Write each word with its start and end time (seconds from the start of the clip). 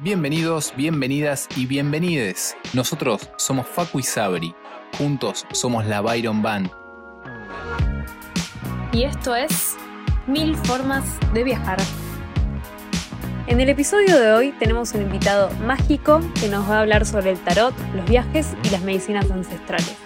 Bienvenidos, 0.00 0.72
bienvenidas 0.76 1.48
y 1.56 1.66
bienvenides. 1.66 2.56
Nosotros 2.72 3.28
somos 3.36 3.66
Facu 3.66 3.98
y 3.98 4.04
Sabri. 4.04 4.54
Juntos 4.96 5.44
somos 5.50 5.86
la 5.86 6.00
Byron 6.00 6.40
Band. 6.40 6.70
Y 8.92 9.02
esto 9.02 9.34
es 9.34 9.74
Mil 10.28 10.56
Formas 10.56 11.04
de 11.34 11.42
Viajar. 11.42 11.78
En 13.48 13.60
el 13.60 13.68
episodio 13.70 14.20
de 14.20 14.30
hoy 14.30 14.52
tenemos 14.60 14.92
un 14.94 15.02
invitado 15.02 15.50
mágico 15.66 16.20
que 16.40 16.46
nos 16.46 16.70
va 16.70 16.76
a 16.76 16.80
hablar 16.82 17.04
sobre 17.04 17.32
el 17.32 17.38
tarot, 17.42 17.74
los 17.96 18.08
viajes 18.08 18.54
y 18.62 18.68
las 18.68 18.82
medicinas 18.82 19.28
ancestrales. 19.28 19.96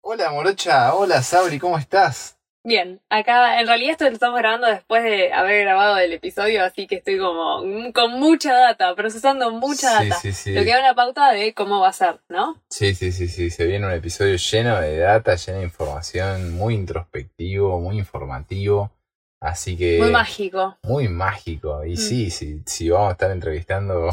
Hola 0.00 0.30
Morocha, 0.30 0.94
hola 0.94 1.22
Sabri, 1.22 1.58
¿cómo 1.58 1.76
estás? 1.76 2.39
Bien, 2.70 3.00
acá 3.10 3.60
en 3.60 3.66
realidad 3.66 3.90
esto 3.94 4.04
lo 4.04 4.12
estamos 4.12 4.38
grabando 4.38 4.68
después 4.68 5.02
de 5.02 5.32
haber 5.32 5.64
grabado 5.64 5.98
el 5.98 6.12
episodio, 6.12 6.62
así 6.64 6.86
que 6.86 6.94
estoy 6.94 7.18
como 7.18 7.64
mm, 7.64 7.90
con 7.90 8.12
mucha 8.12 8.54
data, 8.54 8.94
procesando 8.94 9.50
mucha 9.50 9.98
Sí, 10.02 10.08
data. 10.08 10.20
sí, 10.20 10.32
sí. 10.32 10.52
Lo 10.54 10.62
que 10.62 10.70
da 10.70 10.78
una 10.78 10.94
pauta 10.94 11.32
de 11.32 11.52
cómo 11.52 11.80
va 11.80 11.88
a 11.88 11.92
ser, 11.92 12.20
¿no? 12.28 12.62
Sí, 12.70 12.94
sí, 12.94 13.10
sí, 13.10 13.26
sí, 13.26 13.50
se 13.50 13.66
viene 13.66 13.86
un 13.86 13.92
episodio 13.92 14.36
lleno 14.36 14.80
de 14.80 14.98
data, 14.98 15.34
lleno 15.34 15.58
de 15.58 15.64
información, 15.64 16.52
muy 16.54 16.74
introspectivo, 16.74 17.80
muy 17.80 17.98
informativo, 17.98 18.92
así 19.40 19.76
que... 19.76 19.98
Muy 20.00 20.12
mágico. 20.12 20.78
Muy 20.84 21.08
mágico. 21.08 21.84
Y 21.84 21.94
Mm. 21.94 21.96
sí, 21.96 22.30
sí, 22.30 22.62
sí, 22.66 22.88
vamos 22.88 23.08
a 23.08 23.12
estar 23.14 23.32
entrevistando 23.32 24.10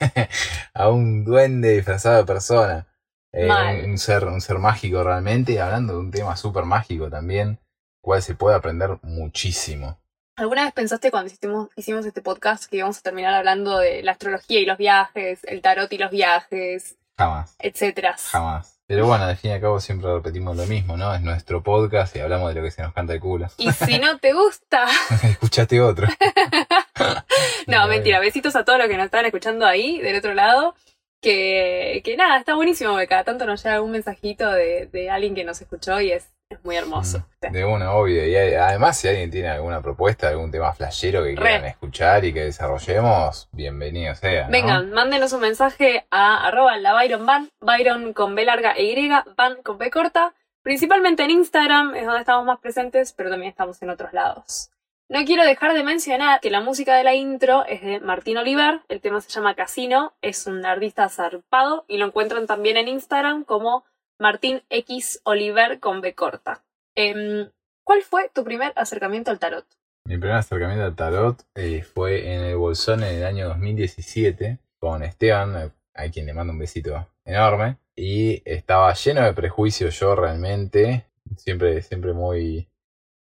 a 0.74 0.88
un 0.90 1.24
duende 1.24 1.70
disfrazado 1.76 2.18
de 2.18 2.24
persona. 2.26 2.86
Eh, 3.32 3.48
un, 3.86 3.96
ser, 3.96 4.26
un 4.26 4.42
ser 4.42 4.58
mágico 4.58 5.02
realmente, 5.02 5.58
hablando 5.58 5.94
de 5.94 5.98
un 6.00 6.10
tema 6.10 6.36
súper 6.36 6.64
mágico 6.64 7.08
también, 7.08 7.58
cual 8.04 8.22
se 8.22 8.34
puede 8.34 8.54
aprender 8.54 8.98
muchísimo. 9.02 9.98
¿Alguna 10.36 10.64
vez 10.64 10.72
pensaste 10.72 11.10
cuando 11.10 11.32
hicimos, 11.32 11.68
hicimos 11.76 12.04
este 12.06 12.20
podcast 12.20 12.64
que 12.66 12.76
íbamos 12.76 12.98
a 12.98 13.02
terminar 13.02 13.34
hablando 13.34 13.78
de 13.78 14.02
la 14.02 14.12
astrología 14.12 14.60
y 14.60 14.66
los 14.66 14.78
viajes, 14.78 15.40
el 15.44 15.62
tarot 15.62 15.92
y 15.92 15.98
los 15.98 16.10
viajes, 16.10 16.96
Jamás. 17.16 17.56
etcétera? 17.58 18.16
Jamás. 18.18 18.80
Pero 18.86 19.06
bueno, 19.06 19.24
al 19.24 19.36
fin 19.38 19.52
y 19.52 19.54
al 19.54 19.60
cabo 19.62 19.80
siempre 19.80 20.12
repetimos 20.12 20.56
lo 20.56 20.66
mismo, 20.66 20.96
¿no? 20.98 21.14
Es 21.14 21.22
nuestro 21.22 21.62
podcast 21.62 22.14
y 22.16 22.20
hablamos 22.20 22.50
de 22.52 22.60
lo 22.60 22.66
que 22.66 22.70
se 22.70 22.82
nos 22.82 22.92
canta 22.92 23.14
el 23.14 23.20
culo. 23.20 23.46
Y 23.56 23.72
si 23.72 23.98
no 23.98 24.18
te 24.18 24.34
gusta, 24.34 24.86
Escuchaste 25.22 25.80
otro. 25.80 26.06
no, 27.66 27.86
mentira, 27.88 28.20
besitos 28.20 28.54
a 28.56 28.64
todos 28.64 28.78
los 28.78 28.88
que 28.88 28.96
nos 28.96 29.06
están 29.06 29.24
escuchando 29.24 29.64
ahí, 29.66 30.00
del 30.00 30.16
otro 30.16 30.34
lado. 30.34 30.74
Que, 31.22 32.02
que 32.04 32.18
nada, 32.18 32.36
está 32.38 32.54
buenísimo, 32.54 32.98
que 32.98 33.06
cada 33.06 33.24
tanto 33.24 33.46
nos 33.46 33.62
llega 33.62 33.76
algún 33.76 33.92
mensajito 33.92 34.50
de, 34.50 34.90
de 34.92 35.08
alguien 35.08 35.34
que 35.34 35.44
nos 35.44 35.58
escuchó 35.62 35.98
y 36.02 36.12
es, 36.12 36.33
es 36.54 36.64
muy 36.64 36.76
hermoso. 36.76 37.18
Mm, 37.42 37.52
De 37.52 37.64
una, 37.64 37.92
obvio. 37.92 38.26
Y 38.26 38.34
además, 38.36 38.98
si 38.98 39.08
alguien 39.08 39.30
tiene 39.30 39.48
alguna 39.48 39.80
propuesta, 39.80 40.28
algún 40.28 40.50
tema 40.50 40.72
flashero 40.72 41.22
que 41.22 41.30
Re. 41.30 41.36
quieran 41.36 41.64
escuchar 41.66 42.24
y 42.24 42.32
que 42.32 42.44
desarrollemos, 42.44 43.48
bienvenido 43.52 44.14
sea. 44.14 44.44
¿no? 44.46 44.50
Vengan, 44.50 44.90
mándenos 44.92 45.32
un 45.32 45.40
mensaje 45.40 46.06
a 46.10 46.46
arroba 46.46 46.76
la 46.78 46.92
Byron 46.94 47.26
Van, 47.26 47.50
Byron 47.60 48.12
con 48.12 48.34
B 48.34 48.44
larga 48.44 48.72
e 48.72 48.84
Y, 48.84 49.10
Van 49.36 49.62
con 49.62 49.78
B 49.78 49.90
corta. 49.90 50.34
Principalmente 50.62 51.22
en 51.24 51.30
Instagram 51.30 51.94
es 51.94 52.06
donde 52.06 52.20
estamos 52.20 52.46
más 52.46 52.58
presentes, 52.58 53.12
pero 53.12 53.28
también 53.28 53.50
estamos 53.50 53.82
en 53.82 53.90
otros 53.90 54.12
lados. 54.14 54.70
No 55.10 55.22
quiero 55.26 55.44
dejar 55.44 55.74
de 55.74 55.84
mencionar 55.84 56.40
que 56.40 56.50
la 56.50 56.62
música 56.62 56.96
de 56.96 57.04
la 57.04 57.14
intro 57.14 57.66
es 57.66 57.82
de 57.82 58.00
Martín 58.00 58.38
Oliver, 58.38 58.80
el 58.88 59.02
tema 59.02 59.20
se 59.20 59.28
llama 59.28 59.54
Casino, 59.54 60.14
es 60.22 60.46
un 60.46 60.64
artista 60.64 61.06
zarpado 61.10 61.84
y 61.88 61.98
lo 61.98 62.06
encuentran 62.06 62.46
también 62.46 62.78
en 62.78 62.88
Instagram 62.88 63.44
como 63.44 63.84
Martín 64.18 64.62
X 64.70 65.20
Oliver 65.24 65.80
con 65.80 66.00
B 66.00 66.14
corta. 66.14 66.64
Em, 66.94 67.50
¿Cuál 67.84 68.02
fue 68.02 68.30
tu 68.32 68.44
primer 68.44 68.72
acercamiento 68.76 69.30
al 69.30 69.38
tarot? 69.38 69.66
Mi 70.06 70.16
primer 70.16 70.36
acercamiento 70.36 70.84
al 70.84 70.94
tarot 70.94 71.42
eh, 71.54 71.82
fue 71.82 72.32
en 72.32 72.40
el 72.42 72.56
Bolsón 72.56 73.02
en 73.02 73.16
el 73.16 73.24
año 73.24 73.48
2017 73.48 74.58
con 74.78 75.02
Esteban, 75.02 75.56
eh, 75.56 75.70
a 75.94 76.08
quien 76.10 76.26
le 76.26 76.34
mando 76.34 76.52
un 76.52 76.58
besito 76.58 77.08
enorme. 77.24 77.78
Y 77.96 78.42
estaba 78.44 78.92
lleno 78.94 79.22
de 79.22 79.32
prejuicios 79.32 79.98
yo 79.98 80.14
realmente, 80.14 81.06
siempre, 81.36 81.82
siempre 81.82 82.12
muy, 82.12 82.68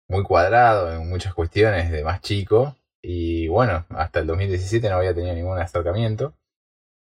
muy 0.09 0.23
cuadrado 0.23 0.93
en 0.93 1.09
muchas 1.09 1.35
cuestiones 1.35 1.91
de 1.91 2.05
más 2.05 2.21
chico. 2.21 2.77
Y 3.03 3.49
bueno, 3.49 3.85
hasta 3.91 4.21
el 4.21 4.27
2017 4.27 4.89
no 4.89 4.97
había 4.97 5.15
tenido 5.15 5.35
ningún 5.35 5.59
acercamiento. 5.59 6.35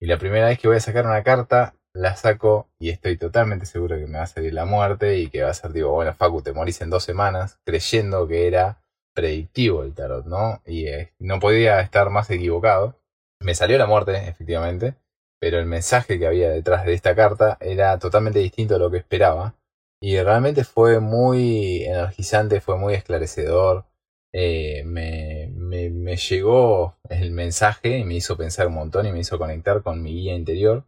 Y 0.01 0.07
la 0.07 0.19
primera 0.19 0.47
vez 0.47 0.59
que 0.59 0.69
voy 0.69 0.79
a 0.79 0.81
sacar 0.81 1.07
una 1.07 1.23
carta, 1.23 1.75
la 1.95 2.17
saco 2.17 2.69
y 2.79 2.91
estoy 2.91 3.17
totalmente 3.17 3.67
seguro 3.67 3.97
que 3.99 4.07
me 4.07 4.19
va 4.19 4.25
a 4.25 4.27
salir 4.27 4.55
la 4.55 4.65
muerte 4.65 5.19
y 5.19 5.29
que 5.29 5.43
va 5.43 5.51
a 5.51 5.55
ser, 5.55 5.73
digo, 5.73 5.93
bueno, 5.93 6.15
Facu, 6.15 6.43
te 6.43 6.53
morís 6.53 6.81
en 6.81 6.91
dos 6.91 7.05
semanas, 7.05 7.59
creyendo 7.65 8.27
que 8.27 8.47
era 8.47 8.83
predictivo 9.15 9.83
el 9.83 9.95
tarot, 9.95 10.27
¿no? 10.27 10.63
Y 10.67 10.87
eh, 10.87 11.13
no 11.19 11.39
podía 11.39 11.81
estar 11.81 12.11
más 12.11 12.31
equivocado. 12.31 12.99
Me 13.41 13.55
salió 13.55 13.77
la 13.79 13.87
muerte, 13.87 14.29
efectivamente, 14.29 14.95
pero 15.41 15.59
el 15.59 15.67
mensaje 15.67 16.19
que 16.19 16.27
había 16.27 16.51
detrás 16.51 16.87
de 16.87 16.95
esta 16.95 17.15
carta 17.15 17.59
era 17.61 17.99
totalmente 17.99 18.39
distinto 18.39 18.77
a 18.77 18.79
lo 18.79 18.91
que 18.91 18.99
esperaba. 18.99 19.57
Y 20.01 20.19
realmente 20.21 20.65
fue 20.65 21.01
muy 21.01 21.85
energizante, 21.85 22.61
fue 22.61 22.79
muy 22.79 22.95
esclarecedor. 22.95 23.87
Eh, 24.35 24.83
me, 24.87 25.51
me, 25.55 25.91
me 25.91 26.17
llegó 26.17 26.97
el 27.11 27.33
mensaje 27.33 27.99
y 27.99 28.05
me 28.05 28.15
hizo 28.15 28.37
pensar 28.37 28.69
un 28.69 28.75
montón 28.75 29.07
y 29.07 29.13
me 29.13 29.21
hizo 29.21 29.39
conectar 29.39 29.83
con 29.83 30.03
mi 30.03 30.13
guía 30.15 30.35
interior 30.35 30.87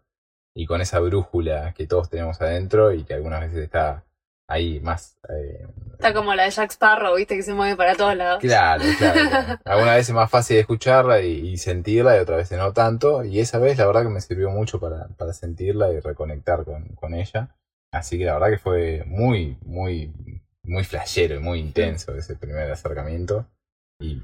y 0.54 0.66
con 0.66 0.81
esa 0.81 1.00
brújula 1.00 1.75
que 1.75 1.87
todos 1.87 2.09
tenemos 2.09 2.41
adentro 2.41 2.92
y 2.92 3.04
que 3.04 3.15
algunas 3.15 3.41
veces 3.41 3.59
está 3.59 4.04
ahí 4.47 4.78
más 4.81 5.16
eh, 5.28 5.66
Está 5.92 6.12
como 6.12 6.34
la 6.34 6.44
de 6.44 6.50
Jack 6.50 6.70
Sparrow, 6.70 7.16
viste, 7.16 7.37
que 7.37 7.42
se 7.42 7.54
mueve 7.54 7.76
para 7.76 7.94
todos 7.94 8.15
lados. 8.16 8.41
Claro, 8.41 8.84
claro. 8.98 9.20
claro. 9.31 9.60
Alguna 9.65 9.94
vez 9.94 10.09
es 10.09 10.15
más 10.15 10.31
fácil 10.31 10.56
de 10.56 10.60
escucharla 10.60 11.22
y, 11.22 11.48
y 11.48 11.56
sentirla 11.56 12.16
y 12.16 12.20
otra 12.20 12.37
vez 12.37 12.53
no 12.53 12.72
tanto. 12.72 13.25
Y 13.25 13.41
esa 13.41 13.59
vez 13.59 13.78
la 13.78 13.87
verdad 13.87 14.03
que 14.03 14.10
me 14.10 14.20
sirvió 14.20 14.50
mucho 14.50 14.78
para, 14.78 15.09
para 15.16 15.32
sentirla 15.32 15.92
y 15.92 16.00
reconectar 16.00 16.65
con, 16.65 16.88
con 16.97 17.15
ella. 17.15 17.56
Así 17.91 18.19
que 18.19 18.26
la 18.26 18.34
verdad 18.34 18.50
que 18.50 18.59
fue 18.59 19.04
muy, 19.06 19.56
muy, 19.62 20.12
muy 20.62 20.84
flashero 20.84 21.36
y 21.36 21.38
muy 21.38 21.60
intenso 21.60 22.15
ese 22.15 22.36
primer 22.36 22.71
acercamiento. 22.71 23.47
Y 24.00 24.22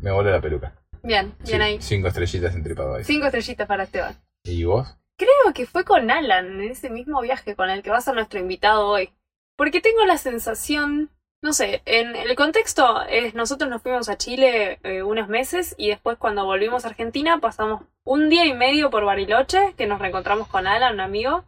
me 0.00 0.12
voló 0.12 0.30
la 0.30 0.40
peluca. 0.40 0.74
Bien, 1.02 1.34
bien 1.38 1.44
Sí, 1.44 1.54
ahí. 1.54 1.78
Cinco 1.80 2.08
estrellitas 2.08 2.54
en 2.54 2.62
TripAdvisor. 2.62 3.04
Cinco 3.04 3.26
estrellitas 3.26 3.66
para 3.66 3.84
Esteban. 3.84 4.14
¿Y 4.44 4.64
vos? 4.64 4.96
Creo 5.16 5.54
que 5.54 5.66
fue 5.66 5.84
con 5.84 6.10
Alan, 6.10 6.60
en 6.60 6.70
ese 6.70 6.90
mismo 6.90 7.20
viaje 7.22 7.56
con 7.56 7.70
el 7.70 7.82
que 7.82 7.90
va 7.90 7.98
a 7.98 8.02
ser 8.02 8.14
nuestro 8.14 8.38
invitado 8.38 8.86
hoy. 8.86 9.10
Porque 9.56 9.80
tengo 9.80 10.04
la 10.04 10.18
sensación, 10.18 11.10
no 11.40 11.54
sé, 11.54 11.82
en 11.86 12.14
el 12.14 12.36
contexto 12.36 13.02
es 13.08 13.34
nosotros 13.34 13.70
nos 13.70 13.82
fuimos 13.82 14.10
a 14.10 14.18
Chile 14.18 14.78
eh, 14.82 15.02
unos 15.02 15.28
meses 15.28 15.74
y 15.78 15.88
después 15.88 16.18
cuando 16.18 16.44
volvimos 16.44 16.84
a 16.84 16.88
Argentina 16.88 17.38
pasamos 17.40 17.82
un 18.04 18.28
día 18.28 18.44
y 18.44 18.52
medio 18.52 18.90
por 18.90 19.06
Bariloche, 19.06 19.74
que 19.78 19.86
nos 19.86 20.00
reencontramos 20.00 20.48
con 20.48 20.66
Alan, 20.66 20.94
un 20.94 21.00
amigo, 21.00 21.44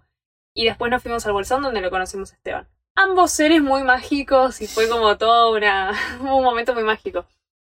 y 0.55 0.65
después 0.65 0.91
nos 0.91 1.03
fuimos 1.03 1.27
al 1.27 1.33
Bolsón 1.33 1.63
donde 1.63 1.83
lo 1.83 1.91
conocimos 1.91 2.33
a 2.33 2.37
Esteban. 2.37 2.69
Ambos 2.95 3.33
seres 3.33 3.63
muy 3.63 3.83
mágicos 3.85 4.63
y 4.63 4.67
fue 4.67 4.89
como 4.89 5.19
todo 5.19 5.55
una, 5.55 5.93
un 6.21 6.43
momento 6.43 6.73
muy 6.73 6.85
mágico. 6.85 7.27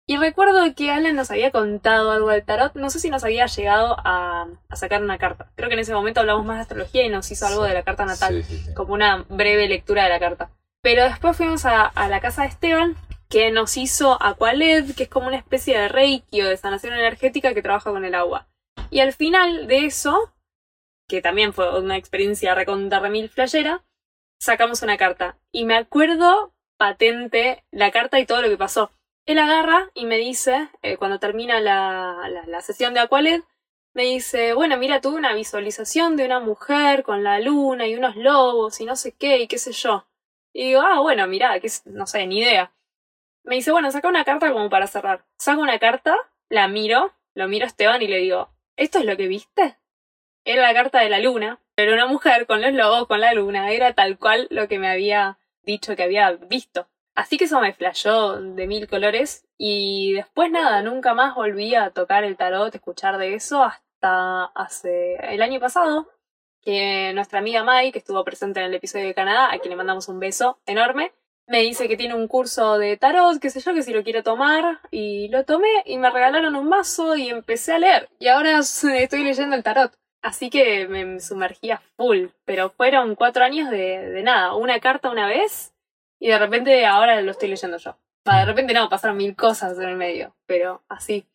Y 0.08 0.18
recuerdo 0.18 0.72
que 0.76 0.90
Alan 0.92 1.16
nos 1.16 1.32
había 1.32 1.50
contado 1.50 2.12
algo 2.12 2.30
del 2.30 2.44
tarot, 2.44 2.74
no 2.76 2.90
sé 2.90 3.00
si 3.00 3.10
nos 3.10 3.24
había 3.24 3.46
llegado 3.46 3.96
a, 4.04 4.46
a 4.68 4.76
sacar 4.76 5.02
una 5.02 5.18
carta. 5.18 5.50
Creo 5.56 5.68
que 5.68 5.74
en 5.74 5.80
ese 5.80 5.92
momento 5.94 6.20
hablamos 6.20 6.44
más 6.46 6.56
de 6.58 6.62
astrología 6.62 7.04
y 7.04 7.08
nos 7.08 7.28
hizo 7.32 7.44
algo 7.46 7.64
de 7.64 7.74
la 7.74 7.82
carta 7.82 8.04
natal, 8.04 8.44
Sí, 8.44 8.56
sí, 8.56 8.64
sí. 8.66 8.74
como 8.74 8.94
una 8.94 9.24
breve 9.28 9.66
lectura 9.66 10.04
de 10.04 10.10
la 10.10 10.20
carta. 10.20 10.50
Pero 10.80 11.02
después 11.02 11.36
fuimos 11.36 11.64
a, 11.64 11.86
a 11.86 12.08
la 12.08 12.20
casa 12.20 12.42
de 12.42 12.48
Esteban, 12.48 12.94
que 13.28 13.50
nos 13.50 13.76
hizo 13.76 14.16
Aqualed, 14.22 14.94
que 14.94 15.02
es 15.04 15.08
como 15.08 15.26
una 15.26 15.38
especie 15.38 15.76
de 15.76 15.88
reiki 15.88 16.40
o 16.42 16.48
de 16.48 16.56
sanación 16.56 16.94
energética 16.94 17.52
que 17.52 17.62
trabaja 17.62 17.90
con 17.90 18.04
el 18.04 18.14
agua. 18.14 18.46
Y 18.90 19.00
al 19.00 19.12
final 19.12 19.66
de 19.66 19.86
eso, 19.86 20.32
que 21.08 21.20
también 21.20 21.52
fue 21.52 21.80
una 21.80 21.96
experiencia 21.96 22.54
recontra 22.54 23.00
remil 23.00 23.28
flayera, 23.28 23.82
sacamos 24.38 24.82
una 24.82 24.96
carta. 24.96 25.36
Y 25.50 25.64
me 25.64 25.76
acuerdo 25.76 26.52
patente 26.78 27.64
la 27.72 27.90
carta 27.90 28.20
y 28.20 28.26
todo 28.26 28.42
lo 28.42 28.48
que 28.48 28.56
pasó. 28.56 28.92
Él 29.26 29.38
agarra 29.40 29.90
y 29.92 30.06
me 30.06 30.18
dice, 30.18 30.68
eh, 30.82 30.96
cuando 30.96 31.18
termina 31.18 31.60
la, 31.60 32.30
la, 32.46 32.60
sesión 32.60 32.94
de 32.94 33.00
Aqualed, 33.00 33.42
me 33.92 34.04
dice, 34.04 34.54
bueno, 34.54 34.76
mira, 34.76 35.00
tuve 35.00 35.16
una 35.16 35.34
visualización 35.34 36.16
de 36.16 36.26
una 36.26 36.38
mujer 36.38 37.02
con 37.02 37.24
la 37.24 37.40
luna 37.40 37.88
y 37.88 37.96
unos 37.96 38.14
lobos 38.14 38.80
y 38.80 38.84
no 38.84 38.94
sé 38.94 39.12
qué 39.12 39.38
y 39.38 39.48
qué 39.48 39.58
sé 39.58 39.72
yo. 39.72 40.06
Y 40.52 40.68
digo, 40.68 40.80
ah, 40.80 41.00
bueno, 41.00 41.26
mira, 41.26 41.58
que 41.58 41.68
no 41.86 42.06
sé, 42.06 42.24
ni 42.26 42.38
idea. 42.38 42.72
Me 43.42 43.56
dice, 43.56 43.72
bueno, 43.72 43.90
saca 43.90 44.08
una 44.08 44.24
carta 44.24 44.52
como 44.52 44.70
para 44.70 44.86
cerrar. 44.86 45.24
Saco 45.38 45.60
una 45.60 45.80
carta, 45.80 46.16
la 46.48 46.68
miro, 46.68 47.12
lo 47.34 47.48
miro 47.48 47.64
a 47.64 47.68
Esteban 47.68 48.02
y 48.02 48.06
le 48.06 48.18
digo, 48.18 48.50
¿esto 48.76 49.00
es 49.00 49.06
lo 49.06 49.16
que 49.16 49.26
viste? 49.26 49.76
Era 50.44 50.62
la 50.62 50.72
carta 50.72 51.00
de 51.00 51.10
la 51.10 51.18
luna, 51.18 51.60
pero 51.74 51.94
una 51.94 52.06
mujer 52.06 52.46
con 52.46 52.60
los 52.60 52.72
lobos, 52.72 53.08
con 53.08 53.20
la 53.20 53.34
luna, 53.34 53.72
era 53.72 53.92
tal 53.94 54.18
cual 54.18 54.46
lo 54.50 54.68
que 54.68 54.78
me 54.78 54.88
había 54.88 55.38
dicho 55.62 55.96
que 55.96 56.04
había 56.04 56.30
visto. 56.30 56.88
Así 57.16 57.38
que 57.38 57.44
eso 57.44 57.60
me 57.60 57.72
flashó 57.72 58.40
de 58.40 58.66
mil 58.66 58.86
colores 58.86 59.46
y 59.56 60.12
después 60.12 60.50
nada, 60.50 60.82
nunca 60.82 61.14
más 61.14 61.34
volví 61.34 61.74
a 61.74 61.90
tocar 61.90 62.24
el 62.24 62.36
tarot, 62.36 62.74
escuchar 62.74 63.16
de 63.16 63.34
eso 63.34 63.64
hasta 63.64 64.44
hace 64.54 65.16
el 65.34 65.40
año 65.40 65.58
pasado, 65.58 66.10
que 66.60 67.12
nuestra 67.14 67.38
amiga 67.38 67.64
Mai, 67.64 67.90
que 67.90 67.98
estuvo 67.98 68.22
presente 68.22 68.60
en 68.60 68.66
el 68.66 68.74
episodio 68.74 69.06
de 69.06 69.14
Canadá, 69.14 69.50
a 69.50 69.58
quien 69.58 69.70
le 69.70 69.76
mandamos 69.76 70.08
un 70.08 70.20
beso 70.20 70.58
enorme, 70.66 71.14
me 71.48 71.62
dice 71.62 71.88
que 71.88 71.96
tiene 71.96 72.14
un 72.14 72.28
curso 72.28 72.76
de 72.76 72.96
tarot, 72.96 73.38
qué 73.40 73.50
sé 73.50 73.60
yo, 73.60 73.72
que 73.72 73.82
si 73.82 73.92
lo 73.92 74.02
quiero 74.02 74.22
tomar. 74.24 74.80
Y 74.90 75.28
lo 75.28 75.44
tomé 75.44 75.68
y 75.84 75.96
me 75.96 76.10
regalaron 76.10 76.56
un 76.56 76.68
mazo 76.68 77.16
y 77.16 77.28
empecé 77.28 77.72
a 77.72 77.78
leer. 77.78 78.08
Y 78.18 78.26
ahora 78.28 78.58
estoy 78.60 79.22
leyendo 79.22 79.54
el 79.54 79.62
tarot. 79.62 79.92
Así 80.22 80.50
que 80.50 80.88
me 80.88 81.20
sumergía 81.20 81.80
full. 81.96 82.30
Pero 82.44 82.70
fueron 82.70 83.14
cuatro 83.14 83.44
años 83.44 83.70
de, 83.70 84.10
de 84.10 84.22
nada. 84.24 84.56
Una 84.56 84.80
carta 84.80 85.08
una 85.08 85.28
vez 85.28 85.72
y 86.20 86.28
de 86.28 86.38
repente 86.38 86.86
ahora 86.86 87.20
lo 87.20 87.30
estoy 87.30 87.48
leyendo 87.48 87.76
yo. 87.78 87.96
de 88.24 88.44
repente 88.44 88.74
no, 88.74 88.88
pasaron 88.88 89.16
mil 89.16 89.34
cosas 89.36 89.78
en 89.78 89.88
el 89.88 89.96
medio. 89.96 90.34
Pero 90.46 90.82
así. 90.88 91.26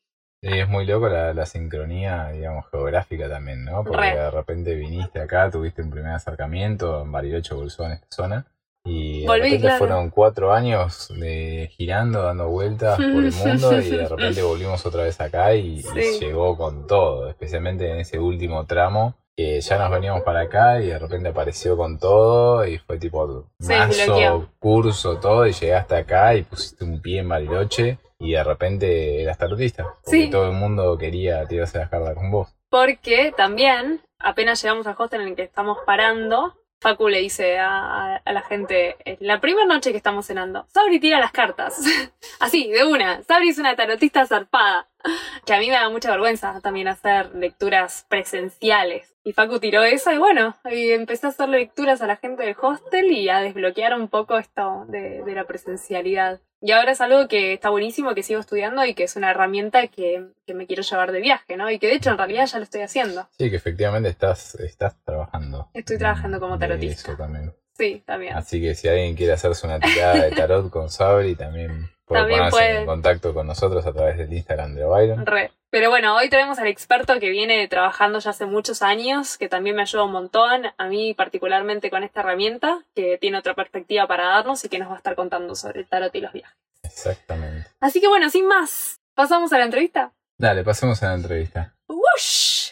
Y 0.43 0.57
es 0.57 0.67
muy 0.67 0.85
loco 0.85 1.07
la, 1.07 1.33
la, 1.33 1.45
sincronía, 1.45 2.29
digamos, 2.29 2.65
geográfica 2.71 3.29
también, 3.29 3.63
¿no? 3.63 3.83
Porque 3.83 4.07
de 4.07 4.31
repente 4.31 4.73
viniste 4.73 5.21
acá, 5.21 5.51
tuviste 5.51 5.83
un 5.83 5.91
primer 5.91 6.13
acercamiento 6.13 7.03
en 7.03 7.11
Bariloche, 7.11 7.53
Bolsón, 7.53 7.91
esta 7.91 8.07
zona. 8.09 8.45
Y 8.83 9.27
de 9.27 9.31
repente 9.31 9.77
fueron 9.77 10.09
cuatro 10.09 10.51
años 10.53 11.13
de 11.15 11.69
girando, 11.77 12.23
dando 12.23 12.49
vueltas 12.49 12.97
por 12.97 13.23
el 13.23 13.31
mundo 13.45 13.79
y 13.79 13.91
de 13.91 14.07
repente 14.07 14.41
volvimos 14.41 14.83
otra 14.85 15.03
vez 15.03 15.21
acá 15.21 15.53
y, 15.53 15.83
llegó 16.19 16.57
con 16.57 16.87
todo, 16.87 17.29
especialmente 17.29 17.91
en 17.91 17.99
ese 17.99 18.17
último 18.17 18.65
tramo 18.65 19.15
que 19.41 19.61
ya 19.61 19.77
nos 19.77 19.91
veníamos 19.91 20.23
para 20.23 20.41
acá 20.41 20.81
y 20.81 20.87
de 20.87 20.99
repente 20.99 21.29
apareció 21.29 21.75
con 21.75 21.97
todo 21.97 22.65
y 22.65 22.77
fue 22.77 22.97
tipo 22.97 23.47
mazo, 23.59 24.49
curso, 24.59 25.17
todo 25.19 25.47
y 25.47 25.53
llegaste 25.53 25.95
acá 25.95 26.35
y 26.35 26.43
pusiste 26.43 26.83
un 26.83 27.01
pie 27.01 27.19
en 27.19 27.29
Bariloche 27.29 27.97
y 28.19 28.33
de 28.33 28.43
repente 28.43 29.23
eras 29.23 29.37
tarotista. 29.37 29.95
Porque 30.03 30.27
todo 30.27 30.45
el 30.45 30.53
mundo 30.53 30.97
quería 30.97 31.45
tirarse 31.47 31.79
la 31.79 31.89
carta 31.89 32.13
con 32.13 32.29
vos. 32.29 32.55
Porque 32.69 33.33
también, 33.35 34.01
apenas 34.19 34.61
llegamos 34.61 34.85
al 34.87 34.95
hostel 34.97 35.21
en 35.21 35.27
el 35.29 35.35
que 35.35 35.43
estamos 35.43 35.79
parando, 35.85 36.55
Facu 36.79 37.09
le 37.09 37.19
dice 37.19 37.59
a, 37.59 38.21
la 38.25 38.41
gente, 38.41 38.97
la 39.19 39.39
primera 39.39 39.67
noche 39.67 39.91
que 39.91 39.97
estamos 39.97 40.25
cenando, 40.25 40.65
Sabri 40.69 40.99
tira 40.99 41.19
las 41.19 41.31
cartas. 41.31 41.79
Así, 42.39 42.69
de 42.71 42.85
una. 42.85 43.21
Sabri 43.23 43.49
es 43.49 43.59
una 43.59 43.75
tarotista 43.75 44.25
zarpada. 44.25 44.87
Que 45.45 45.53
a 45.53 45.59
mí 45.59 45.67
me 45.67 45.73
da 45.73 45.89
mucha 45.89 46.11
vergüenza 46.11 46.59
también 46.61 46.87
hacer 46.87 47.33
lecturas 47.35 48.05
presenciales. 48.07 49.15
Y 49.23 49.33
Facu 49.33 49.59
tiró 49.59 49.83
eso 49.83 50.11
y 50.11 50.17
bueno, 50.17 50.55
y 50.69 50.91
empecé 50.91 51.27
a 51.27 51.29
hacer 51.29 51.49
lecturas 51.49 52.01
a 52.01 52.07
la 52.07 52.17
gente 52.17 52.43
del 52.43 52.55
hostel 52.59 53.11
y 53.11 53.29
a 53.29 53.39
desbloquear 53.39 53.95
un 53.95 54.07
poco 54.07 54.37
esto 54.37 54.85
de, 54.87 55.23
de 55.23 55.33
la 55.33 55.45
presencialidad. 55.45 56.39
Y 56.63 56.71
ahora 56.73 56.91
es 56.91 57.01
algo 57.01 57.27
que 57.27 57.53
está 57.53 57.71
buenísimo, 57.71 58.13
que 58.13 58.21
sigo 58.21 58.39
estudiando 58.39 58.85
y 58.85 58.93
que 58.93 59.03
es 59.03 59.15
una 59.15 59.31
herramienta 59.31 59.87
que, 59.87 60.27
me 60.53 60.67
quiero 60.67 60.83
llevar 60.83 61.11
de 61.11 61.21
viaje, 61.21 61.57
¿no? 61.57 61.71
Y 61.71 61.79
que 61.79 61.87
de 61.87 61.95
hecho 61.95 62.11
en 62.11 62.17
realidad 62.17 62.45
ya 62.45 62.57
lo 62.57 62.63
estoy 62.65 62.81
haciendo. 62.81 63.27
Sí, 63.37 63.49
que 63.49 63.55
efectivamente 63.55 64.09
estás, 64.09 64.55
estás 64.55 64.95
trabajando. 65.03 65.69
Estoy 65.73 65.97
trabajando 65.97 66.39
como 66.39 66.59
tarotista. 66.59 67.11
Eso 67.11 67.17
también. 67.17 67.55
Sí, 67.73 68.03
también. 68.05 68.35
Así 68.35 68.61
que 68.61 68.75
si 68.75 68.87
alguien 68.87 69.15
quiere 69.15 69.33
hacerse 69.33 69.65
una 69.65 69.79
tirada 69.79 70.25
de 70.25 70.31
tarot 70.31 70.69
con 70.69 70.89
Sabri, 70.89 71.35
también 71.35 71.89
puede 72.11 72.49
ponerse 72.49 72.79
en 72.79 72.85
contacto 72.85 73.33
con 73.33 73.47
nosotros 73.47 73.85
a 73.85 73.93
través 73.93 74.17
del 74.17 74.31
Instagram 74.33 74.75
de 74.75 74.85
Byron. 74.85 75.25
Re. 75.25 75.51
Pero 75.69 75.89
bueno, 75.89 76.17
hoy 76.17 76.29
tenemos 76.29 76.59
al 76.59 76.67
experto 76.67 77.17
que 77.19 77.29
viene 77.29 77.65
trabajando 77.69 78.19
ya 78.19 78.31
hace 78.31 78.45
muchos 78.45 78.81
años, 78.81 79.37
que 79.37 79.47
también 79.47 79.75
me 79.75 79.83
ayuda 79.83 80.03
un 80.03 80.11
montón, 80.11 80.63
a 80.77 80.87
mí 80.87 81.13
particularmente 81.13 81.89
con 81.89 82.03
esta 82.03 82.19
herramienta, 82.19 82.83
que 82.93 83.17
tiene 83.17 83.37
otra 83.37 83.53
perspectiva 83.53 84.05
para 84.05 84.25
darnos 84.25 84.65
y 84.65 84.69
que 84.69 84.79
nos 84.79 84.89
va 84.89 84.95
a 84.95 84.97
estar 84.97 85.15
contando 85.15 85.55
sobre 85.55 85.79
el 85.79 85.87
tarot 85.87 86.13
y 86.13 86.19
los 86.19 86.33
viajes. 86.33 86.57
Exactamente. 86.83 87.69
Así 87.79 88.01
que 88.01 88.09
bueno, 88.09 88.29
sin 88.29 88.47
más, 88.47 88.99
¿pasamos 89.15 89.53
a 89.53 89.59
la 89.59 89.65
entrevista? 89.65 90.11
Dale, 90.37 90.63
pasemos 90.63 91.01
a 91.03 91.07
la 91.07 91.13
entrevista. 91.13 91.73
¡Wush! 91.87 92.71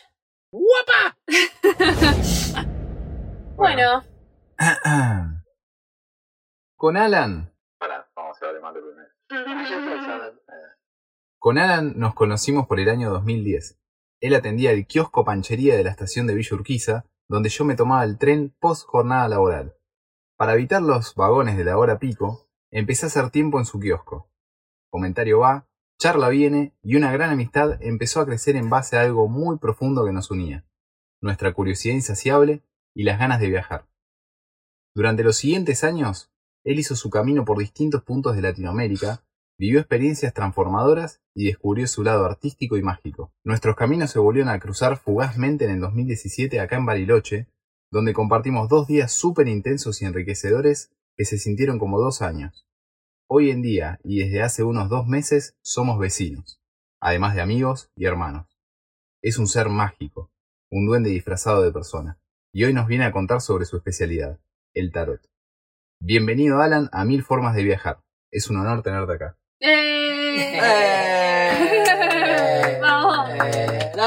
¡Guapa! 0.52 1.18
bueno. 3.56 4.04
Con 6.76 6.98
Alan. 6.98 7.54
vamos 8.16 8.42
a 8.42 8.46
hablar 8.46 8.74
primero. 8.74 8.99
Con 11.40 11.58
Alan 11.58 11.94
nos 11.98 12.14
conocimos 12.16 12.68
por 12.68 12.80
el 12.80 12.90
año 12.90 13.10
2010. 13.12 13.80
Él 14.22 14.36
atendía 14.36 14.72
el 14.72 14.88
kiosco 14.88 15.24
panchería 15.24 15.78
de 15.78 15.84
la 15.84 15.92
estación 15.92 16.28
de 16.28 16.34
Villa 16.34 16.56
Urquiza, 16.56 17.06
donde 17.30 17.50
yo 17.50 17.64
me 17.64 17.76
tomaba 17.76 18.04
el 18.04 18.18
tren 18.18 18.56
post 18.60 18.88
jornada 18.88 19.28
laboral. 19.28 19.76
Para 20.36 20.54
evitar 20.54 20.82
los 20.82 21.14
vagones 21.16 21.58
de 21.58 21.64
la 21.64 21.78
hora 21.78 22.00
pico, 22.00 22.50
empecé 22.72 23.06
a 23.06 23.08
hacer 23.08 23.30
tiempo 23.30 23.60
en 23.60 23.66
su 23.66 23.80
kiosco. 23.80 24.32
Comentario 24.90 25.40
va, 25.40 25.70
charla 26.00 26.30
viene 26.30 26.76
y 26.82 26.96
una 26.96 27.12
gran 27.12 27.30
amistad 27.30 27.78
empezó 27.82 28.22
a 28.22 28.26
crecer 28.26 28.56
en 28.56 28.70
base 28.70 28.98
a 28.98 29.02
algo 29.02 29.28
muy 29.28 29.60
profundo 29.60 30.06
que 30.06 30.12
nos 30.12 30.32
unía, 30.32 30.66
nuestra 31.22 31.54
curiosidad 31.54 31.94
insaciable 31.94 32.64
y 32.96 33.04
las 33.04 33.20
ganas 33.20 33.40
de 33.40 33.50
viajar. 33.50 33.88
Durante 34.96 35.24
los 35.24 35.38
siguientes 35.38 35.84
años, 35.84 36.32
él 36.64 36.80
hizo 36.80 36.96
su 36.96 37.10
camino 37.10 37.46
por 37.46 37.58
distintos 37.58 38.04
puntos 38.04 38.36
de 38.36 38.42
Latinoamérica, 38.42 39.24
Vivió 39.60 39.82
experiencias 39.82 40.34
transformadoras 40.34 41.20
y 41.36 41.48
descubrió 41.48 41.86
su 41.86 42.02
lado 42.02 42.24
artístico 42.24 42.78
y 42.78 42.82
mágico. 42.82 43.34
Nuestros 43.44 43.76
caminos 43.76 44.10
se 44.10 44.18
volvieron 44.18 44.50
a 44.50 44.58
cruzar 44.58 44.96
fugazmente 44.96 45.66
en 45.66 45.72
el 45.72 45.82
2017 45.82 46.62
acá 46.62 46.78
en 46.78 46.86
Bariloche, 46.86 47.50
donde 47.92 48.14
compartimos 48.14 48.70
dos 48.70 48.88
días 48.88 49.12
súper 49.12 49.50
intensos 49.50 50.02
y 50.02 50.06
enriquecedores 50.06 50.94
que 51.18 51.26
se 51.26 51.38
sintieron 51.38 51.78
como 51.78 52.00
dos 52.00 52.22
años. 52.22 52.66
Hoy 53.28 53.50
en 53.52 53.62
día, 53.62 54.00
y 54.02 54.20
desde 54.20 54.44
hace 54.44 54.64
unos 54.64 54.88
dos 54.88 55.08
meses, 55.08 55.58
somos 55.62 56.00
vecinos, 56.00 56.62
además 57.02 57.36
de 57.36 57.42
amigos 57.42 57.92
y 57.98 58.06
hermanos. 58.06 58.48
Es 59.22 59.38
un 59.38 59.48
ser 59.48 59.68
mágico, 59.68 60.32
un 60.72 60.88
duende 60.88 61.10
disfrazado 61.10 61.64
de 61.64 61.74
persona, 61.74 62.18
y 62.54 62.64
hoy 62.64 62.74
nos 62.74 62.88
viene 62.88 63.04
a 63.04 63.12
contar 63.12 63.42
sobre 63.42 63.66
su 63.66 63.76
especialidad, 63.76 64.40
el 64.74 64.94
tarot. 64.94 65.29
Bienvenido 66.02 66.62
Alan 66.62 66.88
a 66.94 67.04
Mil 67.04 67.24
Formas 67.24 67.54
de 67.56 67.64
Viajar. 67.64 68.00
Es 68.32 68.50
un 68.50 68.56
honor 68.56 68.82
tenerte 68.82 69.16
acá. 69.16 69.38
¡Eh! 69.60 70.58
¡Eh! 70.62 72.80
¡Vamos! 72.82 73.30
¡Eh! 73.32 73.92
¡Eh! 73.94 74.00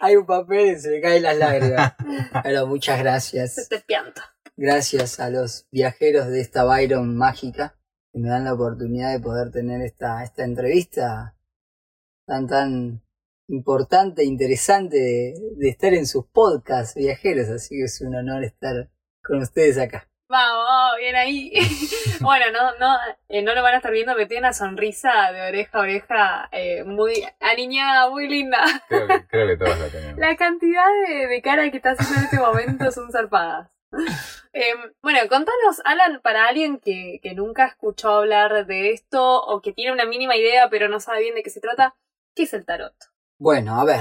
Hay 0.00 0.16
un 0.16 0.24
papel 0.24 0.72
y 0.72 0.80
se 0.80 0.92
me 0.92 1.02
caen 1.02 1.24
las 1.24 1.36
lágrimas. 1.36 1.92
Pero 2.42 2.66
muchas 2.66 2.98
gracias. 2.98 3.68
te 3.68 3.80
pianto. 3.80 4.22
Gracias 4.56 5.20
a 5.20 5.28
los 5.28 5.66
viajeros 5.70 6.28
de 6.28 6.40
esta 6.40 6.64
Byron 6.64 7.18
mágica 7.18 7.78
que 8.14 8.18
me 8.18 8.30
dan 8.30 8.44
la 8.44 8.54
oportunidad 8.54 9.12
de 9.12 9.20
poder 9.20 9.50
tener 9.50 9.82
esta, 9.82 10.24
esta 10.24 10.42
entrevista 10.42 11.36
tan 12.26 12.46
tan 12.46 13.02
importante 13.48 14.22
e 14.22 14.26
interesante 14.26 14.96
de, 14.96 15.34
de 15.56 15.68
estar 15.68 15.94
en 15.94 16.06
sus 16.06 16.26
podcasts 16.26 16.94
viajeros. 16.94 17.48
Así 17.48 17.76
que 17.76 17.84
es 17.84 18.00
un 18.00 18.14
honor 18.14 18.44
estar 18.44 18.88
con 19.22 19.38
ustedes 19.38 19.78
acá. 19.78 20.08
Vamos, 20.28 20.96
bien 20.98 21.14
ahí. 21.14 21.52
bueno, 22.20 22.46
no, 22.50 22.76
no, 22.78 22.96
eh, 23.28 23.42
no 23.42 23.54
lo 23.54 23.62
van 23.62 23.74
a 23.74 23.76
estar 23.76 23.92
viendo, 23.92 24.14
pero 24.14 24.26
tiene 24.26 24.40
una 24.40 24.52
sonrisa 24.52 25.30
de 25.32 25.42
oreja 25.42 25.78
a 25.78 25.80
oreja 25.80 26.48
eh, 26.50 26.82
muy 26.82 27.24
aniñada, 27.40 28.10
muy 28.10 28.28
linda. 28.28 28.58
Creo 28.88 29.06
que, 29.06 29.26
creo 29.28 29.46
que 29.46 29.56
todos 29.56 29.78
la 29.78 29.88
tenemos. 29.90 30.18
La 30.18 30.36
cantidad 30.36 30.86
de, 31.06 31.28
de 31.28 31.42
cara 31.42 31.70
que 31.70 31.76
está 31.76 31.90
haciendo 31.90 32.18
en 32.18 32.24
este 32.24 32.38
momento 32.38 32.90
son 32.90 33.10
zarpadas. 33.12 33.70
Em, 34.58 34.78
bueno, 35.02 35.18
contanos, 35.28 35.82
Alan, 35.84 36.22
para 36.22 36.46
alguien 36.46 36.78
que, 36.78 37.20
que 37.22 37.34
nunca 37.34 37.66
escuchó 37.66 38.08
hablar 38.08 38.64
de 38.64 38.90
esto 38.90 39.42
o 39.42 39.60
que 39.60 39.74
tiene 39.74 39.92
una 39.92 40.06
mínima 40.06 40.34
idea 40.34 40.70
pero 40.70 40.88
no 40.88 40.98
sabe 40.98 41.20
bien 41.20 41.34
de 41.34 41.42
qué 41.42 41.50
se 41.50 41.60
trata, 41.60 41.94
¿qué 42.34 42.44
es 42.44 42.54
el 42.54 42.64
tarot? 42.64 42.94
Bueno, 43.38 43.78
a 43.78 43.84
ver, 43.84 44.00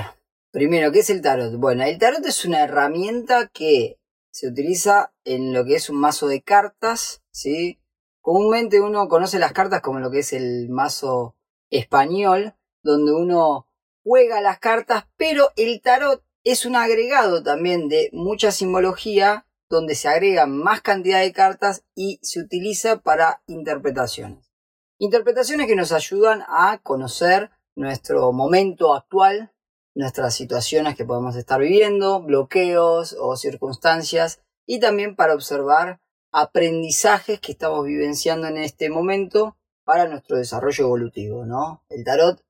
primero, 0.52 0.94
¿qué 0.94 1.00
es 1.00 1.10
el 1.10 1.22
tarot? 1.22 1.58
Bueno, 1.58 1.84
el 1.84 2.00
tarot 2.00 2.26
es 2.26 2.46
una 2.46 2.64
herramienta 2.64 3.50
que 3.50 4.00
se 4.32 4.48
utiliza 4.48 5.14
en 5.26 5.52
lo 5.52 5.66
que 5.66 5.76
es 5.76 5.90
un 5.90 5.98
mazo 5.98 6.30
de 6.30 6.42
cartas, 6.42 7.22
¿sí? 7.32 7.82
Comúnmente 8.22 8.80
uno 8.80 9.10
conoce 9.10 9.38
las 9.38 9.52
cartas 9.52 9.82
como 9.82 10.00
lo 10.00 10.10
que 10.10 10.20
es 10.20 10.32
el 10.32 10.70
mazo 10.70 11.36
español, 11.70 12.56
donde 12.82 13.12
uno 13.12 13.68
juega 14.06 14.40
las 14.40 14.60
cartas, 14.60 15.06
pero 15.18 15.50
el 15.58 15.82
tarot 15.82 16.24
es 16.46 16.66
un 16.66 16.78
agregado 16.78 17.44
también 17.44 17.90
de 17.90 18.10
mucha 18.14 18.52
simbología, 18.52 19.46
donde 19.70 19.96
se 19.96 20.08
agrega 20.08 20.46
más 20.46 20.80
cantidad 20.80 21.20
de 21.20 21.34
cartas 21.34 21.84
y 21.94 22.20
se 22.22 22.40
utiliza 22.40 23.02
para 23.02 23.44
interpretaciones. 23.48 24.50
Interpretaciones 24.98 25.68
que 25.68 25.76
nos 25.76 25.92
ayudan 25.92 26.46
a 26.48 26.80
conocer 26.82 27.52
nuestro 27.76 28.32
momento 28.32 28.94
actual, 28.94 29.52
nuestras 29.94 30.34
situaciones 30.34 30.96
que 30.96 31.06
podemos 31.06 31.36
estar 31.36 31.60
viviendo, 31.60 32.22
bloqueos 32.22 33.16
o 33.20 33.36
circunstancias, 33.36 34.42
y 34.66 34.80
también 34.80 35.16
para 35.16 35.36
observar 35.36 36.00
aprendizajes 36.32 37.40
que 37.40 37.54
estamos 37.54 37.86
vivenciando 37.86 38.48
en 38.48 38.58
este 38.58 38.90
momento 38.90 39.56
para 39.86 40.08
nuestro 40.08 40.38
desarrollo 40.38 40.86
evolutivo, 40.86 41.46
¿no? 41.46 41.84
El 41.90 42.04
tarot 42.04 42.44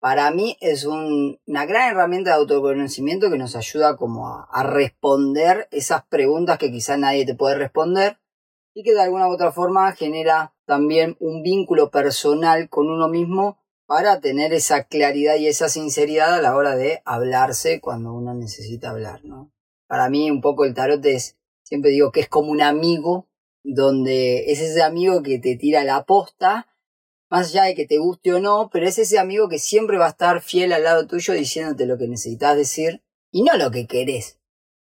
para 0.00 0.30
mí 0.30 0.56
es 0.60 0.84
una 0.84 1.66
gran 1.66 1.90
herramienta 1.90 2.30
de 2.30 2.36
autoconocimiento 2.36 3.30
que 3.30 3.38
nos 3.38 3.56
ayuda 3.56 3.96
como 3.96 4.28
a, 4.28 4.62
responder 4.62 5.66
esas 5.72 6.04
preguntas 6.06 6.58
que 6.58 6.70
quizá 6.70 6.96
nadie 6.96 7.26
te 7.26 7.34
puede 7.34 7.56
responder 7.56 8.18
y 8.74 8.84
que 8.84 8.92
de 8.92 9.02
alguna 9.02 9.26
u 9.26 9.32
otra 9.32 9.50
forma 9.50 9.90
genera 9.92 10.54
también 10.66 11.16
un 11.18 11.42
vínculo 11.42 11.90
personal 11.90 12.68
con 12.68 12.88
uno 12.88 13.08
mismo 13.08 13.58
para 13.88 14.20
tener 14.20 14.52
esa 14.52 14.84
claridad 14.84 15.36
y 15.36 15.46
esa 15.46 15.70
sinceridad 15.70 16.34
a 16.34 16.42
la 16.42 16.54
hora 16.54 16.76
de 16.76 17.00
hablarse 17.06 17.80
cuando 17.80 18.12
uno 18.12 18.34
necesita 18.34 18.90
hablar, 18.90 19.24
¿no? 19.24 19.50
Para 19.86 20.10
mí 20.10 20.30
un 20.30 20.42
poco 20.42 20.66
el 20.66 20.74
tarot 20.74 21.02
es 21.06 21.38
siempre 21.62 21.90
digo 21.90 22.12
que 22.12 22.20
es 22.20 22.28
como 22.28 22.52
un 22.52 22.60
amigo, 22.60 23.30
donde 23.64 24.52
es 24.52 24.60
ese 24.60 24.82
amigo 24.82 25.22
que 25.22 25.38
te 25.38 25.56
tira 25.56 25.84
la 25.84 26.04
posta, 26.04 26.68
más 27.30 27.48
allá 27.48 27.64
de 27.64 27.74
que 27.74 27.86
te 27.86 27.96
guste 27.96 28.34
o 28.34 28.40
no, 28.40 28.68
pero 28.70 28.86
es 28.86 28.98
ese 28.98 29.18
amigo 29.18 29.48
que 29.48 29.58
siempre 29.58 29.96
va 29.96 30.04
a 30.04 30.10
estar 30.10 30.42
fiel 30.42 30.74
al 30.74 30.84
lado 30.84 31.06
tuyo 31.06 31.32
diciéndote 31.32 31.86
lo 31.86 31.96
que 31.96 32.08
necesitas 32.08 32.58
decir 32.58 33.02
y 33.30 33.42
no 33.42 33.56
lo 33.56 33.70
que 33.70 33.86
querés 33.86 34.37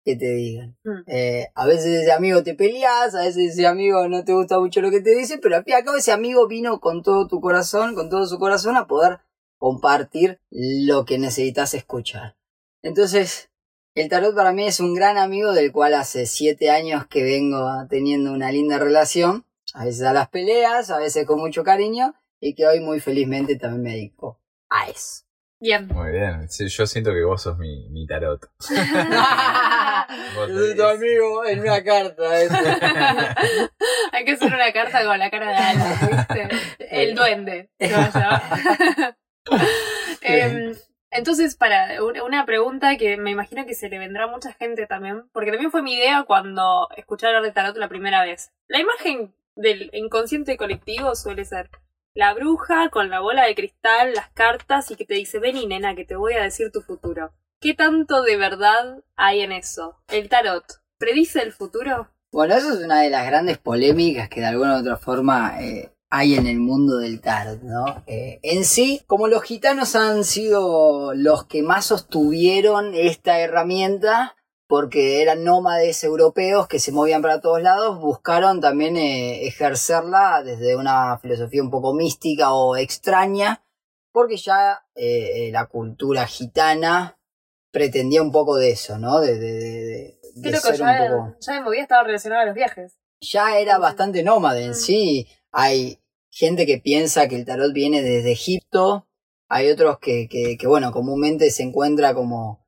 que 0.06 0.14
te 0.14 0.32
digan. 0.34 0.78
Mm. 0.84 1.02
Eh, 1.08 1.48
a 1.56 1.66
veces 1.66 2.02
ese 2.02 2.12
amigo 2.12 2.44
te 2.44 2.54
peleas, 2.54 3.16
a 3.16 3.22
veces 3.22 3.54
ese 3.54 3.66
amigo 3.66 4.06
no 4.06 4.24
te 4.24 4.32
gusta 4.32 4.60
mucho 4.60 4.80
lo 4.80 4.92
que 4.92 5.00
te 5.00 5.16
dice, 5.16 5.38
pero 5.38 5.56
al 5.56 5.64
fin 5.64 5.72
y 5.72 5.74
al 5.74 5.84
cabo 5.84 5.96
ese 5.96 6.12
amigo 6.12 6.46
vino 6.46 6.78
con 6.78 7.02
todo 7.02 7.26
tu 7.26 7.40
corazón, 7.40 7.96
con 7.96 8.08
todo 8.08 8.24
su 8.26 8.38
corazón 8.38 8.76
a 8.76 8.86
poder 8.86 9.18
compartir 9.58 10.38
lo 10.50 11.04
que 11.06 11.18
necesitas 11.18 11.74
escuchar. 11.74 12.36
Entonces, 12.82 13.50
el 13.96 14.08
tarot 14.08 14.32
para 14.36 14.52
mí 14.52 14.64
es 14.64 14.78
un 14.78 14.94
gran 14.94 15.18
amigo 15.18 15.52
del 15.52 15.72
cual 15.72 15.94
hace 15.94 16.26
siete 16.26 16.70
años 16.70 17.08
que 17.08 17.24
vengo 17.24 17.68
teniendo 17.90 18.32
una 18.32 18.52
linda 18.52 18.78
relación, 18.78 19.44
a 19.74 19.86
veces 19.86 20.02
a 20.02 20.12
las 20.12 20.28
peleas, 20.28 20.90
a 20.90 20.98
veces 20.98 21.26
con 21.26 21.40
mucho 21.40 21.64
cariño, 21.64 22.14
y 22.38 22.54
que 22.54 22.64
hoy 22.68 22.78
muy 22.78 23.00
felizmente 23.00 23.56
también 23.56 23.82
me 23.82 23.90
dedico 23.94 24.40
a 24.68 24.88
eso. 24.88 25.25
Bien. 25.58 25.86
Muy 25.88 26.10
bien. 26.12 26.48
Sí, 26.50 26.68
yo 26.68 26.86
siento 26.86 27.12
que 27.12 27.24
vos 27.24 27.42
sos 27.42 27.56
mi, 27.58 27.88
mi 27.88 28.06
tarot. 28.06 28.40
Yo 30.36 30.48
soy 30.48 30.76
tu 30.76 30.82
amigo 30.84 31.44
en 31.46 31.60
una 31.60 31.82
carta. 31.82 32.40
¿eh? 32.42 32.48
Hay 34.12 34.24
que 34.24 34.32
hacer 34.32 34.52
una 34.52 34.72
carta 34.72 35.04
con 35.04 35.18
la 35.18 35.30
cara 35.30 35.48
de 35.48 35.54
Alan, 35.56 35.98
¿viste? 36.10 36.48
El 36.90 37.14
duende. 37.14 37.70
se 37.78 37.92
va 37.92 38.04
a 38.04 38.10
llamar. 38.12 39.16
Em, 40.22 40.74
entonces, 41.10 41.54
para 41.56 42.02
un- 42.02 42.20
una 42.20 42.44
pregunta 42.46 42.96
que 42.96 43.16
me 43.16 43.30
imagino 43.30 43.64
que 43.64 43.74
se 43.74 43.88
le 43.88 43.98
vendrá 43.98 44.24
a 44.24 44.28
mucha 44.28 44.52
gente 44.54 44.86
también, 44.86 45.28
porque 45.32 45.50
también 45.52 45.70
fue 45.70 45.82
mi 45.82 45.94
idea 45.94 46.24
cuando 46.24 46.88
escuché 46.96 47.26
hablar 47.28 47.42
de 47.44 47.52
tarot 47.52 47.76
la 47.76 47.88
primera 47.88 48.24
vez. 48.24 48.50
La 48.66 48.80
imagen 48.80 49.34
del 49.54 49.88
inconsciente 49.92 50.56
colectivo 50.56 51.14
suele 51.14 51.44
ser 51.44 51.70
la 52.16 52.32
bruja 52.32 52.88
con 52.88 53.10
la 53.10 53.20
bola 53.20 53.44
de 53.44 53.54
cristal, 53.54 54.14
las 54.14 54.30
cartas 54.30 54.90
y 54.90 54.96
que 54.96 55.04
te 55.04 55.14
dice, 55.14 55.38
vení 55.38 55.66
nena, 55.66 55.94
que 55.94 56.06
te 56.06 56.16
voy 56.16 56.32
a 56.32 56.42
decir 56.42 56.72
tu 56.72 56.80
futuro. 56.80 57.32
¿Qué 57.60 57.74
tanto 57.74 58.22
de 58.22 58.38
verdad 58.38 59.04
hay 59.16 59.42
en 59.42 59.52
eso? 59.52 60.02
¿El 60.08 60.30
tarot 60.30 60.64
predice 60.98 61.42
el 61.42 61.52
futuro? 61.52 62.08
Bueno, 62.32 62.54
eso 62.54 62.72
es 62.72 62.80
una 62.82 63.02
de 63.02 63.10
las 63.10 63.26
grandes 63.26 63.58
polémicas 63.58 64.30
que 64.30 64.40
de 64.40 64.46
alguna 64.46 64.76
u 64.76 64.80
otra 64.80 64.96
forma 64.96 65.62
eh, 65.62 65.92
hay 66.08 66.36
en 66.36 66.46
el 66.46 66.58
mundo 66.58 66.96
del 66.96 67.20
tarot, 67.20 67.60
¿no? 67.62 68.02
Eh, 68.06 68.40
en 68.42 68.64
sí, 68.64 69.02
como 69.06 69.28
los 69.28 69.42
gitanos 69.42 69.94
han 69.94 70.24
sido 70.24 71.12
los 71.14 71.44
que 71.44 71.62
más 71.62 71.84
sostuvieron 71.84 72.94
esta 72.94 73.40
herramienta, 73.40 74.35
porque 74.68 75.22
eran 75.22 75.44
nómades 75.44 76.02
europeos 76.04 76.66
que 76.68 76.78
se 76.78 76.92
movían 76.92 77.22
para 77.22 77.40
todos 77.40 77.62
lados, 77.62 78.00
buscaron 78.00 78.60
también 78.60 78.96
eh, 78.96 79.46
ejercerla 79.46 80.42
desde 80.42 80.76
una 80.76 81.18
filosofía 81.18 81.62
un 81.62 81.70
poco 81.70 81.94
mística 81.94 82.52
o 82.52 82.76
extraña, 82.76 83.62
porque 84.12 84.36
ya 84.36 84.84
eh, 84.94 85.50
la 85.52 85.66
cultura 85.66 86.26
gitana 86.26 87.18
pretendía 87.70 88.22
un 88.22 88.32
poco 88.32 88.56
de 88.56 88.70
eso, 88.70 88.98
¿no? 88.98 89.20
De, 89.20 89.38
de, 89.38 89.52
de- 89.52 89.84
de- 89.84 90.16
de 90.34 90.50
Creo 90.50 90.60
que 90.62 90.68
ser 90.76 90.82
un 90.82 90.88
ya, 90.88 91.08
poco 91.08 91.36
ya 91.40 91.52
de 91.54 91.60
movida 91.62 91.82
estaba 91.82 92.02
relacionada 92.04 92.42
a 92.42 92.46
los 92.46 92.54
viajes. 92.54 92.92
ya 93.20 93.58
era 93.58 93.78
bastante 93.78 94.22
nómade 94.22 94.64
en 94.64 94.70
Mm. 94.70 94.74
sí. 94.74 95.28
Hay 95.52 96.02
gente 96.30 96.66
que 96.66 96.78
piensa 96.78 97.28
que 97.28 97.36
el 97.36 97.46
tarot 97.46 97.72
viene 97.72 98.02
desde 98.02 98.32
Egipto. 98.32 99.08
Hay 99.48 99.70
otros 99.70 99.98
que, 100.00 100.28
que, 100.28 100.58
que, 100.58 100.66
bueno, 100.66 100.92
comúnmente 100.92 101.50
se 101.50 101.62
encuentra 101.62 102.12
como 102.14 102.65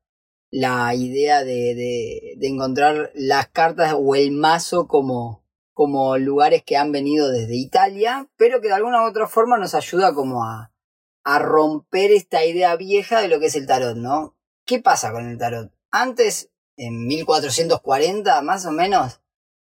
la 0.51 0.93
idea 0.95 1.43
de, 1.43 2.35
de, 2.37 2.47
encontrar 2.47 3.11
las 3.13 3.49
cartas 3.49 3.93
o 3.97 4.15
el 4.15 4.31
mazo 4.31 4.87
como, 4.87 5.45
como 5.73 6.17
lugares 6.17 6.63
que 6.63 6.77
han 6.77 6.91
venido 6.91 7.29
desde 7.29 7.55
Italia, 7.55 8.29
pero 8.35 8.61
que 8.61 8.67
de 8.67 8.73
alguna 8.73 9.03
u 9.03 9.09
otra 9.09 9.27
forma 9.27 9.57
nos 9.57 9.75
ayuda 9.75 10.13
como 10.13 10.43
a, 10.43 10.73
a 11.23 11.39
romper 11.39 12.11
esta 12.11 12.43
idea 12.45 12.75
vieja 12.75 13.21
de 13.21 13.27
lo 13.27 13.39
que 13.39 13.47
es 13.47 13.55
el 13.55 13.67
tarot, 13.67 13.95
¿no? 13.95 14.35
¿Qué 14.65 14.79
pasa 14.79 15.11
con 15.11 15.29
el 15.29 15.37
tarot? 15.37 15.71
Antes, 15.91 16.51
en 16.77 17.07
1440 17.07 18.41
más 18.41 18.65
o 18.65 18.71
menos, 18.71 19.21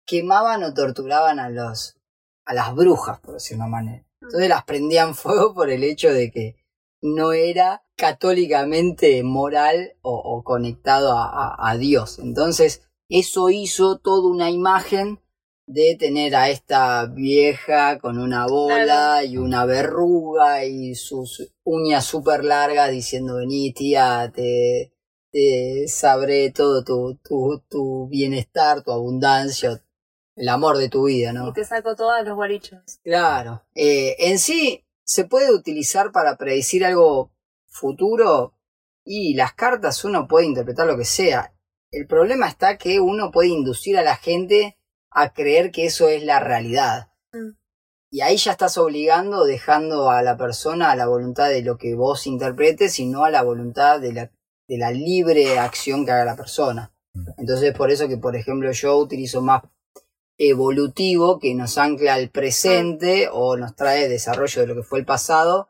quemaban 0.06 0.62
o 0.64 0.74
torturaban 0.74 1.38
a 1.38 1.50
los 1.50 1.96
a 2.44 2.54
las 2.54 2.74
brujas, 2.74 3.20
por 3.20 3.34
decir 3.34 3.56
una 3.56 3.68
manera. 3.68 4.04
Entonces 4.20 4.48
las 4.48 4.64
prendían 4.64 5.14
fuego 5.14 5.54
por 5.54 5.70
el 5.70 5.84
hecho 5.84 6.12
de 6.12 6.30
que 6.30 6.56
no 7.02 7.32
era 7.32 7.82
católicamente 7.96 9.22
moral 9.22 9.94
o, 10.02 10.14
o 10.16 10.42
conectado 10.44 11.12
a, 11.12 11.24
a- 11.28 11.70
a 11.70 11.76
Dios. 11.76 12.18
Entonces 12.18 12.82
eso 13.08 13.50
hizo 13.50 13.98
toda 13.98 14.28
una 14.30 14.50
imagen 14.50 15.20
de 15.66 15.96
tener 15.96 16.34
a 16.34 16.50
esta 16.50 17.06
vieja 17.06 17.98
con 18.00 18.18
una 18.18 18.46
bola 18.46 18.84
Claro. 18.84 19.26
y 19.26 19.36
una 19.36 19.64
verruga 19.66 20.64
y 20.64 20.94
sus 20.96 21.52
uñas 21.64 22.04
súper 22.04 22.44
largas 22.44 22.90
diciendo 22.90 23.36
vení 23.36 23.72
tía, 23.72 24.32
te, 24.34 24.92
te 25.30 25.86
sabré 25.86 26.50
todo 26.50 26.82
tu, 26.84 27.18
tu, 27.22 27.62
tu 27.68 28.08
bienestar, 28.08 28.82
tu 28.82 28.90
abundancia, 28.90 29.80
el 30.34 30.48
amor 30.48 30.76
de 30.78 30.88
tu 30.88 31.04
vida, 31.04 31.32
¿no? 31.32 31.48
Y 31.48 31.52
te 31.52 31.64
saco 31.64 31.94
todos 31.94 32.24
los 32.24 32.34
guarichos. 32.34 32.80
Claro. 33.04 33.62
Eh, 33.74 34.16
en 34.18 34.38
sí, 34.40 34.84
se 35.10 35.24
puede 35.24 35.52
utilizar 35.52 36.12
para 36.12 36.36
predecir 36.36 36.84
algo 36.84 37.32
futuro 37.66 38.54
y 39.04 39.34
las 39.34 39.54
cartas 39.54 40.04
uno 40.04 40.28
puede 40.28 40.46
interpretar 40.46 40.86
lo 40.86 40.96
que 40.96 41.04
sea. 41.04 41.52
El 41.90 42.06
problema 42.06 42.46
está 42.46 42.78
que 42.78 43.00
uno 43.00 43.32
puede 43.32 43.48
inducir 43.48 43.98
a 43.98 44.02
la 44.02 44.14
gente 44.14 44.78
a 45.10 45.32
creer 45.32 45.72
que 45.72 45.86
eso 45.86 46.08
es 46.08 46.22
la 46.22 46.38
realidad. 46.38 47.10
Mm. 47.32 47.56
Y 48.12 48.20
ahí 48.20 48.36
ya 48.36 48.52
estás 48.52 48.78
obligando, 48.78 49.44
dejando 49.46 50.10
a 50.10 50.22
la 50.22 50.36
persona 50.36 50.92
a 50.92 50.96
la 50.96 51.08
voluntad 51.08 51.48
de 51.48 51.62
lo 51.62 51.76
que 51.76 51.96
vos 51.96 52.28
interpretes 52.28 53.00
y 53.00 53.06
no 53.06 53.24
a 53.24 53.30
la 53.30 53.42
voluntad 53.42 53.98
de 53.98 54.12
la, 54.12 54.30
de 54.68 54.78
la 54.78 54.92
libre 54.92 55.58
acción 55.58 56.04
que 56.04 56.12
haga 56.12 56.24
la 56.24 56.36
persona. 56.36 56.94
Entonces 57.36 57.74
por 57.74 57.90
eso 57.90 58.06
que, 58.06 58.16
por 58.16 58.36
ejemplo, 58.36 58.70
yo 58.70 58.96
utilizo 58.96 59.42
más 59.42 59.64
evolutivo 60.42 61.38
que 61.38 61.54
nos 61.54 61.76
ancla 61.76 62.14
al 62.14 62.30
presente 62.30 63.28
o 63.30 63.58
nos 63.58 63.76
trae 63.76 64.08
desarrollo 64.08 64.62
de 64.62 64.66
lo 64.66 64.74
que 64.74 64.82
fue 64.82 64.98
el 64.98 65.04
pasado 65.04 65.68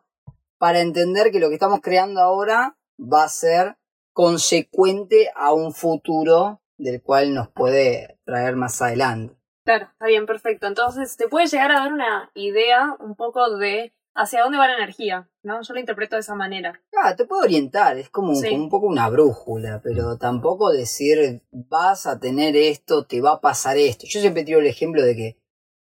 para 0.59 0.81
entender 0.81 1.33
que 1.33 1.41
lo 1.41 1.49
que 1.49 1.55
estamos 1.55 1.81
creando 1.81 2.21
ahora 2.21 2.79
va 3.01 3.25
a 3.25 3.29
ser 3.29 3.77
consecuente 4.13 5.31
a 5.35 5.53
un 5.53 5.75
futuro 5.75 6.63
del 6.79 7.03
cual 7.03 7.35
nos 7.35 7.49
puede 7.49 8.21
traer 8.25 8.55
más 8.55 8.81
adelante. 8.81 9.35
Claro, 9.65 9.87
está 9.91 10.07
bien, 10.07 10.27
perfecto. 10.27 10.69
Entonces, 10.69 11.17
te 11.17 11.27
puede 11.27 11.49
llegar 11.49 11.73
a 11.73 11.81
dar 11.81 11.93
una 11.93 12.31
idea 12.35 12.97
un 13.01 13.17
poco 13.17 13.57
de 13.57 13.93
hacia 14.21 14.43
dónde 14.43 14.59
va 14.59 14.67
la 14.69 14.75
energía, 14.77 15.29
¿no? 15.43 15.63
Yo 15.63 15.75
lo 15.75 15.81
interpreto 15.81 16.17
de 16.17 16.21
esa 16.21 16.35
manera. 16.35 16.81
Ah, 17.03 17.17
te 17.17 17.25
puede 17.25 17.45
orientar, 17.45 17.97
es 17.99 18.11
como, 18.11 18.35
Sí. 18.35 18.49
como 18.51 18.65
un 18.65 18.71
poco 18.71 18.87
una 18.87 19.09
brújula, 19.09 19.81
pero 19.83 20.19
tampoco 20.19 20.71
decir 20.71 21.43
vas 21.53 22.07
a 22.07 22.19
tener 22.21 22.57
esto, 22.57 23.05
te 23.07 23.21
va 23.21 23.33
a 23.33 23.41
pasar 23.41 23.77
esto. 23.79 24.07
Yo 24.09 24.21
siempre 24.21 24.45
tiro 24.45 24.61
el 24.61 24.67
ejemplo 24.67 25.03
de 25.03 25.17
que 25.17 25.37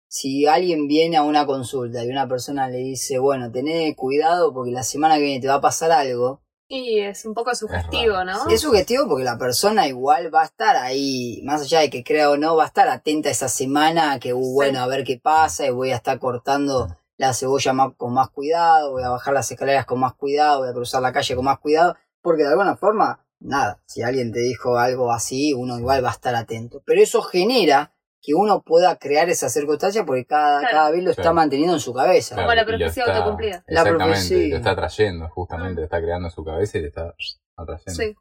si 0.08 0.46
alguien 0.46 0.86
viene 0.86 1.16
a 1.16 1.22
una 1.22 1.44
consulta 1.46 2.04
y 2.04 2.08
una 2.10 2.28
persona 2.28 2.68
le 2.68 2.78
dice, 2.78 3.18
bueno, 3.18 3.50
tené 3.50 3.94
cuidado 3.96 4.52
porque 4.52 4.70
la 4.70 4.82
semana 4.84 5.16
que 5.16 5.22
viene 5.22 5.40
te 5.40 5.48
va 5.48 5.54
a 5.54 5.60
pasar 5.60 5.90
algo, 5.92 6.40
Y 6.66 7.00
es 7.00 7.24
un 7.26 7.34
poco 7.34 7.54
sugestivo, 7.54 8.24
¿no? 8.24 8.46
sí. 8.48 8.54
es 8.54 8.60
sugestivo 8.62 9.06
porque 9.08 9.24
la 9.24 9.36
persona 9.38 9.86
igual 9.86 10.34
va 10.34 10.42
a 10.42 10.46
estar 10.46 10.76
ahí, 10.76 11.40
más 11.44 11.62
allá 11.62 11.80
de 11.80 11.90
que 11.90 12.02
crea 12.02 12.30
o 12.30 12.36
no, 12.38 12.56
va 12.56 12.64
a 12.64 12.66
estar 12.68 12.88
atenta 12.88 13.28
esa 13.28 13.48
semana 13.48 14.18
que, 14.18 14.32
uh, 14.32 14.52
bueno, 14.54 14.80
a 14.80 14.86
ver 14.86 15.04
qué 15.04 15.20
pasa 15.22 15.66
y 15.66 15.70
voy 15.70 15.90
a 15.90 15.96
estar 15.96 16.18
cortando 16.18 16.96
la 17.16 17.32
cebolla 17.32 17.72
más- 17.72 17.92
con 17.96 18.12
más 18.12 18.30
cuidado, 18.30 18.92
voy 18.92 19.02
a 19.02 19.10
bajar 19.10 19.34
las 19.34 19.50
escaleras 19.50 19.86
con 19.86 20.00
más 20.00 20.14
cuidado, 20.14 20.60
voy 20.60 20.68
a 20.68 20.72
cruzar 20.72 21.00
la 21.02 21.12
calle 21.12 21.36
con 21.36 21.44
más 21.44 21.58
cuidado, 21.58 21.96
porque 22.22 22.42
de 22.42 22.48
alguna 22.50 22.76
forma, 22.76 23.24
nada, 23.40 23.80
si 23.86 24.02
alguien 24.02 24.32
te 24.32 24.40
dijo 24.40 24.78
algo 24.78 25.12
así, 25.12 25.52
uno 25.54 25.78
igual 25.78 26.04
va 26.04 26.08
a 26.08 26.12
estar 26.12 26.34
atento. 26.34 26.82
Pero 26.84 27.00
eso 27.02 27.22
genera 27.22 27.92
que 28.22 28.32
uno 28.34 28.62
pueda 28.62 28.96
crear 28.98 29.28
esa 29.28 29.50
circunstancia 29.50 30.06
porque 30.06 30.24
cada, 30.24 30.60
Claro. 30.60 30.74
cada 30.74 30.90
vez 30.90 31.04
lo 31.04 31.10
está 31.10 31.22
Claro. 31.22 31.34
manteniendo 31.34 31.74
en 31.74 31.80
su 31.80 31.92
cabeza. 31.92 32.34
Como 32.36 32.48
la 32.54 32.62
lo 32.62 32.66
profecía 32.66 33.02
está- 33.04 33.16
autocumplida. 33.16 33.62
La 33.66 33.80
Exactamente, 33.82 34.04
profecía. 34.04 34.48
lo 34.48 34.56
está 34.56 34.70
atrayendo, 34.70 35.28
justamente, 35.28 35.80
lo 35.80 35.84
está 35.84 36.00
creando 36.00 36.28
en 36.28 36.34
su 36.34 36.42
cabeza 36.44 36.78
y 36.78 36.80
le 36.80 36.88
está 36.88 37.14
atrayendo. 37.56 37.92
Sí. 38.02 38.14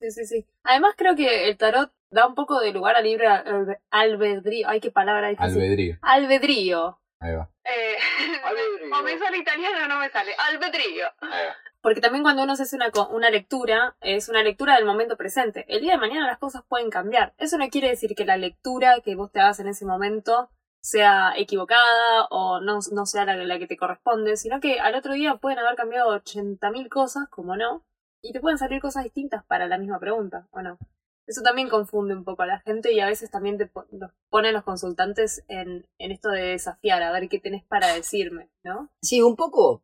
Sí, 0.00 0.10
sí, 0.10 0.26
sí. 0.26 0.46
Además, 0.64 0.94
creo 0.96 1.14
que 1.16 1.48
el 1.48 1.56
tarot 1.56 1.90
da 2.10 2.26
un 2.26 2.34
poco 2.34 2.60
de 2.60 2.72
lugar 2.72 2.94
a 2.96 3.00
libre 3.00 3.26
albe- 3.28 3.78
albedrío. 3.90 4.68
Ay, 4.68 4.80
qué 4.80 4.90
palabra 4.90 5.28
difícil. 5.28 5.52
Albedrío, 5.60 5.98
Albedrío. 6.02 6.98
Ahí 7.22 7.34
va. 7.34 7.48
Eh, 7.64 7.96
o 8.98 9.02
me 9.02 9.18
sale 9.18 9.38
italiano 9.38 9.84
o 9.84 9.88
no 9.88 9.98
me 9.98 10.10
sale. 10.10 10.32
Albedrío. 10.36 11.06
Ahí 11.20 11.46
va. 11.46 11.56
Porque 11.80 12.00
también 12.00 12.22
cuando 12.22 12.44
uno 12.44 12.54
se 12.54 12.62
hace 12.62 12.76
una, 12.76 12.90
una 13.10 13.30
lectura, 13.30 13.96
es 14.00 14.28
una 14.28 14.42
lectura 14.42 14.76
del 14.76 14.84
momento 14.84 15.16
presente. 15.16 15.64
El 15.68 15.80
día 15.80 15.92
de 15.92 15.98
mañana 15.98 16.28
las 16.28 16.38
cosas 16.38 16.62
pueden 16.68 16.90
cambiar. 16.90 17.34
Eso 17.38 17.58
no 17.58 17.68
quiere 17.70 17.88
decir 17.88 18.14
que 18.14 18.24
la 18.24 18.36
lectura 18.36 19.00
que 19.04 19.16
vos 19.16 19.32
te 19.32 19.40
hagas 19.40 19.58
en 19.58 19.66
ese 19.66 19.84
momento 19.84 20.50
sea 20.80 21.32
equivocada 21.36 22.26
o 22.30 22.60
no, 22.60 22.78
no 22.92 23.06
sea 23.06 23.24
la, 23.24 23.36
la 23.36 23.58
que 23.58 23.66
te 23.66 23.76
corresponde, 23.76 24.36
sino 24.36 24.60
que 24.60 24.80
al 24.80 24.94
otro 24.94 25.12
día 25.12 25.36
pueden 25.36 25.58
haber 25.58 25.74
cambiado 25.74 26.16
80.000 26.16 26.88
cosas, 26.88 27.28
como 27.28 27.56
no, 27.56 27.84
y 28.20 28.32
te 28.32 28.40
pueden 28.40 28.58
salir 28.58 28.80
cosas 28.80 29.04
distintas 29.04 29.44
para 29.44 29.66
la 29.66 29.78
misma 29.78 29.98
pregunta, 29.98 30.46
¿o 30.50 30.62
no? 30.62 30.78
Eso 31.26 31.42
también 31.42 31.68
confunde 31.68 32.14
un 32.16 32.24
poco 32.24 32.42
a 32.42 32.46
la 32.46 32.60
gente 32.60 32.92
y 32.92 33.00
a 33.00 33.06
veces 33.06 33.30
también 33.30 33.56
te 33.58 33.66
po- 33.66 33.86
los 33.92 34.10
ponen 34.28 34.52
los 34.54 34.64
consultantes 34.64 35.44
en, 35.48 35.86
en 35.98 36.10
esto 36.12 36.28
de 36.30 36.42
desafiar, 36.42 37.02
a 37.02 37.12
ver 37.12 37.28
qué 37.28 37.38
tenés 37.38 37.64
para 37.64 37.94
decirme, 37.94 38.50
¿no? 38.64 38.90
Sí, 39.02 39.22
un 39.22 39.36
poco 39.36 39.82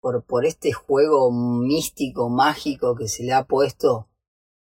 por, 0.00 0.24
por 0.24 0.46
este 0.46 0.72
juego 0.72 1.32
místico, 1.32 2.28
mágico 2.28 2.94
que 2.94 3.08
se 3.08 3.24
le 3.24 3.32
ha 3.32 3.44
puesto 3.44 4.08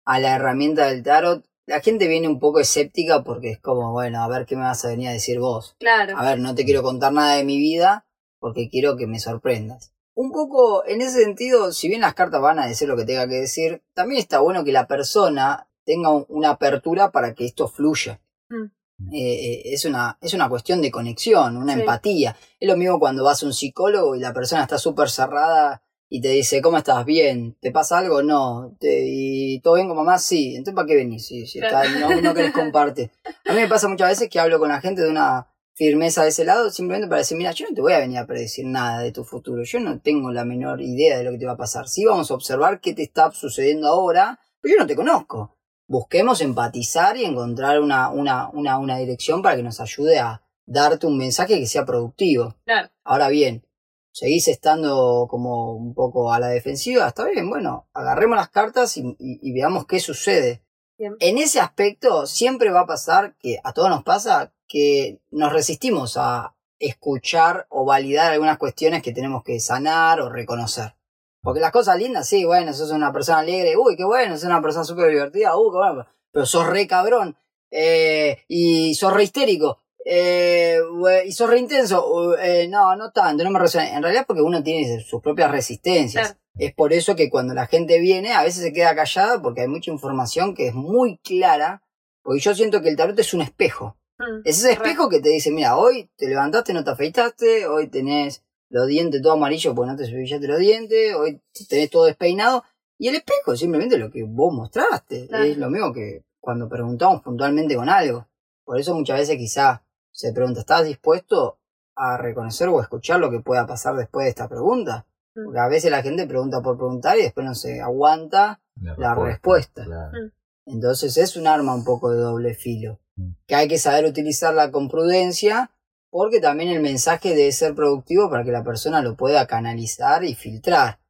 a 0.05 0.19
la 0.19 0.37
herramienta 0.37 0.87
del 0.87 1.03
tarot. 1.03 1.45
La 1.67 1.81
gente 1.81 2.09
viene 2.09 2.29
un 2.29 2.41
poco 2.41 2.61
escéptica 2.61 3.23
porque 3.23 3.51
es 3.51 3.61
como, 3.61 3.93
bueno, 3.93 4.23
a 4.23 4.29
ver 4.29 4.47
qué 4.47 4.57
me 4.57 4.63
vas 4.63 4.85
a 4.85 4.89
venir 4.89 5.09
a 5.09 5.13
decir 5.13 5.39
vos. 5.39 5.77
Claro. 5.79 6.19
A 6.19 6.25
ver, 6.25 6.39
no 6.41 6.55
te 6.55 6.65
quiero 6.65 6.83
contar 6.83 7.13
nada 7.13 7.37
de 7.37 7.45
mi 7.45 7.57
vida 7.57 8.07
porque 8.39 8.69
quiero 8.69 8.97
que 8.97 9.07
me 9.07 9.21
sorprendas. 9.21 9.95
Un 10.15 10.31
poco 10.33 10.85
en 10.85 11.01
ese 11.01 11.23
sentido, 11.23 11.73
si 11.73 11.89
bien 11.89 12.03
las 12.03 12.13
cartas 12.15 12.43
van 12.43 12.59
a 12.59 12.67
decir 12.67 12.87
lo 12.89 12.97
que 12.97 13.05
tenga 13.07 13.27
que 13.29 13.37
decir, 13.37 13.83
también 13.95 14.21
está 14.21 14.41
bueno 14.41 14.65
que 14.65 14.73
la 14.73 14.87
persona 14.87 15.69
tenga 15.85 16.11
un- 16.11 16.27
una 16.29 16.51
apertura 16.51 17.11
para 17.11 17.35
que 17.35 17.45
esto 17.47 17.69
fluya. 17.69 18.21
Mm. 18.49 18.65
Eh, 19.13 19.17
eh, 19.17 19.63
es, 19.73 19.85
una, 19.85 20.17
es 20.21 20.33
una 20.35 20.49
cuestión 20.49 20.81
de 20.81 20.91
conexión, 20.91 21.57
una 21.57 21.75
Sí. 21.75 21.81
empatía. 21.81 22.37
Es 22.61 22.69
lo 22.69 22.77
mismo 22.77 22.99
cuando 23.01 23.25
vas 23.25 23.43
a 23.43 23.47
un 23.47 23.53
psicólogo 23.53 24.15
y 24.15 24.21
la 24.21 24.33
persona 24.33 24.63
está 24.63 24.79
súper 24.79 25.11
cerrada 25.11 25.83
y 26.09 26.21
te 26.21 26.29
dice, 26.29 26.61
¿cómo 26.63 26.77
estás? 26.79 27.05
Bien. 27.05 27.57
¿Te 27.61 27.73
pasa 27.73 27.99
algo? 27.99 28.23
No. 28.23 28.77
¿Te- 28.79 29.05
¿Y 29.07 29.61
todo 29.61 29.75
bien 29.75 29.89
con 29.89 29.97
mamá? 29.97 30.19
Sí. 30.19 30.51
Entonces, 30.55 30.75
¿para 30.75 30.87
qué 30.87 30.95
venís? 30.97 31.27
Si, 31.27 31.47
si 31.47 31.59
está- 31.59 31.83
no, 31.99 32.21
no 32.21 32.35
querés 32.35 32.53
compartir. 32.73 33.11
A 33.47 33.53
mí 33.55 33.61
me 33.61 33.67
pasa 33.69 33.89
muchas 33.89 34.09
veces 34.11 34.29
que 34.29 34.39
hablo 34.39 34.59
con 34.61 34.69
la 34.69 34.81
gente 34.81 35.03
de 35.03 35.09
una 35.11 35.49
firmeza 35.75 36.23
de 36.23 36.29
ese 36.29 36.45
lado, 36.45 36.71
simplemente 36.71 37.09
para 37.09 37.21
decir, 37.21 37.37
mira, 37.39 37.51
yo 37.53 37.67
no 37.67 37.75
te 37.75 37.81
voy 37.81 37.95
a 37.95 37.99
venir 37.99 38.19
a 38.19 38.27
predecir 38.27 38.67
nada 38.67 39.01
de 39.01 39.11
tu 39.11 39.25
futuro, 39.25 39.63
yo 39.65 39.81
no 39.81 39.99
tengo 40.01 40.31
la 40.31 40.45
menor 40.45 40.83
idea 40.83 41.17
de 41.17 41.25
lo 41.25 41.31
que 41.33 41.39
te 41.39 41.47
va 41.47 41.53
a 41.53 41.57
pasar. 41.57 41.89
Sí 41.89 42.05
vamos 42.05 42.31
a 42.31 42.35
observar 42.35 42.79
qué 42.81 42.93
te 42.93 43.03
está 43.03 43.33
sucediendo 43.33 43.89
ahora, 43.89 44.39
pero 44.61 44.75
yo 44.75 44.81
no 44.81 44.87
te 44.87 44.95
conozco. 44.95 45.57
Busquemos 45.93 46.41
empatizar 46.41 47.19
y 47.19 47.25
encontrar 47.27 47.79
una, 47.79 48.09
una, 48.09 48.49
una, 48.49 48.79
una 48.79 48.97
dirección 48.97 49.43
para 49.43 49.57
que 49.57 49.63
nos 49.63 49.79
ayude 49.79 50.19
a 50.21 50.43
darte 50.65 51.07
un 51.07 51.19
mensaje 51.19 51.59
que 51.59 51.67
sea 51.67 51.85
productivo. 51.85 52.57
Claro. 52.65 52.89
Ahora 53.05 53.29
bien, 53.29 53.67
seguís 54.11 54.49
estando 54.49 55.27
como 55.29 55.75
un 55.75 55.93
poco 55.93 56.33
a 56.33 56.41
la 56.41 56.49
defensiva, 56.49 57.07
está 57.09 57.27
bien, 57.27 57.51
bueno, 57.51 57.89
agarremos 57.93 58.39
las 58.39 58.49
cartas 58.49 58.97
y, 58.97 59.03
y- 59.19 59.39
y 59.43 59.53
veamos 59.53 59.85
qué 59.87 60.01
sucede. 60.01 60.63
Bien. 60.97 61.15
En 61.21 61.37
ese 61.37 61.61
aspecto 61.61 62.27
siempre 62.27 62.71
va 62.71 62.81
a 62.81 62.87
pasar 62.87 63.37
que 63.39 63.59
a 63.63 63.75
todos 63.75 63.91
nos 63.91 64.03
pasa 64.03 64.55
que 64.67 65.21
nos 65.31 65.53
resistimos 65.53 66.17
a 66.17 66.55
escuchar 66.79 67.67
o 67.69 67.85
validar 67.85 68.33
algunas 68.33 68.57
cuestiones 68.57 69.03
que 69.03 69.13
tenemos 69.13 69.43
que 69.45 69.61
sanar 69.61 70.23
o 70.23 70.31
reconocer. 70.31 70.95
Porque 71.43 71.61
las 71.61 71.73
cosas 71.73 71.99
lindas, 71.99 72.29
sí, 72.29 72.45
bueno, 72.45 72.73
sos 72.73 72.91
una 72.93 73.13
persona 73.13 73.41
alegre, 73.41 73.77
uy, 73.77 73.97
qué 73.97 74.05
bueno, 74.05 74.37
sos 74.37 74.45
una 74.45 74.63
persona 74.63 74.85
súper 74.85 75.11
divertida, 75.11 75.57
uy, 75.57 75.71
qué 75.73 75.77
bueno, 75.77 76.07
pero 76.31 76.47
sos 76.47 76.67
re 76.67 76.87
cabrón, 76.87 77.37
eh, 77.71 78.45
y 78.47 78.95
sos 78.95 79.13
re 79.13 79.25
histérico, 79.25 79.83
eh, 80.05 80.79
y 81.27 81.33
sos 81.33 81.51
re 81.51 81.59
intenso, 81.59 82.37
eh, 82.39 82.69
no, 82.69 82.95
no 82.97 83.11
tanto, 83.11 83.43
no 83.45 83.51
me 83.51 83.59
resuena. 83.59 83.97
En 83.97 84.03
realidad 84.03 84.25
porque 84.27 84.43
uno 84.43 84.63
tiene 84.63 85.01
sus 85.01 85.21
propias 85.21 85.51
resistencias. 85.51 86.29
Claro. 86.29 86.41
Es 86.57 86.75
por 86.75 86.93
eso 86.93 87.17
que 87.17 87.31
cuando 87.31 87.55
la 87.55 87.67
gente 87.67 87.99
viene, 87.99 88.35
a 88.35 88.43
veces 88.43 88.63
se 88.63 88.73
queda 88.73 88.95
callada 88.95 89.41
porque 89.41 89.63
hay 89.63 89.69
mucha 89.69 89.91
información 89.91 90.55
que 90.55 90.69
es 90.69 90.75
muy 90.75 91.19
clara, 91.19 91.83
porque 92.23 92.41
yo 92.41 92.55
siento 92.55 92.83
que 92.83 92.89
el 92.89 92.97
tarot 92.97 93.19
es 93.19 93.33
un 93.33 93.41
espejo. 93.41 93.97
Mm. 94.19 94.43
Es 94.45 94.59
ese 94.59 94.73
espejo 94.73 95.09
que 95.09 95.21
te 95.21 95.31
dice, 95.31 95.51
mira, 95.51 95.77
hoy 95.77 96.11
te 96.17 96.29
levantaste, 96.29 96.75
no 96.75 96.85
te 96.85 96.91
afeitaste, 96.91 97.67
hoy 97.67 97.89
tenés 97.89 98.45
los 98.73 98.87
dientes 98.87 99.21
todo 99.21 99.35
amarillos 99.35 99.75
porque 99.75 99.91
no 99.93 99.97
te 99.97 100.07
cepillaste 100.07 100.49
los 100.49 100.59
dientes, 100.59 101.15
hoy 101.15 101.41
tenés 101.69 101.91
todo 101.91 102.07
despeinado. 102.07 102.65
Y 102.99 103.09
el 103.09 103.17
espejo 103.17 103.53
es 103.53 103.61
simplemente 103.61 103.99
lo 103.99 104.11
que 104.11 104.23
vos 104.23 104.53
mostraste. 104.53 105.27
Claro. 105.29 105.45
Es 105.45 105.59
lo 105.59 105.69
mismo 105.69 105.93
que 105.93 106.25
cuando 106.41 106.69
preguntamos 106.69 107.23
puntualmente 107.23 107.77
con 107.77 107.89
algo. 107.89 108.27
Por 108.65 108.79
eso 108.79 108.95
muchas 108.95 109.19
veces 109.19 109.37
quizá 109.37 109.85
se 110.11 110.33
pregunta, 110.33 110.61
¿estás 110.61 110.85
dispuesto 110.85 111.59
a 111.95 112.17
reconocer 112.17 112.69
o 112.69 112.79
a 112.79 112.83
escuchar 112.83 113.21
lo 113.21 113.31
que 113.31 113.41
pueda 113.41 113.67
pasar 113.67 113.95
después 113.97 114.25
de 114.25 114.31
esta 114.31 114.49
pregunta? 114.49 115.05
Mm. 115.35 115.45
Porque 115.45 115.61
a 115.61 115.69
veces 115.69 115.91
la 115.91 116.03
gente 116.03 116.27
pregunta 116.27 116.63
por 116.63 116.79
preguntar 116.79 117.19
y 117.19 117.23
después 117.23 117.45
no 117.45 117.55
se 117.55 117.81
aguanta 117.81 118.61
la 118.97 119.15
respuesta. 119.15 119.85
Claro. 119.85 120.31
Entonces 120.65 121.17
es 121.19 121.37
un 121.37 121.47
arma 121.47 121.75
un 121.75 121.85
poco 121.85 122.11
de 122.11 122.19
doble 122.19 122.55
filo, 122.55 123.01
Mm. 123.17 123.33
que 123.47 123.55
hay 123.55 123.69
que 123.69 123.79
saber 123.79 124.07
utilizarla 124.07 124.71
con 124.71 124.89
prudencia, 124.89 125.71
porque 126.13 126.41
también 126.41 126.69
el 126.69 126.83
mensaje 126.83 127.31
debe 127.35 127.51
ser 127.53 127.75
productivo 127.75 128.29
para 128.29 128.45
que 128.45 128.53
la 128.53 128.63
persona 128.63 129.01
lo 129.01 129.17
pueda 129.17 129.47
canalizar 129.47 130.25
y 130.25 130.35
filtrar. 130.35 131.01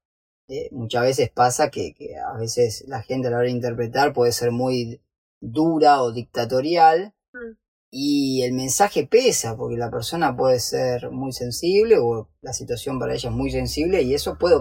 Eh, 0.48 0.68
muchas 0.70 1.02
veces 1.02 1.30
pasa 1.30 1.70
que, 1.70 1.92
que 1.92 2.16
a 2.16 2.36
veces 2.38 2.84
la 2.86 3.02
gente 3.02 3.26
a 3.26 3.30
la 3.32 3.38
hora 3.38 3.46
de 3.46 3.52
interpretar 3.52 4.12
puede 4.12 4.30
ser 4.32 4.52
muy 4.52 5.02
dura 5.40 6.02
o 6.02 6.12
dictatorial 6.12 7.14
Mm. 7.34 7.56
y 7.90 8.42
el 8.42 8.52
mensaje 8.52 9.06
pesa 9.06 9.56
porque 9.56 9.76
la 9.78 9.90
persona 9.90 10.36
puede 10.36 10.60
ser 10.60 11.10
muy 11.10 11.32
sensible 11.32 11.96
o 11.98 12.28
la 12.42 12.52
situación 12.52 12.98
para 12.98 13.14
ella 13.14 13.30
es 13.30 13.34
muy 13.34 13.50
sensible 13.50 14.02
y 14.02 14.14
eso 14.14 14.36
puede 14.38 14.54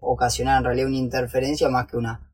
ocasionar 0.00 0.58
en 0.58 0.64
realidad 0.64 0.86
una 0.86 0.96
interferencia 0.96 1.68
más 1.68 1.86
que 1.88 1.96
una, 1.96 2.32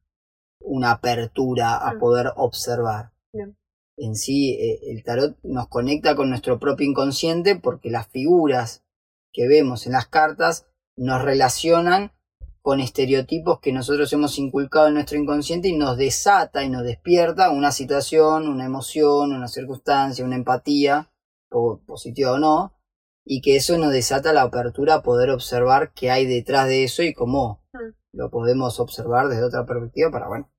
una 0.60 0.90
apertura 0.92 1.78
a 1.78 1.94
Mm. 1.94 1.98
poder 1.98 2.26
observar. 2.36 3.10
Bien. 3.32 3.56
En 4.00 4.14
sí, 4.14 4.50
eh, 4.52 4.80
el 4.92 5.02
tarot 5.02 5.36
nos 5.42 5.68
conecta 5.68 6.14
con 6.14 6.30
nuestro 6.30 6.58
propio 6.58 6.86
inconsciente 6.88 7.56
porque 7.56 7.90
las 7.90 8.06
figuras 8.08 8.84
que 9.32 9.48
vemos 9.48 9.86
en 9.86 9.92
las 9.92 10.06
cartas 10.06 10.66
nos 10.96 11.22
relacionan 11.22 12.12
con 12.62 12.80
estereotipos 12.80 13.60
que 13.60 13.72
nosotros 13.72 14.12
hemos 14.12 14.38
inculcado 14.38 14.88
en 14.88 14.94
nuestro 14.94 15.18
inconsciente 15.18 15.68
y 15.68 15.76
nos 15.76 15.96
desata 15.96 16.64
y 16.64 16.68
nos 16.70 16.84
despierta 16.84 17.50
una 17.50 17.72
situación, 17.72 18.46
una 18.48 18.66
emoción, 18.66 19.32
una 19.32 19.48
circunstancia, 19.48 20.24
una 20.24 20.36
empatía, 20.36 21.10
po- 21.48 21.80
positiva 21.86 22.32
o 22.32 22.38
no, 22.38 22.74
y 23.24 23.40
que 23.40 23.56
eso 23.56 23.76
nos 23.78 23.92
desata 23.92 24.32
la 24.32 24.42
apertura 24.42 24.94
a 24.94 25.02
poder 25.02 25.30
observar 25.30 25.92
qué 25.94 26.10
hay 26.10 26.26
detrás 26.26 26.68
de 26.68 26.84
eso 26.84 27.02
y 27.02 27.14
cómo 27.14 27.62
Mm. 27.72 27.94
lo 28.12 28.30
podemos 28.30 28.80
observar 28.80 29.28
desde 29.28 29.44
otra 29.44 29.64
perspectiva 29.66 30.10
para, 30.10 30.28
bueno, 30.28 30.50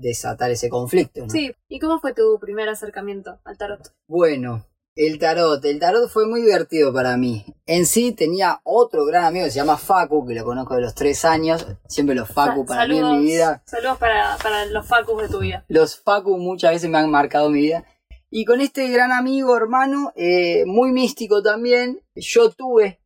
desatar 0.00 0.50
ese 0.50 0.68
conflicto. 0.68 1.22
¿no? 1.22 1.30
Sí. 1.30 1.52
¿Y 1.68 1.78
cómo 1.78 2.00
fue 2.00 2.14
tu 2.14 2.38
primer 2.40 2.68
acercamiento 2.68 3.38
al 3.44 3.56
tarot? 3.58 3.92
Bueno, 4.08 4.66
el 4.96 5.18
tarot. 5.18 5.64
El 5.64 5.78
tarot 5.78 6.08
fue 6.10 6.26
muy 6.26 6.42
divertido 6.42 6.92
para 6.92 7.16
mí. 7.16 7.44
En 7.66 7.86
sí 7.86 8.12
tenía 8.12 8.60
otro 8.64 9.04
gran 9.04 9.24
amigo 9.24 9.44
que 9.44 9.50
se 9.52 9.56
llama 9.58 9.76
Facu, 9.78 10.26
que 10.26 10.34
lo 10.34 10.44
conozco 10.44 10.74
de 10.74 10.80
los 10.82 10.94
tres 10.94 11.24
años. 11.24 11.66
Siempre 11.86 12.14
los 12.14 12.28
Facu 12.28 12.62
Sa- 12.62 12.66
para 12.66 12.86
mí 12.88 12.98
en 12.98 13.10
mi 13.20 13.24
vida. 13.24 13.62
Saludos 13.66 13.98
para, 13.98 14.36
para 14.42 14.66
los 14.66 14.86
facus 14.86 15.22
de 15.22 15.28
tu 15.28 15.38
vida. 15.40 15.64
Los 15.68 16.00
Facu 16.00 16.36
muchas 16.38 16.72
veces 16.72 16.90
me 16.90 16.98
han 16.98 17.10
marcado 17.10 17.48
mi 17.50 17.60
vida. 17.60 17.84
Y 18.32 18.44
con 18.44 18.60
este 18.60 18.88
gran 18.88 19.10
amigo, 19.12 19.56
hermano, 19.56 20.12
eh, 20.14 20.64
muy 20.64 20.92
místico 20.92 21.42
también, 21.42 22.00
yo 22.14 22.50
tuve 22.50 23.00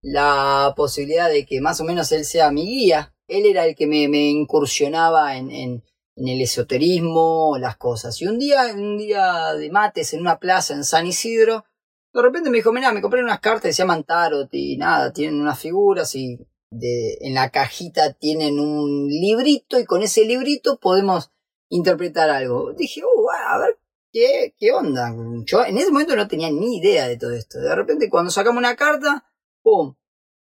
la 0.00 0.74
posibilidad 0.76 1.28
de 1.30 1.46
que 1.46 1.60
más 1.60 1.80
o 1.80 1.84
menos 1.84 2.12
él 2.12 2.24
sea 2.24 2.50
mi 2.50 2.64
guía. 2.66 3.14
Él 3.26 3.46
era 3.46 3.64
el 3.66 3.74
que 3.74 3.86
me, 3.86 4.06
me 4.08 4.28
incursionaba 4.30 5.36
en, 5.36 5.50
en- 5.50 5.84
en 6.16 6.28
el 6.28 6.40
esoterismo, 6.40 7.56
las 7.58 7.76
cosas. 7.76 8.20
Y 8.22 8.26
un 8.26 8.38
día, 8.38 8.66
un 8.74 8.96
día 8.98 9.54
de 9.54 9.70
mates 9.70 10.14
en 10.14 10.20
una 10.20 10.38
plaza 10.38 10.74
en 10.74 10.84
San 10.84 11.06
Isidro, 11.06 11.64
de 12.12 12.22
repente 12.22 12.50
me 12.50 12.58
dijo, 12.58 12.72
mira, 12.72 12.92
me 12.92 13.02
compré 13.02 13.22
unas 13.22 13.40
cartas 13.40 13.62
que 13.62 13.72
se 13.72 13.82
llaman 13.82 14.04
tarot 14.04 14.48
y 14.52 14.76
nada, 14.76 15.12
tienen 15.12 15.40
unas 15.40 15.58
figuras 15.58 16.14
y 16.14 16.38
de, 16.70 17.18
en 17.20 17.34
la 17.34 17.50
cajita 17.50 18.12
tienen 18.12 18.58
un 18.60 19.08
librito 19.08 19.78
y 19.78 19.84
con 19.84 20.02
ese 20.02 20.24
librito 20.24 20.78
podemos 20.78 21.32
interpretar 21.68 22.30
algo. 22.30 22.72
Dije, 22.72 23.02
oh, 23.04 23.30
a 23.30 23.58
ver, 23.58 23.78
¿qué, 24.12 24.54
¿qué 24.56 24.70
onda? 24.72 25.12
Yo 25.44 25.64
en 25.64 25.78
ese 25.78 25.90
momento 25.90 26.14
no 26.14 26.28
tenía 26.28 26.50
ni 26.50 26.78
idea 26.78 27.08
de 27.08 27.16
todo 27.16 27.32
esto. 27.32 27.58
De 27.58 27.74
repente 27.74 28.08
cuando 28.08 28.30
sacamos 28.30 28.58
una 28.58 28.76
carta, 28.76 29.24
¡pum! 29.62 29.96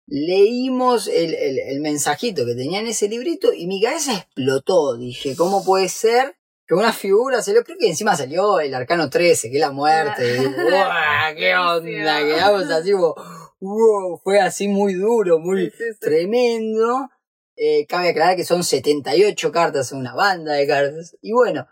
Leímos 0.07 1.07
el, 1.07 1.33
el, 1.33 1.59
el 1.59 1.79
mensajito 1.81 2.45
que 2.45 2.55
tenía 2.55 2.79
en 2.79 2.87
ese 2.87 3.07
librito 3.07 3.53
y 3.53 3.67
mi 3.67 3.81
cabeza 3.81 4.13
explotó. 4.17 4.97
Dije, 4.97 5.35
¿cómo 5.35 5.63
puede 5.63 5.87
ser 5.89 6.35
que 6.67 6.73
una 6.75 6.91
figura 6.91 7.41
salió? 7.41 7.63
Creo 7.63 7.77
que 7.79 7.87
encima 7.89 8.15
salió 8.15 8.59
el 8.59 8.73
arcano 8.73 9.09
13, 9.09 9.49
que 9.49 9.55
es 9.57 9.61
la 9.61 9.71
muerte. 9.71 10.37
Y 10.41 10.45
¡guau! 10.45 11.35
¡Qué 11.35 11.55
onda! 11.55 12.19
Quedamos 12.19 12.69
así 12.71 12.91
como, 12.91 13.15
¡wow! 13.59 14.19
Fue 14.23 14.39
así 14.39 14.67
muy 14.67 14.95
duro, 14.95 15.39
muy 15.39 15.69
Sí, 15.69 15.77
sí, 15.77 15.83
sí. 15.93 15.99
tremendo. 15.99 17.09
Eh, 17.55 17.85
cabe 17.87 18.09
aclarar 18.09 18.35
que 18.35 18.43
son 18.43 18.63
78 18.63 19.51
cartas, 19.51 19.91
una 19.91 20.13
banda 20.15 20.53
de 20.53 20.67
cartas. 20.67 21.15
Y 21.21 21.31
bueno, 21.31 21.67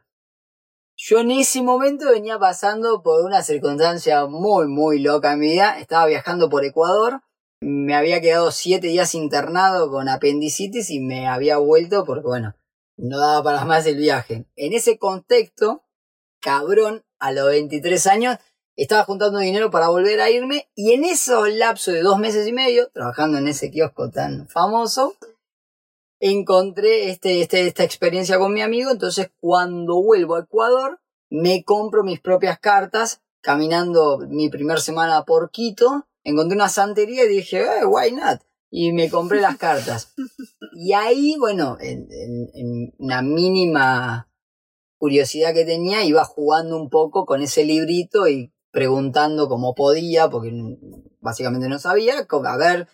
yo 0.96 1.20
en 1.20 1.32
ese 1.32 1.62
momento 1.62 2.12
venía 2.12 2.38
pasando 2.38 3.02
por 3.02 3.26
una 3.26 3.42
circunstancia 3.42 4.26
muy, 4.28 4.68
muy 4.68 5.00
loca 5.00 5.34
en 5.34 5.40
mi 5.40 5.48
vida. 5.50 5.80
Estaba 5.80 6.06
viajando 6.06 6.50
por 6.50 6.64
Ecuador. 6.64 7.22
Me 7.62 7.94
había 7.94 8.22
quedado 8.22 8.52
siete 8.52 8.88
días 8.88 9.16
internado 9.16 9.92
con 9.92 10.08
apendicitis 10.08 10.90
y 10.90 11.00
me 11.00 11.28
había 11.28 11.58
vuelto 11.58 12.06
porque, 12.06 12.28
bueno, 12.28 12.56
no 12.98 13.20
daba 13.20 13.44
para 13.44 13.66
más 13.66 13.86
el 13.86 13.98
viaje. 13.98 14.46
En 14.56 14.74
ese 14.74 14.98
contexto, 14.98 15.84
cabrón, 16.42 17.04
a 17.20 17.32
los 17.32 17.48
23 17.48 18.08
años, 18.08 18.38
estaba 18.78 19.04
juntando 19.04 19.40
dinero 19.40 19.72
para 19.72 19.90
volver 19.90 20.22
a 20.22 20.30
irme 20.30 20.70
y 20.74 20.94
en 20.94 21.04
esos 21.04 21.50
lapso 21.54 21.92
de 21.92 22.02
dos 22.02 22.18
meses 22.18 22.48
y 22.48 22.54
medio, 22.54 22.90
trabajando 22.92 23.38
en 23.38 23.50
ese 23.50 23.72
kiosco 23.72 24.10
tan 24.10 24.48
famoso, 24.48 25.16
encontré 26.22 27.10
este, 27.10 27.42
este, 27.42 27.68
esta 27.68 27.84
experiencia 27.84 28.38
con 28.38 28.54
mi 28.54 28.62
amigo, 28.62 28.92
entonces 28.92 29.32
cuando 29.42 30.02
vuelvo 30.02 30.36
a 30.36 30.42
Ecuador, 30.42 31.02
me 31.30 31.64
compro 31.66 32.04
mis 32.04 32.22
propias 32.22 32.58
cartas, 32.60 33.22
caminando 33.42 34.20
mi 34.20 34.50
primer 34.50 34.80
semana 34.80 35.26
por 35.26 35.52
Quito, 35.52 36.08
encontré 36.24 36.56
una 36.56 36.70
santería 36.70 37.26
y 37.26 37.30
dije, 37.30 37.62
eh, 37.62 37.86
why 37.86 38.12
not? 38.12 38.42
Y 38.72 38.92
me 38.94 39.10
compré 39.10 39.42
las 39.42 39.58
cartas. 39.58 40.14
Y 40.74 40.94
ahí, 40.94 41.36
bueno, 41.40 41.78
en, 41.80 42.08
en- 42.12 42.50
en 42.54 42.94
una 43.00 43.22
mínima 43.22 44.30
curiosidad 44.98 45.54
que 45.54 45.66
tenía, 45.66 46.04
iba 46.04 46.24
jugando 46.26 46.76
un 46.76 46.90
poco 46.90 47.26
con 47.26 47.42
ese 47.42 47.64
librito 47.64 48.28
y 48.28 48.52
preguntando 48.72 49.48
como 49.48 49.74
podía, 49.74 50.30
porque 50.30 50.52
básicamente 51.22 51.68
no 51.70 51.80
sabía, 51.80 52.16
a 52.30 52.58
ver, 52.58 52.88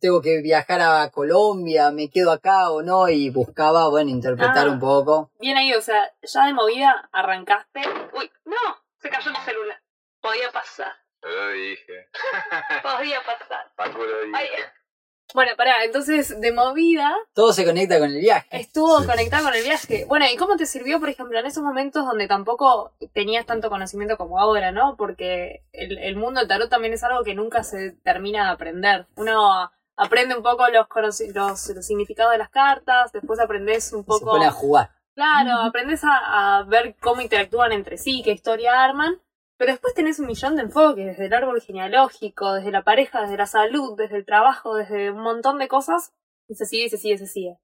tengo 0.00 0.20
que 0.22 0.40
viajar 0.40 0.80
a 0.80 1.10
Colombia, 1.10 1.90
me 1.90 2.08
quedo 2.08 2.32
acá 2.32 2.70
o 2.70 2.82
no, 2.82 3.08
y 3.08 3.30
buscaba, 3.30 3.88
bueno, 3.88 4.10
interpretar 4.10 4.66
Ah. 4.66 4.70
un 4.70 4.80
poco. 4.80 5.30
Bien 5.40 5.56
ahí, 5.56 5.72
o 5.74 5.82
sea, 5.82 6.10
ya 6.22 6.46
de 6.46 6.54
movida 6.54 7.08
arrancaste. 7.12 7.80
Uy, 8.18 8.30
no, 8.46 8.56
se 9.00 9.10
cayó 9.10 9.30
el 9.30 9.36
celular. 9.44 9.80
Podía 10.20 10.50
pasar, 10.52 10.92
lo 11.28 11.48
dije. 11.50 12.08
podía 12.82 13.20
pasar. 13.24 13.72
Paco 13.76 13.98
lo 13.98 14.22
dije. 14.22 14.32
Ay, 14.36 14.48
Bueno, 15.34 15.52
pará, 15.56 15.84
entonces 15.84 16.38
de 16.40 16.52
movida 16.52 17.14
Todo 17.34 17.52
se 17.52 17.64
conecta 17.64 17.98
con 17.98 18.08
el 18.10 18.20
viaje. 18.20 18.48
estuvo 18.50 19.00
Sí. 19.00 19.06
conectado 19.06 19.44
con 19.44 19.54
el 19.54 19.62
viaje. 19.62 20.04
Bueno, 20.06 20.26
¿y 20.30 20.36
cómo 20.36 20.56
te 20.56 20.66
sirvió, 20.66 21.00
por 21.00 21.08
ejemplo, 21.08 21.38
en 21.38 21.46
esos 21.46 21.62
momentos 21.62 22.04
donde 22.04 22.26
tampoco 22.28 22.92
tenías 23.14 23.46
tanto 23.46 23.70
conocimiento 23.70 24.16
como 24.18 24.38
ahora, 24.40 24.72
¿no? 24.72 24.96
Porque 24.96 25.64
el, 25.72 25.98
el 25.98 26.16
mundo 26.16 26.40
del 26.40 26.48
tarot 26.48 26.68
también 26.68 26.92
es 26.92 27.02
algo 27.04 27.22
que 27.24 27.34
nunca 27.34 27.62
se 27.64 27.92
termina 28.02 28.46
de 28.46 28.50
aprender. 28.52 29.06
Uno 29.16 29.70
aprende 29.96 30.36
un 30.36 30.42
poco 30.42 30.64
los, 30.68 30.86
los, 31.34 31.68
los 31.68 31.86
significados 31.86 32.32
de 32.32 32.38
las 32.38 32.50
cartas, 32.50 33.12
después 33.12 33.38
aprendes 33.40 33.92
un 33.92 34.00
Se 34.02 34.06
poco... 34.06 34.32
pone 34.32 34.46
a 34.46 34.50
jugar. 34.50 34.90
Claro, 35.14 35.52
aprendes 35.60 36.02
a, 36.04 36.58
a 36.58 36.62
ver 36.64 36.96
cómo 37.00 37.20
interactúan 37.20 37.72
entre 37.72 37.98
sí, 37.98 38.22
qué 38.24 38.30
historia 38.32 38.82
arman, 38.82 39.20
pero 39.62 39.74
después 39.74 39.94
tenés 39.94 40.18
un 40.18 40.26
millón 40.26 40.56
de 40.56 40.62
enfoques, 40.62 41.06
desde 41.06 41.26
el 41.26 41.34
árbol 41.34 41.60
genealógico, 41.60 42.54
desde 42.54 42.72
la 42.72 42.82
pareja, 42.82 43.22
desde 43.22 43.36
la 43.36 43.46
salud, 43.46 43.96
desde 43.96 44.16
el 44.16 44.24
trabajo, 44.24 44.74
desde 44.74 45.12
un 45.12 45.20
montón 45.20 45.60
de 45.60 45.68
cosas, 45.68 46.12
y 46.48 46.56
se 46.56 46.66
sigue, 46.66 46.88
se 46.88 46.98
sigue, 46.98 47.16
se 47.16 47.28
sigue. 47.28 47.60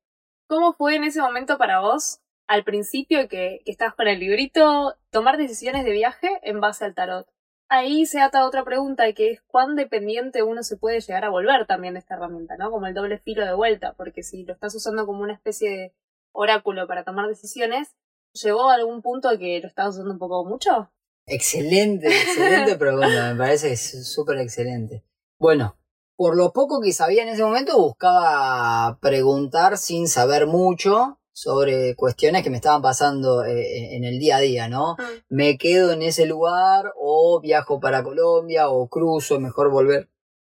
¿Cómo 0.46 0.74
fue 0.74 0.94
en 0.94 1.02
ese 1.02 1.20
momento 1.20 1.58
para 1.58 1.80
vos, 1.80 2.20
al 2.46 2.62
principio 2.62 3.28
que, 3.28 3.62
que 3.64 3.72
estabas 3.72 3.96
con 3.96 4.06
el 4.06 4.20
librito, 4.20 4.94
tomar 5.10 5.38
decisiones 5.38 5.84
de 5.84 5.90
viaje 5.90 6.38
en 6.44 6.60
base 6.60 6.84
al 6.84 6.94
tarot? 6.94 7.26
Ahí 7.68 8.06
se 8.06 8.20
ata 8.20 8.46
otra 8.46 8.62
pregunta, 8.62 9.12
que 9.12 9.32
es 9.32 9.40
cuán 9.48 9.74
dependiente 9.74 10.44
uno 10.44 10.62
se 10.62 10.76
puede 10.76 11.00
llegar 11.00 11.24
a 11.24 11.30
volver 11.30 11.66
también 11.66 11.94
de 11.94 11.98
esta 11.98 12.14
herramienta, 12.14 12.56
¿no? 12.56 12.70
Como 12.70 12.86
el 12.86 12.94
doble 12.94 13.18
filo 13.18 13.44
de 13.44 13.54
vuelta, 13.54 13.94
porque 13.94 14.22
si 14.22 14.44
lo 14.44 14.52
estás 14.52 14.72
usando 14.72 15.04
como 15.04 15.22
una 15.22 15.34
especie 15.34 15.68
de 15.68 15.94
oráculo 16.30 16.86
para 16.86 17.02
tomar 17.02 17.26
decisiones, 17.26 17.96
¿llegó 18.34 18.70
a 18.70 18.74
algún 18.74 19.02
punto 19.02 19.36
que 19.36 19.58
lo 19.60 19.66
estabas 19.66 19.96
usando 19.96 20.12
un 20.12 20.20
poco 20.20 20.44
mucho? 20.44 20.92
Excelente, 21.28 22.08
excelente 22.08 22.76
pregunta, 22.78 23.32
me 23.32 23.38
parece 23.38 23.76
súper 23.76 24.38
excelente. 24.38 25.04
Bueno, 25.38 25.76
por 26.16 26.36
lo 26.36 26.52
poco 26.52 26.80
que 26.80 26.92
sabía 26.92 27.22
en 27.22 27.28
ese 27.28 27.44
momento, 27.44 27.78
buscaba 27.78 28.98
preguntar 29.00 29.78
sin 29.78 30.08
saber 30.08 30.46
mucho 30.46 31.20
sobre 31.32 31.94
cuestiones 31.94 32.42
que 32.42 32.50
me 32.50 32.56
estaban 32.56 32.82
pasando 32.82 33.44
eh, 33.44 33.94
en 33.94 34.02
el 34.02 34.18
día 34.18 34.38
a 34.38 34.40
día, 34.40 34.68
¿no? 34.68 34.96
me 35.28 35.56
quedo 35.56 35.92
en 35.92 36.02
ese 36.02 36.26
lugar 36.26 36.92
o 36.96 37.40
viajo 37.40 37.78
para 37.78 38.02
Colombia 38.02 38.68
o 38.70 38.88
cruzo, 38.88 39.38
mejor 39.38 39.70
volver 39.70 40.08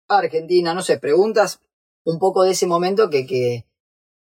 a 0.07 0.19
Argentina, 0.19 0.73
no 0.73 0.81
sé, 0.81 0.97
preguntas 0.97 1.59
un 2.05 2.17
poco 2.17 2.43
de 2.43 2.51
ese 2.51 2.65
momento 2.65 3.09
que, 3.09 3.25
que 3.25 3.67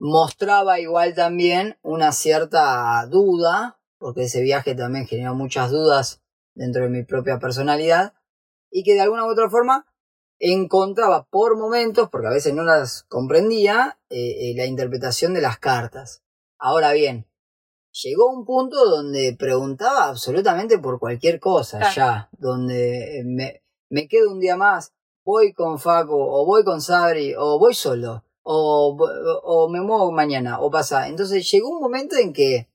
mostraba 0.00 0.80
igual 0.80 1.14
también 1.14 1.78
una 1.82 2.10
cierta 2.10 3.06
duda, 3.06 3.78
porque 3.98 4.24
ese 4.24 4.40
viaje 4.40 4.74
también 4.74 5.06
generó 5.06 5.36
muchas 5.36 5.70
dudas 5.70 6.20
dentro 6.60 6.82
de 6.82 6.90
mi 6.90 7.02
propia 7.04 7.38
personalidad, 7.38 8.12
y 8.70 8.82
que 8.84 8.92
de 8.94 9.00
alguna 9.00 9.24
u 9.24 9.30
otra 9.30 9.48
forma 9.48 9.86
encontraba 10.38 11.26
por 11.30 11.56
momentos, 11.58 12.08
porque 12.10 12.28
a 12.28 12.32
veces 12.38 12.54
no 12.54 12.62
las 12.64 13.04
comprendía, 13.04 13.98
eh, 14.10 14.50
eh, 14.50 14.54
la 14.56 14.66
interpretación 14.66 15.32
de 15.34 15.40
las 15.40 15.58
cartas. 15.58 16.22
Ahora 16.58 16.92
bien, 16.92 17.26
llegó 17.92 18.30
un 18.30 18.44
punto 18.44 18.84
donde 18.88 19.34
preguntaba 19.38 20.04
absolutamente 20.08 20.78
por 20.78 20.98
cualquier 20.98 21.40
cosa 21.40 21.78
Claro. 21.78 21.94
ya, 21.96 22.28
donde 22.38 23.20
eh, 23.20 23.24
me, 23.24 23.62
me 23.88 24.06
quedo 24.06 24.30
un 24.30 24.40
día 24.40 24.56
más, 24.56 24.92
voy 25.24 25.52
con 25.54 25.78
Facu, 25.78 26.14
o 26.16 26.44
voy 26.46 26.62
con 26.64 26.80
Sabri, 26.82 27.34
o 27.36 27.58
voy 27.58 27.74
solo, 27.74 28.24
o, 28.42 28.96
vo- 28.96 29.40
o 29.44 29.68
me 29.70 29.80
muevo 29.80 30.12
mañana, 30.12 30.60
o 30.60 30.70
pasa. 30.70 31.08
Entonces 31.08 31.50
llegó 31.50 31.70
un 31.70 31.80
momento 31.80 32.16
en 32.16 32.32
que, 32.32 32.68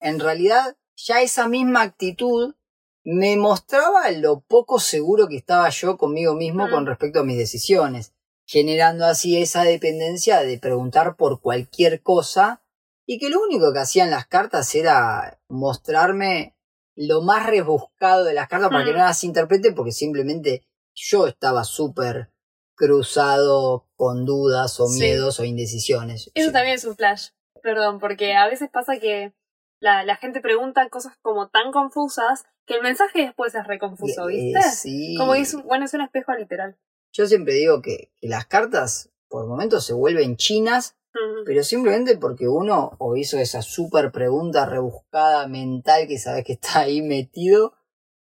en 0.00 0.20
realidad, 0.20 0.76
ya 0.96 1.22
esa 1.22 1.48
misma 1.48 1.82
actitud 1.82 2.54
me 3.04 3.36
mostraba 3.36 4.10
lo 4.10 4.40
poco 4.40 4.78
seguro 4.78 5.26
que 5.28 5.36
estaba 5.36 5.68
yo 5.70 5.96
conmigo 5.96 6.34
mismo 6.34 6.66
Mm. 6.66 6.70
con 6.70 6.86
respecto 6.86 7.20
a 7.20 7.24
mis 7.24 7.38
decisiones, 7.38 8.12
generando 8.46 9.06
así 9.06 9.40
esa 9.40 9.62
dependencia 9.64 10.40
de 10.40 10.58
preguntar 10.58 11.16
por 11.16 11.40
cualquier 11.40 12.02
cosa 12.02 12.62
y 13.06 13.18
que 13.18 13.30
lo 13.30 13.40
único 13.42 13.72
que 13.72 13.78
hacían 13.80 14.10
las 14.10 14.26
cartas 14.26 14.74
era 14.74 15.40
mostrarme 15.48 16.54
lo 16.96 17.22
más 17.22 17.46
rebuscado 17.46 18.24
de 18.24 18.34
las 18.34 18.48
cartas 18.48 18.68
para 18.70 18.84
que 18.84 18.92
no 18.92 18.98
las 18.98 19.24
interprete 19.24 19.72
porque 19.72 19.92
simplemente 19.92 20.62
yo 20.94 21.26
estaba 21.26 21.64
súper 21.64 22.30
cruzado 22.74 23.86
con 23.96 24.24
dudas 24.26 24.78
o 24.80 24.86
Sí. 24.88 25.00
miedos 25.00 25.38
o 25.40 25.44
indecisiones. 25.44 26.30
Eso 26.34 26.48
Sí. 26.48 26.52
también 26.52 26.74
es 26.76 26.84
un 26.84 26.96
flash, 26.96 27.28
perdón, 27.62 27.98
porque 28.00 28.34
a 28.34 28.46
veces 28.48 28.68
pasa 28.70 28.98
que 28.98 29.32
la, 29.80 30.04
la 30.04 30.16
gente 30.16 30.40
pregunta 30.40 30.88
cosas 30.88 31.16
como 31.22 31.48
tan 31.48 31.72
confusas 31.72 32.44
que 32.66 32.74
el 32.76 32.82
mensaje 32.82 33.22
después 33.22 33.54
es 33.54 33.66
reconfuso, 33.66 34.28
Eh, 34.28 34.34
¿viste? 34.52 34.62
sí. 34.70 35.14
Como 35.18 35.34
es 35.34 35.54
un, 35.54 35.62
bueno, 35.64 35.84
es 35.84 35.94
un 35.94 36.02
espejo 36.02 36.32
literal. 36.34 36.78
Yo 37.12 37.26
siempre 37.26 37.54
digo 37.54 37.82
que, 37.82 38.12
que 38.20 38.28
las 38.28 38.46
cartas 38.46 39.10
por 39.28 39.46
momentos 39.48 39.84
se 39.84 39.94
vuelven 39.94 40.36
chinas 40.36 40.96
pero 41.44 41.64
simplemente 41.64 42.16
porque 42.16 42.46
uno 42.46 42.92
o 42.98 43.16
hizo 43.16 43.36
esa 43.38 43.62
súper 43.62 44.12
pregunta 44.12 44.64
rebuscada 44.66 45.48
mental 45.48 46.06
que 46.06 46.18
sabes 46.18 46.44
que 46.44 46.52
está 46.52 46.80
ahí 46.80 47.02
metido, 47.02 47.74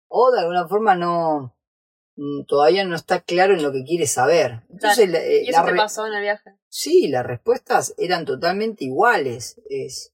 o 0.08 0.32
de 0.32 0.39
alguna 0.39 0.67
forma 0.67 0.95
no 0.95 1.56
mm, 2.15 2.45
todavía 2.48 2.84
no 2.86 2.95
está 2.95 3.22
claro 3.22 3.54
en 3.54 3.62
lo 3.62 3.72
que 3.72 3.84
quiere 3.84 4.08
saber. 4.08 4.63
Entonces, 4.72 5.08
la, 5.08 5.19
eh, 5.19 5.43
¿Y 5.43 5.50
eso 5.50 5.62
la 5.63 5.72
te 5.72 5.78
pasó 5.78 6.08
en 6.08 6.13
el 6.13 6.22
viaje? 6.22 6.56
sí, 6.67 7.08
las 7.10 7.26
respuestas 7.26 7.93
eran 8.00 8.26
totalmente 8.26 8.86
iguales. 8.86 9.62
Es, 9.69 10.12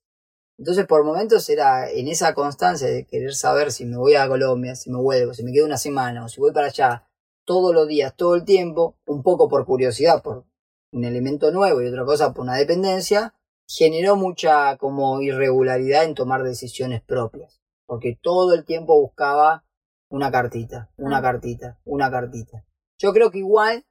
entonces, 0.57 0.85
por 0.85 1.03
momentos 1.03 1.49
era 1.49 1.89
en 1.89 2.07
esa 2.07 2.33
constancia 2.33 2.87
de 2.87 3.05
querer 3.05 3.33
saber 3.35 3.71
si 3.71 3.85
me 3.85 3.97
voy 3.97 4.15
a 4.15 4.27
Colombia, 4.27 4.75
si 4.75 4.89
me 4.89 4.99
vuelvo, 4.99 5.33
si 5.33 5.43
me 5.43 5.51
quedo 5.51 5.65
una 5.65 5.77
semana 5.77 6.25
o 6.25 6.29
si 6.29 6.39
voy 6.39 6.53
para 6.53 6.67
allá 6.67 7.07
todos 7.45 7.73
los 7.73 7.87
días, 7.87 8.15
todo 8.15 8.35
el 8.35 8.45
tiempo, 8.45 8.97
un 9.05 9.21
poco 9.21 9.49
por 9.49 9.65
curiosidad, 9.65 10.23
por 10.23 10.45
un 10.91 11.03
elemento 11.03 11.51
nuevo 11.51 11.81
y 11.81 11.87
otra 11.87 12.05
cosa 12.05 12.33
por 12.33 12.43
una 12.43 12.55
dependencia, 12.55 13.35
generó 13.67 14.15
mucha 14.15 14.77
como 14.77 15.21
irregularidad 15.21 16.05
en 16.05 16.15
tomar 16.15 16.43
decisiones 16.43 17.01
propias. 17.01 17.61
Porque 17.85 18.17
todo 18.19 18.53
el 18.53 18.65
tiempo 18.65 18.99
buscaba 18.99 19.65
una 20.09 20.31
cartita, 20.31 20.89
una 20.97 21.19
Mm. 21.19 21.23
cartita, 21.23 21.79
una 21.83 22.09
cartita. 22.09 22.65
Yo 22.97 23.11
creo 23.13 23.29
que 23.29 23.39
igual 23.39 23.85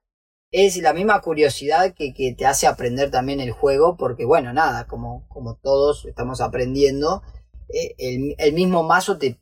es 0.55 0.77
la 0.79 0.93
misma 0.93 1.21
curiosidad 1.21 1.95
que, 1.95 2.15
que 2.15 2.33
te 2.33 2.47
hace 2.47 2.67
aprender 2.69 3.11
también 3.11 3.41
el 3.41 3.51
juego, 3.51 3.97
porque 3.97 4.25
bueno, 4.25 4.53
nada, 4.53 4.87
como, 4.87 5.27
como 5.29 5.57
todos 5.57 6.05
estamos 6.07 6.41
aprendiendo, 6.41 7.23
eh, 7.69 7.95
el, 7.99 8.35
el 8.39 8.53
mismo 8.53 8.85
mazo 8.85 9.19
te, 9.19 9.41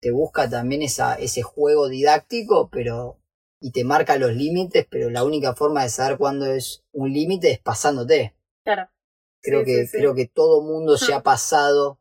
te 0.00 0.10
busca 0.12 0.48
también 0.48 0.82
esa, 0.82 1.14
ese 1.14 1.42
juego 1.42 1.88
didáctico, 1.88 2.68
pero 2.70 3.18
y 3.60 3.70
te 3.72 3.84
marca 3.84 4.16
los 4.16 4.32
límites, 4.34 4.86
pero 4.90 5.10
la 5.10 5.24
única 5.24 5.54
forma 5.54 5.82
de 5.82 5.88
saber 5.88 6.18
cuándo 6.18 6.46
es 6.46 6.84
un 6.92 7.12
límite 7.12 7.50
es 7.52 7.58
pasándote. 7.60 8.34
Claro. 8.64 8.88
Creo 9.40 9.60
Sí, 9.60 9.66
que, 9.66 9.80
sí, 9.82 9.86
sí. 9.86 9.98
creo 9.98 10.14
que 10.14 10.26
todo 10.26 10.62
mundo 10.62 10.96
se 10.96 11.14
ha 11.14 11.22
pasado 11.22 11.98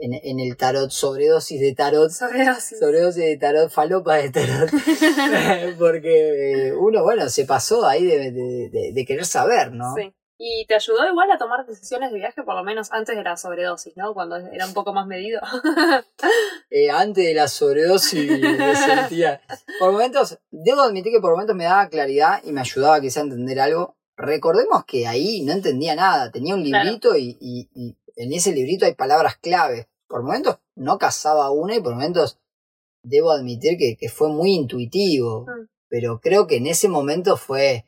en, 0.00 0.14
en 0.14 0.40
el 0.40 0.56
tarot, 0.56 0.90
sobredosis 0.90 1.60
de 1.60 1.74
tarot, 1.74 2.10
Sobredosis. 2.10 2.78
sobredosis 2.78 3.24
de 3.24 3.36
tarot, 3.36 3.70
falopa 3.70 4.16
de 4.16 4.30
tarot. 4.30 4.70
Porque 5.78 6.68
eh, 6.68 6.72
uno, 6.74 7.02
bueno, 7.02 7.28
se 7.28 7.44
pasó 7.44 7.86
ahí 7.86 8.04
de, 8.04 8.18
de- 8.30 8.70
de- 8.70 8.92
de 8.94 9.04
querer 9.06 9.24
saber, 9.26 9.72
¿no? 9.72 9.94
Sí. 9.96 10.12
Y 10.42 10.64
te 10.66 10.74
ayudó 10.74 11.06
igual 11.06 11.30
a 11.30 11.36
tomar 11.36 11.66
decisiones 11.66 12.10
de 12.12 12.18
viaje, 12.18 12.42
por 12.42 12.54
lo 12.54 12.64
menos 12.64 12.90
antes 12.92 13.14
de 13.14 13.22
la 13.22 13.36
sobredosis, 13.36 13.94
¿no? 13.98 14.14
Cuando 14.14 14.36
era 14.38 14.64
un 14.66 14.72
poco 14.72 14.94
más 14.94 15.06
medido. 15.06 15.40
Eh, 16.72 16.88
antes 16.90 17.24
de 17.24 17.34
la 17.34 17.48
sobredosis 17.48 18.30
me 18.40 18.76
sentía. 18.76 19.40
Por 19.80 19.90
momentos, 19.92 20.38
debo 20.50 20.82
admitir 20.82 21.12
que 21.12 21.20
por 21.20 21.32
momentos 21.32 21.56
me 21.56 21.64
daba 21.64 21.88
claridad 21.88 22.40
y 22.44 22.52
me 22.52 22.60
ayudaba 22.60 23.00
quizá 23.00 23.20
a 23.20 23.24
entender 23.24 23.58
algo. 23.60 23.96
Recordemos 24.16 24.84
que 24.84 25.06
ahí 25.06 25.42
no 25.42 25.52
entendía 25.52 25.94
nada, 25.96 26.30
tenía 26.30 26.54
un 26.54 26.62
Claro. 26.64 26.84
librito 26.84 27.16
y, 27.16 27.36
y- 27.40 27.68
y 27.74 27.96
en 28.22 28.32
ese 28.32 28.52
librito 28.52 28.84
hay 28.86 28.94
palabras 28.94 29.36
clave. 29.36 29.88
Por 30.08 30.22
momentos 30.22 30.58
no 30.76 30.98
cazaba 30.98 31.50
una 31.50 31.76
y 31.76 31.80
por 31.80 31.94
momentos 31.94 32.38
debo 33.02 33.30
admitir 33.30 33.78
que, 33.78 33.96
que 33.98 34.08
fue 34.08 34.28
muy 34.28 34.52
intuitivo. 34.54 35.42
Mm. 35.46 35.68
Pero 35.88 36.20
creo 36.20 36.46
que 36.46 36.56
en 36.56 36.66
ese 36.66 36.88
momento 36.88 37.36
fue 37.36 37.84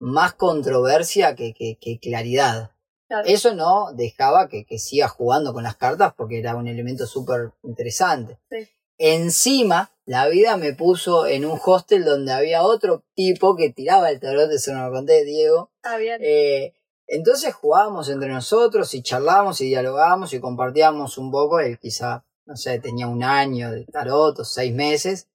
más 0.00 0.34
controversia 0.34 1.34
que, 1.34 1.52
que- 1.54 1.78
que 1.80 1.98
claridad. 1.98 2.70
Claro. 3.08 3.28
Eso 3.28 3.54
no 3.54 3.92
dejaba 3.94 4.48
que, 4.48 4.64
que 4.64 4.78
siga 4.78 5.06
jugando 5.08 5.52
con 5.52 5.62
las 5.64 5.76
cartas 5.76 6.14
porque 6.16 6.38
era 6.38 6.56
un 6.56 6.66
elemento 6.66 7.06
súper 7.06 7.52
interesante. 7.62 8.38
Sí. 8.50 8.68
Encima, 8.98 9.90
la 10.06 10.28
vida 10.28 10.56
me 10.56 10.72
puso 10.74 11.26
en 11.26 11.44
un 11.44 11.58
hostel 11.64 12.04
donde 12.04 12.32
había 12.32 12.62
otro 12.62 13.04
tipo 13.14 13.56
que 13.56 13.70
tiraba 13.70 14.10
el 14.10 14.20
tarot, 14.20 14.50
eso 14.50 14.72
no 14.72 14.86
lo 14.86 14.92
conté, 14.94 15.24
Diego. 15.24 15.70
Ah, 15.82 15.96
bien. 15.96 16.20
Eh, 16.22 16.72
entonces 17.14 17.52
jugábamos 17.54 18.08
entre 18.08 18.30
nosotros 18.30 18.94
y 18.94 19.02
charlábamos 19.02 19.60
y 19.60 19.66
dialogábamos 19.66 20.32
y 20.32 20.40
compartíamos 20.40 21.18
un 21.18 21.30
poco. 21.30 21.60
Él 21.60 21.78
quizá, 21.78 22.24
no 22.46 22.56
sé, 22.56 22.78
tenía 22.80 23.06
un 23.06 23.22
año 23.22 23.70
de 23.70 23.84
tarot 23.84 24.38
o 24.38 24.44
seis 24.44 24.74
meses, 24.74 25.28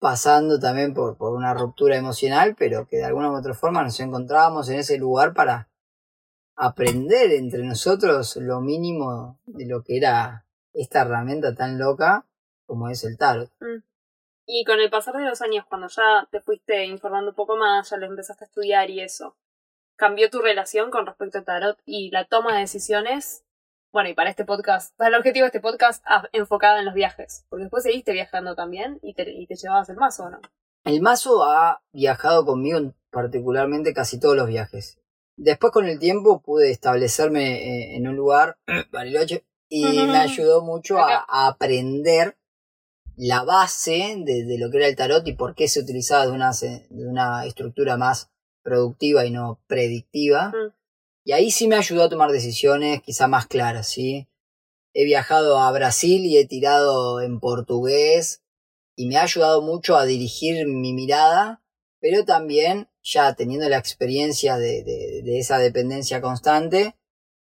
pasando 0.00 0.58
también 0.58 0.92
por, 0.92 1.16
por 1.16 1.32
una 1.36 1.54
ruptura 1.54 1.96
emocional, 1.96 2.56
pero 2.58 2.88
que 2.88 2.96
de 2.96 3.04
alguna 3.04 3.30
u 3.30 3.38
otra 3.38 3.54
forma 3.54 3.84
nos 3.84 4.00
encontrábamos 4.00 4.68
en 4.70 4.80
ese 4.80 4.98
lugar 4.98 5.34
para 5.34 5.68
aprender 6.56 7.30
entre 7.30 7.62
nosotros 7.62 8.34
lo 8.38 8.60
mínimo 8.60 9.38
de 9.46 9.66
lo 9.66 9.84
que 9.84 9.98
era 9.98 10.46
esta 10.72 11.02
herramienta 11.02 11.54
tan 11.54 11.78
loca 11.78 12.26
como 12.66 12.88
es 12.88 13.04
el 13.04 13.16
tarot. 13.16 13.52
Y 14.46 14.64
con 14.64 14.80
el 14.80 14.90
pasar 14.90 15.14
de 15.14 15.26
los 15.26 15.40
años, 15.42 15.64
cuando 15.68 15.86
ya 15.86 16.26
te 16.32 16.40
fuiste 16.40 16.84
informando 16.86 17.30
un 17.30 17.36
poco 17.36 17.56
más, 17.56 17.88
ya 17.88 17.98
lo 17.98 18.06
empezaste 18.06 18.42
a 18.42 18.48
estudiar 18.48 18.90
y 18.90 19.00
eso, 19.00 19.36
¿cambió 19.96 20.30
tu 20.30 20.40
relación 20.40 20.90
con 20.90 21.06
respecto 21.06 21.38
al 21.38 21.44
tarot 21.44 21.78
y 21.84 22.10
la 22.10 22.24
toma 22.26 22.54
de 22.54 22.60
decisiones? 22.60 23.44
Bueno, 23.92 24.08
y 24.08 24.14
para 24.14 24.30
este 24.30 24.44
podcast, 24.44 24.94
para 24.96 25.08
el 25.10 25.14
objetivo 25.14 25.44
de 25.44 25.48
este 25.48 25.60
podcast, 25.60 26.02
ah, 26.06 26.28
enfocada 26.32 26.80
en 26.80 26.84
los 26.86 26.94
viajes. 26.94 27.46
Porque 27.48 27.64
después 27.64 27.84
seguiste 27.84 28.12
viajando 28.12 28.56
también 28.56 28.98
y 29.02 29.14
te, 29.14 29.30
y 29.30 29.46
te 29.46 29.54
llevabas 29.54 29.88
el 29.88 29.96
mazo, 29.96 30.24
¿o 30.24 30.30
¿no? 30.30 30.40
El 30.84 31.00
mazo 31.00 31.44
ha 31.44 31.80
viajado 31.92 32.44
conmigo 32.44 32.78
en 32.78 32.94
particularmente 33.10 33.94
casi 33.94 34.18
todos 34.18 34.36
los 34.36 34.48
viajes. 34.48 34.98
Después 35.36 35.72
con 35.72 35.86
el 35.86 35.98
tiempo 35.98 36.42
pude 36.42 36.70
establecerme 36.70 37.92
eh, 37.92 37.96
en 37.96 38.06
un 38.08 38.16
lugar, 38.16 38.58
Bariloche, 38.92 39.44
y 39.68 39.84
me 39.84 40.18
ayudó 40.18 40.62
mucho 40.62 40.98
a, 40.98 41.24
a 41.28 41.46
aprender 41.48 42.36
la 43.16 43.44
base 43.44 44.16
de, 44.18 44.44
de 44.44 44.58
lo 44.58 44.70
que 44.70 44.78
era 44.78 44.88
el 44.88 44.96
tarot 44.96 45.26
y 45.26 45.32
por 45.34 45.54
qué 45.54 45.68
se 45.68 45.80
utilizaba 45.80 46.26
de 46.26 46.32
una, 46.32 46.52
se- 46.52 46.86
de 46.90 47.06
una 47.06 47.46
estructura 47.46 47.96
más 47.96 48.30
productiva 48.64 49.24
y 49.24 49.30
no 49.30 49.60
predictiva. 49.68 50.48
Mm. 50.48 50.72
Y 51.26 51.32
ahí 51.32 51.50
sí 51.52 51.68
me 51.68 51.76
ayudó 51.76 52.02
a 52.04 52.08
tomar 52.08 52.32
decisiones 52.32 53.00
quizá 53.02 53.28
más 53.28 53.46
claras, 53.46 53.86
¿sí? 53.88 54.26
He 54.92 55.04
viajado 55.04 55.58
a 55.58 55.70
Brasil 55.72 56.24
y 56.26 56.36
he 56.38 56.46
tirado 56.46 57.20
en 57.20 57.38
portugués 57.40 58.42
y 58.96 59.06
me 59.06 59.16
ha 59.16 59.22
ayudado 59.22 59.62
mucho 59.62 59.96
a 59.96 60.04
dirigir 60.04 60.66
mi 60.66 60.92
mirada, 60.92 61.62
pero 62.00 62.24
también 62.24 62.88
ya 63.02 63.34
teniendo 63.34 63.68
la 63.68 63.78
experiencia 63.78 64.56
de, 64.56 64.82
de- 64.84 65.22
de 65.24 65.38
esa 65.38 65.58
dependencia 65.58 66.20
constante, 66.20 66.96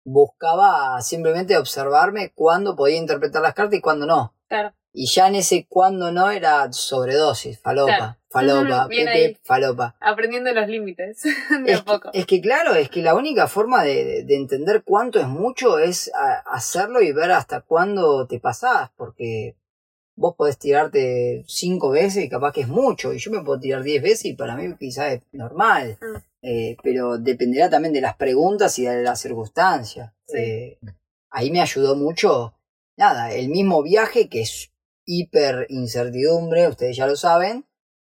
buscaba 0.04 1.02
simplemente 1.02 1.58
observarme 1.58 2.32
cuándo 2.34 2.76
podía 2.76 2.98
interpretar 2.98 3.42
las 3.42 3.54
cartas 3.54 3.78
y 3.78 3.82
cuándo 3.82 4.06
no. 4.06 4.36
Claro. 4.48 4.74
Y 4.92 5.08
ya 5.08 5.28
en 5.28 5.36
ese 5.36 5.68
cuándo 5.68 6.12
no 6.12 6.32
era 6.32 6.72
sobredosis, 6.74 7.60
falopa, 7.60 7.96
Claro. 7.96 8.19
Falopa, 8.30 8.88
pepe, 8.88 9.10
ahí. 9.10 9.38
falopa. 9.44 9.96
Aprendiendo 10.00 10.52
los 10.54 10.68
límites, 10.68 11.24
de 11.66 11.72
Es 11.72 11.80
a 11.80 11.86
poco. 11.86 12.12
que, 12.12 12.20
es 12.20 12.26
que 12.26 12.42
claro, 12.42 12.76
es 12.76 12.90
que 12.90 13.02
la 13.02 13.16
única 13.16 13.48
forma 13.48 13.84
de, 13.84 14.06
de- 14.06 14.24
de 14.24 14.36
entender 14.36 14.84
cuánto 14.84 15.20
es 15.20 15.28
mucho 15.28 15.80
es 15.80 16.12
a- 16.14 16.40
hacerlo 16.56 17.02
y 17.02 17.12
ver 17.12 17.32
hasta 17.32 17.62
cuándo 17.62 18.28
te 18.28 18.40
pasás, 18.40 18.90
porque 18.96 19.56
vos 20.16 20.36
podés 20.38 20.58
tirarte 20.58 21.44
cinco 21.48 21.92
veces 21.92 22.24
y 22.26 22.30
capaz 22.30 22.52
que 22.52 22.62
es 22.62 22.68
mucho, 22.68 23.14
y 23.14 23.20
yo 23.20 23.32
me 23.32 23.42
puedo 23.42 23.60
tirar 23.60 23.84
diez 23.84 24.02
veces 24.04 24.26
y 24.26 24.34
para 24.34 24.56
mí 24.56 24.74
quizás 24.80 25.14
es 25.14 25.22
normal, 25.32 25.98
Mm. 26.02 26.18
Eh, 26.42 26.78
pero 26.82 27.18
dependerá 27.18 27.70
también 27.70 27.94
de 27.94 28.00
las 28.00 28.16
preguntas 28.16 28.80
y 28.80 28.86
de 28.86 29.04
las 29.04 29.20
circunstancias. 29.20 30.14
Sí. 30.26 30.38
Eh, 30.38 30.80
ahí 31.32 31.52
me 31.52 31.60
ayudó 31.62 31.98
mucho, 31.98 32.54
nada, 32.96 33.34
el 33.34 33.50
mismo 33.50 33.84
viaje 33.84 34.30
que 34.30 34.44
es 34.44 34.72
hiper 35.06 35.66
incertidumbre, 35.68 36.70
ustedes 36.70 36.96
ya 36.96 37.08
lo 37.08 37.18
saben, 37.18 37.66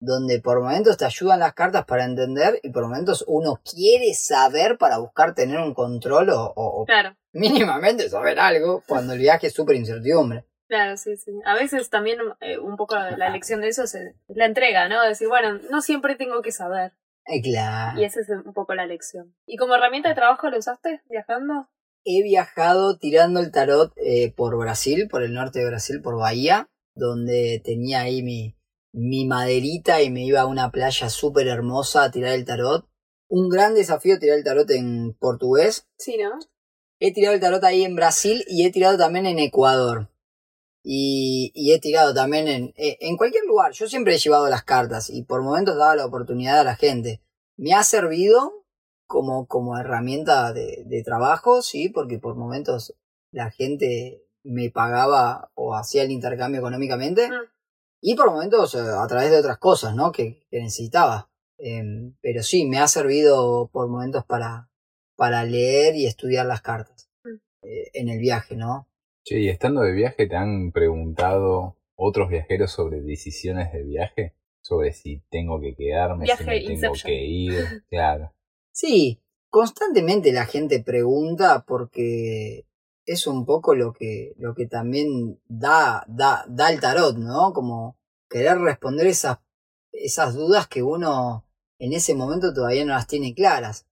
donde 0.04 0.40
por 0.40 0.60
momentos 0.60 0.96
te 0.96 1.04
ayudan 1.04 1.38
las 1.38 1.54
cartas 1.54 1.84
para 1.84 2.04
entender 2.04 2.58
y 2.64 2.70
por 2.70 2.82
momentos 2.82 3.24
uno 3.28 3.60
quiere 3.64 4.14
saber 4.14 4.76
para 4.76 4.98
buscar 4.98 5.32
tener 5.32 5.60
un 5.60 5.74
control 5.74 6.30
o, 6.30 6.52
o- 6.56 6.84
Claro, 6.86 7.16
mínimamente 7.32 8.08
saber 8.10 8.40
algo 8.40 8.82
cuando 8.88 9.12
el 9.12 9.20
viaje 9.20 9.46
es 9.46 9.54
súper 9.54 9.76
incertidumbre. 9.76 10.44
claro, 10.66 10.96
sí, 10.96 11.16
sí. 11.16 11.30
A 11.46 11.54
veces 11.54 11.88
también 11.88 12.18
eh, 12.40 12.58
un 12.58 12.76
poco 12.76 12.96
la, 12.96 13.30
lección 13.30 13.60
de 13.60 13.68
eso 13.68 13.84
es 13.84 13.94
eh, 13.94 14.16
la 14.26 14.46
entrega, 14.46 14.88
¿no? 14.88 15.00
Decir, 15.02 15.28
bueno, 15.28 15.60
no 15.70 15.80
siempre 15.82 16.16
tengo 16.16 16.42
que 16.42 16.50
saber. 16.50 16.94
Eh, 17.26 17.40
claro. 17.40 18.00
Y 18.00 18.04
esa 18.04 18.20
es 18.20 18.28
un 18.28 18.52
poco 18.52 18.74
la 18.74 18.86
lección. 18.86 19.36
¿Y 19.46 19.56
como 19.56 19.76
herramienta 19.76 20.08
de 20.08 20.16
trabajo 20.16 20.50
lo 20.50 20.58
usaste 20.58 21.00
viajando? 21.08 21.68
He 22.04 22.24
viajado 22.24 22.98
tirando 22.98 23.38
el 23.38 23.52
tarot 23.52 23.92
eh, 23.96 24.32
por 24.34 24.58
Brasil, 24.58 25.06
por 25.08 25.22
el 25.22 25.32
norte 25.32 25.60
de 25.60 25.66
Brasil, 25.66 26.00
por 26.02 26.16
Bahía, 26.18 26.66
donde 26.96 27.62
tenía 27.64 28.00
ahí 28.00 28.24
mi, 28.24 28.56
mi 28.92 29.26
maderita 29.26 30.02
y 30.02 30.10
me 30.10 30.24
iba 30.24 30.40
a 30.40 30.46
una 30.46 30.70
playa 30.70 31.08
súper 31.08 31.48
hermosa 31.48 32.04
a 32.04 32.10
tirar 32.10 32.34
el 32.34 32.44
tarot. 32.44 32.86
Un 33.28 33.48
gran 33.48 33.74
desafío 33.74 34.18
tirar 34.18 34.38
el 34.38 34.44
tarot 34.44 34.70
en 34.70 35.14
portugués. 35.18 35.88
Sí, 35.98 36.16
¿no? 36.18 36.38
He 37.00 37.12
tirado 37.12 37.34
el 37.34 37.40
tarot 37.40 37.64
ahí 37.64 37.84
en 37.84 37.96
Brasil 37.96 38.44
y 38.46 38.66
he 38.66 38.70
tirado 38.70 38.98
también 38.98 39.26
en 39.26 39.38
Ecuador. 39.38 40.08
Y, 40.84 41.52
y 41.54 41.72
he 41.72 41.80
tirado 41.80 42.12
también 42.12 42.48
en, 42.48 42.74
eh, 42.76 42.98
en 43.00 43.16
cualquier 43.16 43.44
lugar. 43.44 43.72
Yo 43.72 43.88
siempre 43.88 44.14
he 44.14 44.18
llevado 44.18 44.48
las 44.48 44.64
cartas 44.64 45.08
y 45.10 45.22
por 45.22 45.42
momentos 45.42 45.76
daba 45.76 45.96
la 45.96 46.06
oportunidad 46.06 46.60
a 46.60 46.64
la 46.64 46.76
gente. 46.76 47.22
Me 47.56 47.72
ha 47.72 47.84
servido 47.84 48.64
como, 49.06 49.46
como 49.46 49.78
herramienta 49.78 50.52
de, 50.52 50.82
de 50.86 51.02
trabajo, 51.02 51.62
sí, 51.62 51.88
porque 51.88 52.18
por 52.18 52.36
momentos 52.36 52.94
la 53.30 53.50
gente 53.50 54.24
me 54.42 54.70
pagaba 54.70 55.50
o 55.54 55.74
hacía 55.74 56.02
el 56.02 56.10
intercambio 56.10 56.60
económicamente. 56.60 57.28
Mm. 57.28 57.52
Y 58.04 58.16
por 58.16 58.30
momentos 58.32 58.74
a 58.74 59.06
través 59.06 59.30
de 59.30 59.38
otras 59.38 59.58
cosas, 59.58 59.94
¿no? 59.94 60.10
Que, 60.12 60.44
que 60.50 60.60
necesitaba. 60.60 61.30
Em, 61.58 62.14
pero 62.20 62.42
sí, 62.42 62.66
me 62.66 62.78
ha 62.78 62.88
servido 62.88 63.68
por 63.72 63.88
momentos 63.88 64.24
para, 64.26 64.68
para 65.16 65.44
leer 65.44 65.94
y 65.94 66.06
estudiar 66.06 66.46
las 66.46 66.60
cartas 66.62 67.08
Mm. 67.24 67.36
eh, 67.62 67.90
en 67.94 68.08
el 68.08 68.18
viaje, 68.18 68.56
¿no? 68.56 68.88
Che, 69.24 69.38
y 69.38 69.48
estando 69.48 69.82
de 69.82 69.92
viaje, 69.92 70.26
¿te 70.26 70.34
han 70.34 70.72
preguntado 70.72 71.76
otros 71.96 72.28
viajeros 72.28 72.72
sobre 72.72 73.00
decisiones 73.00 73.72
de 73.72 73.84
viaje? 73.84 74.34
Sobre 74.64 74.92
si 74.92 75.22
tengo 75.30 75.60
que 75.60 75.74
quedarme, 75.76 76.24
Viaje 76.24 76.42
si 76.42 76.50
me 76.50 76.56
tengo 76.58 76.72
Inception. 76.72 77.06
que 77.08 77.24
ir. 77.24 77.52
Claro. 77.88 78.34
Sí, 78.74 79.20
constantemente 79.50 80.32
la 80.32 80.46
gente 80.46 80.82
pregunta 80.82 81.64
porque 81.66 82.64
es 83.06 83.26
un 83.26 83.44
poco 83.44 83.74
lo 83.74 83.92
que, 83.92 84.34
lo 84.38 84.54
que 84.54 84.66
también 84.66 85.40
da, 85.48 86.04
da, 86.08 86.44
da 86.48 86.70
el 86.70 86.80
tarot, 86.80 87.16
¿no? 87.16 87.52
Como 87.52 87.98
querer 88.28 88.58
responder 88.58 89.06
esas, 89.06 89.38
esas 89.92 90.34
dudas 90.34 90.66
que 90.68 90.82
uno 90.82 91.46
en 91.78 91.92
ese 91.92 92.14
momento 92.14 92.54
todavía 92.54 92.84
no 92.84 92.92
las 92.92 93.06
tiene 93.06 93.34
claras. 93.34 93.86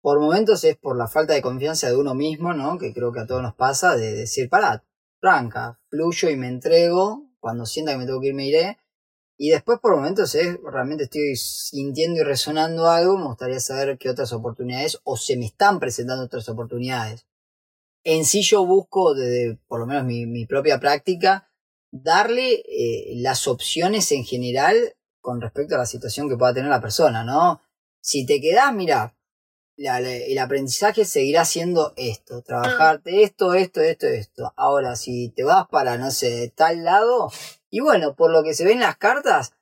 Por 0.00 0.20
momentos 0.20 0.64
es 0.64 0.76
por 0.76 0.96
la 0.96 1.08
falta 1.08 1.34
de 1.34 1.42
confianza 1.42 1.88
de 1.88 1.96
uno 1.96 2.14
mismo, 2.14 2.54
¿no? 2.54 2.78
Que 2.78 2.94
creo 2.94 3.12
que 3.12 3.20
a 3.20 3.26
todos 3.26 3.42
nos 3.42 3.54
pasa, 3.54 3.96
de 3.96 4.14
decir, 4.14 4.48
pará, 4.48 4.84
tranca, 5.20 5.78
fluyo 5.88 6.30
y 6.30 6.36
me 6.36 6.48
entrego, 6.48 7.26
cuando 7.40 7.66
sienta 7.66 7.92
que 7.92 7.98
me 7.98 8.06
tengo 8.06 8.20
que 8.20 8.28
ir 8.28 8.34
me 8.34 8.46
iré. 8.46 8.78
Y 9.38 9.50
después 9.50 9.80
por 9.80 9.96
momentos 9.96 10.34
es, 10.34 10.56
realmente 10.62 11.04
estoy 11.04 11.36
sintiendo 11.36 12.20
y 12.20 12.24
resonando 12.24 12.88
algo, 12.88 13.18
me 13.18 13.26
gustaría 13.26 13.60
saber 13.60 13.98
qué 13.98 14.08
otras 14.08 14.32
oportunidades 14.32 14.98
o 15.04 15.16
se 15.16 15.36
me 15.36 15.46
están 15.46 15.78
presentando 15.78 16.24
otras 16.24 16.48
oportunidades. 16.48 17.26
En 18.08 18.24
sí 18.24 18.42
yo 18.42 18.64
busco, 18.64 19.14
desde 19.14 19.58
por 19.66 19.80
lo 19.80 19.86
menos 19.86 20.04
mi, 20.04 20.26
mi 20.26 20.46
propia 20.46 20.78
práctica, 20.78 21.50
darle 21.90 22.62
eh, 22.68 23.14
las 23.16 23.48
opciones 23.48 24.12
en 24.12 24.24
general 24.24 24.76
con 25.20 25.40
respecto 25.40 25.74
a 25.74 25.78
la 25.78 25.86
situación 25.86 26.28
que 26.28 26.36
pueda 26.36 26.54
tener 26.54 26.70
la 26.70 26.80
persona, 26.80 27.24
¿no? 27.24 27.62
Si 28.00 28.24
te 28.24 28.40
quedás, 28.40 28.72
mira, 28.72 29.16
la- 29.76 29.98
la- 29.98 30.14
el 30.14 30.38
aprendizaje 30.38 31.04
seguirá 31.04 31.44
siendo 31.44 31.94
esto, 31.96 32.42
trabajarte 32.42 33.24
esto, 33.24 33.54
esto, 33.54 33.80
esto, 33.80 34.06
esto. 34.06 34.52
Ahora, 34.56 34.94
si 34.94 35.30
te 35.30 35.42
vas 35.42 35.66
para, 35.68 35.98
no 35.98 36.12
sé, 36.12 36.52
tal 36.54 36.84
lado, 36.84 37.32
y 37.70 37.80
bueno, 37.80 38.14
por 38.14 38.30
lo 38.30 38.44
que 38.44 38.54
se 38.54 38.64
ven 38.64 38.78
las 38.78 38.96
cartas, 38.98 39.52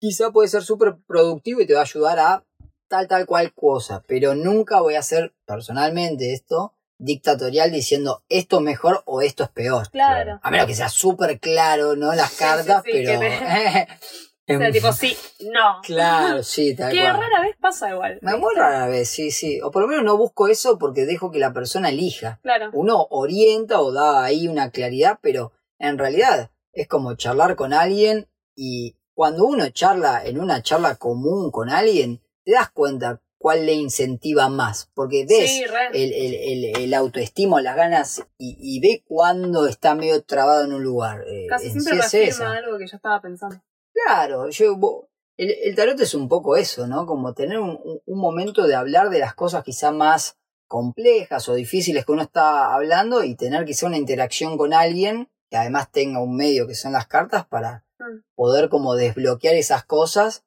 quizá 0.00 0.30
puede 0.30 0.48
ser 0.48 0.62
súper 0.62 0.96
productivo 1.06 1.60
y 1.60 1.66
te 1.66 1.74
va 1.74 1.80
a 1.80 1.84
ayudar 1.84 2.18
a 2.18 2.44
tal, 2.88 3.08
tal 3.08 3.26
cual 3.26 3.52
cosa, 3.52 4.02
pero 4.08 4.34
nunca 4.34 4.80
voy 4.80 4.94
a 4.94 5.00
hacer 5.00 5.34
personalmente 5.44 6.32
esto 6.32 6.72
dictatorial 7.04 7.70
diciendo 7.70 8.24
esto 8.28 8.56
es 8.58 8.62
mejor 8.62 9.02
o 9.06 9.22
esto 9.22 9.44
es 9.44 9.50
peor. 9.50 9.90
Claro. 9.90 10.40
A 10.42 10.50
menos 10.50 10.66
que 10.66 10.74
sea 10.74 10.88
súper 10.88 11.38
claro, 11.38 11.96
¿no? 11.96 12.14
Las 12.14 12.32
cartas, 12.32 12.82
sí, 12.84 12.92
sí, 12.92 13.04
pero... 13.04 13.20
que 13.20 13.86
O 14.46 14.58
sea, 14.58 14.70
tipo, 14.70 14.92
sí, 14.92 15.16
no. 15.40 15.80
Claro, 15.82 16.42
sí, 16.42 16.76
tal 16.76 16.92
Que 16.92 17.00
cual. 17.00 17.16
rara 17.18 17.40
vez 17.40 17.56
pasa 17.58 17.90
igual. 17.90 18.18
Me 18.20 18.36
muy 18.36 18.54
rara 18.54 18.86
vez, 18.88 19.08
sí, 19.08 19.30
sí. 19.30 19.60
O 19.62 19.70
por 19.70 19.82
lo 19.82 19.88
menos 19.88 20.04
no 20.04 20.18
busco 20.18 20.48
eso 20.48 20.78
porque 20.78 21.06
dejo 21.06 21.30
que 21.30 21.38
la 21.38 21.54
persona 21.54 21.88
elija. 21.88 22.40
Claro. 22.42 22.68
Uno 22.74 23.06
orienta 23.10 23.80
o 23.80 23.90
da 23.92 24.22
ahí 24.22 24.46
una 24.46 24.70
claridad, 24.70 25.18
pero 25.22 25.52
en 25.78 25.96
realidad 25.96 26.50
es 26.72 26.86
como 26.88 27.14
charlar 27.14 27.56
con 27.56 27.72
alguien 27.72 28.28
y 28.54 28.96
cuando 29.14 29.46
uno 29.46 29.68
charla 29.70 30.24
en 30.26 30.38
una 30.38 30.62
charla 30.62 30.96
común 30.96 31.50
con 31.50 31.70
alguien, 31.70 32.20
te 32.44 32.52
das 32.52 32.70
cuenta 32.70 33.22
cuál 33.44 33.66
le 33.66 33.74
incentiva 33.74 34.48
más. 34.48 34.90
Porque 34.94 35.26
ves 35.28 35.50
Sí, 35.50 35.64
el, 35.92 36.12
el, 36.14 36.34
el, 36.34 36.76
el 36.82 36.94
autoestima, 36.94 37.60
las 37.60 37.76
ganas 37.76 38.26
y, 38.38 38.56
y 38.58 38.80
ve 38.80 39.04
cuando 39.06 39.66
está 39.66 39.94
medio 39.94 40.22
trabado 40.22 40.64
en 40.64 40.72
un 40.72 40.82
lugar. 40.82 41.24
Eh, 41.28 41.44
Casi 41.46 41.66
en 41.66 41.72
siempre 41.72 41.92
sí 42.08 42.18
es 42.22 42.38
reafirma 42.38 42.56
esa. 42.56 42.64
algo 42.64 42.78
que 42.78 42.86
yo 42.86 42.96
estaba 42.96 43.20
pensando. 43.20 43.60
Claro, 43.92 44.48
yo, 44.48 45.08
el, 45.36 45.74
tarot 45.76 46.00
es 46.00 46.14
un 46.14 46.26
poco 46.26 46.56
eso, 46.56 46.86
¿no? 46.86 47.04
Como 47.04 47.34
tener 47.34 47.58
un, 47.58 47.78
un- 47.84 48.00
un 48.06 48.18
momento 48.18 48.66
de 48.66 48.74
hablar 48.76 49.10
de 49.10 49.18
las 49.18 49.34
cosas 49.34 49.62
quizá 49.62 49.92
más 49.92 50.38
complejas 50.66 51.46
o 51.50 51.54
difíciles 51.54 52.06
que 52.06 52.12
uno 52.12 52.22
está 52.22 52.72
hablando 52.74 53.22
y 53.24 53.34
tener 53.36 53.66
quizá 53.66 53.86
una 53.86 53.98
interacción 53.98 54.56
con 54.56 54.72
alguien 54.72 55.28
que 55.50 55.58
además 55.58 55.90
tenga 55.92 56.22
un 56.22 56.34
medio 56.34 56.66
que 56.66 56.74
son 56.74 56.92
las 56.92 57.06
cartas 57.06 57.46
para 57.46 57.84
Mm. 58.00 58.22
poder 58.34 58.68
como 58.70 58.94
desbloquear 58.96 59.54
esas 59.54 59.84
cosas 59.84 60.44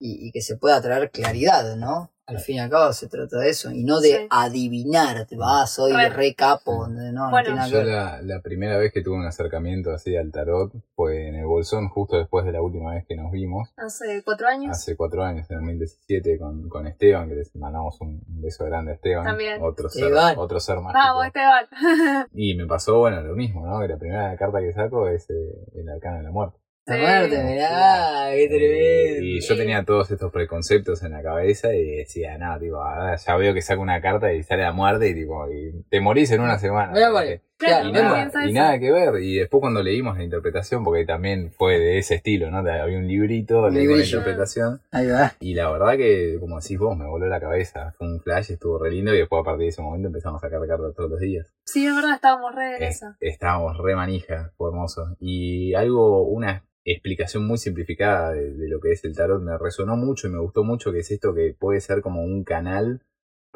y, 0.00 0.26
y 0.28 0.32
que 0.32 0.40
se 0.40 0.56
pueda 0.56 0.80
traer 0.80 1.10
claridad, 1.10 1.76
¿no? 1.76 2.10
Al 2.26 2.40
fin 2.40 2.56
y 2.56 2.58
al 2.58 2.70
cabo 2.70 2.92
se 2.92 3.08
trata 3.08 3.38
de 3.38 3.50
eso 3.50 3.70
y 3.70 3.84
no 3.84 4.00
de 4.00 4.08
Sí. 4.08 4.26
adivinar, 4.30 5.26
te 5.26 5.36
vas, 5.36 5.70
soy 5.70 5.92
Re. 5.92 6.08
re 6.08 6.34
capo, 6.34 6.88
no, 6.88 7.12
no 7.12 7.30
Bueno. 7.30 7.44
tiene 7.44 7.56
nada 7.60 7.68
que 7.70 7.74
Yo 7.76 7.82
la, 7.84 8.20
la 8.22 8.40
primera 8.42 8.76
vez 8.78 8.92
que 8.92 9.00
tuve 9.02 9.16
un 9.16 9.26
acercamiento 9.26 9.92
así 9.92 10.16
al 10.16 10.32
tarot 10.32 10.72
fue 10.96 11.28
en 11.28 11.36
el 11.36 11.44
Bolsón, 11.46 11.88
justo 11.88 12.16
después 12.16 12.44
de 12.44 12.50
la 12.52 12.60
última 12.62 12.94
vez 12.94 13.04
que 13.06 13.14
nos 13.14 13.30
vimos, 13.30 13.68
Hace 13.76 14.22
cuatro 14.24 14.48
años. 14.48 14.72
hace 14.72 14.96
cuatro 14.96 15.22
años, 15.22 15.48
en 15.50 15.58
2017, 15.58 16.38
con, 16.38 16.68
con 16.68 16.86
Esteban, 16.88 17.28
que 17.28 17.36
les 17.36 17.54
mandamos 17.54 18.00
un 18.00 18.16
un 18.28 18.42
beso 18.42 18.64
grande 18.64 18.90
a 18.92 18.94
Esteban. 18.94 19.24
También. 19.24 19.62
Otro 19.62 19.88
ser, 19.88 20.04
Esteban. 20.04 20.34
otro 20.38 20.58
ser 20.60 20.80
mágico. 20.80 20.98
Vamos, 20.98 21.26
Esteban. 21.26 21.66
Y 22.34 22.54
me 22.56 22.66
pasó, 22.66 22.98
bueno, 22.98 23.20
lo 23.22 23.34
mismo, 23.36 23.66
¿no? 23.66 23.80
Que 23.80 23.88
la 23.88 23.96
primera 23.98 24.36
carta 24.36 24.60
que 24.60 24.72
saco 24.72 25.08
es 25.08 25.28
eh, 25.30 25.34
el 25.74 25.88
arcano 25.88 26.18
de 26.18 26.22
la 26.24 26.30
muerte. 26.32 26.58
Muerte, 26.86 27.42
mirá, 27.42 28.30
qué 28.32 28.46
tremendo. 28.46 29.26
y 29.26 29.40
yo 29.40 29.56
tenía 29.56 29.84
todos 29.84 30.08
estos 30.10 30.30
preconceptos 30.30 31.02
en 31.02 31.12
la 31.12 31.22
cabeza 31.22 31.74
y 31.74 31.96
decía, 31.96 32.38
nada, 32.38 32.60
tipo, 32.60 32.76
ahora 32.76 33.16
ya 33.16 33.36
veo 33.36 33.52
que 33.52 33.62
saco 33.62 33.82
una 33.82 34.00
carta 34.00 34.32
y 34.32 34.44
sale 34.44 34.62
la 34.62 34.72
muerte 34.72 35.08
y 35.08 35.14
tipo, 35.14 35.50
y 35.50 35.82
te 35.90 36.00
morís 36.00 36.30
en 36.30 36.42
una 36.42 36.58
semana. 36.58 36.92
Vale. 37.10 37.42
Claro, 37.58 37.88
Y 37.88 37.92
nada, 37.92 38.30
y 38.46 38.52
nada 38.52 38.78
que 38.78 38.92
ver. 38.92 39.22
Y 39.22 39.36
después 39.38 39.60
cuando 39.60 39.82
leímos 39.82 40.16
la 40.18 40.24
interpretación, 40.24 40.84
porque 40.84 41.06
también 41.06 41.50
fue 41.52 41.78
de 41.78 41.98
ese 41.98 42.16
estilo, 42.16 42.50
¿no? 42.50 42.58
Había 42.58 42.98
un 42.98 43.06
librito, 43.06 43.68
leímos 43.70 43.98
la 43.98 44.04
interpretación. 44.04 44.80
Ahí 44.92 45.06
va. 45.08 45.32
Y 45.40 45.54
la 45.54 45.70
verdad 45.70 45.96
que, 45.96 46.36
como 46.38 46.60
decís 46.60 46.78
vos, 46.78 46.96
me 46.96 47.06
voló 47.06 47.26
la 47.26 47.40
cabeza. 47.40 47.94
Fue 47.96 48.06
un 48.08 48.20
flash, 48.20 48.50
estuvo 48.52 48.78
re 48.78 48.90
lindo 48.90 49.14
y 49.14 49.18
después 49.18 49.40
a 49.40 49.44
partir 49.44 49.62
de 49.64 49.68
ese 49.68 49.82
momento 49.82 50.08
empezamos 50.08 50.42
a 50.42 50.46
sacar 50.46 50.66
cartas 50.66 50.94
todos 50.94 51.10
los 51.10 51.20
días. 51.20 51.52
Sí, 51.64 51.86
es 51.86 51.94
verdad, 51.94 52.14
estábamos 52.16 52.54
re 52.54 52.76
Eh, 52.76 52.88
eso. 52.88 53.14
estábamos 53.20 53.78
re 53.78 53.96
manija, 53.96 54.52
fue 54.56 54.68
hermoso. 54.68 55.16
Y 55.18 55.72
algo, 55.74 56.22
una 56.24 56.62
explicación 56.84 57.46
muy 57.46 57.58
simplificada 57.58 58.32
de, 58.32 58.52
de 58.52 58.68
lo 58.68 58.78
que 58.80 58.92
es 58.92 59.04
el 59.04 59.16
tarot 59.16 59.42
me 59.42 59.58
resonó 59.58 59.96
mucho 59.96 60.28
y 60.28 60.30
me 60.30 60.38
gustó 60.38 60.62
mucho, 60.62 60.92
que 60.92 61.00
es 61.00 61.10
esto 61.10 61.34
que 61.34 61.52
puede 61.58 61.80
ser 61.80 62.00
como 62.00 62.22
un 62.22 62.44
canal 62.44 63.00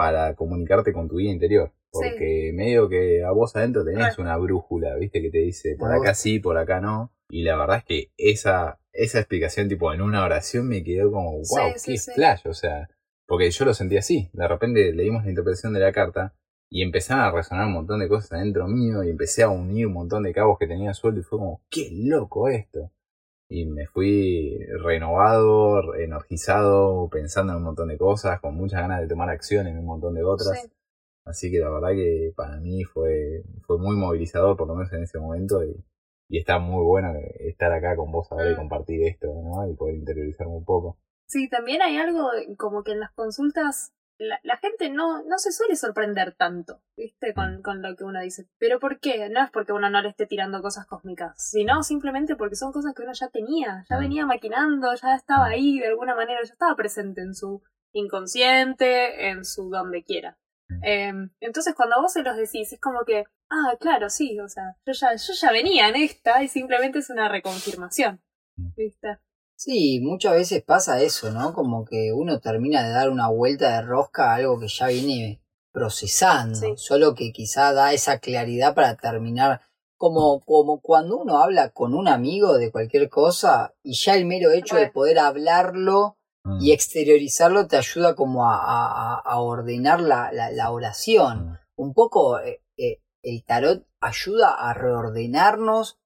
para 0.01 0.35
comunicarte 0.35 0.95
con 0.95 1.11
tu 1.11 1.17
vida 1.17 1.31
interior. 1.31 1.75
Porque 1.93 2.53
medio 2.55 2.89
que 2.89 3.23
a 3.23 3.33
vos 3.33 3.55
adentro 3.55 3.85
tenés 3.85 4.17
una 4.17 4.35
brújula, 4.39 4.97
viste, 4.97 5.21
que 5.21 5.29
te 5.31 5.41
dice 5.41 5.77
por 5.79 5.93
acá 5.93 6.15
sí, 6.15 6.39
por 6.39 6.57
acá 6.57 6.81
no. 6.81 7.13
Y 7.29 7.43
la 7.43 7.55
verdad 7.59 7.77
es 7.77 7.85
que 7.85 8.13
esa, 8.17 8.81
esa 8.95 9.19
explicación 9.19 9.69
tipo 9.69 9.93
en 9.93 10.01
una 10.01 10.25
oración 10.25 10.67
me 10.69 10.83
quedó 10.83 11.13
como, 11.13 11.33
wow, 11.33 11.43
Sí, 11.45 11.59
qué 11.75 11.79
sí, 11.79 11.99
sí. 11.99 12.13
flash, 12.15 12.47
o 12.47 12.55
sea, 12.55 12.89
porque 13.27 13.51
yo 13.51 13.67
lo 13.67 13.75
sentí 13.75 13.99
así. 13.99 14.31
De 14.33 14.49
repente 14.49 14.91
leímos 14.95 15.25
la 15.25 15.29
interpretación 15.31 15.75
de 15.75 15.81
la 15.81 15.93
carta 15.93 16.33
y 16.71 16.83
empezaron 16.83 17.25
a 17.25 17.31
resonar 17.33 17.67
un 17.67 17.75
montón 17.75 18.01
de 18.01 18.09
cosas 18.09 18.33
adentro 18.33 18.67
mío 18.69 19.05
y 19.05 19.11
empecé 19.11 19.43
a 19.43 19.51
unir 19.51 19.87
un 19.87 19.93
montón 19.93 20.23
de 20.23 20.33
cabos 20.33 20.57
que 20.59 20.67
tenía 20.67 20.95
suelto 20.95 21.21
y 21.21 21.25
fue 21.25 21.39
como, 21.39 21.61
qué 21.69 21.91
loco 21.93 22.49
esto. 22.49 22.91
Y 23.53 23.67
me 23.67 23.87
fui 23.87 24.57
renovado, 24.83 25.95
energizado, 25.97 27.09
pensando 27.11 27.53
en 27.53 27.59
un 27.59 27.65
montón 27.65 27.89
de 27.89 27.99
cosas, 27.99 28.41
con 28.41 28.55
muchas 28.55 28.81
ganas 28.81 29.01
de 29.01 29.09
tomar 29.09 29.29
acción 29.29 29.67
en 29.67 29.77
un 29.77 29.87
montón 29.87 30.15
de 30.15 30.23
otras. 30.23 30.63
Sí. 30.63 30.71
Así 31.25 31.51
que 31.51 31.59
la 31.59 31.69
verdad 31.69 31.91
que 31.91 32.33
para 32.37 32.57
mí 32.61 32.85
fue, 32.85 33.43
fue 33.67 33.79
muy 33.79 33.97
movilizador, 33.97 34.57
por 34.57 34.69
lo 34.69 34.75
menos 34.77 34.93
en 34.93 35.03
ese 35.03 35.19
momento, 35.19 35.65
y, 35.65 35.77
y 36.29 36.39
está 36.39 36.59
muy 36.61 36.85
bueno 36.85 37.13
estar 37.41 37.73
acá 37.73 37.97
con 37.97 38.13
vos 38.13 38.29
ahora 38.31 38.51
y 38.51 38.55
Mm. 38.55 38.59
compartir 38.59 39.03
esto, 39.05 39.27
¿no? 39.27 39.69
Y 39.69 39.75
poder 39.75 39.97
interiorizarme 39.97 40.55
un 40.55 40.65
poco. 40.65 40.97
Sí, 41.27 41.49
también 41.49 41.83
hay 41.83 41.97
algo 41.97 42.29
como 42.57 42.83
que 42.85 42.93
en 42.93 43.01
las 43.01 43.13
consultas 43.13 43.93
la, 44.21 44.39
la 44.43 44.57
gente 44.59 44.91
no, 44.91 45.23
no 45.25 45.39
se 45.39 45.51
suele 45.51 45.77
sorprender 45.77 46.35
tanto, 46.37 46.83
¿viste? 46.97 47.33
Con, 47.35 47.63
con 47.63 47.81
lo 47.83 47.97
que 47.97 48.05
uno 48.05 48.21
dice. 48.21 48.47
¿Pero 48.59 48.79
por 48.79 49.01
qué? 49.01 49.29
No 49.31 49.43
es 49.43 49.51
porque 49.51 49.73
uno 49.73 49.89
no 49.91 50.03
le 50.03 50.11
esté 50.11 50.27
tirando 50.27 50.61
cosas 50.63 50.87
cósmicas, 50.87 51.33
sino 51.37 51.83
simplemente 51.83 52.37
porque 52.37 52.55
son 52.55 52.71
cosas 52.71 52.95
que 52.95 53.03
uno 53.03 53.13
ya 53.15 53.29
tenía, 53.29 53.85
ya 53.89 53.97
Mm. 53.97 54.01
venía 54.01 54.27
maquinando, 54.27 54.95
ya 54.95 55.15
estaba 55.15 55.47
ahí 55.47 55.79
de 55.81 55.87
alguna 55.89 56.15
manera, 56.15 56.41
ya 56.45 56.53
estaba 56.53 56.77
presente 56.77 57.23
en 57.23 57.35
su 57.35 57.63
inconsciente, 57.93 59.31
en 59.31 59.45
su 59.45 59.71
donde 59.71 60.05
quiera. 60.05 60.39
Mm. 60.69 60.85
Eh, 60.85 61.13
entonces 61.41 61.75
cuando 61.75 62.01
vos 62.01 62.13
se 62.13 62.23
los 62.23 62.37
decís, 62.37 62.73
es 62.73 62.81
como 62.81 63.05
que, 63.05 63.25
ah, 63.49 63.77
claro, 63.81 64.11
sí, 64.11 64.39
o 64.41 64.49
sea, 64.49 64.77
yo 64.87 64.93
ya, 64.93 65.15
yo 65.15 65.33
ya 65.33 65.51
venía 65.53 65.89
en 65.89 65.97
esta 65.97 66.43
y 66.43 66.49
simplemente 66.49 66.99
es 66.99 67.11
una 67.11 67.29
reconfirmación, 67.29 68.21
Mm. 68.57 68.75
¿viste? 68.77 69.19
Sí, 69.63 70.01
muchas 70.01 70.33
veces 70.33 70.63
pasa 70.63 71.03
eso, 71.03 71.31
¿no? 71.33 71.53
Como 71.53 71.85
que 71.85 72.15
uno 72.15 72.41
termina 72.41 72.83
de 72.83 72.95
dar 72.95 73.11
una 73.11 73.29
vuelta 73.29 73.75
de 73.77 73.83
rosca 73.83 74.31
a 74.33 74.37
algo 74.37 74.59
que 74.59 74.69
ya 74.69 74.87
viene 74.87 75.43
procesando, 75.71 76.55
Sí. 76.59 76.73
solo 76.79 77.15
que 77.15 77.31
quizá 77.31 77.75
da 77.75 77.93
esa 77.93 78.21
claridad 78.21 78.75
para 78.75 78.97
terminar, 78.97 79.61
como, 79.99 80.41
como 80.47 80.81
cuando 80.81 81.19
uno 81.19 81.43
habla 81.43 81.69
con 81.73 81.93
un 81.93 82.09
amigo 82.09 82.57
de 82.57 82.73
cualquier 82.73 83.11
cosa 83.11 83.75
y 83.83 83.93
ya 83.93 84.15
el 84.15 84.25
mero 84.25 84.51
hecho 84.51 84.77
de 84.77 84.91
poder 84.91 85.19
hablarlo 85.19 86.17
Mm. 86.43 86.59
y 86.63 86.73
exteriorizarlo 86.73 87.67
te 87.67 87.77
ayuda 87.77 88.15
como 88.15 88.47
a, 88.51 88.55
a- 88.57 89.17
a- 89.17 89.21
a 89.23 89.41
ordenar 89.41 90.01
la, 90.01 90.33
la, 90.33 90.51
la 90.51 90.71
oración. 90.71 91.51
Mm. 91.51 91.59
Un 91.77 91.93
poco 91.93 92.41
eh, 92.41 92.63
eh, 92.79 93.03
el 93.23 93.45
tarot 93.45 93.85
ayuda 94.01 94.55
a 94.55 94.73
reordenarnos 94.73 95.99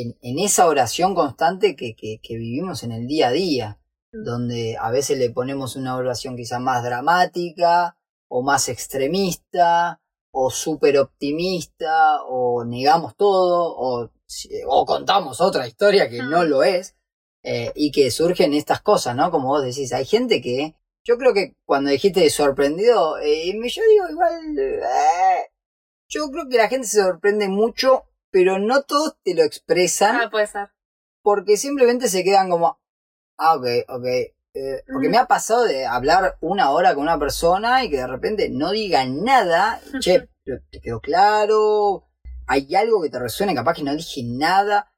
en, 0.00 0.16
en 0.22 0.38
esa 0.38 0.66
oración 0.66 1.14
constante 1.14 1.76
que, 1.76 1.94
que, 1.94 2.20
que 2.22 2.36
vivimos 2.36 2.82
en 2.82 2.92
el 2.92 3.06
día 3.06 3.28
a 3.28 3.32
día, 3.32 3.78
Mm. 4.12 4.24
donde 4.24 4.76
a 4.80 4.90
veces 4.90 5.18
le 5.18 5.30
ponemos 5.30 5.76
una 5.76 5.96
oración 5.96 6.36
quizá 6.36 6.58
más 6.58 6.82
dramática 6.82 7.96
o 8.28 8.42
más 8.42 8.68
extremista 8.68 10.00
o 10.30 10.50
súper 10.50 10.98
optimista 10.98 12.22
o 12.24 12.64
negamos 12.64 13.16
todo 13.16 13.74
o, 13.76 14.10
o 14.66 14.86
contamos 14.86 15.40
otra 15.40 15.66
historia 15.66 16.08
que 16.08 16.22
no 16.22 16.44
lo 16.44 16.62
es 16.62 16.96
eh, 17.42 17.72
y 17.74 17.90
que 17.90 18.10
surgen 18.10 18.54
estas 18.54 18.80
cosas, 18.80 19.14
¿no? 19.16 19.30
Como 19.30 19.48
vos 19.48 19.62
decís, 19.62 19.92
hay 19.92 20.04
gente 20.04 20.40
que 20.40 20.74
yo 21.04 21.16
creo 21.16 21.32
que 21.32 21.54
cuando 21.64 21.90
dijiste 21.90 22.28
sorprendido, 22.30 23.18
eh, 23.18 23.52
yo 23.52 23.82
digo 23.90 24.08
igual, 24.10 24.58
eh, 24.58 25.50
yo 26.08 26.30
creo 26.30 26.48
que 26.48 26.56
la 26.56 26.68
gente 26.68 26.86
se 26.86 27.02
sorprende 27.02 27.48
mucho, 27.48 28.04
pero 28.30 28.58
no 28.58 28.82
todos 28.82 29.16
te 29.22 29.34
lo 29.34 29.42
expresan 29.42 30.16
Ah, 30.16 30.30
puede 30.30 30.46
ser. 30.46 30.68
porque 31.22 31.56
simplemente 31.56 32.08
se 32.08 32.24
quedan 32.24 32.50
como, 32.50 32.80
ah, 33.38 33.54
ok, 33.56 33.66
ok. 33.88 34.04
eh, 34.54 34.82
porque 34.92 35.08
me 35.08 35.18
ha 35.18 35.26
pasado 35.26 35.64
de 35.64 35.86
hablar 35.86 36.36
una 36.40 36.70
hora 36.70 36.94
con 36.94 37.02
una 37.04 37.18
persona 37.18 37.84
y 37.84 37.90
que 37.90 37.98
de 37.98 38.06
repente 38.06 38.48
no 38.50 38.70
diga 38.72 39.04
nada, 39.04 39.80
che, 40.00 40.28
te 40.70 40.80
quedó 40.80 41.00
claro, 41.00 42.08
hay 42.46 42.74
algo 42.74 43.02
que 43.02 43.10
te 43.10 43.18
resuene, 43.18 43.54
capaz 43.54 43.74
que 43.74 43.82
no 43.84 43.94
dije 43.94 44.22
nada. 44.24 44.92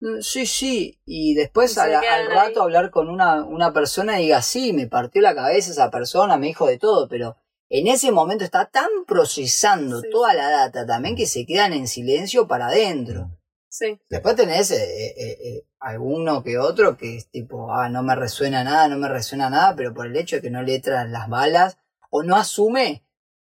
Mm, 0.00 0.20
Sí, 0.20 0.46
sí, 0.46 1.00
y 1.04 1.34
después 1.34 1.78
al, 1.78 1.92
rato 1.92 2.08
ahí. 2.40 2.54
hablar 2.60 2.90
con 2.90 3.08
una, 3.08 3.44
una 3.44 3.72
persona 3.72 4.18
y 4.20 4.24
diga, 4.24 4.42
sí, 4.42 4.72
me 4.72 4.86
partió 4.88 5.22
la 5.22 5.34
cabeza 5.34 5.70
esa 5.70 5.90
persona, 5.90 6.36
me 6.36 6.46
dijo 6.48 6.66
de 6.66 6.78
todo, 6.78 7.08
pero 7.08 7.36
en 7.68 7.86
ese 7.88 8.12
momento 8.12 8.44
está 8.44 8.66
tan 8.66 8.88
procesando 9.06 10.00
Sí. 10.00 10.08
toda 10.10 10.34
la 10.34 10.50
data 10.50 10.86
también 10.86 11.16
que 11.16 11.26
se 11.26 11.46
quedan 11.46 11.72
en 11.72 11.88
silencio 11.88 12.46
para 12.46 12.66
adentro. 12.68 13.30
Sí. 13.68 13.98
Después 14.08 14.36
tenés 14.36 14.70
eh, 14.70 14.76
eh, 15.16 15.38
eh, 15.42 15.66
alguno 15.80 16.44
que 16.44 16.58
otro 16.58 16.96
que 16.96 17.16
es 17.16 17.28
tipo, 17.30 17.72
ah, 17.72 17.88
no 17.88 18.02
me 18.02 18.14
resuena 18.14 18.62
nada, 18.62 18.86
no 18.88 18.98
me 18.98 19.08
resuena 19.08 19.50
nada, 19.50 19.74
pero 19.76 19.92
por 19.92 20.06
el 20.06 20.16
hecho 20.16 20.36
de 20.36 20.42
que 20.42 20.50
no 20.50 20.62
le 20.62 20.76
entran 20.76 21.10
las 21.10 21.28
balas 21.28 21.76
o 22.10 22.22
no 22.22 22.36
asume 22.36 23.04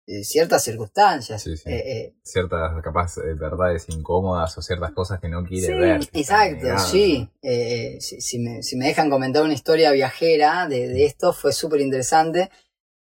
eh, 0.09 0.24
ciertas 0.24 0.64
circunstancias. 0.64 1.42
Sí, 1.42 1.57
sí. 1.57 1.68
Eh, 1.70 1.74
eh, 1.98 2.16
Ciertas, 2.22 2.72
capaz, 2.83 3.18
eh, 3.18 3.35
verdades 3.35 3.87
incómodas 3.88 4.57
o 4.59 4.62
ciertas 4.62 4.92
cosas 4.92 5.20
que 5.20 5.29
no 5.29 5.44
quiere 5.44 5.66
Sí, 5.66 5.72
ver. 5.74 6.00
exacto, 6.12 6.79
sí. 6.79 7.29
Si, 8.00 8.20
si 8.20 8.38
me, 8.40 8.62
si 8.62 8.76
me 8.76 8.87
dejan 8.87 9.11
comentar 9.11 9.42
una 9.44 9.54
historia 9.54 9.92
viajera 9.92 10.67
de, 10.69 10.88
de 10.88 11.04
esto, 11.04 11.33
fue 11.33 11.52
súper 11.52 11.81
interesante. 11.81 12.50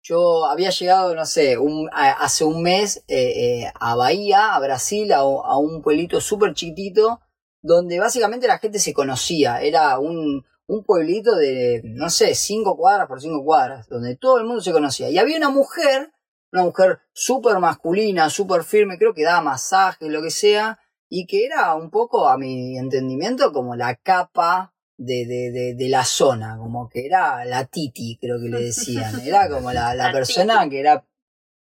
Yo 0.08 0.46
había 0.46 0.70
llegado, 0.70 1.16
no 1.16 1.26
sé, 1.26 1.58
un, 1.58 1.90
a- 1.92 2.12
hace 2.24 2.46
un 2.46 2.62
mes 2.62 3.04
eh, 3.08 3.64
eh, 3.64 3.72
a 3.80 3.96
Bahía, 3.96 4.54
a 4.54 4.60
Brasil, 4.60 5.12
a, 5.12 5.18
a 5.22 5.58
un 5.58 5.82
pueblito 5.82 6.22
súper 6.22 6.54
chiquitito, 6.54 7.22
donde 7.64 8.00
básicamente 8.00 8.48
la 8.48 8.60
gente 8.60 8.78
se 8.78 8.94
conocía. 8.94 9.62
Era 9.64 9.98
un, 9.98 10.46
un 10.68 10.84
pueblito 10.84 11.36
de, 11.36 11.82
no 11.86 12.12
sé, 12.12 12.36
cinco 12.36 12.78
cuadras 12.78 13.08
por 13.08 13.20
cinco 13.20 13.44
cuadras, 13.44 13.88
donde 13.90 14.16
todo 14.16 14.38
el 14.38 14.46
mundo 14.46 14.62
se 14.62 14.72
conocía. 14.72 15.10
Y 15.10 15.18
había 15.18 15.38
una 15.38 15.50
mujer, 15.50 16.12
una 16.52 16.66
mujer 16.66 17.00
súper 17.12 17.58
masculina, 17.58 18.30
súper 18.30 18.64
firme, 18.64 19.00
creo 19.00 19.16
que 19.16 19.24
daba 19.24 19.42
masajes, 19.42 20.08
lo 20.08 20.22
que 20.22 20.30
sea, 20.30 20.78
y 21.10 21.26
que 21.26 21.48
era 21.48 21.74
un 21.74 21.90
poco, 21.90 22.28
a 22.28 22.38
mi 22.38 22.78
entendimiento, 22.78 23.52
como 23.52 23.76
la 23.76 23.96
capa 23.96 24.75
de, 24.98 25.26
de, 25.26 25.52
de, 25.52 25.74
de 25.76 25.90
la 25.90 26.06
zona, 26.06 26.58
como 26.58 26.88
que 26.90 27.06
era 27.06 27.44
la 27.46 27.66
titi, 27.66 28.18
creo 28.20 28.40
que 28.40 28.50
le 28.50 28.62
decían. 28.66 29.20
Era 29.26 29.50
como 29.50 29.72
la, 29.72 29.94
la 29.96 30.08
La 30.08 30.12
persona 30.12 30.60
titi. 30.60 30.70
que 30.72 30.80
era 30.80 31.06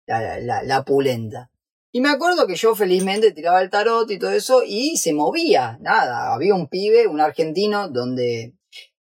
la, 0.06 0.40
la, 0.40 0.62
la 0.62 0.84
pulenta. 0.84 1.50
Y 1.94 2.00
me 2.00 2.08
acuerdo 2.10 2.46
que 2.46 2.54
yo 2.56 2.74
felizmente 2.74 3.32
tiraba 3.32 3.60
el 3.60 3.68
tarot 3.70 4.10
y 4.10 4.18
todo 4.18 4.32
eso 4.32 4.62
y 4.66 4.96
se 4.96 5.12
movía, 5.12 5.78
nada, 5.82 6.32
había 6.32 6.54
un 6.54 6.68
pibe, 6.68 7.06
un 7.06 7.20
argentino, 7.20 7.88
donde 7.88 8.54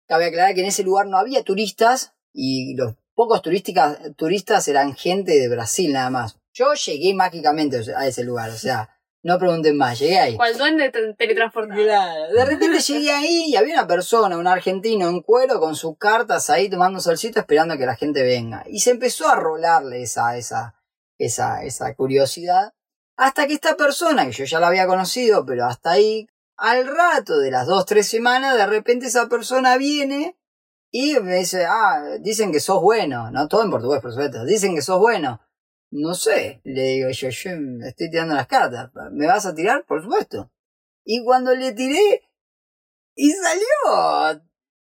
cabe 0.08 0.26
aclarar 0.26 0.56
que 0.56 0.62
en 0.62 0.68
ese 0.68 0.84
lugar 0.84 1.06
no 1.08 1.18
había 1.18 1.44
turistas 1.44 2.14
y 2.34 2.76
los 2.76 2.96
pocos 3.14 3.42
turísticas, 3.44 4.00
turistas 4.16 4.68
eran 4.68 4.96
gente 4.96 5.40
de 5.40 5.48
Brasil 5.48 5.94
nada 5.94 6.10
más. 6.10 6.40
Yo 6.54 6.74
llegué 6.74 7.14
mágicamente 7.14 7.82
a 7.96 8.08
ese 8.08 8.24
lugar, 8.24 8.50
o 8.50 8.58
sea, 8.58 8.90
no 9.24 9.38
pregunten 9.38 9.78
más, 9.78 10.00
llegué 10.00 10.20
ahí. 10.20 10.36
Cual 10.36 10.58
duende 10.58 10.90
te- 10.90 11.14
teletransportado. 11.14 11.82
Claro, 11.82 12.34
de 12.34 12.46
repente 12.46 12.80
llegué 12.88 13.12
ahí 13.12 13.44
y 13.48 13.56
había 13.56 13.76
una 13.76 13.88
persona, 13.88 14.38
un 14.38 14.48
argentino 14.48 15.08
en 15.10 15.22
cuero 15.22 15.60
con 15.60 15.76
sus 15.76 15.98
cartas 15.98 16.50
ahí 16.50 16.70
tomando 16.70 17.00
solcito 17.00 17.40
esperando 17.40 17.74
a 17.74 17.78
que 17.78 17.86
la 17.86 17.96
gente 17.96 18.24
venga. 18.24 18.64
Y 18.68 18.80
se 18.80 18.92
empezó 18.92 19.28
a 19.28 19.36
rolarle 19.36 20.02
esa, 20.04 20.38
esa, 20.38 20.76
esa, 21.18 21.64
esa 21.64 21.94
curiosidad. 21.96 22.74
Hasta 23.18 23.46
que 23.46 23.54
esta 23.54 23.76
persona, 23.78 24.26
que 24.26 24.32
yo 24.32 24.46
ya 24.46 24.60
la 24.60 24.68
había 24.68 24.88
conocido, 24.88 25.46
pero 25.46 25.66
hasta 25.66 25.92
ahí, 25.92 26.28
al 26.58 26.88
rato 26.88 27.38
de 27.38 27.52
las 27.52 27.68
dos, 27.68 27.86
tres 27.86 28.08
semanas, 28.08 28.56
de 28.56 28.66
repente 28.66 29.06
esa 29.08 29.28
persona 29.30 29.78
viene 29.78 30.38
y 30.92 31.14
me 31.20 31.36
dice, 31.36 31.66
ah, 31.66 32.18
dicen 32.20 32.52
que 32.52 32.60
sos 32.60 32.82
bueno, 32.82 33.30
no 33.32 33.48
todo 33.48 33.64
en 33.64 33.70
portugués, 33.72 34.02
por 34.02 34.12
supuesto, 34.12 34.44
dicen 34.46 34.74
que 34.76 34.82
sos 34.82 35.00
bueno. 35.00 35.40
No 35.92 36.14
sé, 36.14 36.62
le 36.64 36.84
digo 36.84 37.10
yo, 37.10 37.30
yo 37.30 37.52
estoy 37.86 38.10
tirando 38.10 38.34
las 38.36 38.48
cartas, 38.48 38.90
¿me 39.12 39.28
vas 39.28 39.46
a 39.46 39.54
tirar? 39.54 39.86
Por 39.86 40.02
supuesto. 40.02 40.52
Y 41.04 41.24
cuando 41.24 41.54
le 41.54 41.74
tiré, 41.74 42.22
y 43.16 43.32
salió. 43.32 44.42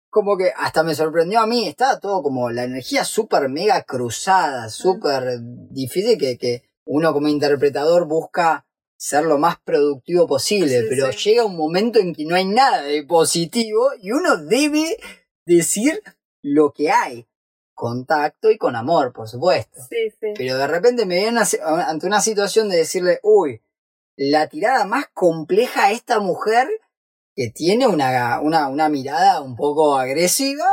Como 0.10 0.38
que 0.38 0.52
hasta 0.56 0.82
me 0.82 0.96
sorprendió 0.96 1.42
a 1.42 1.48
mí, 1.48 1.68
estaba 1.68 2.00
todo 2.00 2.24
como 2.24 2.50
la 2.50 2.64
energía 2.64 3.04
súper 3.04 3.50
mega 3.50 3.84
cruzada, 3.84 4.70
súper 4.70 5.40
difícil 5.72 6.18
que, 6.18 6.38
que 6.38 6.64
uno 6.86 7.12
como 7.14 7.28
interpretador 7.28 8.08
busca 8.08 8.66
ser 8.98 9.26
lo 9.26 9.38
más 9.38 9.58
productivo 9.60 10.26
posible, 10.26 10.82
Sí, 10.82 10.86
pero 10.90 11.12
sí. 11.12 11.30
llega 11.30 11.46
un 11.46 11.58
momento 11.58 12.00
en 12.00 12.16
que 12.16 12.26
no 12.26 12.36
hay 12.36 12.46
nada 12.46 12.82
de 12.84 13.04
positivo 13.04 13.90
y 14.02 14.12
uno 14.12 14.38
debe 14.38 14.98
decir 15.46 16.02
lo 16.42 16.72
que 16.72 16.92
hay, 16.92 17.28
con 17.76 18.06
tacto 18.06 18.50
y 18.50 18.58
con 18.58 18.76
amor, 18.76 19.14
por 19.14 19.28
supuesto. 19.28 19.82
Sí, 19.88 20.10
sí. 20.20 20.34
Pero 20.36 20.58
de 20.58 20.66
repente 20.66 21.06
me 21.06 21.20
viene 21.20 21.42
ante 21.86 22.08
una 22.08 22.22
situación 22.22 22.70
de 22.70 22.78
decirle, 22.78 23.20
uy, 23.22 23.62
la 24.16 24.48
tirada 24.48 24.86
más 24.86 25.06
compleja 25.14 25.86
a 25.86 25.92
esta 25.92 26.20
mujer 26.20 26.68
que 27.36 27.50
tiene 27.50 27.86
una, 27.86 28.40
una, 28.40 28.70
una 28.70 28.88
mirada 28.90 29.42
un 29.42 29.56
poco 29.58 29.98
agresiva, 29.98 30.66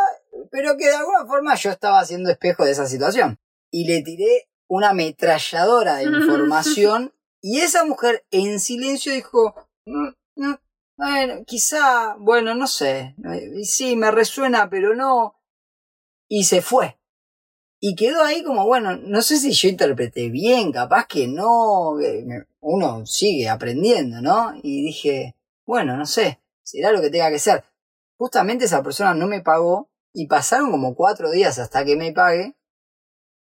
pero 0.50 0.76
que 0.76 0.86
de 0.86 0.94
alguna 0.94 1.26
forma 1.26 1.55
yo 1.57 1.70
estaba 1.70 1.98
haciendo 1.98 2.30
espejo 2.30 2.64
de 2.64 2.70
esa 2.70 2.86
situación. 2.86 3.38
Y 3.70 3.86
le 3.86 4.03
tiré 4.03 4.48
una 4.68 4.90
ametralladora 4.90 5.96
de 5.96 6.05
información 6.05 7.12
y 7.40 7.61
esa 7.61 7.84
mujer 7.84 8.24
en 8.30 8.61
silencio 8.61 9.12
dijo, 9.12 9.55
"Mm, 9.84 10.09
mm, 10.36 10.55
bueno, 10.96 11.44
quizá, 11.44 12.14
bueno, 12.18 12.55
no 12.55 12.68
sé, 12.68 13.16
eh, 13.24 13.64
sí, 13.64 13.96
me 13.96 14.12
resuena, 14.12 14.70
pero 14.70 14.94
no. 14.94 15.34
Y 16.35 16.45
se 16.45 16.62
fue. 16.62 16.99
Y 17.78 17.95
quedó 17.95 18.24
ahí 18.24 18.43
como, 18.43 18.66
bueno, 18.66 18.97
no 18.97 19.20
sé 19.20 19.37
si 19.37 19.53
yo 19.53 19.68
interpreté 19.68 20.30
bien, 20.30 20.72
capaz 20.72 21.07
que 21.07 21.28
no, 21.28 21.99
uno 22.61 23.05
sigue 23.05 23.51
aprendiendo, 23.51 24.22
¿no? 24.22 24.55
Y 24.62 24.83
dije, 24.83 25.37
bueno, 25.66 25.95
no 25.95 26.07
sé, 26.07 26.41
será 26.62 26.91
lo 26.91 27.03
que 27.03 27.11
tenga 27.11 27.28
que 27.28 27.39
ser. 27.39 27.64
Justamente 28.16 28.64
esa 28.64 28.83
persona 28.83 29.12
no 29.12 29.26
me 29.26 29.43
pagó 29.43 29.91
y 30.14 30.26
pasaron 30.26 30.70
como 30.70 30.95
cuatro 30.95 31.30
días 31.30 31.59
hasta 31.59 31.85
que 31.85 31.97
me 31.97 32.12
pague. 32.12 32.57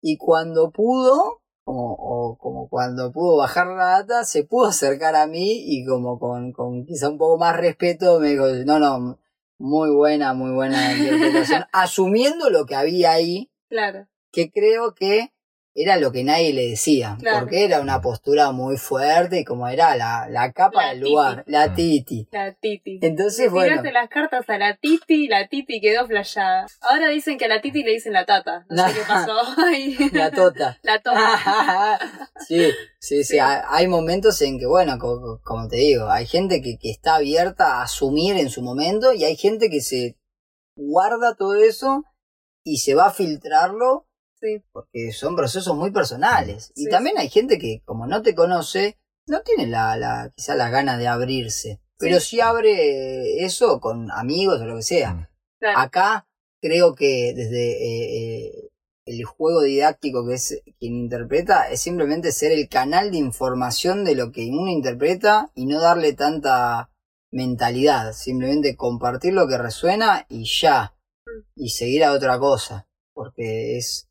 Y 0.02 0.16
cuando 0.16 0.72
pudo, 0.72 1.42
como, 1.62 1.94
o 1.96 2.36
como 2.38 2.68
cuando 2.68 3.12
pudo 3.12 3.36
bajar 3.36 3.68
la 3.68 4.00
data, 4.00 4.24
se 4.24 4.42
pudo 4.42 4.66
acercar 4.66 5.14
a 5.14 5.28
mí 5.28 5.62
y 5.64 5.86
como 5.86 6.18
con, 6.18 6.52
con 6.52 6.84
quizá 6.86 7.08
un 7.08 7.18
poco 7.18 7.38
más 7.38 7.56
respeto 7.56 8.18
me 8.18 8.30
dijo, 8.30 8.46
no, 8.64 8.80
no, 8.80 9.20
muy 9.60 9.90
buena, 9.90 10.32
muy 10.32 10.52
buena 10.52 10.92
interpretación, 10.98 11.64
asumiendo 11.72 12.48
lo 12.50 12.64
que 12.66 12.74
había 12.74 13.12
ahí 13.12 13.50
Claro. 13.68 14.08
que 14.32 14.50
creo 14.50 14.94
que 14.94 15.32
era 15.74 15.96
lo 15.98 16.10
que 16.10 16.24
nadie 16.24 16.52
le 16.52 16.68
decía, 16.70 17.16
Claro. 17.20 17.40
porque 17.40 17.64
era 17.64 17.80
una 17.80 18.00
postura 18.00 18.50
muy 18.50 18.76
fuerte 18.76 19.38
y 19.40 19.44
como 19.44 19.68
era 19.68 19.94
la, 19.96 20.26
la 20.28 20.50
capa 20.52 20.82
La 20.82 20.88
del 20.90 20.98
titi. 20.98 21.10
lugar, 21.10 21.44
la 21.46 21.68
Mm. 21.68 21.74
titi. 21.74 22.28
La 22.32 22.52
Titi. 22.54 22.98
Entonces, 23.02 23.44
Le 23.46 23.48
bueno, 23.50 23.68
tiraste 23.68 23.92
las 23.92 24.08
cartas 24.08 24.50
a 24.50 24.58
la 24.58 24.76
Titi 24.76 25.24
y 25.24 25.28
la 25.28 25.46
Titi 25.48 25.80
quedó 25.80 26.06
flayada. 26.06 26.66
Ahora 26.80 27.08
dicen 27.08 27.38
que 27.38 27.44
a 27.44 27.48
la 27.48 27.60
Titi 27.60 27.82
le 27.84 27.92
dicen 27.92 28.12
la 28.12 28.26
tata. 28.26 28.66
No 28.68 28.88
sé 28.88 28.94
qué 28.94 29.00
pasó 29.06 29.32
ahí. 29.66 29.96
la 30.12 30.30
tota. 30.32 30.78
La 30.82 31.00
tota. 31.00 31.98
sí, 32.48 32.70
sí, 32.98 33.22
sí, 33.24 33.38
hay 33.38 33.60
hay 33.68 33.86
momentos 33.88 34.40
en 34.42 34.58
que, 34.58 34.66
bueno, 34.66 34.98
co- 34.98 35.40
como, 35.44 35.68
te 35.68 35.76
digo, 35.76 36.08
hay 36.10 36.26
gente 36.26 36.60
que, 36.60 36.78
que 36.78 36.90
está 36.90 37.14
abierta 37.16 37.76
a 37.78 37.82
asumir 37.84 38.36
en 38.36 38.50
su 38.50 38.62
momento 38.62 39.12
y 39.12 39.24
hay 39.24 39.36
gente 39.36 39.70
que 39.70 39.80
se 39.80 40.16
guarda 40.76 41.34
todo 41.36 41.54
eso 41.54 42.04
y 42.64 42.78
se 42.78 42.94
va 42.94 43.06
a 43.06 43.12
filtrarlo 43.12 44.06
Sí. 44.40 44.62
porque 44.72 45.12
son 45.12 45.36
procesos 45.36 45.76
muy 45.76 45.90
personales. 45.90 46.72
Y 46.74 46.88
también 46.88 47.18
hay 47.18 47.28
gente 47.28 47.58
que, 47.58 47.82
como 47.84 48.06
no 48.06 48.22
te 48.22 48.34
conoce, 48.34 48.98
no 49.26 49.42
tiene 49.42 49.66
la, 49.66 49.96
la 49.96 50.32
quizá 50.34 50.54
la 50.54 50.70
gana 50.70 50.96
de 50.96 51.08
abrirse. 51.08 51.80
Pero 51.98 52.18
sí 52.20 52.40
abre 52.40 53.44
eso 53.44 53.78
con 53.80 54.10
amigos 54.10 54.60
o 54.60 54.66
lo 54.66 54.76
que 54.76 54.82
sea. 54.82 55.12
Mm. 55.12 55.26
Claro. 55.58 55.78
Acá 55.78 56.28
creo 56.62 56.94
que 56.94 57.32
desde 57.34 57.72
eh, 57.72 58.46
eh, 58.46 58.70
el 59.06 59.24
juego 59.24 59.62
didáctico 59.62 60.26
que 60.26 60.34
es 60.34 60.62
quien 60.78 60.94
interpreta 60.94 61.70
es 61.70 61.80
simplemente 61.80 62.32
ser 62.32 62.52
el 62.52 62.68
canal 62.68 63.10
de 63.10 63.18
información 63.18 64.04
de 64.04 64.14
lo 64.14 64.30
que 64.30 64.48
uno 64.48 64.70
interpreta 64.70 65.50
y 65.54 65.66
no 65.66 65.80
darle 65.80 66.12
tanta 66.12 66.90
mentalidad, 67.32 68.12
simplemente 68.12 68.76
compartir 68.76 69.34
lo 69.34 69.46
que 69.46 69.58
resuena 69.58 70.26
y 70.28 70.44
ya, 70.44 70.96
y 71.54 71.70
seguir 71.70 72.04
a 72.04 72.12
otra 72.12 72.38
cosa, 72.38 72.88
porque 73.14 73.76
es 73.78 74.09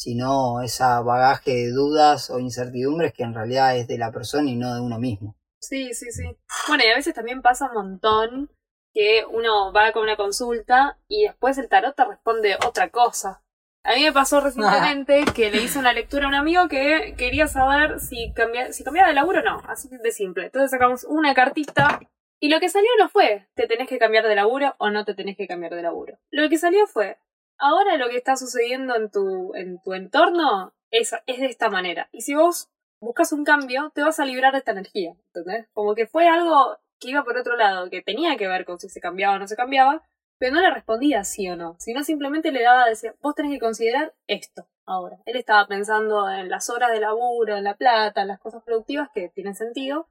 si 0.00 0.14
no 0.14 0.62
esa 0.62 1.02
bagaje 1.02 1.50
de 1.50 1.72
dudas 1.72 2.30
o 2.30 2.38
incertidumbres 2.38 3.12
que 3.12 3.22
en 3.22 3.34
realidad 3.34 3.76
es 3.76 3.86
de 3.86 3.98
la 3.98 4.10
persona 4.10 4.48
y 4.48 4.56
no 4.56 4.74
de 4.74 4.80
uno 4.80 4.98
mismo. 4.98 5.36
Sí, 5.60 5.92
sí, 5.92 6.10
sí. 6.10 6.24
Bueno, 6.68 6.84
y 6.86 6.90
a 6.90 6.96
veces 6.96 7.12
también 7.12 7.42
pasa 7.42 7.66
un 7.66 7.74
montón 7.74 8.50
que 8.94 9.26
uno 9.30 9.74
va 9.74 9.92
con 9.92 10.04
una 10.04 10.16
consulta 10.16 10.98
y 11.06 11.24
después 11.24 11.58
el 11.58 11.68
tarot 11.68 11.94
te 11.94 12.06
responde 12.06 12.56
otra 12.66 12.88
cosa. 12.88 13.42
A 13.84 13.94
mí 13.94 14.02
me 14.02 14.12
pasó 14.12 14.40
recientemente 14.40 15.26
que 15.34 15.50
le 15.50 15.62
hice 15.62 15.78
una 15.78 15.92
lectura 15.92 16.24
a 16.24 16.28
un 16.28 16.34
amigo 16.34 16.66
que 16.68 17.14
quería 17.18 17.46
saber 17.46 18.00
si, 18.00 18.32
cambia, 18.32 18.72
si 18.72 18.82
cambiaba 18.82 19.08
de 19.08 19.14
laburo 19.14 19.40
o 19.40 19.44
no, 19.44 19.62
así 19.68 19.90
de 19.90 20.12
simple. 20.12 20.46
Entonces 20.46 20.70
sacamos 20.70 21.04
una 21.04 21.34
cartita 21.34 22.00
y 22.40 22.48
lo 22.48 22.58
que 22.58 22.70
salió 22.70 22.88
no 22.98 23.10
fue 23.10 23.48
te 23.54 23.66
tenés 23.66 23.86
que 23.86 23.98
cambiar 23.98 24.26
de 24.26 24.34
laburo 24.34 24.76
o 24.78 24.88
no 24.88 25.04
te 25.04 25.12
tenés 25.12 25.36
que 25.36 25.46
cambiar 25.46 25.74
de 25.74 25.82
laburo. 25.82 26.18
Lo 26.30 26.48
que 26.48 26.56
salió 26.56 26.86
fue 26.86 27.18
ahora 27.60 27.96
lo 27.96 28.08
que 28.08 28.16
está 28.16 28.36
sucediendo 28.36 28.96
en 28.96 29.10
tu, 29.10 29.54
en 29.54 29.80
tu 29.82 29.94
entorno 29.94 30.74
es, 30.90 31.14
es 31.26 31.40
de 31.40 31.46
esta 31.46 31.70
manera. 31.70 32.08
Y 32.12 32.22
si 32.22 32.34
vos 32.34 32.70
buscas 33.00 33.32
un 33.32 33.44
cambio, 33.44 33.92
te 33.94 34.02
vas 34.02 34.18
a 34.20 34.24
librar 34.24 34.52
de 34.52 34.58
esta 34.58 34.72
energía. 34.72 35.14
¿Entendés? 35.34 35.68
Como 35.72 35.94
que 35.94 36.06
fue 36.06 36.28
algo 36.28 36.78
que 36.98 37.10
iba 37.10 37.24
por 37.24 37.36
otro 37.36 37.56
lado, 37.56 37.88
que 37.90 38.02
tenía 38.02 38.36
que 38.36 38.48
ver 38.48 38.64
con 38.64 38.78
si 38.78 38.88
se 38.88 39.00
cambiaba 39.00 39.36
o 39.36 39.38
no 39.38 39.48
se 39.48 39.56
cambiaba, 39.56 40.02
pero 40.38 40.54
no 40.54 40.60
le 40.60 40.70
respondía 40.70 41.24
sí 41.24 41.48
o 41.48 41.56
no, 41.56 41.76
sino 41.78 42.02
simplemente 42.02 42.52
le 42.52 42.62
daba, 42.62 42.86
decía, 42.86 43.14
vos 43.20 43.34
tenés 43.34 43.52
que 43.52 43.58
considerar 43.58 44.14
esto 44.26 44.68
ahora. 44.86 45.18
Él 45.26 45.36
estaba 45.36 45.66
pensando 45.66 46.28
en 46.30 46.48
las 46.48 46.70
horas 46.70 46.90
de 46.92 47.00
laburo, 47.00 47.56
en 47.56 47.64
la 47.64 47.76
plata, 47.76 48.22
en 48.22 48.28
las 48.28 48.40
cosas 48.40 48.62
productivas 48.62 49.08
que 49.14 49.28
tienen 49.28 49.54
sentido, 49.54 50.08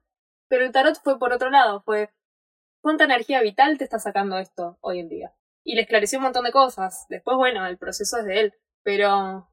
pero 0.48 0.64
el 0.64 0.72
tarot 0.72 1.00
fue 1.02 1.18
por 1.18 1.32
otro 1.32 1.50
lado, 1.50 1.82
fue 1.82 2.10
cuánta 2.80 3.04
energía 3.04 3.40
vital 3.40 3.78
te 3.78 3.84
está 3.84 3.98
sacando 3.98 4.38
esto 4.38 4.78
hoy 4.80 5.00
en 5.00 5.08
día. 5.08 5.32
Y 5.64 5.74
le 5.74 5.82
esclareció 5.82 6.18
un 6.18 6.24
montón 6.24 6.44
de 6.44 6.52
cosas. 6.52 7.06
Después, 7.08 7.36
bueno, 7.36 7.66
el 7.66 7.78
proceso 7.78 8.18
es 8.18 8.24
de 8.24 8.40
él, 8.40 8.54
pero 8.82 9.50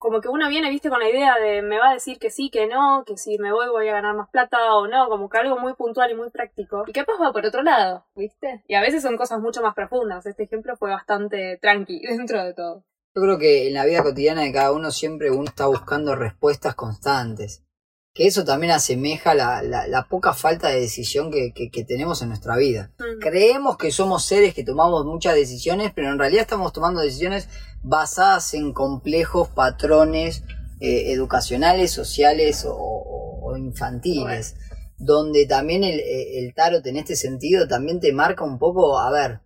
como 0.00 0.22
que 0.22 0.28
uno 0.28 0.48
viene, 0.48 0.70
viste, 0.70 0.88
con 0.88 0.98
la 0.98 1.10
idea 1.10 1.38
de 1.38 1.60
me 1.60 1.78
va 1.78 1.90
a 1.90 1.92
decir 1.92 2.18
que 2.18 2.30
sí, 2.30 2.48
que 2.50 2.66
no, 2.66 3.04
que 3.06 3.18
si 3.18 3.36
me 3.38 3.52
voy 3.52 3.68
voy 3.68 3.86
a 3.88 3.92
ganar 3.92 4.16
más 4.16 4.30
plata 4.30 4.74
o 4.74 4.88
no, 4.88 5.10
como 5.10 5.28
que 5.28 5.36
algo 5.36 5.58
muy 5.58 5.74
puntual 5.74 6.10
y 6.10 6.14
muy 6.14 6.30
práctico. 6.30 6.84
Y 6.86 6.92
capaz 6.92 7.20
va 7.20 7.32
por 7.32 7.44
otro 7.44 7.62
lado, 7.62 8.06
viste. 8.14 8.64
Y 8.66 8.74
a 8.76 8.80
veces 8.80 9.02
son 9.02 9.18
cosas 9.18 9.40
mucho 9.40 9.60
más 9.60 9.74
profundas. 9.74 10.24
Este 10.24 10.44
ejemplo 10.44 10.74
fue 10.76 10.88
bastante 10.88 11.58
tranqui 11.60 12.00
dentro 12.08 12.42
de 12.42 12.54
todo. 12.54 12.86
Yo 13.14 13.22
creo 13.22 13.38
que 13.38 13.68
en 13.68 13.74
la 13.74 13.84
vida 13.84 14.02
cotidiana 14.02 14.40
de 14.40 14.52
cada 14.52 14.72
uno 14.72 14.90
siempre 14.90 15.30
uno 15.30 15.44
está 15.44 15.66
buscando 15.66 16.16
respuestas 16.16 16.74
constantes. 16.74 17.62
Que 18.12 18.26
eso 18.26 18.44
también 18.44 18.72
asemeja 18.72 19.34
la, 19.34 19.62
la, 19.62 19.86
la 19.86 20.08
poca 20.08 20.34
falta 20.34 20.68
de 20.68 20.80
decisión 20.80 21.30
que, 21.30 21.52
que, 21.54 21.70
que 21.70 21.84
tenemos 21.84 22.22
en 22.22 22.28
nuestra 22.28 22.56
vida. 22.56 22.90
Mm. 22.98 23.20
Creemos 23.20 23.76
que 23.76 23.92
somos 23.92 24.24
seres 24.24 24.52
que 24.52 24.64
tomamos 24.64 25.04
muchas 25.04 25.34
decisiones, 25.34 25.92
pero 25.94 26.10
en 26.10 26.18
realidad 26.18 26.42
estamos 26.42 26.72
tomando 26.72 27.00
decisiones 27.00 27.48
basadas 27.82 28.52
en 28.54 28.72
complejos 28.72 29.48
patrones 29.48 30.42
eh, 30.80 31.12
educacionales, 31.12 31.92
sociales 31.92 32.66
o, 32.68 33.54
infantiles. 33.56 34.56
Donde 34.96 35.46
también 35.46 35.82
el, 35.82 36.00
el 36.00 36.54
tarot 36.54 36.86
en 36.86 36.96
este 36.96 37.16
sentido 37.16 37.66
también 37.66 38.00
te 38.00 38.12
marca 38.12 38.44
un 38.44 38.58
poco, 38.58 38.98
a 38.98 39.10
ver, 39.10 39.40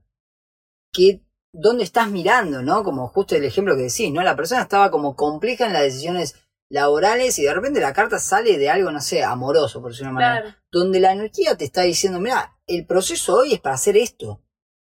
que 0.92 1.24
dónde 1.54 1.84
estás 1.84 2.10
mirando, 2.10 2.62
¿no? 2.62 2.82
Como 2.82 3.08
justo 3.08 3.36
el 3.36 3.44
ejemplo 3.44 3.76
que 3.76 3.82
decís, 3.84 4.12
¿no? 4.12 4.22
La 4.22 4.36
persona 4.36 4.62
estaba 4.62 4.90
como 4.90 5.14
compleja 5.14 5.66
en 5.66 5.72
las 5.72 5.82
decisiones 5.82 6.34
laborales 6.74 7.38
y 7.38 7.44
de 7.44 7.54
repente 7.54 7.80
la 7.80 7.92
carta 7.94 8.18
sale 8.18 8.58
de 8.58 8.68
algo, 8.68 8.90
no 8.90 9.00
sé, 9.00 9.22
amoroso, 9.24 9.80
por 9.80 9.90
decirlo 9.92 10.10
de 10.10 10.16
una 10.16 10.20
manera. 10.20 10.42
Claro. 10.42 10.56
Donde 10.70 11.00
la 11.00 11.12
energía 11.12 11.56
te 11.56 11.64
está 11.64 11.82
diciendo, 11.82 12.20
mira, 12.20 12.58
el 12.66 12.84
proceso 12.86 13.36
hoy 13.36 13.54
es 13.54 13.60
para 13.60 13.76
hacer 13.76 13.96
esto, 13.96 14.42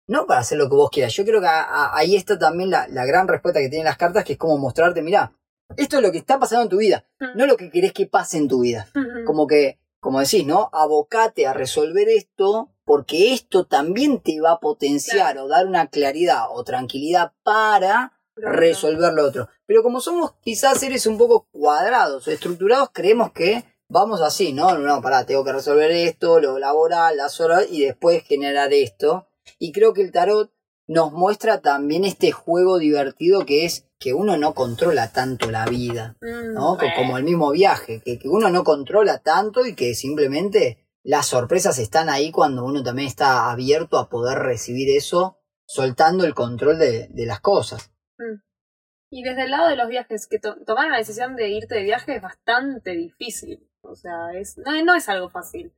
no 0.06 0.26
para 0.26 0.40
hacer 0.40 0.58
lo 0.58 0.68
que 0.68 0.76
vos 0.76 0.90
quieras. 0.90 1.12
Yo 1.14 1.24
creo 1.24 1.40
que 1.40 1.46
a- 1.48 1.62
a- 1.62 1.96
ahí 1.96 2.14
está 2.14 2.38
también 2.38 2.70
la, 2.70 2.86
la 2.88 3.04
gran 3.06 3.26
respuesta 3.26 3.60
que 3.60 3.68
tienen 3.68 3.86
las 3.86 3.96
cartas, 3.96 4.24
que 4.24 4.34
es 4.34 4.38
como 4.38 4.56
mostrarte, 4.58 5.02
mira, 5.02 5.32
esto 5.76 5.96
es 5.96 6.02
lo 6.02 6.12
que 6.12 6.18
está 6.18 6.38
pasando 6.38 6.62
en 6.62 6.68
tu 6.70 6.78
vida, 6.78 7.04
no 7.34 7.44
lo 7.46 7.56
que 7.56 7.70
querés 7.70 7.92
que 7.92 8.06
pase 8.06 8.38
en 8.38 8.48
tu 8.48 8.60
vida. 8.60 8.86
Como 9.26 9.46
que, 9.46 9.78
como 10.00 10.20
decís, 10.20 10.46
¿no? 10.46 10.70
Abocate 10.72 11.46
a 11.46 11.52
resolver 11.52 12.08
esto 12.08 12.72
porque 12.84 13.34
esto 13.34 13.66
también 13.66 14.20
te 14.22 14.40
va 14.40 14.52
a 14.52 14.60
potenciar 14.60 15.36
o 15.38 15.46
dar 15.48 15.66
una 15.66 15.88
claridad 15.88 16.44
o 16.50 16.64
tranquilidad 16.64 17.32
para 17.42 18.17
resolver 18.40 19.12
lo 19.12 19.26
otro. 19.26 19.48
Pero 19.66 19.82
como 19.82 20.00
somos 20.00 20.34
quizás 20.42 20.78
seres 20.78 21.06
un 21.06 21.18
poco 21.18 21.48
cuadrados 21.50 22.26
o 22.26 22.30
estructurados, 22.30 22.90
creemos 22.92 23.32
que 23.32 23.64
vamos 23.88 24.20
así, 24.20 24.52
¿no? 24.52 24.78
No, 24.78 25.00
pará, 25.02 25.24
tengo 25.24 25.44
que 25.44 25.52
resolver 25.52 25.90
esto, 25.90 26.40
lo 26.40 26.58
laboral, 26.58 27.16
las 27.16 27.40
horas 27.40 27.66
y 27.70 27.84
después 27.84 28.24
generar 28.24 28.72
esto. 28.72 29.28
Y 29.58 29.72
creo 29.72 29.94
que 29.94 30.02
el 30.02 30.12
tarot 30.12 30.52
nos 30.86 31.12
muestra 31.12 31.60
también 31.60 32.04
este 32.04 32.32
juego 32.32 32.78
divertido 32.78 33.44
que 33.44 33.64
es 33.64 33.86
que 33.98 34.14
uno 34.14 34.36
no 34.36 34.54
controla 34.54 35.12
tanto 35.12 35.50
la 35.50 35.66
vida. 35.66 36.16
Mm, 36.20 36.54
¿no? 36.54 36.78
Como 36.96 37.18
el 37.18 37.24
mismo 37.24 37.50
viaje, 37.50 38.00
que, 38.04 38.18
que 38.18 38.28
uno 38.28 38.48
no 38.50 38.64
controla 38.64 39.18
tanto 39.18 39.66
y 39.66 39.74
que 39.74 39.94
simplemente 39.94 40.86
las 41.02 41.26
sorpresas 41.26 41.78
están 41.78 42.08
ahí 42.08 42.30
cuando 42.30 42.64
uno 42.64 42.82
también 42.82 43.08
está 43.08 43.50
abierto 43.50 43.98
a 43.98 44.08
poder 44.08 44.38
recibir 44.38 44.94
eso, 44.96 45.38
soltando 45.66 46.24
el 46.24 46.34
control 46.34 46.78
de, 46.78 47.08
de 47.08 47.26
las 47.26 47.40
cosas. 47.40 47.90
Y 49.10 49.22
desde 49.22 49.44
el 49.44 49.50
lado 49.50 49.68
de 49.68 49.76
los 49.76 49.88
viajes, 49.88 50.26
que 50.26 50.38
to- 50.38 50.56
tomar 50.66 50.90
la 50.90 50.98
decisión 50.98 51.34
de 51.36 51.48
irte 51.48 51.76
de 51.76 51.82
viaje 51.82 52.16
es 52.16 52.22
bastante 52.22 52.90
difícil. 52.90 53.66
O 53.80 53.94
sea, 53.94 54.32
es, 54.34 54.58
no, 54.58 54.84
no 54.84 54.94
es 54.94 55.08
algo 55.08 55.30
fácil. 55.30 55.72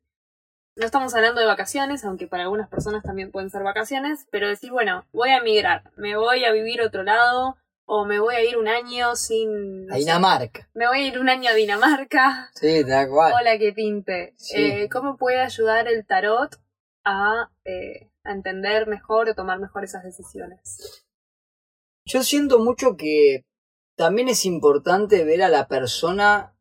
No 0.77 0.87
estamos 0.87 1.15
hablando 1.15 1.41
de 1.41 1.47
vacaciones, 1.47 2.05
aunque 2.05 2.27
para 2.27 2.45
algunas 2.45 2.69
personas 2.69 3.03
también 3.03 3.31
pueden 3.31 3.51
ser 3.51 3.63
vacaciones, 3.63 4.27
pero 4.31 4.49
decir, 4.49 4.71
bueno, 4.71 5.05
voy 5.13 5.31
a 5.31 5.39
emigrar, 5.39 5.91
me 5.97 6.17
voy 6.17 6.45
a 6.45 6.53
vivir 6.53 6.81
a 6.81 6.87
otro 6.87 7.03
lado, 7.03 7.57
o 7.87 8.05
me 8.07 8.19
voy 8.21 8.37
a 8.37 8.45
ir 8.45 8.57
un 8.57 8.69
año 8.69 9.15
sin... 9.17 9.87
no 9.87 9.93
A 9.95 9.97
sé, 9.97 10.01
Dinamarca. 10.01 10.69
me 10.75 10.87
voy 10.87 10.99
a 11.01 11.07
ir 11.07 11.19
un 11.19 11.29
año 11.29 11.51
a 11.51 11.55
Dinamarca. 11.55 12.51
Sí, 12.55 12.85
tal 12.87 13.09
cual. 13.11 13.33
Hola, 13.39 13.59
que 13.59 13.73
pinte. 13.73 14.35
Sí. 14.39 14.57
Eh, 14.57 14.89
¿Cómo 14.89 15.17
puede 15.17 15.41
ayudar 15.41 15.87
el 15.89 16.07
tarot 16.07 16.57
a, 17.05 17.51
eh, 17.65 18.09
a 18.25 18.33
entender 18.33 18.87
mejor 18.87 19.29
o 19.29 19.35
tomar 19.35 19.59
mejor 19.59 19.85
esas 19.85 20.05
decisiones? 20.05 21.05
Yo 22.05 22.23
siento 22.23 22.59
mucho 22.59 22.97
que 22.97 23.45
también 23.97 24.29
es 24.29 24.45
importante 24.45 25.25
ver 25.25 25.43
a 25.43 25.49
la 25.49 25.69
persona 25.69 26.57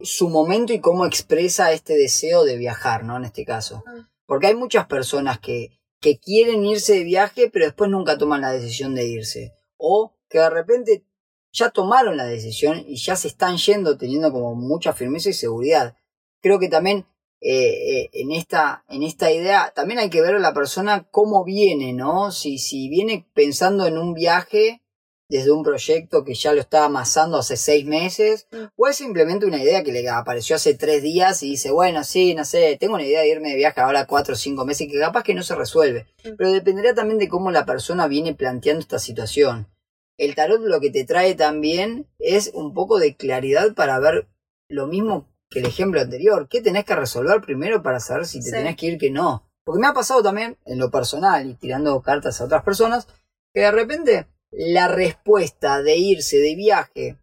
su 0.00 0.28
momento 0.28 0.72
y 0.72 0.80
cómo 0.80 1.06
expresa 1.06 1.72
este 1.72 1.96
deseo 1.96 2.44
de 2.44 2.56
viajar, 2.56 3.04
¿no? 3.04 3.16
En 3.16 3.24
este 3.24 3.44
caso. 3.44 3.82
Ah. 3.86 4.08
Porque 4.26 4.48
hay 4.48 4.54
muchas 4.54 4.86
personas 4.86 5.38
que, 5.38 5.70
que 6.00 6.18
quieren 6.18 6.64
irse 6.64 6.94
de 6.94 7.04
viaje, 7.04 7.50
pero 7.50 7.64
después 7.64 7.90
nunca 7.90 8.18
toman 8.18 8.40
la 8.40 8.52
decisión 8.52 8.94
de 8.94 9.06
irse. 9.06 9.52
O 9.76 10.16
que 10.28 10.38
de 10.38 10.50
repente 10.50 11.06
ya 11.52 11.70
tomaron 11.70 12.16
la 12.16 12.24
decisión 12.24 12.84
y 12.86 12.96
ya 12.96 13.16
se 13.16 13.28
están 13.28 13.56
yendo 13.56 13.96
teniendo 13.96 14.30
como 14.32 14.54
mucha 14.54 14.92
firmeza 14.92 15.30
y 15.30 15.34
seguridad. 15.34 15.96
Creo 16.42 16.58
que 16.58 16.68
también 16.68 17.06
eh, 17.40 18.00
eh, 18.00 18.10
en, 18.12 18.32
esta, 18.32 18.84
en 18.88 19.02
esta 19.02 19.30
idea 19.30 19.72
también 19.74 19.98
hay 19.98 20.10
que 20.10 20.22
ver 20.22 20.34
a 20.34 20.40
la 20.40 20.54
persona 20.54 21.06
cómo 21.10 21.44
viene, 21.44 21.92
¿no? 21.92 22.32
Si, 22.32 22.58
si 22.58 22.88
viene 22.88 23.26
pensando 23.34 23.86
en 23.86 23.98
un 23.98 24.14
viaje 24.14 24.82
desde 25.28 25.50
un 25.50 25.62
proyecto 25.62 26.24
que 26.24 26.34
ya 26.34 26.52
lo 26.52 26.60
está 26.60 26.84
amasando 26.84 27.38
hace 27.38 27.56
seis 27.56 27.84
meses, 27.84 28.46
Mm. 28.52 28.66
o 28.76 28.86
es 28.86 28.96
simplemente 28.96 29.44
una 29.44 29.62
idea 29.62 29.82
que 29.82 29.92
le 29.92 30.08
apareció 30.08 30.56
hace 30.56 30.74
tres 30.74 31.02
días 31.02 31.42
y 31.42 31.50
dice, 31.50 31.72
bueno, 31.72 32.04
sí, 32.04 32.34
no 32.34 32.44
sé, 32.44 32.76
tengo 32.78 32.94
una 32.94 33.04
idea 33.04 33.22
de 33.22 33.28
irme 33.28 33.50
de 33.50 33.56
viaje 33.56 33.80
ahora 33.80 34.06
cuatro 34.06 34.34
o 34.34 34.36
cinco 34.36 34.64
meses 34.64 34.82
y 34.82 34.90
que 34.90 35.00
capaz 35.00 35.24
que 35.24 35.34
no 35.34 35.42
se 35.42 35.56
resuelve. 35.56 36.06
Mm. 36.24 36.36
Pero 36.38 36.52
dependerá 36.52 36.94
también 36.94 37.18
de 37.18 37.28
cómo 37.28 37.50
la 37.50 37.66
persona 37.66 38.06
viene 38.06 38.34
planteando 38.34 38.80
esta 38.80 38.98
situación. 38.98 39.68
El 40.16 40.34
tarot 40.34 40.60
lo 40.62 40.80
que 40.80 40.90
te 40.90 41.04
trae 41.04 41.34
también 41.34 42.06
es 42.18 42.50
un 42.54 42.72
poco 42.72 42.98
de 42.98 43.16
claridad 43.16 43.74
para 43.74 43.98
ver 43.98 44.28
lo 44.68 44.86
mismo 44.86 45.28
que 45.50 45.60
el 45.60 45.66
ejemplo 45.66 46.00
anterior. 46.00 46.48
¿Qué 46.48 46.60
tenés 46.60 46.84
que 46.84 46.94
resolver 46.96 47.40
primero 47.40 47.82
para 47.82 48.00
saber 48.00 48.26
si 48.26 48.38
te 48.40 48.46
Sí. 48.46 48.50
tenés 48.52 48.76
que 48.76 48.86
ir 48.86 48.98
que 48.98 49.10
no? 49.10 49.48
Porque 49.64 49.80
me 49.80 49.86
ha 49.88 49.92
pasado 49.94 50.22
también 50.22 50.58
en 50.64 50.78
lo 50.78 50.90
personal 50.90 51.46
y 51.48 51.54
tirando 51.54 52.00
cartas 52.02 52.40
a 52.40 52.44
otras 52.44 52.62
personas 52.62 53.06
que 53.52 53.60
de 53.62 53.70
repente 53.70 54.26
la 54.50 54.88
respuesta 54.88 55.82
de 55.82 55.96
irse 55.96 56.36
de 56.38 56.54
viaje 56.54 57.18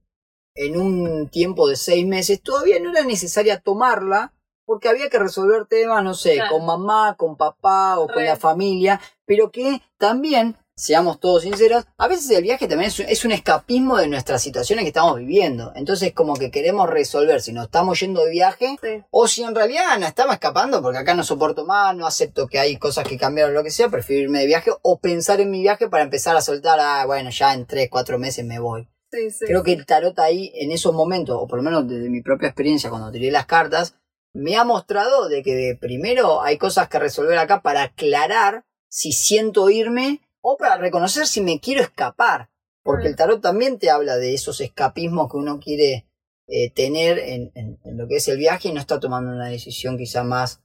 en 0.55 0.80
un 0.80 1.30
tiempo 1.30 1.67
de 1.67 1.76
seis 1.76 2.05
meses 2.05 2.41
todavía 2.41 2.80
no 2.80 2.91
era 2.91 3.03
necesaria 3.05 3.59
tomarla 3.59 4.34
porque 4.65 4.88
había 4.88 5.09
que 5.09 5.19
resolver 5.19 5.65
temas, 5.65 6.03
no 6.03 6.13
sé, 6.13 6.36
Claro. 6.36 6.51
con 6.51 6.65
mamá, 6.65 7.15
con 7.17 7.36
papá 7.38 7.99
o 7.99 8.07
con 8.07 8.24
la 8.24 8.36
familia, 8.38 8.99
pero 9.26 9.51
que 9.51 9.82
también, 9.97 10.57
seamos 10.76 11.19
todos 11.19 11.43
sinceros, 11.43 11.86
a 11.97 12.07
veces 12.07 12.30
el 12.32 12.43
viaje 12.43 12.67
también 12.67 12.88
es, 12.89 12.99
un- 12.99 13.05
es 13.07 13.26
un 13.26 13.32
escapismo 13.32 13.97
de 13.97 14.07
nuestras 14.07 14.41
situaciones 14.41 14.84
que 14.84 14.89
estamos 14.89 15.17
viviendo. 15.17 15.71
Entonces 15.76 16.13
como 16.13 16.34
que 16.36 16.49
queremos 16.51 16.89
resolver 16.89 17.41
si 17.41 17.53
nos 17.53 17.65
estamos 17.65 17.99
yendo 17.99 18.24
de 18.26 18.32
viaje 18.32 18.76
Sí. 18.82 19.03
o 19.11 19.28
si 19.28 19.43
en 19.43 19.53
realidad 19.55 19.99
no 19.99 20.07
estamos 20.07 20.34
escapando 20.34 20.82
porque 20.82 20.97
acá 20.97 21.13
no 21.13 21.24
soporto 21.24 21.65
más, 21.65 21.95
no 21.95 22.07
acepto 22.07 22.47
que 22.47 22.59
hay 22.59 22.78
cosas 22.78 23.07
que 23.07 23.17
cambiaron, 23.17 23.53
lo 23.53 23.63
que 23.63 23.69
sea, 23.71 23.89
prefiero 23.89 24.24
irme 24.24 24.39
de 24.39 24.47
viaje 24.47 24.71
o 24.82 24.99
pensar 24.99 25.39
en 25.41 25.51
mi 25.51 25.61
viaje 25.61 25.88
para 25.89 26.03
empezar 26.03 26.36
a 26.36 26.41
soltar, 26.41 26.80
ah, 26.82 27.05
bueno, 27.05 27.30
ya 27.30 27.53
en 27.53 27.65
tres, 27.67 27.88
cuatro 27.91 28.17
meses 28.17 28.43
me 28.43 28.59
voy. 28.59 28.88
Sí, 29.11 29.30
sí. 29.30 29.45
Creo 29.45 29.61
que 29.61 29.74
el 29.74 29.86
tarot 29.86 30.17
ahí, 30.17 30.51
en 30.55 30.71
esos 30.71 30.91
momentos, 30.91 31.38
o 31.39 31.45
por 31.47 31.57
lo 31.59 31.63
menos 31.63 31.88
desde 31.88 32.09
mi 32.09 32.21
propia 32.24 32.47
experiencia 32.47 32.89
cuando 32.89 33.11
tiré 33.11 33.30
las 33.30 33.45
cartas, 33.45 33.95
me 34.34 34.55
ha 34.55 34.63
mostrado 34.63 35.30
de 35.30 35.43
que 35.43 35.78
primero 35.80 36.41
hay 36.41 36.57
cosas 36.57 36.89
que 36.89 36.97
resolver 36.97 37.38
acá 37.38 37.61
para 37.61 37.84
aclarar 37.84 38.65
si 38.89 39.11
siento 39.11 39.69
irme 39.69 40.21
o 40.43 40.57
para 40.57 40.77
reconocer 40.77 41.25
si 41.25 41.41
me 41.41 41.59
quiero 41.59 41.81
escapar. 41.81 42.49
Porque 42.83 43.05
Mm. 43.05 43.07
el 43.11 43.15
tarot 43.15 43.41
también 43.41 43.79
te 43.79 43.89
habla 43.89 44.17
de 44.17 44.33
esos 44.33 44.59
escapismos 44.61 45.31
que 45.31 45.37
uno 45.37 45.59
quiere 45.59 46.05
eh, 46.47 46.69
tener 46.71 47.17
en, 47.19 47.51
en- 47.55 47.79
en 47.85 47.97
lo 47.97 48.05
que 48.09 48.17
es 48.17 48.27
el 48.27 48.37
viaje 48.37 48.67
y 48.67 48.73
no 48.73 48.81
está 48.81 48.99
tomando 48.99 49.31
una 49.31 49.47
decisión 49.47 49.97
quizá 49.97 50.23
más 50.25 50.61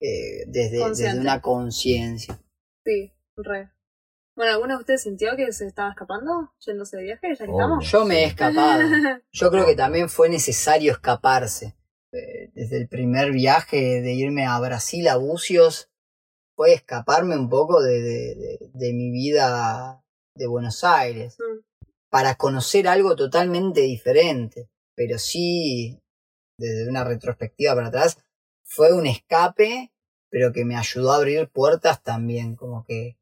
eh, 0.00 0.44
desde, 0.48 0.82
una 1.16 1.40
conciencia. 1.40 2.40
Sí, 2.84 3.12
re. 3.36 3.70
Bueno, 4.34 4.52
¿alguno 4.54 4.74
de 4.74 4.80
ustedes 4.80 5.02
sintió 5.04 5.36
que 5.36 5.52
se 5.52 5.66
estaba 5.66 5.90
escapando 5.90 6.52
yéndose 6.66 6.96
de 6.96 7.02
viaje 7.04 7.28
ya 7.38 7.44
que 7.44 7.52
estamos? 7.52 7.88
Yo 7.88 8.04
me 8.04 8.20
he 8.20 8.24
escapado. 8.24 8.80
Yo 9.32 9.50
creo 9.52 9.64
que 9.64 9.76
también 9.76 10.08
fue 10.08 10.28
necesario 10.28 10.90
escaparse. 10.90 11.76
Eh, 12.12 12.50
Desde 12.54 12.78
el 12.78 12.88
primer 12.88 13.30
viaje 13.30 14.00
de 14.02 14.12
irme 14.14 14.44
a 14.44 14.58
Brasil, 14.58 15.06
a 15.06 15.16
Bucios, 15.16 15.91
fue 16.62 16.74
escaparme 16.74 17.36
un 17.36 17.48
poco 17.48 17.82
de, 17.82 18.00
de- 18.00 18.34
de- 18.36 18.70
de 18.72 18.92
mi 18.92 19.10
vida 19.10 20.00
de 20.36 20.46
Buenos 20.46 20.84
Aires. 20.84 21.36
Mm. 21.40 21.58
Para 22.08 22.36
conocer 22.36 22.86
algo 22.86 23.16
totalmente 23.16 23.80
diferente. 23.80 24.68
Pero 24.94 25.18
sí, 25.18 25.98
desde 26.56 26.88
una 26.88 27.02
retrospectiva 27.02 27.74
para 27.74 27.88
atrás, 27.88 28.18
fue 28.62 28.92
un 28.92 29.06
escape, 29.08 29.90
pero 30.30 30.52
que 30.52 30.64
me 30.64 30.76
ayudó 30.76 31.10
a 31.12 31.16
abrir 31.16 31.48
puertas 31.48 32.00
también. 32.04 32.54
Como 32.54 32.84
que 32.84 33.16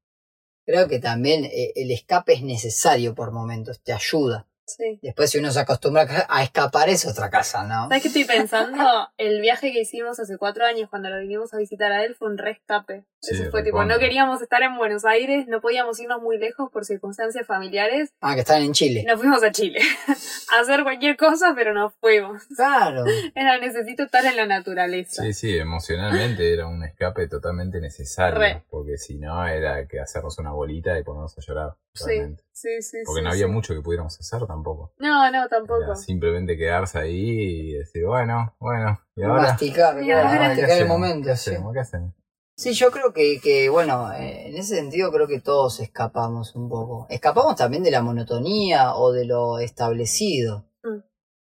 creo 0.67 0.87
que 0.87 0.99
también 0.99 1.47
eh, 1.47 1.73
el 1.77 1.91
escape 1.93 2.35
es 2.35 2.43
necesario 2.43 3.15
por 3.15 3.33
momentos, 3.33 3.81
te 3.83 3.95
ayuda. 3.95 4.47
Sí. 4.67 4.99
Después, 5.03 5.31
si 5.31 5.39
uno 5.39 5.51
se 5.51 5.61
acostumbra 5.61 6.27
a 6.29 6.43
escapar, 6.45 6.89
es 6.91 7.05
otra 7.07 7.29
casa, 7.31 7.65
¿no? 7.65 7.89
¿Sabes 7.89 8.03
qué 8.03 8.09
estoy 8.09 8.25
pensando? 8.39 8.85
El 9.17 9.41
viaje 9.41 9.73
que 9.73 9.81
hicimos 9.81 10.21
hace 10.21 10.37
cuatro 10.37 10.65
años 10.67 10.91
cuando 10.91 11.09
lo 11.09 11.19
vinimos 11.21 11.55
a 11.55 11.57
visitar 11.57 11.91
a 11.91 12.05
él 12.05 12.15
fue 12.15 12.29
un 12.29 12.39
rescape. 12.39 13.05
Sí, 13.23 13.35
Eso 13.35 13.51
fue 13.51 13.63
tipo, 13.63 13.85
no 13.85 13.99
queríamos 13.99 14.41
estar 14.41 14.63
en 14.63 14.79
Buenos 14.79 15.05
Aires, 15.05 15.47
no 15.47 15.61
podíamos 15.61 16.01
irnos 16.01 16.23
muy 16.23 16.39
lejos 16.39 16.71
por 16.73 16.87
circunstancias 16.87 17.47
familiares. 17.47 18.15
Ah, 18.23 18.33
que 18.35 18.41
están 18.41 18.63
en 18.63 18.73
Chile. 18.73 19.05
Nos 19.07 19.21
fuimos 19.21 19.43
a 19.45 19.53
Chile 19.53 19.79
a 20.57 20.61
hacer 20.61 20.83
cualquier 20.85 21.19
cosa, 21.19 21.53
pero 21.55 21.75
nos 21.75 21.93
fuimos. 22.01 22.45
Claro. 22.57 23.05
Era 23.35 23.59
necesito 23.59 24.05
estar 24.05 24.25
en 24.25 24.37
la 24.37 24.47
naturaleza. 24.47 25.23
Sí, 25.23 25.35
sí, 25.35 25.59
emocionalmente 25.59 26.53
era 26.55 26.67
un 26.67 26.83
escape 26.83 27.29
totalmente 27.29 27.79
necesario. 27.81 28.39
Re. 28.39 28.63
Porque 28.71 28.97
si 28.97 29.19
no, 29.19 29.47
era 29.47 29.87
que 29.87 30.01
hacernos 30.01 30.39
una 30.39 30.53
bolita 30.53 30.99
y 30.99 31.03
ponernos 31.03 31.37
a 31.37 31.41
llorar. 31.43 31.75
Sí, 31.93 32.05
realmente. 32.07 32.43
sí, 32.53 32.81
sí. 32.81 32.99
Porque 33.05 33.21
sí, 33.21 33.25
no 33.25 33.31
había 33.31 33.47
sí. 33.47 33.53
mucho 33.53 33.75
que 33.75 33.83
pudiéramos 33.83 34.19
hacer 34.19 34.47
tampoco. 34.47 34.93
No, 34.99 35.31
no, 35.31 35.47
tampoco. 35.49 35.83
Era 35.85 35.97
simplemente 35.97 36.57
quedarse 36.57 36.99
ahí 36.99 37.71
y 37.71 37.73
decir, 37.75 38.07
bueno, 38.07 38.55
bueno, 38.59 38.99
y 39.15 39.23
ahora. 39.23 39.43
Masticar, 39.43 40.03
Y 40.03 40.11
ahora- 40.11 40.33
¿qué 40.33 40.39
masticar 40.39 40.79
el 40.79 40.89
momento. 40.89 41.27
¿Qué 41.27 41.33
hacemos? 41.33 41.75
¿Qué 41.75 41.81
hacemos? 41.81 42.15
Sí, 42.61 42.75
yo 42.75 42.91
creo 42.91 43.15
que, 43.15 43.41
que, 43.43 43.71
bueno, 43.71 44.13
eh, 44.13 44.49
en 44.49 44.57
ese 44.59 44.77
sentido 44.77 45.11
creo 45.11 45.27
que 45.27 45.41
todos 45.41 45.81
escapamos 45.81 46.55
un 46.55 46.69
poco. 46.69 47.07
Escapamos 47.09 47.57
también 47.57 47.83
de 47.83 47.91
la 47.91 48.03
monotonía 48.03 48.97
o 48.97 49.13
de 49.13 49.25
lo 49.25 49.61
establecido. 49.61 50.67
Mm. 50.83 50.99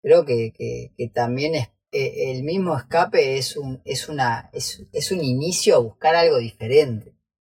Creo 0.03 0.25
que, 0.25 0.53
que, 0.53 0.91
que 0.97 1.09
también 1.09 1.55
es, 1.55 1.69
eh, 1.93 2.33
el 2.33 2.43
mismo 2.43 2.77
escape 2.77 3.39
es 3.39 3.57
un, 3.57 3.81
es, 3.85 4.09
una, 4.09 4.51
es, 4.53 4.85
es 4.93 5.13
un 5.13 5.23
inicio 5.23 5.77
a 5.77 5.79
buscar 5.79 6.17
algo 6.17 6.39
diferente. 6.39 7.15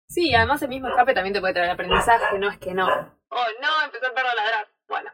Sí, 0.08 0.32
además 0.36 0.62
el 0.62 0.70
mismo 0.70 0.90
escape 0.90 1.16
también 1.16 1.34
te 1.34 1.40
puede 1.40 1.56
traer 1.56 1.72
aprendizaje, 1.72 2.38
no 2.38 2.52
es 2.52 2.60
que 2.60 2.76
no. 2.76 2.86
Oh, 2.86 3.48
no, 3.64 3.84
empezó 3.84 4.06
el 4.06 4.14
perro 4.14 4.30
a 4.30 4.36
ladrar. 4.36 4.68
Bueno, 4.88 5.10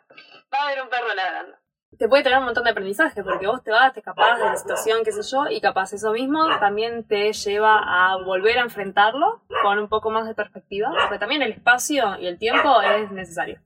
va 0.53 0.57
a 0.59 0.67
haber 0.67 0.81
un 0.81 0.89
perro 0.89 1.15
ladrando. 1.15 1.55
Te 1.97 2.09
puede 2.09 2.23
traer 2.23 2.39
un 2.39 2.45
montón 2.45 2.63
de 2.63 2.71
aprendizaje, 2.71 3.23
porque 3.23 3.47
vos 3.47 3.63
te 3.63 3.71
vas, 3.71 3.93
te 3.93 3.99
escapás 3.99 4.39
de 4.39 4.45
la 4.45 4.55
situación, 4.55 5.03
qué 5.03 5.11
sé 5.11 5.21
yo, 5.23 5.45
y 5.49 5.61
capaz 5.61 5.93
eso 5.93 6.11
mismo 6.11 6.45
también 6.59 7.03
te 7.03 7.31
lleva 7.31 7.77
a 7.77 8.17
volver 8.17 8.57
a 8.57 8.61
enfrentarlo 8.61 9.41
con 9.63 9.79
un 9.79 9.87
poco 9.87 10.09
más 10.11 10.27
de 10.27 10.35
perspectiva, 10.35 10.91
porque 11.01 11.19
también 11.19 11.41
el 11.41 11.51
espacio 11.51 12.17
y 12.19 12.27
el 12.27 12.37
tiempo 12.37 12.81
es 12.81 13.11
necesario. 13.11 13.59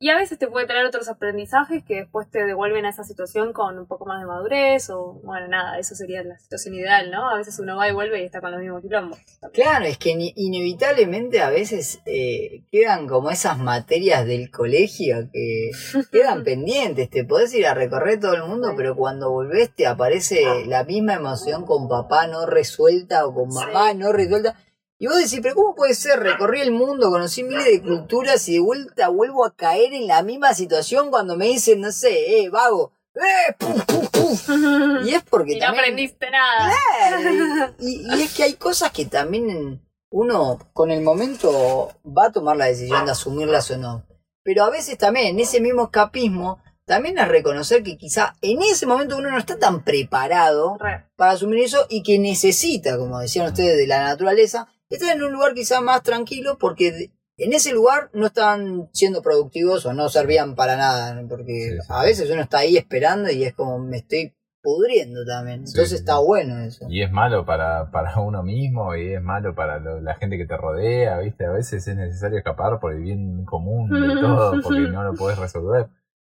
Y 0.00 0.10
a 0.10 0.16
veces 0.16 0.38
te 0.38 0.46
puede 0.46 0.66
traer 0.66 0.86
otros 0.86 1.08
aprendizajes 1.08 1.82
que 1.84 1.96
después 1.96 2.30
te 2.30 2.44
devuelven 2.44 2.86
a 2.86 2.90
esa 2.90 3.02
situación 3.02 3.52
con 3.52 3.78
un 3.78 3.86
poco 3.86 4.06
más 4.06 4.20
de 4.20 4.26
madurez 4.26 4.90
o, 4.90 5.20
bueno, 5.24 5.48
nada, 5.48 5.76
eso 5.78 5.96
sería 5.96 6.22
la 6.22 6.38
situación 6.38 6.74
ideal, 6.74 7.10
¿no? 7.10 7.28
A 7.28 7.36
veces 7.36 7.58
uno 7.58 7.76
va 7.76 7.88
y 7.88 7.92
vuelve 7.92 8.22
y 8.22 8.24
está 8.24 8.40
con 8.40 8.52
los 8.52 8.60
mismos 8.60 8.82
quilombos. 8.82 9.18
Claro, 9.52 9.86
es 9.86 9.98
que 9.98 10.32
inevitablemente 10.36 11.40
a 11.40 11.50
veces 11.50 12.00
eh, 12.06 12.62
quedan 12.70 13.08
como 13.08 13.30
esas 13.30 13.58
materias 13.58 14.24
del 14.24 14.52
colegio 14.52 15.30
que 15.32 15.70
quedan 16.12 16.44
pendientes. 16.44 17.10
Te 17.10 17.24
podés 17.24 17.52
ir 17.54 17.66
a 17.66 17.74
recorrer 17.74 18.20
todo 18.20 18.34
el 18.34 18.44
mundo, 18.44 18.74
pero 18.76 18.94
cuando 18.94 19.32
volvés 19.32 19.74
te 19.74 19.88
aparece 19.88 20.66
la 20.66 20.84
misma 20.84 21.14
emoción 21.14 21.64
con 21.64 21.88
papá 21.88 22.28
no 22.28 22.46
resuelta 22.46 23.26
o 23.26 23.34
con 23.34 23.48
mamá 23.48 23.94
no 23.94 24.12
resuelta. 24.12 24.54
Y 25.00 25.06
vos 25.06 25.16
decís, 25.16 25.38
pero 25.42 25.54
¿cómo 25.54 25.74
puede 25.76 25.94
ser? 25.94 26.18
Recorrí 26.18 26.60
el 26.60 26.72
mundo, 26.72 27.10
conocí 27.10 27.44
miles 27.44 27.64
de 27.66 27.82
culturas 27.82 28.48
y 28.48 28.54
de 28.54 28.60
vuelta 28.60 29.08
vuelvo 29.08 29.44
a 29.44 29.54
caer 29.54 29.92
en 29.92 30.08
la 30.08 30.22
misma 30.22 30.54
situación 30.54 31.10
cuando 31.10 31.36
me 31.36 31.46
dicen, 31.46 31.80
no 31.80 31.92
sé, 31.92 32.40
eh, 32.40 32.48
vago. 32.48 32.92
Eh, 33.14 33.52
puf, 33.58 33.84
puf, 33.84 34.10
puf. 34.10 34.48
Y 35.04 35.14
es 35.14 35.22
porque 35.22 35.54
Y 35.54 35.60
no 35.60 35.68
aprendiste 35.68 36.28
nada. 36.30 36.72
Claro, 37.08 37.74
y, 37.78 38.12
y 38.12 38.22
es 38.22 38.34
que 38.34 38.42
hay 38.42 38.54
cosas 38.54 38.90
que 38.90 39.04
también 39.04 39.80
uno 40.10 40.58
con 40.72 40.90
el 40.90 41.02
momento 41.02 41.92
va 42.04 42.26
a 42.26 42.32
tomar 42.32 42.56
la 42.56 42.66
decisión 42.66 43.04
de 43.04 43.12
asumirlas 43.12 43.70
o 43.70 43.78
no. 43.78 44.04
Pero 44.42 44.64
a 44.64 44.70
veces 44.70 44.98
también 44.98 45.28
en 45.28 45.40
ese 45.40 45.60
mismo 45.60 45.84
escapismo, 45.84 46.60
también 46.86 47.18
es 47.18 47.28
reconocer 47.28 47.82
que 47.82 47.98
quizá 47.98 48.34
en 48.40 48.62
ese 48.62 48.86
momento 48.86 49.16
uno 49.16 49.30
no 49.30 49.38
está 49.38 49.58
tan 49.58 49.84
preparado 49.84 50.76
Re. 50.80 51.04
para 51.16 51.32
asumir 51.32 51.62
eso 51.62 51.86
y 51.88 52.02
que 52.02 52.18
necesita, 52.18 52.96
como 52.96 53.20
decían 53.20 53.46
ustedes, 53.46 53.76
de 53.76 53.86
la 53.86 54.02
naturaleza, 54.02 54.68
estar 54.90 55.16
en 55.16 55.22
un 55.22 55.32
lugar 55.32 55.54
quizá 55.54 55.80
más 55.80 56.02
tranquilo 56.02 56.56
porque 56.58 57.10
en 57.36 57.52
ese 57.52 57.72
lugar 57.72 58.10
no 58.14 58.26
estaban 58.26 58.88
siendo 58.92 59.22
productivos 59.22 59.86
o 59.86 59.92
no 59.92 60.08
servían 60.08 60.54
para 60.56 60.76
nada, 60.76 61.20
porque 61.28 61.52
Sí, 61.70 61.76
sí, 61.80 61.86
a 61.88 62.02
veces 62.02 62.30
uno 62.30 62.42
está 62.42 62.58
ahí 62.58 62.76
esperando 62.76 63.30
y 63.30 63.44
es 63.44 63.54
como 63.54 63.78
me 63.78 63.98
estoy 63.98 64.34
pudriendo 64.60 65.24
también. 65.24 65.58
Entonces 65.60 65.90
sí, 65.90 65.94
está 65.96 66.18
bueno 66.18 66.58
eso. 66.58 66.86
Y 66.90 67.02
es 67.02 67.12
malo 67.12 67.46
para, 67.46 67.90
para 67.92 68.18
uno 68.20 68.42
mismo 68.42 68.94
y 68.96 69.14
es 69.14 69.22
malo 69.22 69.54
para 69.54 69.78
lo- 69.78 70.00
la 70.00 70.16
gente 70.16 70.36
que 70.36 70.46
te 70.46 70.56
rodea, 70.56 71.18
¿viste? 71.20 71.46
A 71.46 71.52
veces 71.52 71.86
es 71.86 71.96
necesario 71.96 72.38
escapar 72.38 72.80
por 72.80 72.92
el 72.92 73.00
bien 73.02 73.44
común 73.44 73.88
de 73.88 74.14
todo, 74.20 74.60
porque 74.62 74.80
no 74.80 75.04
lo 75.04 75.14
podés 75.14 75.38
resolver. 75.38 75.88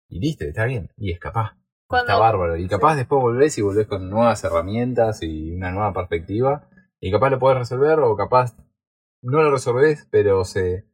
Y 0.08 0.20
listo, 0.20 0.46
está 0.46 0.64
bien. 0.66 0.90
Y 0.96 1.12
escapás. 1.12 1.52
Cuando- 1.86 2.12
Está 2.14 2.20
bárbaro. 2.20 2.56
Y 2.56 2.68
capaz 2.70 2.96
después 2.96 3.22
volvés 3.22 3.58
y 3.58 3.62
volvés 3.62 3.88
con 3.88 4.10
nuevas 4.10 4.42
herramientas 4.46 5.22
y 5.22 5.52
una 5.52 5.72
nueva 5.72 5.92
perspectiva. 5.92 6.70
Y 7.06 7.12
capaz 7.12 7.32
lo 7.32 7.40
podés 7.40 7.58
resolver 7.58 8.00
o 8.00 8.16
capaz 8.16 8.56
no 9.22 9.42
lo 9.42 9.52
resolvés, 9.52 10.08
pero 10.10 10.46
se, 10.46 10.86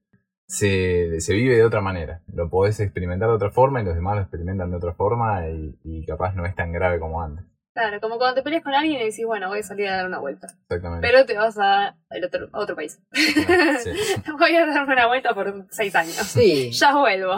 se, 0.48 1.20
se 1.22 1.34
vive 1.36 1.56
de 1.56 1.64
otra 1.64 1.82
manera. 1.82 2.24
Lo 2.34 2.50
podés 2.50 2.80
experimentar 2.80 3.30
de 3.30 3.36
otra 3.36 3.52
forma 3.52 3.80
y 3.80 3.86
los 3.86 3.94
demás 3.94 4.16
lo 4.16 4.22
experimentan 4.24 4.72
de 4.72 4.78
otra 4.78 4.96
forma 4.96 5.48
y, 5.50 5.78
y 5.84 6.06
capaz 6.08 6.34
no 6.34 6.48
es 6.48 6.56
tan 6.56 6.72
grave 6.72 7.00
como 7.00 7.22
antes. 7.22 7.46
Claro, 7.76 8.02
como 8.02 8.18
cuando 8.18 8.34
te 8.36 8.42
peleas 8.42 8.64
con 8.64 8.74
alguien 8.74 9.00
y 9.00 9.06
decís, 9.06 9.24
bueno, 9.24 9.50
voy 9.50 9.60
a 9.60 9.64
salir 9.64 9.88
a 9.88 9.98
dar 9.98 10.08
una 10.08 10.18
vuelta. 10.18 10.48
Exactamente. 10.64 11.08
Pero 11.08 11.26
te 11.28 11.38
vas 11.38 11.60
a, 11.60 11.96
el 12.10 12.26
otro, 12.26 12.50
a 12.54 12.60
otro 12.60 12.76
país. 12.76 13.00
Sí. 13.14 13.92
voy 14.40 14.56
a 14.56 14.66
darme 14.66 14.94
una 14.94 15.06
vuelta 15.06 15.36
por 15.36 15.68
seis 15.70 15.94
años. 15.96 16.16
Sí, 16.16 16.72
Ya 16.72 16.98
vuelvo. 16.98 17.36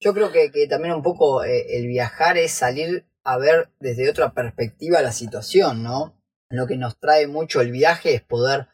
yo 0.00 0.14
creo 0.14 0.32
que, 0.32 0.50
que 0.50 0.66
también 0.66 0.94
un 0.94 1.02
poco 1.02 1.44
eh, 1.44 1.76
el 1.78 1.86
viajar 1.86 2.38
es 2.38 2.52
salir 2.52 3.06
a 3.22 3.36
ver 3.36 3.68
desde 3.80 4.08
otra 4.08 4.32
perspectiva 4.32 5.02
la 5.02 5.12
situación, 5.12 5.82
¿no? 5.82 6.17
Lo 6.50 6.66
que 6.66 6.76
nos 6.76 6.98
trae 6.98 7.26
mucho 7.26 7.60
el 7.60 7.70
viaje 7.72 8.14
es 8.14 8.22
poder 8.22 8.68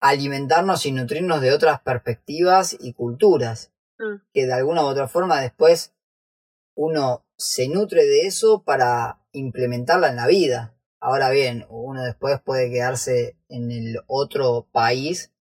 alimentarnos 0.00 0.84
y 0.86 0.92
nutrirnos 0.92 1.40
de 1.40 1.52
otras 1.52 1.80
perspectivas 1.80 2.76
y 2.78 2.92
culturas, 2.92 3.72
Mm. 3.98 4.20
que 4.34 4.46
de 4.46 4.52
alguna 4.52 4.82
u 4.84 4.88
otra 4.88 5.08
forma 5.08 5.40
después 5.40 5.94
uno 6.74 7.24
se 7.38 7.66
nutre 7.68 8.04
de 8.04 8.26
eso 8.26 8.62
para 8.62 9.20
implementarla 9.32 10.10
en 10.10 10.16
la 10.16 10.26
vida. 10.26 10.74
Ahora 11.00 11.30
bien, 11.30 11.64
uno 11.70 12.04
después 12.04 12.38
puede 12.42 12.70
quedarse 12.70 13.38
en 13.48 13.70
el 13.70 14.00
otro 14.06 14.68
país 14.70 15.32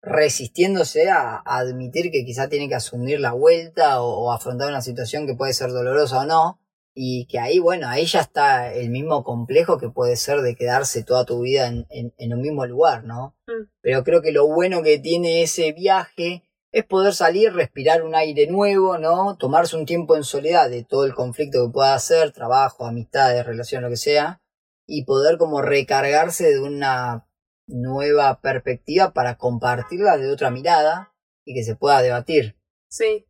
resistiéndose 0.00 1.10
a, 1.10 1.42
a 1.44 1.58
admitir 1.58 2.12
que 2.12 2.24
quizá 2.24 2.48
tiene 2.48 2.68
que 2.68 2.76
asumir 2.76 3.18
la 3.18 3.32
vuelta 3.32 4.00
o, 4.00 4.26
o 4.26 4.32
afrontar 4.32 4.68
una 4.68 4.80
situación 4.80 5.26
que 5.26 5.34
puede 5.34 5.52
ser 5.52 5.70
dolorosa 5.70 6.20
o 6.20 6.24
no. 6.24 6.60
Y 7.00 7.26
que 7.26 7.38
ahí, 7.38 7.60
bueno, 7.60 7.86
ahí 7.88 8.06
ya 8.06 8.18
está 8.18 8.74
el 8.74 8.90
mismo 8.90 9.22
complejo 9.22 9.78
que 9.78 9.88
puede 9.88 10.16
ser 10.16 10.40
de 10.40 10.56
quedarse 10.56 11.04
toda 11.04 11.24
tu 11.24 11.42
vida 11.42 11.68
en, 11.68 11.86
en- 11.90 12.12
en 12.18 12.32
un 12.32 12.40
mismo 12.40 12.66
lugar, 12.66 13.04
¿no? 13.04 13.36
Mm. 13.46 13.70
Pero 13.80 14.02
creo 14.02 14.20
que 14.20 14.32
lo 14.32 14.48
bueno 14.48 14.82
que 14.82 14.98
tiene 14.98 15.42
ese 15.42 15.72
viaje 15.72 16.42
es 16.72 16.84
poder 16.84 17.14
salir, 17.14 17.52
respirar 17.52 18.02
un 18.02 18.16
aire 18.16 18.48
nuevo, 18.48 18.98
¿no? 18.98 19.36
Tomarse 19.36 19.76
un 19.76 19.86
tiempo 19.86 20.16
en 20.16 20.24
soledad 20.24 20.68
de 20.70 20.82
todo 20.82 21.04
el 21.04 21.14
conflicto 21.14 21.64
que 21.64 21.72
pueda 21.72 21.94
hacer, 21.94 22.32
trabajo, 22.32 22.84
amistades, 22.84 23.46
relación, 23.46 23.84
lo 23.84 23.90
que 23.90 23.96
sea, 23.96 24.42
y 24.84 25.04
poder 25.04 25.38
como 25.38 25.62
recargarse 25.62 26.50
de 26.50 26.58
una 26.60 27.28
nueva 27.68 28.40
perspectiva 28.40 29.12
para 29.12 29.36
compartirla 29.36 30.16
de 30.16 30.32
otra 30.32 30.50
mirada 30.50 31.14
y 31.46 31.54
que 31.54 31.62
se 31.62 31.76
pueda 31.76 32.02
debatir. 32.02 32.58
Sí. 32.90 33.24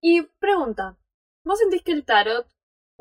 Y 0.00 0.22
pregunta, 0.40 0.96
¿vos 1.44 1.58
sentís 1.58 1.82
que 1.82 1.92
el 1.92 2.06
tarot 2.06 2.46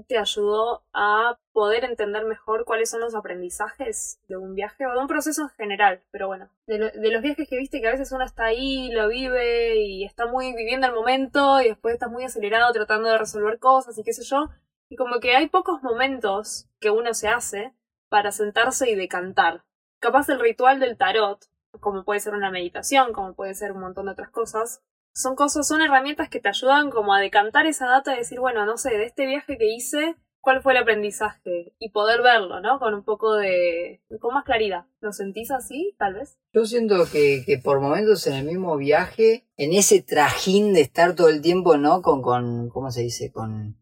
te 0.07 0.17
ayudó 0.17 0.83
a 0.93 1.39
poder 1.53 1.83
entender 1.85 2.25
mejor 2.25 2.65
cuáles 2.65 2.89
son 2.89 3.01
los 3.01 3.15
aprendizajes 3.15 4.19
de 4.27 4.37
un 4.37 4.53
viaje 4.55 4.85
o 4.85 4.91
de 4.91 4.99
un 4.99 5.07
proceso 5.07 5.41
en 5.43 5.49
general? 5.49 6.03
Pero 6.11 6.27
bueno, 6.27 6.49
de, 6.67 6.77
lo- 6.79 6.91
de 6.91 7.11
los 7.11 7.21
viajes 7.21 7.47
que 7.49 7.57
viste 7.57 7.81
que 7.81 7.87
a 7.87 7.91
veces 7.91 8.11
uno 8.11 8.23
está 8.25 8.45
ahí, 8.45 8.89
lo 8.91 9.07
vive 9.07 9.75
y 9.77 10.03
está 10.05 10.27
muy 10.27 10.53
viviendo 10.55 10.87
el 10.87 10.93
momento 10.93 11.59
y 11.61 11.69
después 11.69 11.93
estás 11.95 12.11
muy 12.11 12.23
acelerado 12.23 12.71
tratando 12.73 13.09
de 13.09 13.17
resolver 13.17 13.59
cosas 13.59 13.97
y 13.97 14.03
qué 14.03 14.13
sé 14.13 14.23
yo. 14.23 14.49
Y 14.89 14.95
como 14.95 15.19
que 15.19 15.35
hay 15.35 15.47
pocos 15.49 15.81
momentos 15.83 16.67
que 16.79 16.89
uno 16.91 17.13
se 17.13 17.27
hace 17.27 17.73
para 18.09 18.31
sentarse 18.31 18.89
y 18.89 18.95
decantar. 18.95 19.63
Capaz 19.99 20.29
el 20.29 20.39
ritual 20.39 20.79
del 20.79 20.97
tarot, 20.97 21.45
como 21.79 22.03
puede 22.05 22.19
ser 22.19 22.33
una 22.33 22.51
meditación, 22.51 23.13
como 23.13 23.33
puede 23.33 23.53
ser 23.55 23.71
un 23.71 23.81
montón 23.81 24.05
de 24.05 24.11
otras 24.13 24.29
cosas, 24.29 24.81
son 25.17 25.35
cosas, 25.35 25.67
son 25.67 25.81
herramientas 25.81 26.29
que 26.29 26.39
te 26.39 26.49
ayudan 26.49 26.91
como 26.91 27.13
a 27.13 27.19
decantar 27.19 27.65
esa 27.65 27.87
data 27.87 28.13
y 28.13 28.19
decir, 28.19 28.39
bueno, 28.39 28.65
no 28.65 28.77
sé, 28.77 28.91
de 28.91 29.05
este 29.05 29.25
viaje 29.25 29.57
que 29.57 29.73
hice, 29.73 30.15
cuál 30.41 30.61
fue 30.61 30.73
el 30.73 30.77
aprendizaje 30.77 31.73
y 31.79 31.89
poder 31.89 32.21
verlo, 32.21 32.61
¿no? 32.61 32.77
Con 32.77 32.93
un 32.93 33.03
poco 33.03 33.35
de, 33.35 34.03
con 34.21 34.35
más 34.35 34.45
claridad. 34.45 34.85
¿Lo 35.01 35.11
sentís 35.11 35.49
así, 35.49 35.95
tal 35.97 36.13
vez? 36.13 36.37
Yo 36.53 36.65
siento 36.65 37.05
que, 37.11 37.43
que 37.45 37.57
por 37.57 37.81
momentos 37.81 38.27
en 38.27 38.35
el 38.35 38.45
mismo 38.45 38.77
viaje, 38.77 39.47
en 39.57 39.73
ese 39.73 40.03
trajín 40.03 40.73
de 40.73 40.81
estar 40.81 41.15
todo 41.15 41.29
el 41.29 41.41
tiempo, 41.41 41.77
¿no? 41.77 42.03
Con, 42.03 42.21
con 42.21 42.69
¿cómo 42.69 42.91
se 42.91 43.01
dice? 43.01 43.31
Con, 43.31 43.75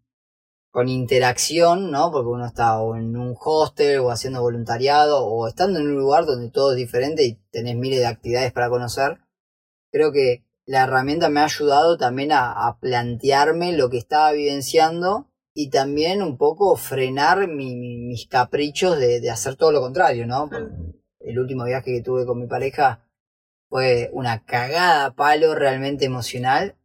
con 0.71 0.87
interacción, 0.87 1.91
¿no? 1.91 2.11
Porque 2.13 2.29
uno 2.29 2.45
está 2.45 2.81
o 2.81 2.95
en 2.95 3.17
un 3.17 3.35
hostel 3.37 3.99
o 3.99 4.09
haciendo 4.09 4.41
voluntariado 4.41 5.25
o 5.25 5.49
estando 5.49 5.79
en 5.79 5.87
un 5.87 5.97
lugar 5.97 6.25
donde 6.25 6.49
todo 6.49 6.71
es 6.71 6.77
diferente 6.77 7.25
y 7.25 7.35
tenés 7.51 7.75
miles 7.75 7.99
de 7.99 8.07
actividades 8.07 8.53
para 8.53 8.69
conocer. 8.69 9.19
Creo 9.91 10.13
que 10.13 10.44
la 10.67 10.83
herramienta 10.83 11.29
me 11.29 11.41
ha 11.41 11.45
ayudado 11.45 11.97
también 11.97 12.31
a, 12.31 12.67
a 12.67 12.79
plantearme 12.79 13.73
lo 13.73 13.89
que 13.89 13.97
estaba 13.97 14.31
vivenciando 14.31 15.29
y 15.53 15.69
también 15.69 16.21
un 16.21 16.37
poco 16.37 16.75
frenar 16.75 17.47
mi- 17.47 17.75
mi- 17.75 17.97
mis 17.97 18.27
caprichos 18.27 18.97
de, 18.97 19.21
de 19.21 19.29
hacer 19.29 19.55
todo 19.55 19.71
lo 19.71 19.81
contrario, 19.81 20.25
¿no? 20.27 20.49
El 21.19 21.39
último 21.39 21.65
viaje 21.65 21.91
que 21.93 22.01
tuve 22.01 22.25
con 22.25 22.39
mi 22.39 22.47
pareja 22.47 23.07
fue 23.69 24.09
una 24.13 24.43
cagada 24.45 25.05
a 25.05 25.15
palo 25.15 25.55
realmente 25.55 26.05
emocional, 26.05 26.75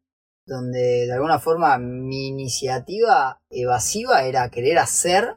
donde 0.46 1.06
de 1.06 1.12
alguna 1.12 1.38
forma 1.38 1.78
mi 1.78 2.28
iniciativa 2.28 3.40
evasiva 3.50 4.24
era 4.24 4.50
querer 4.50 4.78
hacer 4.78 5.36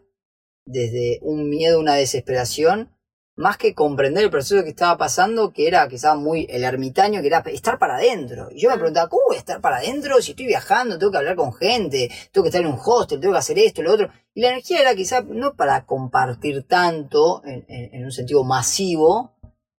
desde 0.65 1.19
un 1.21 1.49
miedo, 1.49 1.79
una 1.79 1.95
desesperación, 1.95 2.95
más 3.35 3.57
que 3.57 3.73
comprender 3.73 4.23
el 4.25 4.29
proceso 4.29 4.63
que 4.63 4.69
estaba 4.69 4.97
pasando, 4.97 5.51
que 5.51 5.67
era 5.67 5.87
quizás 5.87 6.15
muy 6.15 6.45
el 6.49 6.63
ermitaño, 6.63 7.21
que 7.21 7.27
era 7.27 7.39
estar 7.47 7.79
para 7.79 7.95
adentro. 7.95 8.49
Y 8.51 8.61
yo 8.61 8.69
me 8.69 8.75
preguntaba, 8.75 9.09
¿cómo 9.09 9.23
voy 9.27 9.37
a 9.37 9.39
estar 9.39 9.59
para 9.59 9.77
adentro 9.77 10.21
si 10.21 10.31
estoy 10.31 10.45
viajando, 10.45 10.99
tengo 10.99 11.11
que 11.11 11.17
hablar 11.17 11.35
con 11.35 11.53
gente, 11.53 12.11
tengo 12.31 12.43
que 12.43 12.49
estar 12.49 12.61
en 12.61 12.67
un 12.67 12.79
hostel, 12.83 13.19
tengo 13.19 13.33
que 13.33 13.39
hacer 13.39 13.57
esto, 13.57 13.81
lo 13.81 13.93
otro? 13.93 14.09
Y 14.35 14.41
la 14.41 14.49
energía 14.49 14.81
era 14.81 14.93
quizás 14.95 15.25
no 15.25 15.55
para 15.55 15.85
compartir 15.85 16.63
tanto 16.67 17.41
en, 17.45 17.65
en- 17.67 17.95
en 17.95 18.05
un 18.05 18.11
sentido 18.11 18.43
masivo, 18.43 19.31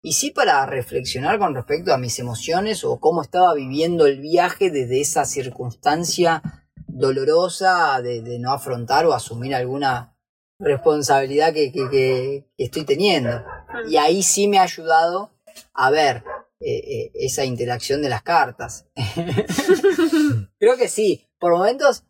y 0.06 0.14
sí 0.14 0.32
para 0.32 0.66
reflexionar 0.66 1.40
con 1.40 1.56
respecto 1.56 1.94
a 1.94 1.98
mis 1.98 2.20
emociones 2.20 2.84
o 2.84 3.00
cómo 3.00 3.22
estaba 3.22 3.54
viviendo 3.54 4.06
el 4.06 4.20
viaje 4.20 4.70
desde 4.70 5.00
esa 5.00 5.24
circunstancia 5.26 6.42
dolorosa 6.88 8.02
de, 8.02 8.22
de 8.22 8.40
no 8.40 8.52
afrontar 8.52 9.06
o 9.06 9.14
asumir 9.14 9.56
alguna 9.56 10.13
responsabilidad 10.60 11.54
que, 11.54 11.72
que- 11.72 12.46
estoy 12.58 12.84
teniendo. 12.86 13.44
Y 13.90 13.98
ahí 13.98 14.24
sí 14.24 14.48
me 14.48 14.60
ha 14.60 14.64
ayudado 14.64 15.32
a 15.74 15.90
ver 15.90 16.24
eh, 16.60 16.78
eh, 16.78 17.12
esa 17.16 17.44
interacción 17.46 18.02
de 18.02 18.10
las 18.10 18.24
cartas. 18.24 18.88
Creo 20.60 20.78
que 20.78 20.88
sí. 20.88 21.28
Por 21.40 21.52
momentos, 21.58 22.04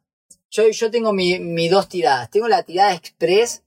yo, 0.50 0.68
yo 0.70 0.91
tengo 0.91 1.14
mi, 1.14 1.39
mis 1.39 1.72
dos 1.72 1.89
tiradas. 1.89 2.30
Tengo 2.30 2.48
la 2.48 2.64
tirada 2.64 2.94
express, 2.94 3.64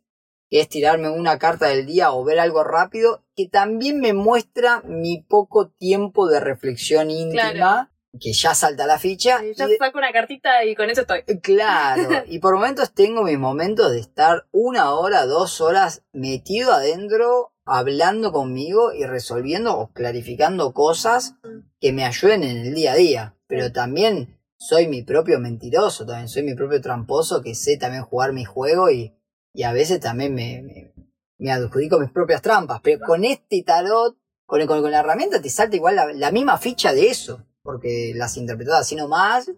que 0.49 0.61
es 0.61 0.69
tirarme 0.69 1.09
una 1.11 1.39
carta 1.39 1.67
del 1.69 1.87
día 1.87 2.13
o 2.13 2.23
ver 2.25 2.39
algo 2.39 2.63
rápido, 2.63 3.25
que 3.35 3.49
también 3.49 3.99
me 4.01 4.13
muestra 4.13 4.81
mi 4.83 5.23
poco 5.23 5.69
tiempo 5.69 6.29
de 6.29 6.39
reflexión 6.41 7.11
íntima, 7.11 7.51
Claro. 7.53 7.91
Que 8.21 8.33
ya 8.33 8.55
salta 8.55 8.87
la 8.87 8.99
ficha. 8.99 9.45
Y 9.45 9.55
Ya 9.55 9.69
saco 9.79 9.99
una 9.99 10.13
cartita 10.13 10.65
y 10.65 10.75
con 10.75 10.91
eso 10.91 11.03
estoy. 11.03 11.23
Claro, 11.41 12.03
y 12.27 12.39
por 12.39 12.55
momentos 12.55 12.93
tengo 12.93 13.23
mis 13.23 13.39
momentos 13.39 13.93
de 13.93 14.01
estar 14.01 14.47
una 14.53 14.93
hora, 14.93 15.27
dos 15.27 15.61
horas 15.61 16.03
metido 16.13 16.73
adentro, 16.73 17.53
hablando 17.65 18.33
conmigo 18.33 18.93
y 18.93 19.05
resolviendo 19.05 19.77
o 19.77 19.93
clarificando 19.93 20.73
cosas 20.73 21.35
que 21.81 21.93
me 21.93 22.05
ayuden 22.05 22.45
en 22.45 22.59
el 22.59 22.75
día 22.75 22.93
a 22.93 22.97
día. 22.97 23.37
Pero 23.49 23.73
también 23.73 24.41
soy 24.59 24.89
mi 24.89 25.03
propio 25.03 25.39
mentiroso, 25.39 26.07
también 26.07 26.29
soy 26.29 26.43
mi 26.43 26.55
propio 26.55 26.81
tramposo 26.81 27.43
que 27.43 27.55
sé 27.55 27.77
también 27.77 28.05
jugar 28.05 28.33
mi 28.33 28.45
juego 28.45 28.91
y, 28.91 29.15
y 29.53 29.63
a 29.65 29.73
veces 29.73 30.01
también 30.01 30.35
me, 30.35 30.63
me, 30.63 30.95
me 31.39 31.53
adjudico 31.53 31.99
mis 31.99 32.11
propias 32.11 32.43
trampas. 32.43 32.81
Pero 32.83 33.01
con 33.07 33.25
este 33.25 33.63
tarot, 33.63 34.17
con, 34.47 34.65
con, 34.67 34.81
con 34.81 34.91
la 34.91 35.01
herramienta 35.01 35.41
te 35.41 35.51
salta 35.51 35.77
igual 35.77 35.97
la, 35.97 36.13
la 36.13 36.31
misma 36.31 36.59
ficha 36.59 36.93
de 36.93 37.09
eso, 37.09 37.45
porque 37.67 38.13
las 38.15 38.37
interpretas 38.39 38.81
así 38.81 38.97
nomás 38.97 39.51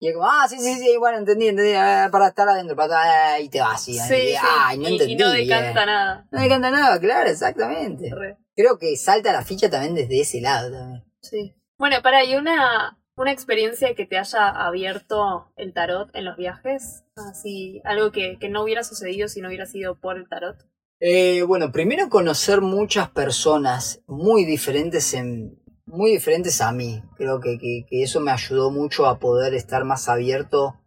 y 0.00 0.08
es 0.08 0.14
como, 0.14 0.26
ah, 0.28 0.46
sí, 0.48 0.58
sí, 0.58 0.74
sí, 0.74 0.96
bueno, 0.98 1.18
entendí, 1.18 1.46
entendí, 1.48 1.70
eh, 1.70 2.08
para 2.10 2.28
estar 2.28 2.48
adentro, 2.48 2.74
para 2.76 2.86
estar, 2.88 3.40
y 3.40 3.48
te 3.48 3.60
vas, 3.60 3.88
y, 3.88 3.94
Sí, 3.94 4.14
y- 4.14 4.28
sí. 4.32 4.34
ay, 4.42 4.76
no 4.78 4.88
y, 4.88 4.92
entendí. 4.94 5.12
y 5.12 5.16
no 5.16 5.32
bien. 5.32 5.48
decanta 5.48 5.86
nada. 5.86 6.28
No 6.32 6.40
decanta 6.42 6.70
nada, 6.72 6.98
claro, 7.00 7.30
exactamente. 7.30 8.10
Re. 8.14 8.36
Creo 8.56 8.78
que 8.78 8.96
salta 8.96 9.32
la 9.32 9.42
ficha 9.42 9.70
también 9.70 9.94
desde 9.94 10.20
ese 10.20 10.40
lado 10.40 10.70
también. 10.72 11.04
Sí. 11.22 11.54
Bueno, 11.78 11.96
para, 12.02 12.24
¿y 12.24 12.34
una, 12.34 12.98
una 13.16 13.32
experiencia 13.32 13.94
que 13.94 14.04
te 14.04 14.18
haya 14.18 14.48
abierto 14.48 15.52
el 15.56 15.72
tarot 15.72 16.10
en 16.14 16.24
los 16.26 16.36
viajes? 16.36 17.04
Así, 17.16 17.80
algo 17.84 18.10
que, 18.12 18.36
que 18.38 18.48
no 18.48 18.62
hubiera 18.62 18.84
sucedido 18.84 19.28
si 19.28 19.40
no 19.40 19.48
hubiera 19.48 19.64
sido 19.66 19.98
por 19.98 20.16
el 20.18 20.28
tarot. 20.28 20.56
Eh, 21.00 21.42
bueno, 21.42 21.72
primero 21.72 22.08
conocer 22.10 22.60
muchas 22.60 23.08
personas 23.10 24.02
muy 24.06 24.44
diferentes 24.44 25.14
en 25.14 25.58
muy 25.86 26.10
diferentes 26.12 26.60
a 26.60 26.72
mí. 26.72 27.02
Creo 27.16 27.40
que, 27.40 27.58
que, 27.58 27.86
que 27.88 28.02
eso 28.02 28.20
me 28.20 28.30
ayudó 28.32 28.70
mucho 28.70 29.06
a 29.06 29.18
poder 29.18 29.54
estar 29.54 29.84
más 29.84 30.08
abierto 30.08 30.80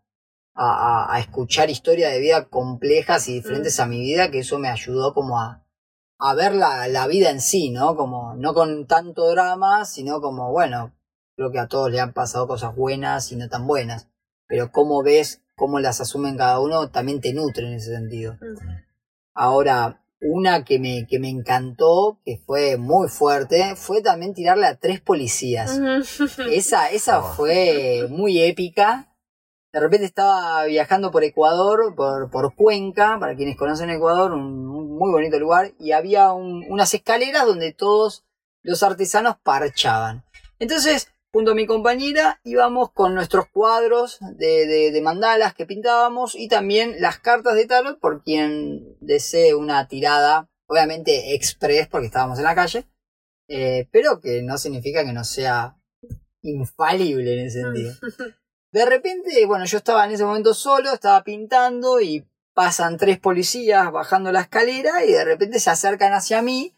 a, 0.56 1.06
a- 1.06 1.16
a 1.16 1.20
escuchar 1.20 1.70
historias 1.70 2.12
de 2.12 2.20
vida 2.20 2.46
complejas 2.46 3.28
y 3.30 3.34
diferentes 3.36 3.80
a 3.80 3.86
mi 3.86 4.00
vida, 4.00 4.32
que 4.32 4.40
eso 4.40 4.58
me 4.60 4.70
ayudó 4.70 5.14
como 5.14 5.40
a, 5.40 5.64
a 6.20 6.34
ver 6.36 6.56
la, 6.56 6.88
la 6.88 7.08
vida 7.08 7.30
en 7.30 7.42
sí, 7.42 7.70
¿no? 7.70 7.96
Como 7.96 8.34
no 8.36 8.54
con 8.54 8.88
tanto 8.88 9.30
drama, 9.30 9.86
sino 9.86 10.20
como, 10.20 10.52
bueno, 10.52 10.94
creo 11.36 11.52
que 11.52 11.60
a 11.60 11.68
todos 11.68 11.92
le 11.92 12.00
han 12.00 12.14
pasado 12.14 12.48
cosas 12.48 12.76
buenas 12.76 13.32
y 13.32 13.36
no 13.36 13.48
tan 13.50 13.68
buenas. 13.68 14.08
Pero 14.48 14.72
cómo 14.72 15.04
ves, 15.04 15.44
cómo 15.56 15.80
las 15.80 16.02
asumen 16.02 16.38
cada 16.38 16.60
uno, 16.60 16.90
también 16.90 17.22
te 17.22 17.34
nutre 17.34 17.68
en 17.68 17.74
ese 17.74 17.94
sentido. 17.94 18.38
Ahora, 19.36 20.02
una 20.22 20.64
que 20.66 20.80
me, 20.80 21.06
que 21.08 21.20
me 21.20 21.30
encantó, 21.30 22.20
que 22.26 22.38
fue 22.46 22.78
muy 22.78 23.08
fuerte, 23.08 23.76
fue 23.76 24.02
también 24.02 24.34
tirarle 24.34 24.66
a 24.66 24.78
tres 24.78 25.00
policías. 25.02 25.80
Esa, 26.52 26.90
esa 26.92 27.20
Oh. 27.20 27.34
fue 27.34 28.08
muy 28.10 28.42
épica. 28.42 29.14
De 29.74 29.80
repente 29.80 30.06
estaba 30.06 30.64
viajando 30.66 31.12
por 31.12 31.24
Ecuador, 31.24 31.94
por, 31.96 32.32
por 32.32 32.56
Cuenca, 32.56 33.18
para 33.20 33.36
quienes 33.36 33.58
conocen 33.58 33.90
Ecuador, 33.92 34.32
un, 34.34 34.68
un 34.68 34.98
muy 34.98 35.12
bonito 35.12 35.38
lugar, 35.40 35.74
y 35.80 35.92
había 35.92 36.32
un- 36.34 36.66
unas 36.70 36.94
escaleras 36.94 37.46
donde 37.46 37.74
todos 37.74 38.24
los 38.64 38.82
artesanos 38.82 39.36
parchaban. 39.44 40.24
Entonces, 40.58 41.10
junto 41.38 41.52
a 41.52 41.56
mi 41.56 41.68
compañera, 41.68 42.42
íbamos 42.44 42.92
con 42.94 43.14
nuestros 43.14 43.46
cuadros 43.48 44.18
de, 44.38 44.66
de- 44.66 44.92
de 44.92 45.02
mandalas 45.04 45.54
que 45.54 45.68
pintábamos 45.68 46.34
y 46.34 46.48
también 46.48 46.96
las 47.00 47.20
cartas 47.20 47.54
de 47.54 47.68
tarot 47.68 48.00
por 48.00 48.24
quien 48.24 48.98
desee 49.02 49.54
una 49.54 49.88
tirada, 49.88 50.50
obviamente 50.68 51.36
express 51.36 51.88
porque 51.90 52.08
estábamos 52.08 52.40
en 52.40 52.46
la 52.46 52.56
calle, 52.56 52.88
eh, 53.50 53.88
pero 53.92 54.20
que 54.20 54.42
no 54.42 54.58
significa 54.58 55.06
que 55.06 55.14
no 55.14 55.24
sea 55.24 55.78
infalible 56.42 57.34
en 57.40 57.46
ese 57.46 57.62
sentido. 57.62 57.94
De 58.74 58.86
repente, 58.88 59.46
bueno, 59.46 59.66
yo 59.66 59.78
estaba 59.78 60.06
en 60.06 60.14
ese 60.14 60.26
momento 60.26 60.56
solo, 60.56 60.92
estaba 60.92 61.24
pintando 61.24 62.02
y 62.02 62.28
pasan 62.56 62.98
tres 62.98 63.20
policías 63.20 63.92
bajando 63.92 64.32
la 64.32 64.42
escalera 64.42 65.06
y 65.06 65.12
de 65.12 65.24
repente 65.24 65.60
se 65.60 65.70
acercan 65.70 66.14
hacia 66.14 66.42
mí 66.42 66.76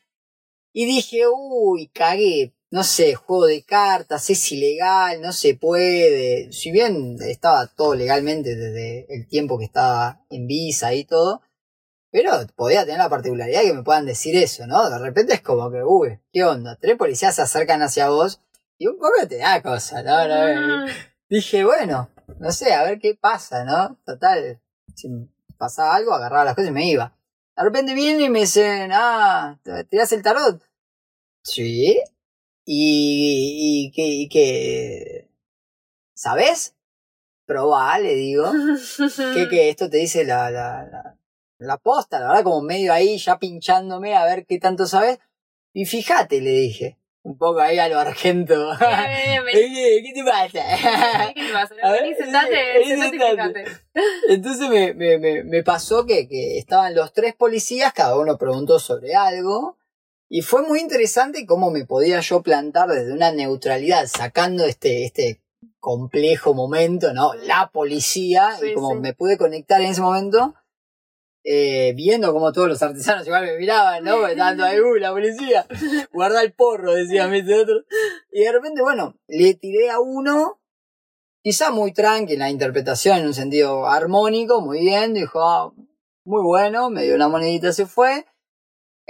y 0.74 0.86
dije, 0.86 1.24
uy, 1.34 1.88
cagué, 1.94 2.54
no 2.72 2.84
sé, 2.84 3.16
juego 3.16 3.46
de 3.48 3.64
cartas, 3.64 4.30
es 4.30 4.52
ilegal, 4.52 5.22
no 5.22 5.34
se 5.34 5.56
puede. 5.56 6.52
Si 6.52 6.72
bien 6.72 7.18
estaba 7.22 7.68
todo 7.68 7.96
legalmente 7.96 8.56
desde 8.56 9.14
el 9.14 9.28
tiempo 9.28 9.58
que 9.58 9.66
estaba 9.66 10.24
en 10.30 10.46
visa 10.48 10.94
y 10.94 11.04
todo, 11.06 11.42
pero 12.12 12.32
podía 12.56 12.86
tener 12.86 13.00
la 13.00 13.10
particularidad 13.10 13.62
que 13.62 13.74
me 13.74 13.84
puedan 13.84 14.06
decir 14.06 14.36
eso, 14.36 14.68
¿no? 14.68 14.90
De 14.90 15.00
repente 15.00 15.34
es 15.34 15.42
como 15.42 15.72
que, 15.72 15.84
uy, 15.84 16.20
¿qué 16.32 16.44
onda? 16.44 16.76
Tres 16.76 16.98
policías 16.98 17.36
se 17.36 17.42
acercan 17.42 17.82
hacia 17.82 18.10
vos 18.10 18.42
y 18.78 18.88
un 18.88 18.98
poco 18.98 19.28
te 19.28 19.38
da 19.38 19.62
cosa, 19.62 20.04
¿no? 20.04 20.28
no 20.28 20.92
dije, 21.30 21.64
bueno, 21.64 22.10
no 22.40 22.52
sé, 22.52 22.74
a 22.74 22.84
ver 22.84 23.00
qué 23.00 23.16
pasa, 23.16 23.64
¿no? 23.64 24.00
Total, 24.06 24.60
si 24.96 25.10
pasaba 25.58 25.96
algo, 25.96 26.14
agarraba 26.14 26.46
las 26.46 26.56
cosas 26.56 26.70
y 26.70 26.74
me 26.74 26.90
iba. 26.90 27.16
De 27.56 27.64
repente 27.64 27.94
vienen 27.94 28.22
y 28.22 28.30
me 28.30 28.40
dicen, 28.42 28.92
ah, 28.94 29.60
¿te 29.64 29.84
tirás 29.86 30.12
el 30.12 30.24
tarot? 30.24 30.62
Sí. 31.44 32.02
¿Y, 32.72 33.88
y 33.88 33.92
qué? 33.92 34.06
Y 34.06 34.30
qué? 34.30 35.28
¿Sabes? 36.14 36.76
Probá, 37.48 37.98
le 37.98 38.14
digo. 38.14 38.52
que, 39.34 39.48
que 39.50 39.70
esto 39.70 39.90
te 39.90 39.98
dice 39.98 40.24
la, 40.24 40.52
la, 40.52 40.84
la, 40.84 41.18
la 41.58 41.78
posta, 41.78 42.20
la 42.20 42.28
verdad, 42.28 42.44
como 42.44 42.62
medio 42.62 42.94
ahí 42.94 43.18
ya 43.18 43.40
pinchándome 43.40 44.16
a 44.16 44.24
ver 44.24 44.46
qué 44.46 44.60
tanto 44.60 44.86
sabes. 44.86 45.18
Y 45.74 45.86
fíjate, 45.86 46.42
le 46.42 46.52
dije. 46.52 47.00
Un 47.24 47.40
poco 47.40 47.60
ahí 47.60 47.80
a 47.80 47.90
lo 47.90 47.98
argento. 47.98 48.72
Eh, 48.80 49.40
¿Qué 50.04 50.14
te 50.14 50.24
pasa? 50.24 51.34
¿Qué 51.34 51.42
te 51.42 51.52
pasa? 51.52 51.74
Ver, 51.74 52.16
sentate, 52.16 52.86
sentate 52.86 53.18
sentate. 53.18 53.66
Entonces 54.30 54.70
me, 54.70 54.94
me, 54.94 55.18
me, 55.18 55.44
me 55.44 55.64
pasó 55.64 56.06
que, 56.06 56.28
que 56.28 56.60
estaban 56.60 56.94
los 56.94 57.14
tres 57.14 57.34
policías, 57.34 57.94
cada 57.94 58.16
uno 58.16 58.38
preguntó 58.38 58.78
sobre 58.78 59.16
algo. 59.16 59.79
Y 60.32 60.42
fue 60.44 60.62
muy 60.62 60.80
interesante 60.80 61.46
cómo 61.48 61.72
me 61.72 61.86
podía 61.86 62.20
yo 62.20 62.44
plantar 62.44 62.88
desde 62.90 63.12
una 63.14 63.32
neutralidad, 63.32 64.06
sacando 64.06 64.64
este, 64.64 65.04
este 65.06 65.42
complejo 65.80 66.54
momento, 66.54 67.14
¿no? 67.14 67.34
La 67.34 67.72
policía, 67.74 68.52
Sí, 68.60 68.68
y 68.68 68.74
como 68.76 68.92
sí. 68.92 68.96
me 68.98 69.14
pude 69.14 69.38
conectar 69.40 69.82
en 69.82 69.88
ese 69.88 70.02
momento, 70.02 70.54
eh, 71.44 71.94
viendo 71.96 72.32
como 72.32 72.52
todos 72.54 72.68
los 72.68 72.84
artesanos 72.84 73.26
igual 73.26 73.46
me 73.46 73.58
miraban, 73.58 74.04
¿no? 74.04 74.18
Tanto 74.38 74.64
ahí, 74.64 74.80
"Uh, 74.80 74.96
la 74.98 75.12
policía, 75.12 75.66
guarda 76.14 76.44
el 76.44 76.54
porro, 76.54 76.94
decía 76.94 77.28
mi 77.28 77.40
otro. 77.52 77.84
Y 78.32 78.44
de 78.44 78.52
repente, 78.52 78.82
bueno, 78.84 79.16
le 79.28 79.56
tiré 79.56 79.90
a 79.90 80.00
uno, 80.00 80.62
quizá 81.42 81.72
muy 81.72 81.92
tranqui 81.92 82.34
en 82.34 82.40
la 82.40 82.52
interpretación, 82.52 83.18
en 83.18 83.26
un 83.28 83.34
sentido 83.34 83.88
armónico, 83.88 84.62
muy 84.62 84.82
bien, 84.82 85.16
dijo, 85.16 85.42
"Ah, 85.42 85.74
muy 86.24 86.44
bueno, 86.44 86.92
me 86.92 87.04
dio 87.04 87.16
una 87.16 87.30
monedita, 87.30 87.74
se 87.74 87.88
fue. 87.88 88.28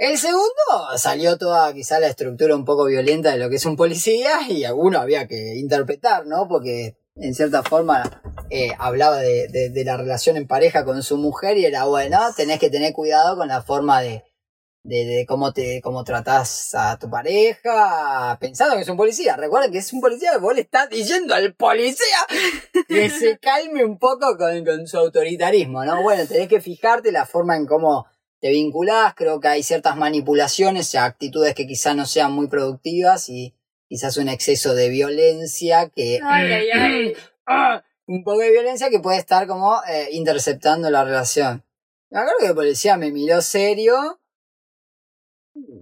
El 0.00 0.16
segundo 0.16 0.48
salió 0.96 1.36
toda 1.36 1.74
quizá 1.74 2.00
la 2.00 2.06
estructura 2.06 2.56
un 2.56 2.64
poco 2.64 2.86
violenta 2.86 3.32
de 3.32 3.36
lo 3.36 3.50
que 3.50 3.56
es 3.56 3.66
un 3.66 3.76
policía 3.76 4.30
y 4.48 4.64
alguno 4.64 4.98
había 4.98 5.28
que 5.28 5.56
interpretar, 5.56 6.26
¿no? 6.26 6.48
Porque 6.48 6.96
en 7.16 7.34
cierta 7.34 7.62
forma 7.62 8.22
eh, 8.48 8.70
hablaba 8.78 9.18
de, 9.18 9.48
de- 9.48 9.84
la 9.84 9.98
relación 9.98 10.38
en 10.38 10.46
pareja 10.46 10.86
con 10.86 11.02
su 11.02 11.18
mujer 11.18 11.58
y 11.58 11.66
era 11.66 11.84
bueno, 11.84 12.18
tenés 12.34 12.58
que 12.58 12.70
tener 12.70 12.94
cuidado 12.94 13.36
con 13.36 13.48
la 13.48 13.60
forma 13.60 14.00
de, 14.00 14.24
de, 14.84 15.26
cómo 15.28 15.52
te 15.52 15.82
cómo 15.82 16.02
tratás 16.02 16.74
a 16.74 16.98
tu 16.98 17.10
pareja 17.10 18.38
pensando 18.40 18.76
que 18.76 18.80
es 18.82 18.88
un 18.88 18.96
policía. 18.96 19.36
Recuerden 19.36 19.70
que 19.70 19.78
es 19.80 19.92
un 19.92 20.00
policía 20.00 20.38
vos 20.38 20.54
le 20.54 20.62
estás 20.62 20.88
diciendo 20.88 21.34
al 21.34 21.52
policía 21.52 22.06
que 22.88 23.10
se 23.10 23.36
calme 23.38 23.84
un 23.84 23.98
poco 23.98 24.38
con, 24.38 24.64
con 24.64 24.86
su 24.86 24.96
autoritarismo, 24.96 25.84
¿no? 25.84 26.02
Bueno, 26.02 26.24
tenés 26.26 26.48
que 26.48 26.62
fijarte 26.62 27.12
la 27.12 27.26
forma 27.26 27.54
en 27.58 27.66
cómo 27.66 28.06
te 28.40 28.50
vinculás, 28.50 29.14
creo 29.14 29.40
que 29.40 29.48
hay 29.48 29.62
ciertas 29.62 29.96
manipulaciones, 29.96 30.94
actitudes 30.94 31.54
que 31.54 31.66
quizás 31.66 31.94
no 31.94 32.06
sean 32.06 32.32
muy 32.32 32.48
productivas 32.48 33.28
y 33.28 33.54
quizás 33.88 34.16
un 34.16 34.28
exceso 34.28 34.74
de 34.74 34.88
violencia 34.88 35.90
que... 35.90 36.20
Ay, 36.22 36.52
ay, 36.52 36.70
ay. 36.70 37.12
¡Ah! 37.46 37.84
un 38.10 38.24
poco 38.24 38.40
de 38.40 38.50
violencia 38.50 38.90
que 38.90 38.98
puede 38.98 39.18
estar 39.18 39.46
como 39.46 39.80
eh, 39.88 40.08
interceptando 40.12 40.90
la 40.90 41.04
relación. 41.04 41.64
Me 42.10 42.18
acuerdo 42.18 42.38
que 42.40 42.46
el 42.46 42.54
policía 42.56 42.96
me 42.96 43.12
miró 43.12 43.40
serio, 43.40 44.20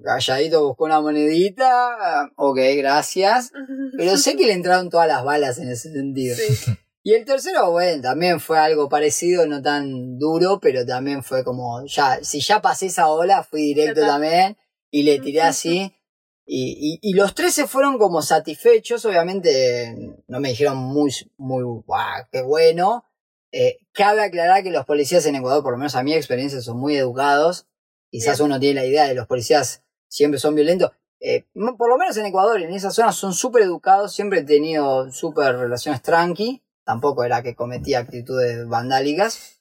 calladito 0.05 0.67
buscó 0.67 0.85
una 0.85 1.01
monedita, 1.01 1.67
ah, 1.67 2.31
ok, 2.37 2.59
gracias, 2.77 3.51
pero 3.97 4.19
sé 4.19 4.37
que 4.37 4.47
le 4.47 4.53
entraron 4.53 4.91
todas 4.91 5.09
las 5.09 5.25
balas 5.25 5.59
en 5.59 5.71
ese 5.71 5.91
sentido. 5.91 6.37
Sí. 6.37 6.73
Y 7.09 7.15
el 7.15 7.25
tercero, 7.25 7.71
bueno, 7.71 8.03
también 8.03 8.39
fue 8.39 8.59
algo 8.59 8.91
parecido, 8.91 9.47
no 9.47 9.63
tan 9.63 10.19
duro, 10.19 10.61
pero 10.61 10.85
también 10.85 11.25
fue 11.25 11.43
como, 11.43 11.83
ya, 11.87 12.23
si 12.23 12.41
ya 12.43 12.61
pasé 12.61 12.85
esa 12.85 13.09
ola, 13.09 13.43
fui 13.43 13.63
directo 13.63 14.03
también 14.03 14.59
y 14.91 15.05
le 15.05 15.19
tiré 15.19 15.41
así. 15.41 15.91
Y, 16.45 16.99
y, 17.03 17.11
y 17.11 17.15
los 17.15 17.35
tres 17.35 17.55
se 17.55 17.67
fueron 17.67 17.97
como 17.97 18.21
satisfechos, 18.21 19.07
obviamente 19.07 20.21
no 20.27 20.39
me 20.39 20.51
dijeron 20.51 20.77
muy, 20.77 21.11
muy, 21.39 21.63
guau, 21.63 22.27
qué 22.31 22.43
bueno. 22.43 23.07
Eh, 23.53 23.79
cabe 23.93 24.21
aclarar 24.21 24.63
que 24.63 24.71
los 24.71 24.85
policías 24.85 25.25
en 25.25 25.37
Ecuador, 25.37 25.63
por 25.63 25.73
lo 25.73 25.79
menos 25.79 25.95
a 25.95 26.03
mi 26.03 26.13
experiencia, 26.13 26.61
son 26.61 26.79
muy 26.79 26.95
educados. 26.95 27.67
Quizás 28.11 28.39
uno 28.41 28.61
tiene 28.61 28.83
la 28.83 28.87
idea 28.87 29.09
de 29.09 29.15
los 29.15 29.27
policías 29.27 29.83
siempre 30.09 30.39
son 30.39 30.55
violentos. 30.55 30.91
Eh, 31.21 31.47
por 31.55 31.89
lo 31.89 31.97
menos 31.97 32.19
en 32.19 32.27
Ecuador, 32.27 32.61
en 32.61 32.75
esa 32.75 32.91
zona, 32.91 33.13
son 33.13 33.33
súper 33.33 33.63
educados. 33.63 34.15
Siempre 34.15 34.41
he 34.41 34.45
tenido 34.45 35.11
súper 35.11 35.57
relaciones 35.57 36.03
tranqui. 36.03 36.63
Tampoco 36.89 37.23
era 37.23 37.43
que 37.43 37.55
cometía 37.55 37.99
actitudes 37.99 38.67
vandálicas. 38.67 39.61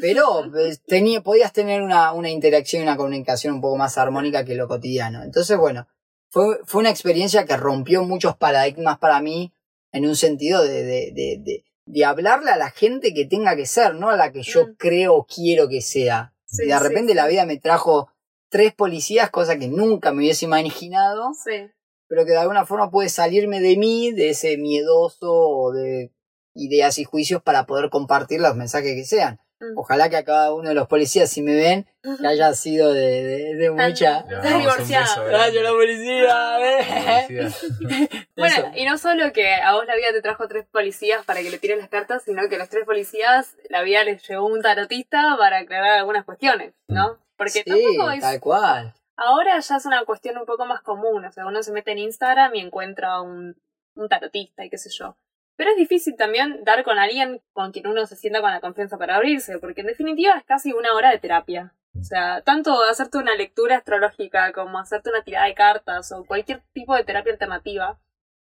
Pero 0.00 0.46
eh, 0.58 0.74
tenía, 0.86 1.20
podías 1.22 1.52
tener 1.52 1.82
una, 1.82 2.12
una 2.14 2.30
interacción 2.30 2.80
y 2.80 2.84
una 2.84 2.96
comunicación 2.96 3.52
un 3.56 3.60
poco 3.60 3.76
más 3.76 3.98
armónica 3.98 4.46
que 4.46 4.54
lo 4.54 4.68
cotidiano. 4.68 5.22
Entonces, 5.22 5.58
bueno, 5.58 5.86
fue, 6.30 6.60
fue 6.64 6.80
una 6.80 6.88
experiencia 6.88 7.44
que 7.44 7.58
rompió 7.58 8.04
muchos 8.04 8.38
paradigmas 8.38 8.96
para 8.98 9.20
mí 9.20 9.52
en 9.92 10.06
un 10.06 10.16
sentido 10.16 10.62
de, 10.62 10.82
de, 10.82 11.12
de, 11.14 11.36
de, 11.44 11.64
de 11.84 12.04
hablarle 12.06 12.50
a 12.50 12.56
la 12.56 12.70
gente 12.70 13.12
que 13.12 13.26
tenga 13.26 13.54
que 13.54 13.66
ser, 13.66 13.94
no 13.96 14.08
a 14.08 14.16
la 14.16 14.32
que 14.32 14.42
yo 14.42 14.68
Mm. 14.68 14.74
creo 14.78 15.14
o 15.16 15.26
quiero 15.26 15.68
que 15.68 15.82
sea. 15.82 16.32
Sí, 16.46 16.64
y 16.64 16.68
de 16.68 16.78
repente 16.78 17.12
sí. 17.12 17.16
la 17.16 17.26
vida 17.26 17.44
me 17.44 17.58
trajo 17.58 18.08
tres 18.48 18.72
policías, 18.74 19.28
cosa 19.28 19.58
que 19.58 19.68
nunca 19.68 20.10
me 20.12 20.20
hubiese 20.22 20.46
imaginado, 20.46 21.32
Sí. 21.34 21.68
pero 22.08 22.24
que 22.24 22.30
de 22.32 22.38
alguna 22.38 22.64
forma 22.64 22.90
puede 22.90 23.10
salirme 23.10 23.60
de 23.60 23.76
mí, 23.76 24.10
de 24.12 24.30
ese 24.30 24.56
miedoso 24.56 25.30
o 25.30 25.70
de 25.72 26.12
ideas 26.54 26.98
y 26.98 27.04
juicios 27.04 27.42
para 27.42 27.66
poder 27.66 27.90
compartir 27.90 28.40
los 28.40 28.54
mensajes 28.56 28.94
que 28.94 29.04
sean. 29.04 29.40
Mm. 29.62 29.78
Ojalá 29.78 30.10
que 30.10 30.16
a 30.16 30.24
cada 30.24 30.52
uno 30.52 30.70
de 30.70 30.74
los 30.74 30.88
policías, 30.88 31.30
si 31.30 31.40
me 31.40 31.54
ven, 31.54 31.86
que 32.20 32.26
haya 32.26 32.52
sido 32.54 32.92
de, 32.92 33.22
de, 33.22 33.54
de 33.54 33.70
mucha... 33.70 34.24
Beso 34.24 35.24
Gracias, 35.24 35.62
la 35.62 35.70
policía. 35.70 36.58
Bueno, 38.36 38.72
y 38.74 38.84
no 38.84 38.98
solo 38.98 39.32
que 39.32 39.54
a 39.54 39.74
vos 39.74 39.86
la 39.86 39.94
vida 39.94 40.08
te 40.12 40.20
trajo 40.20 40.48
tres 40.48 40.66
policías 40.66 41.24
para 41.24 41.42
que 41.42 41.50
le 41.50 41.58
tires 41.58 41.78
las 41.78 41.88
cartas, 41.88 42.24
sino 42.24 42.48
que 42.48 42.58
los 42.58 42.68
tres 42.68 42.84
policías, 42.84 43.56
la 43.70 43.82
vida 43.82 44.02
les 44.02 44.26
llevó 44.26 44.46
un 44.46 44.62
tarotista 44.62 45.36
para 45.38 45.58
aclarar 45.58 45.98
algunas 45.98 46.24
cuestiones, 46.24 46.74
¿no? 46.88 47.18
Porque 47.36 47.62
sí, 47.62 47.64
tampoco 47.64 48.10
es... 48.10 48.20
tal 48.20 48.40
cual. 48.40 48.94
Ahora 49.16 49.60
ya 49.60 49.76
es 49.76 49.86
una 49.86 50.04
cuestión 50.04 50.38
un 50.38 50.46
poco 50.46 50.66
más 50.66 50.80
común, 50.80 51.24
o 51.24 51.30
sea, 51.30 51.46
uno 51.46 51.62
se 51.62 51.70
mete 51.70 51.92
en 51.92 51.98
Instagram 51.98 52.52
y 52.56 52.60
encuentra 52.60 53.20
un, 53.20 53.56
un 53.94 54.08
tarotista 54.08 54.64
y 54.64 54.70
qué 54.70 54.78
sé 54.78 54.90
yo. 54.90 55.16
Pero 55.56 55.70
es 55.70 55.76
difícil 55.76 56.16
también 56.16 56.64
dar 56.64 56.82
con 56.82 56.98
alguien 56.98 57.42
con 57.52 57.72
quien 57.72 57.86
uno 57.86 58.06
se 58.06 58.16
sienta 58.16 58.40
con 58.40 58.50
la 58.50 58.60
confianza 58.60 58.98
para 58.98 59.16
abrirse, 59.16 59.58
porque 59.58 59.82
en 59.82 59.88
definitiva 59.88 60.36
es 60.36 60.44
casi 60.44 60.72
una 60.72 60.94
hora 60.94 61.10
de 61.10 61.18
terapia. 61.18 61.74
O 61.98 62.02
sea, 62.02 62.40
tanto 62.42 62.82
hacerte 62.84 63.18
una 63.18 63.34
lectura 63.34 63.76
astrológica 63.76 64.52
como 64.52 64.78
hacerte 64.78 65.10
una 65.10 65.22
tirada 65.22 65.46
de 65.46 65.54
cartas 65.54 66.10
o 66.12 66.24
cualquier 66.24 66.62
tipo 66.72 66.94
de 66.94 67.04
terapia 67.04 67.32
alternativa, 67.32 68.00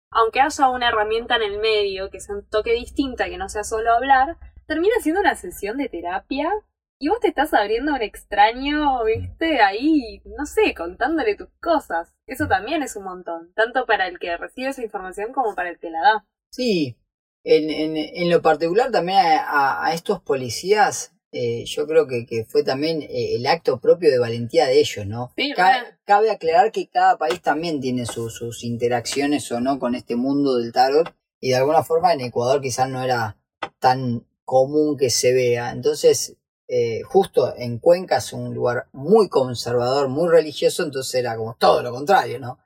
aunque 0.09 0.39
haya 0.39 0.69
una 0.69 0.89
herramienta 0.89 1.35
en 1.35 1.43
el 1.43 1.59
medio 1.59 2.09
que 2.09 2.21
sea 2.21 2.35
un 2.35 2.47
toque 2.47 2.73
distinta, 2.73 3.25
que 3.25 3.37
no 3.37 3.49
sea 3.49 3.63
solo 3.63 3.91
hablar, 3.93 4.37
termina 4.67 4.95
siendo 5.01 5.21
una 5.21 5.35
sesión 5.35 5.77
de 5.77 5.89
terapia 5.89 6.49
y 6.97 7.09
vos 7.09 7.19
te 7.19 7.29
estás 7.29 7.53
abriendo 7.53 7.91
a 7.91 7.95
un 7.95 8.03
extraño, 8.03 9.03
viste, 9.03 9.61
ahí, 9.61 10.21
no 10.37 10.45
sé, 10.45 10.75
contándole 10.75 11.35
tus 11.35 11.49
cosas. 11.59 12.13
Eso 12.27 12.47
también 12.47 12.83
es 12.83 12.95
un 12.95 13.03
montón, 13.03 13.51
tanto 13.53 13.85
para 13.85 14.07
el 14.07 14.19
que 14.19 14.37
recibe 14.37 14.69
esa 14.69 14.83
información 14.83 15.33
como 15.33 15.55
para 15.55 15.69
el 15.69 15.79
que 15.79 15.89
la 15.89 16.01
da. 16.01 16.25
Sí, 16.51 17.00
en, 17.43 17.69
en, 17.69 17.97
en 17.97 18.29
lo 18.29 18.41
particular 18.41 18.91
también 18.91 19.19
a, 19.21 19.91
estos 19.93 20.21
policías, 20.21 21.13
eh, 21.31 21.63
yo 21.65 21.87
creo 21.87 22.07
que, 22.07 22.25
que 22.25 22.45
fue 22.45 22.63
también 22.63 23.01
eh, 23.01 23.35
el 23.35 23.45
acto 23.47 23.79
propio 23.79 24.11
de 24.11 24.19
valentía 24.19 24.65
de 24.67 24.79
ellos, 24.79 25.05
¿no? 25.07 25.31
Sí, 25.37 25.53
Ca- 25.55 25.97
cabe 26.03 26.29
aclarar 26.29 26.71
que 26.71 26.89
cada 26.89 27.17
país 27.17 27.41
también 27.41 27.79
tiene 27.79 28.05
su- 28.05 28.29
sus 28.29 28.63
interacciones 28.63 29.51
o 29.51 29.59
no 29.59 29.79
con 29.79 29.95
este 29.95 30.15
mundo 30.15 30.57
del 30.57 30.71
tarot 30.73 31.13
y 31.39 31.49
de 31.49 31.55
alguna 31.55 31.83
forma 31.83 32.13
en 32.13 32.21
Ecuador 32.21 32.61
quizás 32.61 32.89
no 32.89 33.01
era 33.01 33.37
tan 33.79 34.27
común 34.43 34.97
que 34.97 35.09
se 35.09 35.33
vea. 35.33 35.71
Entonces, 35.71 36.35
eh, 36.67 37.01
justo 37.03 37.53
en 37.57 37.79
Cuenca 37.79 38.17
es 38.17 38.33
un 38.33 38.53
lugar 38.53 38.87
muy 38.91 39.29
conservador, 39.29 40.09
muy 40.09 40.29
religioso, 40.29 40.83
entonces 40.83 41.15
era 41.15 41.35
como 41.37 41.55
todo 41.57 41.81
lo 41.81 41.91
contrario, 41.91 42.39
¿no? 42.39 42.59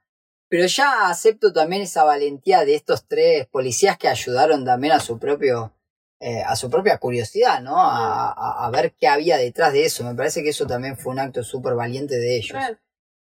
Pero 0.48 0.66
ya 0.68 1.10
acepto 1.10 1.52
también 1.52 1.82
esa 1.82 2.04
valentía 2.04 2.66
de 2.66 2.76
estos 2.76 3.06
tres 3.08 3.48
policías 3.48 3.98
que 3.98 4.08
ayudaron 4.08 4.64
también 4.64 4.94
a 4.94 5.00
su 5.00 5.18
propio, 5.18 5.74
eh, 6.20 6.44
a 6.44 6.56
su 6.56 6.70
propia 6.70 6.98
curiosidad, 7.00 7.62
¿no? 7.62 7.78
A, 7.78 8.32
a- 8.32 8.66
a 8.66 8.70
ver 8.70 8.94
qué 8.94 9.08
había 9.08 9.38
detrás 9.38 9.74
de 9.74 9.86
eso. 9.86 10.04
Me 10.04 10.14
parece 10.16 10.44
que 10.44 10.50
eso 10.50 10.68
también 10.68 10.98
fue 10.98 11.14
un 11.14 11.20
acto 11.20 11.44
súper 11.44 11.74
valiente 11.74 12.18
de 12.18 12.38
ellos. 12.38 12.58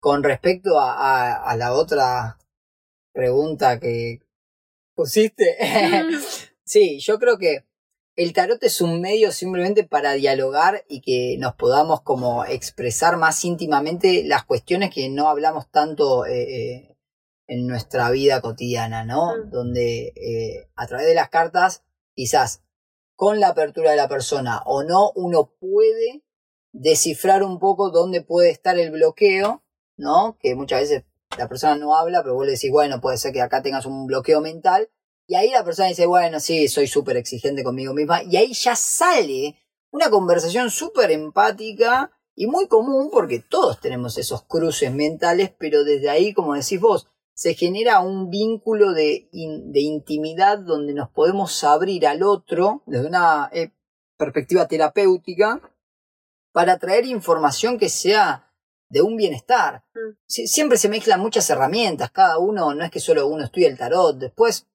Con 0.00 0.22
respecto 0.22 0.78
a, 0.80 0.92
a- 0.94 1.34
a 1.50 1.56
la 1.56 1.74
otra 1.74 2.38
pregunta 3.12 3.78
que 3.78 4.20
pusiste, 4.94 5.56
sí, 6.64 6.98
yo 7.00 7.18
creo 7.18 7.38
que 7.38 7.64
el 8.16 8.32
tarot 8.32 8.62
es 8.62 8.80
un 8.80 9.00
medio 9.00 9.30
simplemente 9.32 9.84
para 9.84 10.12
dialogar 10.12 10.84
y 10.88 11.00
que 11.00 11.36
nos 11.38 11.54
podamos 11.54 12.02
como 12.02 12.44
expresar 12.44 13.16
más 13.16 13.44
íntimamente 13.44 14.24
las 14.24 14.44
cuestiones 14.44 14.92
que 14.92 15.08
no 15.08 15.28
hablamos 15.28 15.70
tanto 15.70 16.26
eh, 16.26 16.42
eh, 16.42 16.96
en 17.51 17.66
nuestra 17.66 18.12
vida 18.12 18.40
cotidiana, 18.40 19.05
¿no? 19.05 19.36
Mm. 19.36 19.51
Donde 19.51 20.12
eh, 20.14 20.70
a 20.76 20.86
través 20.86 21.09
de 21.09 21.16
las 21.16 21.30
cartas, 21.30 21.82
quizás 22.14 22.62
con 23.16 23.40
la 23.40 23.48
apertura 23.48 23.90
de 23.90 23.96
la 23.96 24.09
persona 24.09 24.62
o 24.66 24.84
no, 24.84 25.11
uno 25.16 25.53
puede 25.59 26.22
descifrar 26.72 27.42
un 27.42 27.59
poco 27.59 27.90
dónde 27.90 28.22
puede 28.22 28.51
estar 28.51 28.78
el 28.78 28.92
bloqueo, 28.92 29.64
¿no? 29.96 30.38
Que 30.38 30.55
muchas 30.55 30.82
veces 30.82 31.05
la 31.36 31.48
persona 31.48 31.74
no 31.74 31.96
habla, 31.96 32.22
pero 32.22 32.36
vos 32.36 32.46
le 32.46 32.53
decís, 32.53 32.70
bueno, 32.70 33.01
puede 33.01 33.18
ser 33.18 33.32
que 33.32 33.42
acá 33.42 33.62
tengas 33.62 33.84
un 33.84 34.07
bloqueo 34.07 34.40
mental. 34.40 34.88
Y 35.26 35.34
ahí 35.34 35.51
la 35.51 35.64
persona 35.64 35.88
dice, 35.88 36.07
bueno, 36.07 36.38
sí, 36.38 36.68
soy 36.68 36.86
súper 36.86 37.16
exigente 37.16 37.64
conmigo 37.64 37.92
misma. 37.92 38.22
Y 38.22 38.36
ahí 38.36 38.53
ya 38.53 38.76
sale 38.76 39.57
una 39.90 40.09
conversación 40.09 40.70
súper 40.70 41.11
empática 41.11 42.12
y 42.36 42.46
muy 42.46 42.68
común 42.68 43.11
porque 43.11 43.40
todos 43.40 43.80
tenemos 43.80 44.18
esos 44.18 44.44
cruces 44.44 44.92
mentales, 44.92 45.53
pero 45.59 45.82
desde 45.82 46.11
ahí, 46.11 46.32
como 46.32 46.55
decís 46.55 46.80
vos, 46.80 47.09
se 47.41 47.55
genera 47.55 48.01
un 48.01 48.28
vínculo 48.28 48.93
de, 48.93 49.30
in- 49.32 49.72
de 49.72 49.80
intimidad 49.80 50.59
donde 50.59 50.93
nos 50.93 51.09
podemos 51.09 51.64
abrir 51.64 52.07
al 52.07 52.22
otro 52.22 52.82
desde 52.84 53.07
una 53.07 53.49
eh, 53.51 53.72
perspectiva 54.18 54.68
terapéutica 54.68 55.59
para 56.53 56.76
traer 56.78 57.07
información 57.07 57.78
que 57.78 57.88
sea 57.88 58.53
de 58.91 59.01
un 59.01 59.16
bienestar. 59.16 59.84
Mm. 59.95 60.18
Sie- 60.28 60.47
Siempre 60.47 60.76
se 60.76 60.91
mezclan 60.91 61.18
muchas 61.20 61.49
herramientas, 61.49 62.11
cada 62.11 62.36
uno, 62.38 62.74
no 62.74 62.84
es 62.84 62.91
que 62.91 63.01
solo 63.01 63.26
uno 63.26 63.45
estudia 63.45 63.68
el 63.68 63.78
tarot, 63.78 64.18
después 64.18 64.66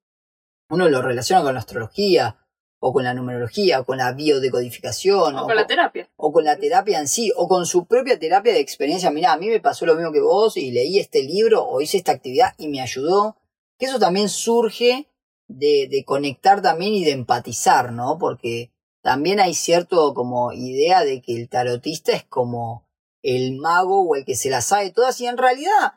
uno 0.68 0.88
lo 0.88 1.00
relaciona 1.02 1.44
con 1.44 1.54
la 1.54 1.60
astrología, 1.60 2.45
o 2.78 2.92
con 2.92 3.04
la 3.04 3.14
numerología, 3.14 3.80
o 3.80 3.84
con 3.84 3.98
la 3.98 4.12
biodecodificación, 4.12 5.36
O 5.36 5.42
o 5.42 5.46
con 5.46 5.56
la 5.56 5.66
terapia. 5.66 6.08
o 6.16 6.32
con 6.32 6.44
la 6.44 6.56
terapia 6.56 7.00
en 7.00 7.08
sí, 7.08 7.32
o 7.36 7.48
con 7.48 7.66
su 7.66 7.86
propia 7.86 8.18
terapia 8.18 8.52
de 8.52 8.60
experiencia. 8.60 9.10
Mirá, 9.10 9.32
a 9.32 9.36
mí 9.38 9.48
me 9.48 9.60
pasó 9.60 9.86
lo 9.86 9.94
mismo 9.94 10.12
que 10.12 10.20
vos 10.20 10.56
y 10.56 10.70
leí 10.70 10.98
este 10.98 11.22
libro 11.22 11.64
o 11.66 11.80
hice 11.80 11.96
esta 11.96 12.12
actividad 12.12 12.54
y 12.58 12.68
me 12.68 12.80
ayudó. 12.80 13.36
Que 13.78 13.86
eso 13.86 13.98
también 13.98 14.28
surge 14.28 15.08
de, 15.48 15.88
de 15.90 16.04
conectar 16.04 16.62
también 16.62 16.94
y 16.94 17.04
de 17.04 17.12
empatizar, 17.12 17.92
¿no? 17.92 18.18
Porque 18.18 18.72
también 19.02 19.38
hay 19.40 19.54
cierto 19.54 20.14
como 20.14 20.52
idea 20.52 21.04
de 21.04 21.22
que 21.22 21.36
el 21.36 21.48
tarotista 21.48 22.12
es 22.12 22.24
como 22.24 22.88
el 23.22 23.56
mago 23.56 24.02
o 24.02 24.16
el 24.16 24.24
que 24.24 24.34
se 24.34 24.50
la 24.50 24.60
sabe 24.60 24.90
todas 24.90 25.20
y 25.20 25.26
en 25.26 25.36
realidad 25.36 25.94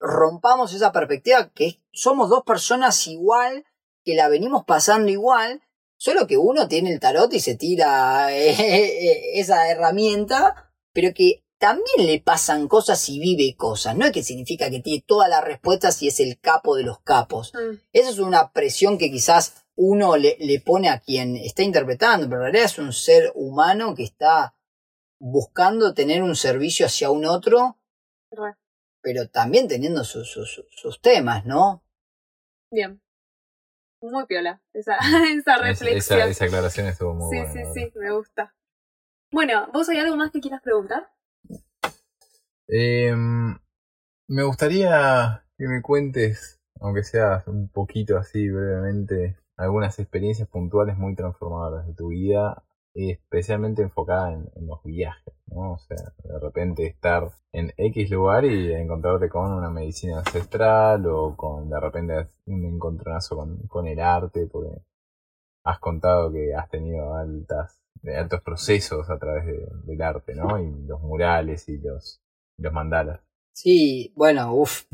rompamos 0.00 0.72
esa 0.74 0.92
perspectiva 0.92 1.50
que 1.50 1.80
somos 1.92 2.28
dos 2.28 2.44
personas 2.44 3.06
igual, 3.06 3.64
que 4.04 4.14
la 4.14 4.28
venimos 4.28 4.64
pasando 4.64 5.10
igual, 5.10 5.62
solo 6.04 6.26
que 6.26 6.36
uno 6.36 6.68
tiene 6.68 6.92
el 6.92 7.00
tarot 7.00 7.32
y 7.32 7.40
se 7.40 7.54
tira 7.54 8.30
eh, 8.36 9.40
esa 9.40 9.70
herramienta, 9.70 10.70
pero 10.92 11.14
que 11.14 11.46
también 11.58 12.06
le 12.06 12.20
pasan 12.20 12.68
cosas 12.68 13.08
y 13.08 13.18
vive 13.18 13.56
cosas. 13.56 13.96
No 13.96 14.04
es 14.04 14.12
que 14.12 14.22
significa 14.22 14.68
que 14.68 14.80
tiene 14.80 15.02
todas 15.06 15.30
las 15.30 15.42
respuestas 15.42 16.02
y 16.02 16.08
es 16.08 16.20
el 16.20 16.38
capo 16.38 16.76
de 16.76 16.82
los 16.82 17.00
capos. 17.00 17.54
Mm, 17.54 17.76
Esa 17.94 18.10
es 18.10 18.18
una 18.18 18.52
presión 18.52 18.98
que 18.98 19.10
quizás 19.10 19.64
uno 19.76 20.18
le, 20.18 20.36
le 20.40 20.60
pone 20.60 20.90
a 20.90 21.00
quien 21.00 21.36
está 21.36 21.62
interpretando, 21.62 22.28
pero 22.28 22.40
en 22.40 22.52
realidad 22.52 22.66
es 22.66 22.78
un 22.78 22.92
ser 22.92 23.32
humano 23.34 23.94
que 23.94 24.04
está 24.04 24.54
buscando 25.18 25.94
tener 25.94 26.22
un 26.22 26.36
servicio 26.36 26.84
hacia 26.84 27.10
un 27.10 27.24
otro, 27.24 27.78
re. 28.30 28.56
pero 29.00 29.30
también 29.30 29.68
teniendo 29.68 30.04
sus, 30.04 30.30
sus, 30.30 30.66
sus 30.68 31.00
temas, 31.00 31.46
¿no? 31.46 31.82
Bien. 32.70 33.00
Muy 34.10 34.26
piola 34.26 34.60
esa, 34.72 34.96
esa 35.34 35.56
reflexión. 35.58 36.20
esa, 36.20 36.28
esa 36.30 36.44
aclaración 36.44 36.86
estuvo 36.88 37.14
muy 37.14 37.30
sí, 37.30 37.42
buena. 37.42 37.52
sí, 37.52 37.60
sí, 37.72 37.80
verdad. 37.94 38.00
me 38.00 38.10
gusta. 38.12 38.54
Bueno, 39.32 39.68
¿vos 39.72 39.88
hay 39.88 39.98
algo 39.98 40.16
más 40.16 40.30
que 40.30 40.40
quieras 40.40 40.60
preguntar? 40.62 41.10
Em, 42.68 43.58
me 44.28 44.42
gustaría 44.42 45.44
que 45.56 45.68
me 45.68 45.82
cuentes, 45.82 46.60
aunque 46.80 47.02
sea 47.02 47.42
un 47.46 47.68
poquito 47.68 48.18
así 48.18 48.48
brevemente, 48.48 49.36
algunas 49.56 49.98
experiencias 49.98 50.48
puntuales 50.48 50.96
muy 50.96 51.14
transformadoras 51.14 51.86
de 51.86 51.94
tu 51.94 52.08
vida 52.08 52.62
especialmente 52.94 53.82
enfocada 53.82 54.32
en, 54.32 54.48
en 54.54 54.66
los 54.66 54.82
viajes, 54.84 55.34
¿no? 55.46 55.72
O 55.72 55.78
sea, 55.78 55.96
de 56.22 56.38
repente 56.38 56.86
estar 56.86 57.30
en 57.52 57.72
X 57.76 58.10
lugar 58.10 58.44
y 58.44 58.72
encontrarte 58.72 59.28
con 59.28 59.52
una 59.52 59.70
medicina 59.70 60.18
ancestral 60.18 61.06
o 61.06 61.36
con 61.36 61.68
de 61.68 61.80
repente 61.80 62.28
un 62.46 62.64
encontronazo 62.66 63.36
con, 63.36 63.58
con 63.66 63.86
el 63.88 63.98
arte, 64.00 64.46
porque 64.46 64.80
has 65.64 65.78
contado 65.78 66.32
que 66.32 66.54
has 66.54 66.68
tenido 66.68 67.14
altas, 67.14 67.80
de 68.02 68.16
altos 68.16 68.42
procesos 68.42 69.08
a 69.10 69.18
través 69.18 69.46
de- 69.46 69.66
del 69.84 70.02
arte, 70.02 70.34
¿no? 70.34 70.58
Y 70.60 70.70
los 70.86 71.00
murales 71.00 71.68
y 71.68 71.78
los, 71.78 72.20
los 72.58 72.72
mandalas. 72.72 73.20
Sí, 73.52 74.12
bueno, 74.14 74.54
uff. 74.54 74.84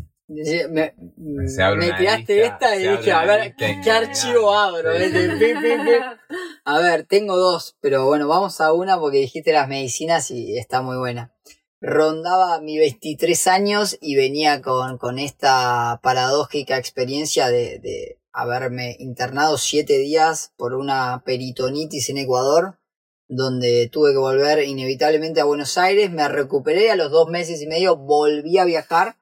Me, 0.68 1.48
me 1.76 1.92
tiraste 1.98 2.36
lista, 2.36 2.46
esta 2.54 2.76
y 2.76 2.82
dije, 2.98 3.12
a 3.12 3.24
ver, 3.24 3.54
¿qué 3.56 3.90
archivo 3.90 4.52
abro? 4.54 4.90
A 6.72 6.78
ver, 6.78 7.04
tengo 7.04 7.36
dos, 7.36 7.76
pero 7.80 8.06
bueno, 8.06 8.28
vamos 8.28 8.60
a 8.60 8.72
una 8.72 8.96
porque 8.96 9.18
dijiste 9.18 9.52
las 9.52 9.66
medicinas 9.66 10.30
y 10.30 10.56
está 10.56 10.82
muy 10.82 10.98
buena. 10.98 11.34
Rondaba 11.80 12.60
mis 12.60 12.78
23 12.78 13.48
años 13.48 13.98
y 14.00 14.14
venía 14.14 14.62
con, 14.62 14.96
con 14.96 15.18
esta 15.18 15.98
paradójica 16.00 16.78
experiencia 16.78 17.48
de, 17.48 17.80
de 17.80 18.20
haberme 18.32 18.94
internado 19.00 19.58
7 19.58 19.98
días 19.98 20.52
por 20.56 20.74
una 20.74 21.24
peritonitis 21.26 22.08
en 22.08 22.18
Ecuador, 22.18 22.78
donde 23.26 23.88
tuve 23.88 24.12
que 24.12 24.18
volver 24.18 24.62
inevitablemente 24.62 25.40
a 25.40 25.46
Buenos 25.46 25.76
Aires, 25.76 26.12
me 26.12 26.28
recuperé 26.28 26.92
a 26.92 26.96
los 26.96 27.10
dos 27.10 27.28
meses 27.28 27.60
y 27.60 27.66
medio, 27.66 27.96
volví 27.96 28.58
a 28.58 28.64
viajar 28.64 29.16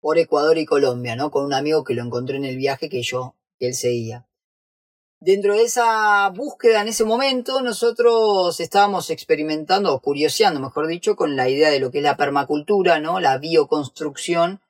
por 0.00 0.18
Ecuador 0.18 0.56
y 0.56 0.66
Colombia, 0.66 1.16
¿no? 1.16 1.32
Con 1.32 1.44
un 1.46 1.54
amigo 1.54 1.82
que 1.82 1.94
lo 1.94 2.04
encontré 2.04 2.36
en 2.36 2.44
el 2.44 2.58
viaje 2.58 2.88
que 2.88 3.02
yo, 3.02 3.34
que 3.58 3.66
él 3.66 3.74
seguía. 3.74 4.28
Dentro 5.24 5.54
de 5.54 5.62
esa 5.62 6.28
búsqueda 6.30 6.80
en 6.82 6.88
ese 6.88 7.04
momento, 7.04 7.62
nosotros 7.62 8.58
estábamos 8.58 9.08
experimentando, 9.08 9.94
o 9.94 10.00
curioseando, 10.00 10.58
mejor 10.58 10.88
dicho, 10.88 11.14
con 11.14 11.36
la 11.36 11.48
idea 11.48 11.70
de 11.70 11.78
lo 11.78 11.92
que 11.92 11.98
es 11.98 12.04
la 12.04 12.16
permacultura, 12.16 12.98
¿no? 12.98 13.20
La 13.20 13.38
bioconstrucción. 13.38 14.60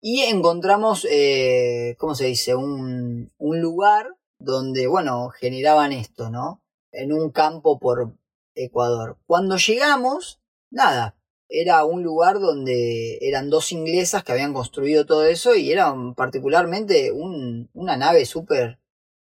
Y 0.00 0.20
encontramos, 0.22 1.04
eh, 1.10 1.96
¿cómo 1.98 2.14
se 2.14 2.26
dice? 2.26 2.54
Un, 2.54 3.32
un 3.36 3.60
lugar 3.60 4.14
donde, 4.38 4.86
bueno, 4.86 5.30
generaban 5.30 5.90
esto, 5.90 6.30
¿no? 6.30 6.62
En 6.92 7.12
un 7.12 7.32
campo 7.32 7.80
por 7.80 8.12
Ecuador. 8.54 9.18
Cuando 9.26 9.56
llegamos, 9.56 10.38
nada, 10.70 11.16
era 11.48 11.84
un 11.84 12.04
lugar 12.04 12.38
donde 12.38 13.18
eran 13.22 13.50
dos 13.50 13.72
inglesas 13.72 14.22
que 14.22 14.30
habían 14.30 14.54
construido 14.54 15.04
todo 15.04 15.24
eso 15.26 15.56
y 15.56 15.72
era 15.72 15.92
particularmente 16.14 17.10
un- 17.10 17.70
una 17.74 17.96
nave 17.96 18.24
súper 18.24 18.78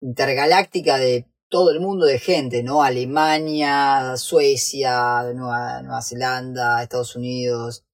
intergaláctica 0.01 0.97
de 0.97 1.25
todo 1.49 1.71
el 1.71 1.79
mundo 1.79 2.05
de 2.05 2.19
gente, 2.19 2.63
¿no? 2.63 2.83
Alemania, 2.83 4.17
Suecia, 4.17 5.23
Nueva, 5.33 5.81
Nueva 5.81 6.01
Zelanda, 6.01 6.83
Estados 6.83 7.15
Unidos, 7.15 7.85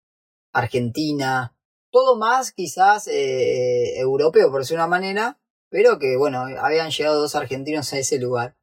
Argentina, 0.51 1.56
todo 1.91 2.18
más 2.18 2.51
quizás 2.51 3.08
eh, 3.08 3.99
europeo 3.99 4.49
por 4.49 4.62
decir 4.62 4.76
una 4.76 4.88
manera, 4.88 5.39
pero 5.70 5.99
que 5.99 6.18
bueno, 6.18 6.39
habían 6.60 6.89
llegado 6.89 7.22
dos 7.22 7.36
argentinos 7.36 7.93
a 7.93 7.99
ese 7.99 8.20
lugar, 8.20 8.58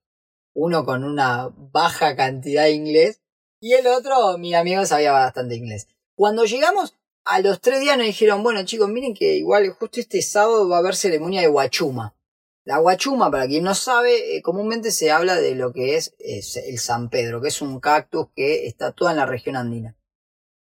uno 0.53 0.85
con 0.85 1.05
una 1.05 1.49
baja 1.57 2.17
cantidad 2.17 2.65
de 2.65 2.73
inglés 2.73 3.23
y 3.61 3.75
el 3.75 3.87
otro, 3.87 4.37
mi 4.39 4.55
amigo 4.55 4.85
sabía 4.85 5.13
bastante 5.13 5.55
inglés. 5.55 5.87
Cuando 6.17 6.45
llegamos, 6.45 6.95
a 7.25 7.41
los 7.41 7.61
tres 7.61 7.81
días 7.81 7.97
nos 7.97 8.07
dijeron, 8.07 8.43
bueno 8.43 8.65
chicos, 8.65 8.89
miren 8.89 9.15
que 9.15 9.37
igual 9.37 9.69
justo 9.71 10.01
este 10.01 10.23
sábado 10.23 10.69
va 10.69 10.77
a 10.77 10.79
haber 10.81 10.97
ceremonia 10.97 11.41
de 11.41 11.47
guachuma. 11.47 12.17
La 12.65 12.79
guachuma, 12.79 13.31
para 13.31 13.47
quien 13.47 13.65
no 13.65 13.75
sabe, 13.75 14.37
eh, 14.37 14.43
comúnmente 14.43 14.91
se 14.91 15.11
habla 15.11 15.37
de 15.37 15.55
lo 15.55 15.73
que 15.73 15.97
es, 15.97 16.15
es 16.19 16.57
el 16.57 16.79
San 16.79 17.09
Pedro, 17.09 17.41
que 17.41 17.49
es 17.49 17.63
un 17.63 17.81
cactus 17.81 18.29
que 18.35 18.67
está 18.67 18.93
toda 18.93 19.13
en 19.13 19.17
la 19.17 19.27
región 19.27 19.57
andina. 19.57 19.97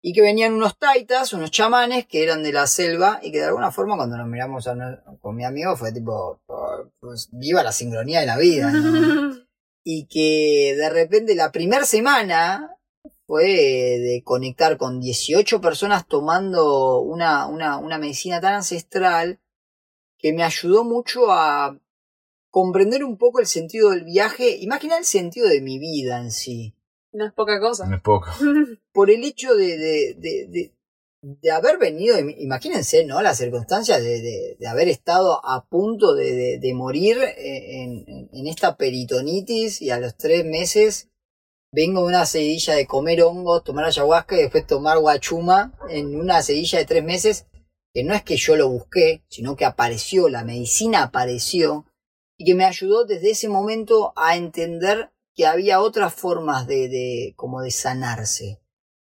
Y 0.01 0.13
que 0.13 0.21
venían 0.21 0.53
unos 0.53 0.79
taitas, 0.79 1.33
unos 1.33 1.51
chamanes 1.51 2.07
que 2.07 2.23
eran 2.23 2.43
de 2.43 2.53
la 2.53 2.67
selva 2.67 3.19
y 3.23 3.33
que 3.33 3.39
de 3.39 3.47
alguna 3.47 3.73
forma 3.73 3.97
cuando 3.97 4.17
nos 4.17 4.29
miramos 4.29 4.69
a 4.69 4.77
con 5.21 5.35
mi 5.35 5.45
amigo 5.45 5.77
fue 5.77 5.93
tipo, 5.93 6.41
"Oh, 6.47 6.91
pues 7.01 7.31
viva 7.33 7.65
la 7.65 7.73
sincronía 7.73 8.21
de 8.21 8.27
la 8.27 8.37
vida. 8.37 8.71
¿no? 8.71 9.35
y 9.85 10.07
que 10.07 10.77
de 10.77 10.91
repente 10.91 11.35
la 11.35 11.51
primera 11.51 11.85
semana 11.85 12.77
fue 13.27 13.45
de 13.47 14.23
conectar 14.25 14.77
con 14.77 15.01
18 15.01 15.61
personas 15.61 16.07
tomando 16.07 17.01
una, 17.01 17.47
una, 17.47 17.79
una 17.79 17.99
medicina 17.99 18.41
tan 18.41 18.55
ancestral 18.55 19.41
que 20.19 20.33
me 20.33 20.43
ayudó 20.43 20.85
mucho 20.85 21.31
a 21.31 21.79
comprender 22.51 23.05
un 23.05 23.17
poco 23.19 23.41
el 23.41 23.47
sentido 23.47 23.91
del 23.91 24.05
viaje 24.05 24.57
y 24.57 24.67
más 24.67 24.81
que 24.81 24.89
nada 24.89 24.99
el 25.01 25.05
sentido 25.07 25.49
de 25.49 25.61
mi 25.61 25.79
vida 25.79 26.21
en 26.21 26.33
sí. 26.33 26.75
No 27.13 27.27
es 27.27 27.33
poca 27.33 27.61
cosa. 27.61 27.87
No 27.87 27.97
es 27.97 28.03
poco. 28.03 28.29
Por 28.93 29.11
el 29.11 29.25
hecho 29.25 29.55
de, 29.55 29.79
de, 29.79 30.15
de, 30.19 30.47
de, 30.49 30.73
de 31.23 31.51
haber 31.51 31.79
venido, 31.79 32.19
im- 32.19 32.35
imagínense, 32.39 33.05
¿no? 33.05 33.23
La 33.23 33.35
circunstancia 33.35 33.99
de, 34.01 34.21
de, 34.21 34.57
de 34.59 34.67
haber 34.67 34.89
estado 34.89 35.41
a 35.45 35.67
punto 35.67 36.15
de, 36.15 36.33
de, 36.33 36.59
de 36.59 36.75
morir 36.75 37.19
en, 37.37 38.05
en- 38.07 38.29
en 38.33 38.47
esta 38.47 38.77
peritonitis 38.77 39.81
y 39.83 39.91
a 39.91 39.99
los 40.01 40.17
tres 40.17 40.45
meses 40.45 41.09
vengo 41.73 42.01
de 42.01 42.07
una 42.09 42.25
sedilla 42.27 42.75
de 42.75 42.87
comer 42.87 43.23
hongos, 43.23 43.63
tomar 43.63 43.85
ayahuasca 43.85 44.37
y 44.37 44.43
después 44.43 44.67
tomar 44.67 44.99
guachuma 44.99 45.75
en 45.91 46.19
una 46.19 46.41
sedilla 46.43 46.79
de 46.79 46.87
tres 46.87 47.05
meses, 47.05 47.47
que 47.93 48.05
no 48.05 48.15
es 48.15 48.23
que 48.23 48.37
yo 48.37 48.57
lo 48.57 48.69
busqué, 48.69 49.25
sino 49.29 49.57
que 49.57 49.65
apareció, 49.65 50.29
la 50.29 50.45
medicina 50.45 51.03
apareció 51.03 51.87
y 52.37 52.45
que 52.45 52.55
me 52.55 52.65
ayudó 52.65 53.05
desde 53.05 53.31
ese 53.31 53.49
momento 53.49 54.13
a 54.17 54.37
entender 54.37 55.11
que 55.35 55.47
había 55.47 55.81
otras 55.81 56.15
formas 56.15 56.67
de, 56.67 56.89
de 56.89 57.33
como 57.37 57.63
de 57.63 57.71
sanarse 57.71 58.61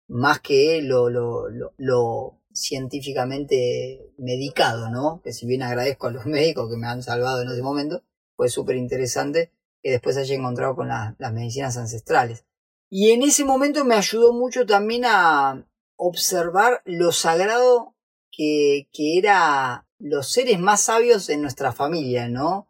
más 0.08 0.40
que 0.40 0.82
lo, 0.82 1.10
lo, 1.10 1.48
lo, 1.76 2.40
científicamente 2.52 4.12
medicado, 4.16 4.88
¿no? 4.88 5.20
Que 5.22 5.32
si 5.32 5.46
bien 5.46 5.62
agradezco 5.62 6.06
a 6.06 6.12
los 6.12 6.26
médicos 6.26 6.70
que 6.70 6.76
me 6.76 6.86
han 6.86 7.02
salvado 7.02 7.42
en 7.42 7.48
ese 7.50 7.62
momento, 7.62 8.02
fue 8.36 8.48
súper 8.48 8.76
interesante 8.76 9.52
que 9.82 9.90
después 9.90 10.16
haya 10.16 10.34
encontrado 10.34 10.74
con 10.74 10.88
la- 10.88 11.14
las 11.18 11.32
medicinas 11.32 11.76
ancestrales. 11.76 12.44
Y 12.88 13.10
en 13.10 13.22
ese 13.22 13.44
momento 13.44 13.84
me 13.84 13.94
ayudó 13.96 14.32
mucho 14.32 14.64
también 14.64 15.04
a 15.06 15.66
observar 15.96 16.82
lo 16.84 17.12
sagrado 17.12 17.95
que, 18.36 18.88
que 18.92 19.18
era 19.18 19.86
los 19.98 20.28
seres 20.28 20.60
más 20.60 20.82
sabios 20.82 21.28
en 21.30 21.40
nuestra 21.40 21.72
familia, 21.72 22.28
¿no? 22.28 22.68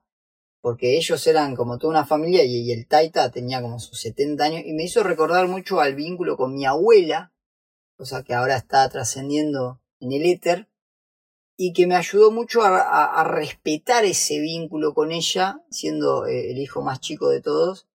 Porque 0.61 0.97
ellos 0.97 1.27
eran 1.27 1.57
como 1.57 1.79
toda 1.79 1.91
una 1.93 2.07
familia 2.07 2.45
y, 2.45 2.71
el 2.71 2.87
Taita 2.87 3.31
tenía 3.31 3.61
como 3.61 3.81
sus 3.81 4.01
70 4.01 4.45
años 4.45 4.63
y 4.65 4.73
me 4.73 4.85
hizo 4.85 5.03
recordar 5.03 5.49
mucho 5.49 5.81
al 5.81 5.95
vínculo 5.95 6.37
con 6.37 6.55
mi 6.55 6.67
abuela, 6.67 7.33
cosa 7.97 8.23
que 8.23 8.35
ahora 8.35 8.57
está 8.57 8.89
trascendiendo 8.89 9.81
en 10.01 10.13
el 10.13 10.27
éter, 10.27 10.69
y 11.57 11.73
que 11.73 11.87
me 11.87 11.97
ayudó 11.97 12.31
mucho 12.31 12.61
a 12.63 13.25
respetar 13.25 14.05
ese 14.05 14.39
vínculo 14.41 14.93
con 14.93 15.11
ella, 15.11 15.63
siendo 15.71 16.27
eh, 16.27 16.51
el 16.51 16.59
hijo 16.59 16.83
más 16.83 17.01
chico 17.01 17.31
de 17.31 17.41
todos, 17.41 17.89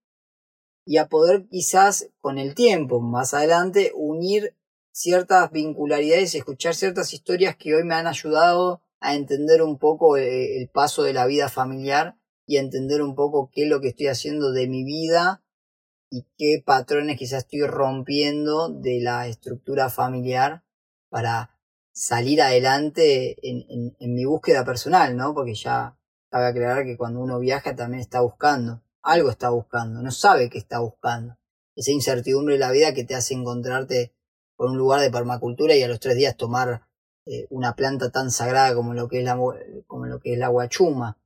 y 0.83 0.97
a 0.97 1.07
poder 1.07 1.47
quizás 1.47 2.09
con 2.21 2.39
el 2.39 2.55
tiempo, 2.55 2.99
más 3.01 3.35
adelante, 3.35 3.91
unir 3.93 4.55
ciertas 4.91 5.51
vincularidades 5.51 6.35
escuchar 6.35 6.75
ciertas 6.75 7.13
historias 7.13 7.55
que 7.55 7.75
hoy 7.75 7.83
me 7.83 7.95
han 7.95 8.07
ayudado 8.07 8.81
a 8.99 9.15
entender 9.15 9.61
un 9.63 9.77
poco 9.79 10.17
eh, 10.17 10.57
el 10.61 10.69
paso 10.69 11.03
de 11.03 11.13
la 11.13 11.25
vida 11.25 11.49
familiar 11.49 12.17
y 12.45 12.57
a 12.57 12.61
entender 12.61 13.01
un 13.01 13.15
poco 13.15 13.49
qué 13.53 13.63
es 13.63 13.69
lo 13.69 13.81
que 13.81 13.89
estoy 13.89 14.07
haciendo 14.07 14.51
de 14.51 14.67
mi 14.67 14.83
vida 14.83 15.43
y 16.09 16.25
qué 16.37 16.61
patrones 16.65 17.17
quizás 17.17 17.43
estoy 17.43 17.61
rompiendo 17.65 18.69
de 18.69 18.99
la 19.01 19.27
estructura 19.27 19.89
familiar 19.89 20.63
para 21.09 21.57
salir 21.93 22.41
adelante 22.41 23.37
en, 23.47 23.65
en- 23.69 23.95
en 23.99 24.13
mi 24.13 24.25
búsqueda 24.25 24.65
personal, 24.65 25.15
¿no? 25.15 25.33
Porque 25.33 25.53
ya 25.55 25.97
cabe 26.29 26.47
aclarar 26.47 26.85
que 26.85 26.97
cuando 26.97 27.19
uno 27.21 27.39
viaja 27.39 27.75
también 27.75 28.01
está 28.01 28.21
buscando, 28.21 28.83
algo 29.01 29.29
está 29.29 29.49
buscando, 29.49 30.01
no 30.01 30.11
sabe 30.11 30.49
qué 30.49 30.57
está 30.57 30.79
buscando. 30.79 31.37
Esa 31.75 31.91
incertidumbre 31.91 32.55
de 32.55 32.59
la 32.59 32.71
vida 32.71 32.93
que 32.93 33.03
te 33.05 33.15
hace 33.15 33.33
encontrarte 33.33 34.13
un 34.69 34.77
lugar 34.77 35.01
de 35.01 35.11
permacultura 35.11 35.75
y 35.75 35.83
a 35.83 35.87
los 35.87 35.99
tres 35.99 36.15
días 36.15 36.37
tomar 36.37 36.87
eh, 37.25 37.47
una 37.49 37.75
planta 37.75 38.11
tan 38.11 38.31
sagrada 38.31 38.75
como 38.75 38.93
lo 38.93 39.07
que 39.07 39.19
es 39.19 39.25
la, 39.25 39.37
como 39.87 40.05
lo 40.05 40.19
que 40.19 40.33
es 40.33 40.39
la 40.39 40.49
guachuma. 40.49 41.17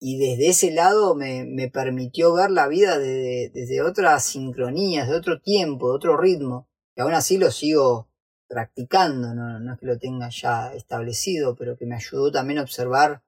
Y 0.00 0.18
desde 0.18 0.48
ese 0.48 0.70
lado 0.72 1.14
me, 1.14 1.44
me 1.44 1.68
permitió 1.68 2.32
ver 2.32 2.50
la 2.50 2.68
vida 2.68 2.98
desde, 2.98 3.50
desde 3.50 3.82
otras 3.82 4.24
sincronías, 4.24 5.08
de 5.08 5.16
otro 5.16 5.40
tiempo, 5.40 5.90
de 5.90 5.96
otro 5.96 6.16
ritmo, 6.16 6.68
que 6.94 7.02
aún 7.02 7.12
así 7.12 7.36
lo 7.36 7.50
sigo 7.50 8.08
practicando, 8.48 9.34
no, 9.34 9.60
no 9.60 9.74
es 9.74 9.78
que 9.78 9.86
lo 9.86 9.98
tenga 9.98 10.28
ya 10.30 10.72
establecido, 10.74 11.54
pero 11.54 11.76
que 11.76 11.86
me 11.86 11.96
ayudó 11.96 12.32
también 12.32 12.58
a 12.58 12.62
observar 12.62 13.22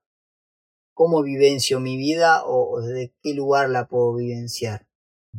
cómo 0.95 1.23
vivencio 1.23 1.79
mi 1.79 1.97
vida 1.97 2.45
o, 2.45 2.71
o 2.73 2.81
desde 2.81 3.15
qué 3.23 3.35
lugar 3.35 3.69
la 3.69 3.87
puedo 3.87 4.15
vivenciar. 4.15 4.87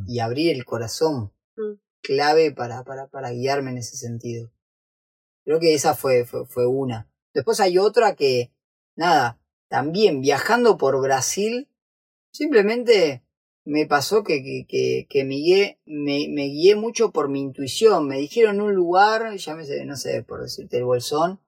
Y 0.07 0.19
abrir 0.19 0.55
el 0.55 0.65
corazón, 0.65 1.33
Mm. 1.55 1.73
Clave 2.03 2.51
para, 2.51 2.83
para, 2.83 3.07
para 3.07 3.31
guiarme 3.31 3.71
en 3.71 3.77
ese 3.79 3.97
sentido. 3.97 4.51
Creo 5.45 5.59
que 5.59 5.73
esa 5.73 5.95
fue, 5.95 6.25
fue, 6.25 6.45
fue 6.45 6.67
una. 6.67 7.09
Después 7.33 7.59
hay 7.59 7.79
otra 7.79 8.15
que, 8.15 8.51
nada, 8.95 9.39
también 9.67 10.21
viajando 10.21 10.77
por 10.77 11.01
Brasil, 11.01 11.67
simplemente 12.31 13.23
me 13.65 13.85
pasó 13.87 14.23
que, 14.23 14.43
que, 14.43 14.65
que, 14.67 15.07
que 15.09 15.23
me, 15.23 15.35
guié, 15.35 15.79
me, 15.85 16.27
me 16.29 16.45
guié 16.47 16.75
mucho 16.75 17.11
por 17.11 17.29
mi 17.29 17.41
intuición. 17.41 18.07
Me 18.07 18.17
dijeron 18.17 18.61
un 18.61 18.73
lugar, 18.75 19.35
llámese, 19.35 19.83
no 19.85 19.95
sé, 19.95 20.21
por 20.21 20.41
decirte 20.41 20.77
el 20.77 20.83
bolsón, 20.83 21.39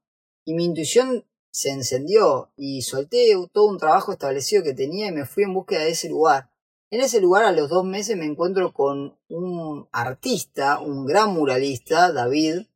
y 0.45 0.53
mi 0.53 0.65
intuición 0.65 1.25
se 1.51 1.69
encendió 1.69 2.51
y 2.57 2.81
solté 2.81 3.33
todo 3.53 3.67
un 3.67 3.77
trabajo 3.77 4.11
establecido 4.11 4.63
que 4.63 4.73
tenía 4.73 5.07
y 5.07 5.11
me 5.11 5.25
fui 5.25 5.43
en 5.43 5.53
búsqueda 5.53 5.83
de 5.83 5.91
ese 5.91 6.09
lugar. 6.09 6.49
En 6.91 7.01
ese 7.01 7.19
lugar 7.19 7.43
a 7.45 7.51
los 7.51 7.69
dos 7.69 7.83
meses 7.83 8.15
me 8.15 8.25
encuentro 8.25 8.73
con 8.73 9.17
un 9.27 9.87
artista, 9.91 10.79
un 10.79 11.05
gran 11.05 11.33
muralista, 11.33 12.11
David, 12.11 12.67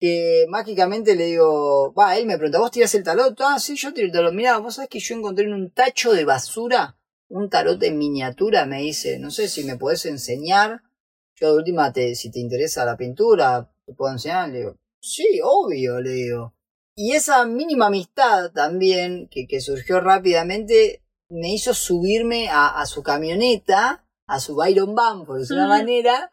que 0.00 0.46
mágicamente 0.48 1.16
le 1.16 1.26
digo, 1.26 1.92
va, 1.94 2.16
él 2.16 2.26
me 2.26 2.36
pregunta, 2.36 2.58
¿vos 2.58 2.70
tirás 2.70 2.94
el 2.94 3.02
tarot? 3.02 3.38
Ah, 3.40 3.58
sí, 3.58 3.76
yo 3.76 3.92
tiro 3.92 4.06
el 4.06 4.12
tarot. 4.12 4.32
Mirá, 4.32 4.58
vos 4.58 4.74
sabés 4.76 4.90
que 4.90 5.00
yo 5.00 5.14
encontré 5.14 5.44
en 5.44 5.54
un 5.54 5.70
tacho 5.70 6.12
de 6.12 6.24
basura 6.24 6.96
un 7.28 7.50
tarot 7.50 7.82
en 7.82 7.98
miniatura, 7.98 8.66
me 8.66 8.82
dice, 8.82 9.18
no 9.18 9.30
sé 9.30 9.48
si 9.48 9.64
me 9.64 9.76
podés 9.76 10.06
enseñar. 10.06 10.82
Yo 11.34 11.52
de 11.52 11.58
última, 11.58 11.92
te, 11.92 12.14
si 12.14 12.30
te 12.30 12.38
interesa 12.38 12.84
la 12.84 12.96
pintura, 12.96 13.70
te 13.84 13.92
puedo 13.92 14.12
enseñar. 14.12 14.48
Le 14.50 14.58
digo, 14.58 14.76
sí, 15.00 15.40
obvio, 15.42 16.00
le 16.00 16.10
digo. 16.10 16.54
Y 16.94 17.12
esa 17.12 17.44
mínima 17.44 17.86
amistad 17.86 18.52
también, 18.52 19.28
que, 19.30 19.46
que 19.46 19.60
surgió 19.60 20.00
rápidamente, 20.00 21.02
me 21.28 21.52
hizo 21.52 21.74
subirme 21.74 22.48
a, 22.48 22.80
a 22.80 22.86
su 22.86 23.02
camioneta, 23.02 24.06
a 24.26 24.40
su 24.40 24.54
Byron 24.54 24.94
Van, 24.94 25.24
por 25.24 25.38
decirlo 25.38 25.62
de 25.62 25.68
una 25.68 25.78
manera, 25.78 26.32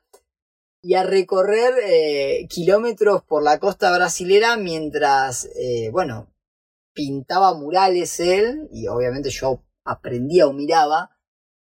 y 0.82 0.96
a 0.96 1.04
recorrer 1.04 1.74
eh, 1.84 2.48
kilómetros 2.50 3.24
por 3.24 3.44
la 3.44 3.60
costa 3.60 3.96
brasilera 3.96 4.58
mientras, 4.58 5.46
eh, 5.56 5.90
bueno, 5.92 6.34
pintaba 6.94 7.54
murales 7.54 8.20
él, 8.20 8.68
y 8.72 8.88
obviamente 8.88 9.30
yo 9.30 9.64
aprendía 9.86 10.48
o 10.48 10.54
miraba, 10.54 11.12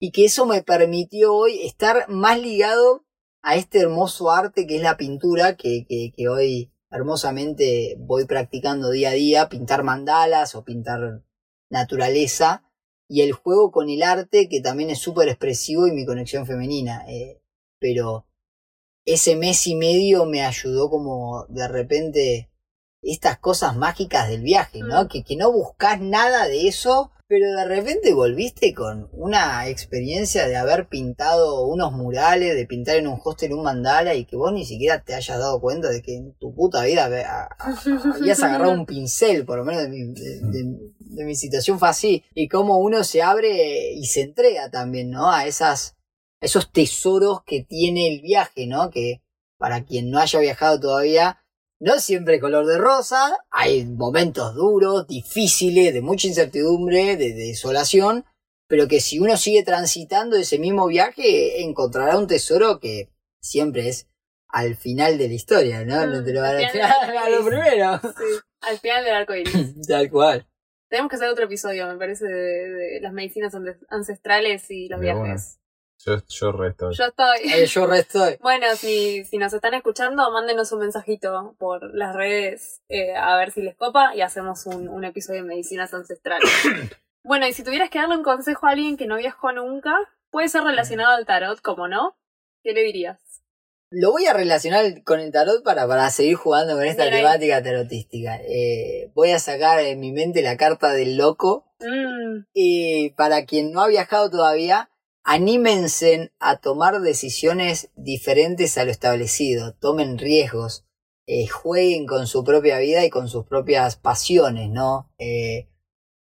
y 0.00 0.10
que 0.10 0.24
eso 0.24 0.46
me 0.46 0.62
permitió 0.62 1.34
hoy 1.34 1.64
estar 1.64 2.08
más 2.08 2.38
ligado 2.40 3.04
a 3.42 3.56
este 3.56 3.80
hermoso 3.80 4.30
arte 4.30 4.66
que 4.66 4.76
es 4.76 4.82
la 4.82 4.96
pintura, 4.96 5.56
que, 5.56 5.84
que, 5.88 6.12
que 6.14 6.28
hoy 6.28 6.72
hermosamente 6.90 7.96
voy 7.98 8.26
practicando 8.26 8.90
día 8.90 9.10
a 9.10 9.14
día, 9.14 9.48
pintar 9.48 9.82
mandalas 9.82 10.54
o 10.54 10.64
pintar 10.64 11.22
naturaleza, 11.70 12.64
y 13.12 13.20
el 13.20 13.32
juego 13.32 13.70
con 13.70 13.90
el 13.90 14.02
arte 14.02 14.48
que 14.48 14.60
también 14.62 14.88
es 14.90 14.98
súper 14.98 15.28
expresivo 15.28 15.86
y 15.86 15.92
mi 15.92 16.06
conexión 16.06 16.46
femenina. 16.46 17.04
eh, 17.08 17.40
pero 17.78 18.26
ese 19.04 19.36
mes 19.36 19.66
y 19.66 19.74
medio 19.74 20.24
me 20.24 20.42
ayudó 20.42 20.88
como 20.88 21.44
de 21.48 21.68
repente 21.68 22.50
estas 23.02 23.38
cosas 23.38 23.76
mágicas 23.76 24.28
del 24.28 24.42
viaje, 24.42 24.78
¿no? 24.80 25.04
Mm. 25.04 25.08
Que, 25.08 25.24
que 25.24 25.36
no 25.36 25.52
buscas 25.52 26.00
nada 26.00 26.46
de 26.46 26.68
eso, 26.68 27.10
pero 27.26 27.50
de 27.52 27.64
repente 27.64 28.14
volviste 28.14 28.72
con 28.72 29.08
una 29.12 29.66
experiencia 29.68 30.46
de 30.46 30.56
haber 30.56 30.86
pintado 30.88 31.66
unos 31.66 31.92
murales, 31.92 32.54
de 32.54 32.66
pintar 32.66 32.96
en 32.96 33.08
un 33.08 33.18
hostel 33.24 33.52
un 33.54 33.64
mandala 33.64 34.14
y 34.14 34.24
que 34.24 34.36
vos 34.36 34.52
ni 34.52 34.64
siquiera 34.64 35.02
te 35.02 35.14
hayas 35.14 35.38
dado 35.38 35.60
cuenta 35.60 35.88
de 35.90 36.00
que 36.00 36.14
en 36.16 36.34
tu 36.34 36.54
puta 36.54 36.84
vida 36.84 37.10
habías 38.18 38.42
agarrado 38.42 38.72
un 38.72 38.86
pincel, 38.86 39.44
por 39.44 39.58
lo 39.58 39.64
menos 39.64 39.82
de 39.82 39.88
mi, 39.88 40.14
de, 40.14 40.40
de- 40.40 40.92
de 41.14 41.24
mi 41.24 41.34
situación 41.34 41.78
fue 41.78 41.88
así, 41.88 42.24
y 42.34 42.48
cómo 42.48 42.78
uno 42.78 43.04
se 43.04 43.22
abre 43.22 43.92
y 43.92 44.06
se 44.06 44.22
entrega 44.22 44.70
también, 44.70 45.10
¿no? 45.10 45.30
A 45.30 45.46
esas, 45.46 45.96
esos 46.40 46.72
tesoros 46.72 47.42
que 47.44 47.62
tiene 47.62 48.08
el 48.08 48.20
viaje, 48.20 48.66
¿no? 48.66 48.90
Que 48.90 49.22
para 49.58 49.84
quien 49.84 50.10
no 50.10 50.18
haya 50.18 50.40
viajado 50.40 50.80
todavía, 50.80 51.38
no 51.80 51.98
siempre 51.98 52.40
color 52.40 52.66
de 52.66 52.78
rosa, 52.78 53.38
hay 53.50 53.84
momentos 53.84 54.54
duros, 54.54 55.06
difíciles, 55.06 55.92
de 55.92 56.00
mucha 56.00 56.28
incertidumbre, 56.28 57.16
de 57.16 57.32
desolación, 57.32 58.24
pero 58.68 58.88
que 58.88 59.00
si 59.00 59.18
uno 59.18 59.36
sigue 59.36 59.64
transitando 59.64 60.36
ese 60.36 60.58
mismo 60.58 60.86
viaje, 60.86 61.62
encontrará 61.62 62.16
un 62.16 62.26
tesoro 62.26 62.80
que 62.80 63.10
siempre 63.40 63.88
es 63.88 64.08
al 64.48 64.76
final 64.76 65.18
de 65.18 65.28
la 65.28 65.34
historia, 65.34 65.84
¿no? 65.84 66.06
No 66.06 66.22
te 66.22 66.32
lo 66.32 66.42
van 66.42 66.56
a 66.56 67.28
lo 67.30 67.44
primero. 67.44 68.00
Sí, 68.00 68.40
al 68.60 68.78
final 68.78 69.04
del 69.04 69.14
arco 69.14 69.34
iris. 69.34 69.74
Tal 69.88 70.10
cual. 70.10 70.46
Tenemos 70.92 71.08
que 71.08 71.16
hacer 71.16 71.30
otro 71.30 71.46
episodio, 71.46 71.86
me 71.86 71.96
parece, 71.96 72.26
de, 72.26 72.68
de 72.68 73.00
las 73.00 73.14
medicinas 73.14 73.56
ancestrales 73.88 74.70
y 74.70 74.90
los 74.90 75.00
De 75.00 75.06
viajes. 75.06 75.58
Yo, 76.04 76.18
yo 76.28 76.52
resto. 76.52 76.90
Yo 76.90 77.04
estoy. 77.06 77.38
Eh, 77.50 77.64
yo 77.64 77.86
resto. 77.86 78.18
Bueno, 78.42 78.66
si, 78.76 79.24
si 79.24 79.38
nos 79.38 79.54
están 79.54 79.72
escuchando, 79.72 80.30
mándenos 80.30 80.70
un 80.70 80.80
mensajito 80.80 81.56
por 81.58 81.94
las 81.94 82.14
redes 82.14 82.82
eh, 82.90 83.16
a 83.16 83.34
ver 83.38 83.52
si 83.52 83.62
les 83.62 83.74
copa 83.74 84.14
y 84.14 84.20
hacemos 84.20 84.66
un, 84.66 84.86
un 84.86 85.04
episodio 85.04 85.40
de 85.40 85.48
medicinas 85.48 85.94
ancestrales. 85.94 86.50
bueno, 87.24 87.46
y 87.46 87.54
si 87.54 87.64
tuvieras 87.64 87.88
que 87.88 87.98
darle 87.98 88.18
un 88.18 88.22
consejo 88.22 88.66
a 88.66 88.72
alguien 88.72 88.98
que 88.98 89.06
no 89.06 89.16
viajó 89.16 89.50
nunca, 89.50 89.96
puede 90.30 90.48
ser 90.48 90.62
relacionado 90.62 91.16
al 91.16 91.24
tarot, 91.24 91.62
como 91.62 91.88
no, 91.88 92.18
¿qué 92.62 92.74
le 92.74 92.82
dirías? 92.82 93.18
Lo 93.94 94.10
voy 94.10 94.26
a 94.26 94.32
relacionar 94.32 95.04
con 95.04 95.20
el 95.20 95.30
tarot 95.30 95.62
para, 95.62 95.86
para 95.86 96.08
seguir 96.10 96.34
jugando 96.36 96.74
con 96.74 96.84
esta 96.84 97.04
ahí. 97.04 97.10
temática 97.10 97.62
tarotística. 97.62 98.36
Eh, 98.42 99.10
voy 99.14 99.30
a 99.32 99.38
sacar 99.38 99.80
en 99.80 100.00
mi 100.00 100.12
mente 100.12 100.40
la 100.42 100.56
carta 100.56 100.92
del 100.92 101.16
loco. 101.16 101.66
Mm, 101.80 102.46
Y 102.54 103.10
para 103.10 103.44
quien 103.44 103.70
no 103.72 103.82
ha 103.82 103.88
viajado 103.88 104.30
todavía, 104.30 104.90
anímense 105.24 106.32
a 106.40 106.56
tomar 106.56 107.00
decisiones 107.02 107.90
diferentes 107.94 108.78
a 108.78 108.84
lo 108.84 108.90
establecido. 108.90 109.74
Tomen 109.74 110.18
riesgos. 110.18 110.84
eh, 111.26 111.46
jueguen 111.46 112.04
con 112.06 112.26
su 112.26 112.42
propia 112.42 112.78
vida 112.78 113.04
y 113.04 113.10
con 113.10 113.28
sus 113.28 113.46
propias 113.46 113.94
pasiones, 113.96 114.68
¿no? 114.70 115.08
Eh, 115.18 115.68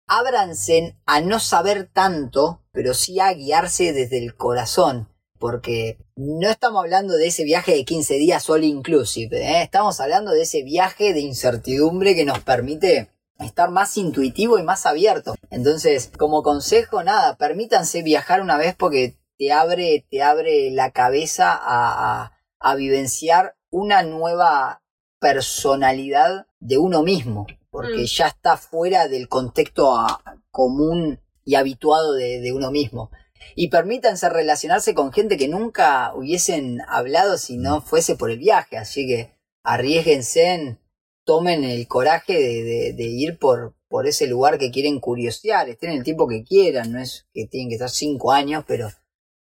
ábranse 0.06 0.98
a 1.06 1.22
no 1.22 1.40
saber 1.40 1.90
tanto, 1.92 2.62
pero 2.74 2.94
sí 2.94 3.20
a 3.20 3.32
guiarse 3.34 3.94
desde 3.94 4.18
el 4.18 4.36
corazón. 4.36 5.08
Porque 5.42 5.98
no 6.16 6.48
estamos 6.50 6.82
hablando 6.84 7.16
de 7.18 7.28
ese 7.28 7.44
viaje 7.44 7.74
de 7.74 7.84
15 7.84 8.14
días 8.14 8.50
all 8.50 8.64
inclusive, 8.64 9.42
¿eh? 9.42 9.64
estamos 9.64 10.00
hablando 10.00 10.32
de 10.32 10.44
ese 10.44 10.62
viaje 10.64 11.14
de 11.14 11.20
incertidumbre 11.22 12.16
que 12.16 12.24
nos 12.26 12.40
permite 12.40 13.10
estar 13.40 13.72
más 13.72 13.98
intuitivo 13.98 14.60
y 14.60 14.64
más 14.64 14.86
abierto. 14.86 15.34
Entonces, 15.50 16.12
como 16.18 16.44
consejo, 16.44 17.04
nada, 17.04 17.36
permítanse 17.38 18.04
viajar 18.04 18.40
una 18.42 18.56
vez 18.56 18.76
porque 18.78 19.18
te 19.40 19.52
abre, 19.52 20.06
te 20.12 20.22
abre 20.22 20.70
la 20.70 20.92
cabeza 20.92 21.52
a, 21.54 22.22
a, 22.22 22.38
a 22.60 22.76
vivenciar 22.76 23.56
una 23.72 24.04
nueva 24.04 24.84
personalidad 25.20 26.46
de 26.60 26.78
uno 26.78 27.02
mismo, 27.02 27.48
porque 27.72 28.04
Mm. 28.04 28.06
ya 28.06 28.28
está 28.28 28.58
fuera 28.58 29.08
del 29.08 29.28
contexto 29.28 29.96
a- 29.96 30.22
común 30.52 31.20
y 31.44 31.56
habituado 31.56 32.14
de, 32.14 32.40
de 32.42 32.54
uno 32.54 32.70
mismo. 32.70 33.10
Y 33.56 33.70
permítanse 33.70 34.30
relacionarse 34.30 34.94
con 34.94 35.12
gente 35.12 35.38
que 35.38 35.48
nunca 35.48 36.14
hubiesen 36.16 36.80
hablado 36.88 37.38
si 37.38 37.58
no 37.58 37.82
fuese 37.82 38.16
por 38.16 38.32
el 38.32 38.40
viaje, 38.40 38.78
así 38.78 39.08
que 39.08 39.36
arriesguense, 39.64 40.54
en- 40.54 40.80
tomen 41.26 41.64
el 41.64 41.88
coraje 41.88 42.34
de, 42.34 42.64
de- 42.64 42.94
de 42.94 43.04
ir 43.04 43.38
por, 43.38 43.76
por 43.88 44.08
ese 44.08 44.26
lugar 44.28 44.58
que 44.58 44.72
quieren 44.72 45.00
curiosear, 45.00 45.70
estén 45.70 45.92
el 45.92 46.04
tiempo 46.04 46.28
que 46.28 46.44
quieran, 46.44 46.92
no 46.92 47.00
es 47.00 47.28
que 47.34 47.46
tienen 47.48 47.70
que 47.70 47.76
estar 47.76 47.90
cinco 47.92 48.32
años, 48.32 48.64
pero 48.68 48.90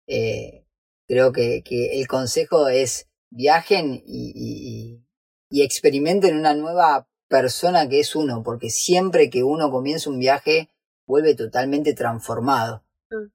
eh, 0.08 0.66
creo 1.08 1.32
que, 1.32 1.62
que 1.64 2.00
el 2.00 2.08
consejo 2.08 2.68
es 2.68 3.08
viajen 3.30 3.94
y, 4.06 4.32
y- 4.36 5.04
y- 5.52 5.62
experimenten 5.64 6.36
una 6.36 6.54
nueva 6.56 7.08
persona 7.30 7.88
que 7.90 8.00
es 8.00 8.16
uno, 8.16 8.42
porque 8.44 8.70
siempre 8.70 9.30
que 9.30 9.44
uno 9.44 9.70
comienza 9.72 10.10
un 10.10 10.20
viaje 10.20 10.70
vuelve 11.06 11.36
totalmente 11.36 11.94
transformado. 11.94 12.78
Mm. 12.78 12.87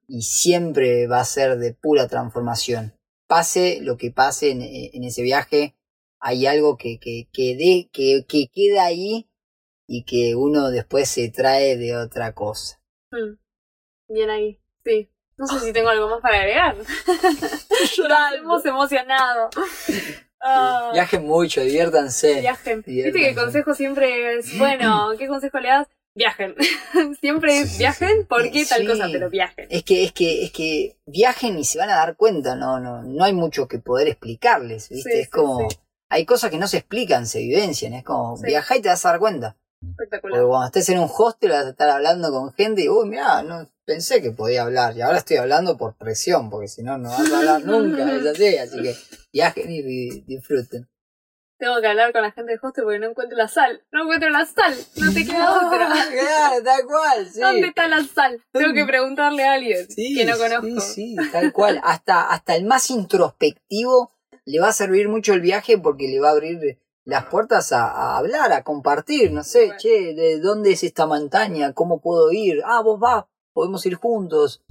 Y 0.09 0.23
siempre 0.23 1.07
va 1.07 1.21
a 1.21 1.25
ser 1.25 1.59
de 1.59 1.73
pura 1.75 2.09
transformación. 2.09 2.95
Pase 3.27 3.79
lo 3.81 3.97
que 3.97 4.11
pase 4.11 4.51
en, 4.51 4.61
en 4.63 5.05
ese 5.05 5.23
viaje, 5.23 5.75
hay 6.21 6.47
algo 6.47 6.77
que, 6.77 6.99
que, 7.01 7.29
que, 7.33 7.57
de- 7.57 7.89
que, 7.93 8.25
que 8.29 8.49
queda 8.53 8.85
ahí 8.85 9.29
y 9.89 10.05
que 10.05 10.35
uno 10.37 10.71
después 10.71 11.09
se 11.09 11.31
trae 11.31 11.77
de 11.77 11.97
otra 11.97 12.35
cosa. 12.35 12.81
mm. 13.11 13.39
Bien 14.09 14.31
ahí, 14.31 14.61
sí. 14.85 15.09
No 15.39 15.47
sé 15.47 15.61
si 15.61 15.73
tengo 15.73 15.89
algo 15.89 16.09
más 16.09 16.21
para 16.21 16.37
agregar. 16.41 16.77
Hemos 18.39 18.65
emocionado. 18.65 19.51
Ah, 20.45 20.91
Viajen 20.93 21.25
mucho, 21.25 21.61
diviértanse. 21.61 22.41
Viajen. 22.41 22.83
Viste 22.85 23.13
que 23.13 23.29
el 23.29 23.37
consejo 23.37 23.75
siempre 23.75 24.39
es, 24.39 24.59
bueno, 24.59 25.11
¿qué 25.17 25.29
consejo 25.29 25.61
le 25.61 25.69
das? 25.69 25.87
Viajen. 26.15 26.55
siempre 27.21 27.65
Sí, 27.67 27.79
viajen, 27.79 28.19
sí. 28.21 28.25
¿por 28.25 28.51
qué 28.51 28.67
tal 28.67 28.87
cosa? 28.87 29.09
Pero 29.11 29.31
viajen. 29.31 29.67
Es 29.71 29.83
que, 29.83 30.05
es 30.05 30.13
que, 30.13 30.45
es 30.45 30.53
que 30.53 30.99
viajen 31.07 31.59
y 31.59 31.65
se 31.65 31.79
van 31.79 31.91
a 31.91 31.97
dar 31.97 32.17
cuenta, 32.17 32.55
no, 32.55 32.79
no, 32.81 33.03
no 33.03 33.25
hay 33.25 33.33
mucho 33.33 33.67
que 33.67 33.79
poder 33.79 34.09
explicarles, 34.09 34.89
¿viste? 34.91 35.21
Es 35.21 35.31
como, 35.31 35.69
hay 36.11 36.27
cosas 36.27 36.51
que 36.51 36.59
no 36.59 36.69
se 36.69 36.79
explican, 36.79 37.27
se 37.27 37.39
vivencian, 37.41 37.95
es 37.95 38.05
como, 38.05 38.37
viajá 38.43 38.77
y 38.77 38.83
te 38.83 38.89
vas 38.89 39.05
a 39.07 39.11
dar 39.11 39.21
cuenta. 39.21 39.57
Espectacular. 39.83 40.39
Porque 40.39 40.49
cuando 40.49 40.67
estés 40.67 40.89
en 40.91 40.99
un 41.01 41.11
hostel 41.13 41.51
vas 41.51 41.67
a 41.67 41.71
estar 41.71 41.89
hablando 41.89 42.31
con 42.31 42.53
gente 42.53 42.83
y, 42.85 42.89
uy, 42.89 43.09
mirá, 43.09 43.43
no 43.43 43.69
pensé 43.85 44.23
que 44.23 44.31
podía 44.31 44.63
hablar. 44.63 44.97
Y 44.97 45.01
ahora 45.01 45.19
estoy 45.19 45.39
hablando 45.39 45.77
por 45.77 45.97
presión, 45.97 46.51
porque 46.51 46.69
si 46.69 46.83
no, 46.85 46.99
no 46.99 47.09
vas 47.11 47.33
a 47.33 47.39
hablar 47.39 47.65
nunca. 47.65 48.05
Es 48.17 48.27
así, 48.27 48.57
así 48.59 48.81
que 48.83 48.95
viajen 49.33 49.71
y 49.73 49.83
di- 49.83 50.21
disfruten. 50.27 50.89
Tengo 51.63 51.81
que 51.81 51.87
hablar 51.87 52.13
con 52.13 52.23
la 52.23 52.33
gente 52.33 52.51
de 52.51 52.59
hostel 52.61 52.83
porque 52.83 52.99
no 52.99 53.11
encuentro 53.11 53.39
la 53.39 53.47
sal. 53.47 53.85
No 53.93 54.03
encuentro 54.03 54.31
la 54.31 54.45
sal. 54.45 54.75
No 54.97 55.13
te 55.13 55.25
queda 55.25 55.67
otra. 55.67 55.89
Claro, 56.11 56.65
tal 56.65 56.85
cual, 56.87 57.29
sí. 57.33 57.41
¿Dónde 57.41 57.69
está 57.69 57.87
la 57.87 58.03
sal? 58.03 58.43
Tengo 58.51 58.75
que 58.75 58.85
preguntarle 58.85 59.45
a 59.45 59.53
alguien 59.53 59.89
Sí, 59.89 60.17
que 60.17 60.25
no 60.25 60.37
conozco. 60.37 60.81
Sí, 60.81 61.15
sí, 61.15 61.31
tal 61.31 61.53
cual. 61.53 61.81
Hasta, 61.85 62.29
hasta 62.33 62.57
el 62.57 62.65
más 62.65 62.91
introspectivo 62.91 64.11
le 64.45 64.59
va 64.59 64.71
a 64.71 64.73
servir 64.73 65.09
mucho 65.09 65.35
el 65.35 65.41
viaje 65.41 65.79
porque 65.79 66.09
le 66.09 66.19
va 66.19 66.31
a 66.31 66.33
abrir 66.33 66.81
las 67.05 67.27
puertas 67.27 67.71
a, 67.73 67.87
a 67.87 68.19
hablar, 68.19 68.53
a 68.53 68.65
compartir. 68.65 69.31
No 69.31 69.45
sé, 69.45 69.67
Bueno. 69.67 69.79
che, 69.79 70.15
¿de 70.15 70.41
dónde 70.41 70.73
es 70.73 70.83
esta 70.83 71.07
montaña? 71.07 71.75
¿Cómo 71.75 72.01
puedo 72.01 72.33
ir? 72.33 72.61
Ah, 72.65 72.83
vos 72.83 72.99
vas, 72.99 73.27
podemos 73.53 73.87
ir 73.87 73.95
juntos. 73.95 74.65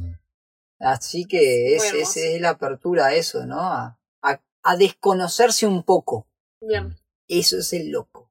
Así 0.78 1.24
que 1.26 1.74
es, 1.78 1.94
es, 1.94 2.18
es 2.18 2.42
la 2.42 2.50
apertura 2.50 3.06
a 3.06 3.14
eso, 3.14 3.46
¿no? 3.46 3.62
A, 3.62 3.98
a, 4.22 4.42
a 4.64 4.76
desconocerse 4.76 5.66
un 5.66 5.84
poco. 5.84 6.28
Bien. 6.62 6.96
Eso 7.28 7.58
es 7.58 7.74
el 7.74 7.90
loco. 7.92 8.30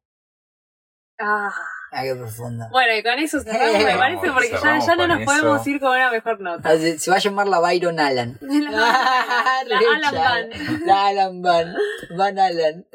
Ah. 1.19 1.80
Ah, 1.92 2.02
qué 2.04 2.14
profundo. 2.14 2.66
Bueno, 2.70 2.94
y 2.96 3.02
con 3.02 3.18
eso 3.18 3.40
cerramos, 3.40 3.78
me 3.78 3.84
Vamos, 3.96 3.98
parece, 3.98 4.32
porque 4.32 4.50
ya, 4.50 4.78
ya 4.78 4.96
no 4.96 5.06
nos 5.08 5.20
eso. 5.20 5.24
podemos 5.26 5.66
ir 5.66 5.80
con 5.80 5.90
una 5.90 6.10
mejor 6.10 6.40
nota. 6.40 6.68
Ah, 6.68 6.76
Se 6.76 6.98
se 6.98 7.10
va 7.10 7.16
a 7.16 7.20
llamar 7.20 7.48
la 7.48 7.58
Byron 7.60 7.98
Allen. 7.98 8.38
La, 8.70 9.78
Alan. 9.94 10.14
Van. 10.14 10.86
La 10.86 11.06
Alan 11.08 11.42
Van. 11.42 11.74
Van 12.16 12.38
Allen. 12.38 12.86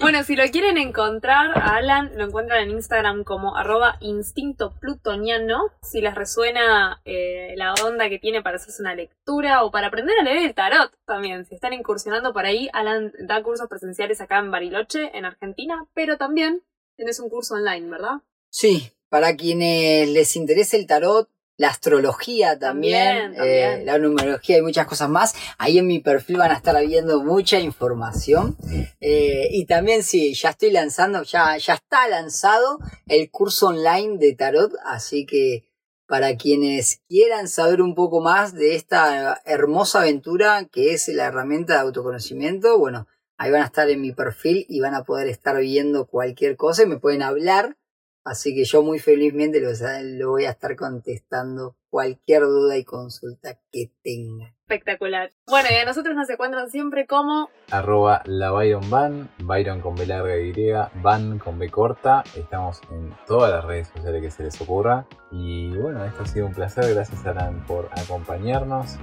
Bueno, 0.00 0.22
si 0.22 0.36
lo 0.36 0.44
quieren 0.50 0.78
encontrar, 0.78 1.56
a 1.58 1.76
Alan 1.76 2.10
lo 2.16 2.24
encuentran 2.24 2.62
en 2.62 2.70
Instagram 2.70 3.24
como 3.24 3.56
arroba 3.56 3.96
instinto 4.00 4.74
plutoniano. 4.80 5.70
Si 5.82 6.00
les 6.00 6.14
resuena 6.14 7.00
eh, 7.04 7.54
la 7.56 7.74
onda 7.84 8.08
que 8.08 8.18
tiene 8.18 8.42
para 8.42 8.56
hacerse 8.56 8.82
una 8.82 8.94
lectura 8.94 9.64
o 9.64 9.70
para 9.70 9.88
aprender 9.88 10.18
a 10.18 10.22
leer 10.22 10.38
el 10.44 10.54
tarot 10.54 10.92
también. 11.06 11.46
Si 11.46 11.54
están 11.54 11.72
incursionando 11.72 12.32
por 12.32 12.44
ahí, 12.44 12.68
Alan 12.72 13.12
da 13.20 13.42
cursos 13.42 13.68
presenciales 13.68 14.20
acá 14.20 14.38
en 14.38 14.50
Bariloche, 14.50 15.16
en 15.16 15.24
Argentina, 15.24 15.84
pero 15.94 16.16
también 16.16 16.57
tenés 16.98 17.20
un 17.20 17.30
curso 17.30 17.54
online, 17.54 17.88
¿verdad? 17.88 18.16
Sí, 18.50 18.90
para 19.08 19.36
quienes 19.36 20.08
les 20.08 20.34
interese 20.36 20.76
el 20.76 20.86
tarot, 20.86 21.30
la 21.56 21.68
astrología 21.68 22.58
también, 22.58 23.32
También, 23.32 23.36
también. 23.36 23.80
eh, 23.80 23.84
la 23.84 23.98
numerología 23.98 24.58
y 24.58 24.62
muchas 24.62 24.86
cosas 24.86 25.08
más. 25.08 25.34
Ahí 25.58 25.78
en 25.78 25.86
mi 25.86 26.00
perfil 26.00 26.36
van 26.38 26.50
a 26.50 26.54
estar 26.54 26.76
viendo 26.86 27.22
mucha 27.22 27.58
información. 27.60 28.56
Eh, 29.00 29.48
y 29.52 29.64
también 29.66 30.02
sí, 30.02 30.34
ya 30.34 30.50
estoy 30.50 30.70
lanzando, 30.72 31.22
ya, 31.22 31.56
ya 31.56 31.74
está 31.74 32.08
lanzado 32.08 32.78
el 33.06 33.30
curso 33.30 33.68
online 33.68 34.18
de 34.18 34.34
tarot, 34.34 34.72
así 34.84 35.24
que 35.24 35.64
para 36.06 36.36
quienes 36.36 37.02
quieran 37.08 37.48
saber 37.48 37.82
un 37.82 37.94
poco 37.94 38.20
más 38.20 38.54
de 38.54 38.74
esta 38.74 39.40
hermosa 39.44 40.00
aventura 40.00 40.64
que 40.70 40.94
es 40.94 41.06
la 41.08 41.26
herramienta 41.26 41.74
de 41.74 41.80
autoconocimiento, 41.80 42.78
bueno, 42.78 43.06
ahí 43.38 43.50
van 43.50 43.62
a 43.62 43.66
estar 43.66 43.88
en 43.88 44.00
mi 44.00 44.12
perfil 44.12 44.66
y 44.68 44.80
van 44.80 44.94
a 44.94 45.04
poder 45.04 45.28
estar 45.28 45.56
viendo 45.58 46.06
cualquier 46.06 46.56
cosa 46.56 46.82
y 46.82 46.86
me 46.86 46.98
pueden 46.98 47.22
hablar. 47.22 47.78
Así 48.24 48.54
que 48.54 48.64
yo 48.64 48.82
muy 48.82 48.98
felizmente 48.98 49.60
lo, 49.60 50.30
voy 50.30 50.44
a 50.44 50.50
estar 50.50 50.76
contestando 50.76 51.78
cualquier 51.88 52.42
duda 52.42 52.76
y 52.76 52.84
consulta 52.84 53.58
que 53.72 53.92
tengan. 54.02 54.57
Espectacular. 54.68 55.30
Bueno, 55.46 55.70
y 55.72 55.76
a 55.76 55.86
nosotros 55.86 56.14
nos 56.14 56.28
encuentran 56.28 56.68
siempre 56.68 57.06
como 57.06 57.48
Arroba 57.70 58.20
la 58.26 58.50
Byron 58.50 58.90
Van, 58.90 59.30
Byron 59.38 59.80
con 59.80 59.94
B 59.94 60.04
larga 60.04 60.36
y 60.36 60.50
Y, 60.50 60.72
Van 61.00 61.38
con 61.38 61.58
B 61.58 61.70
corta. 61.70 62.22
Estamos 62.36 62.82
en 62.90 63.16
todas 63.26 63.50
las 63.50 63.64
redes 63.64 63.88
sociales 63.88 64.20
que 64.20 64.30
se 64.30 64.42
les 64.42 64.60
ocurra. 64.60 65.06
Y 65.32 65.70
bueno, 65.70 66.04
esto 66.04 66.22
ha 66.22 66.26
sido 66.26 66.44
un 66.44 66.52
placer. 66.52 66.92
Gracias 66.92 67.24
Alan 67.24 67.64
por 67.66 67.88
acompañarnos 67.98 68.96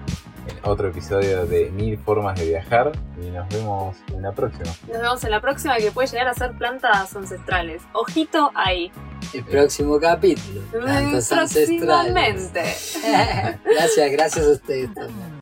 en 0.47 0.69
otro 0.69 0.89
episodio 0.89 1.47
de 1.47 1.71
Mil 1.71 1.97
Formas 1.97 2.39
de 2.39 2.47
Viajar. 2.47 2.91
Y 3.19 3.31
nos 3.31 3.49
vemos 3.49 3.97
en 4.09 4.21
la 4.21 4.33
próxima. 4.33 4.69
Nos 4.87 5.01
vemos 5.01 5.23
en 5.23 5.31
la 5.31 5.41
próxima 5.41 5.77
que 5.77 5.91
puede 5.91 6.07
llegar 6.07 6.27
a 6.27 6.35
ser 6.35 6.55
plantas 6.59 7.15
ancestrales. 7.15 7.81
Ojito 7.93 8.51
ahí. 8.53 8.91
El 9.33 9.43
próximo 9.43 9.99
capítulo. 9.99 10.61
Plantas 10.71 11.31
ancestrales. 11.31 11.83
Próximamente. 11.83 12.61
gracias, 13.65 14.11
gracias 14.11 14.45
a 14.45 14.51
ustedes 14.51 14.93
también. 14.93 15.33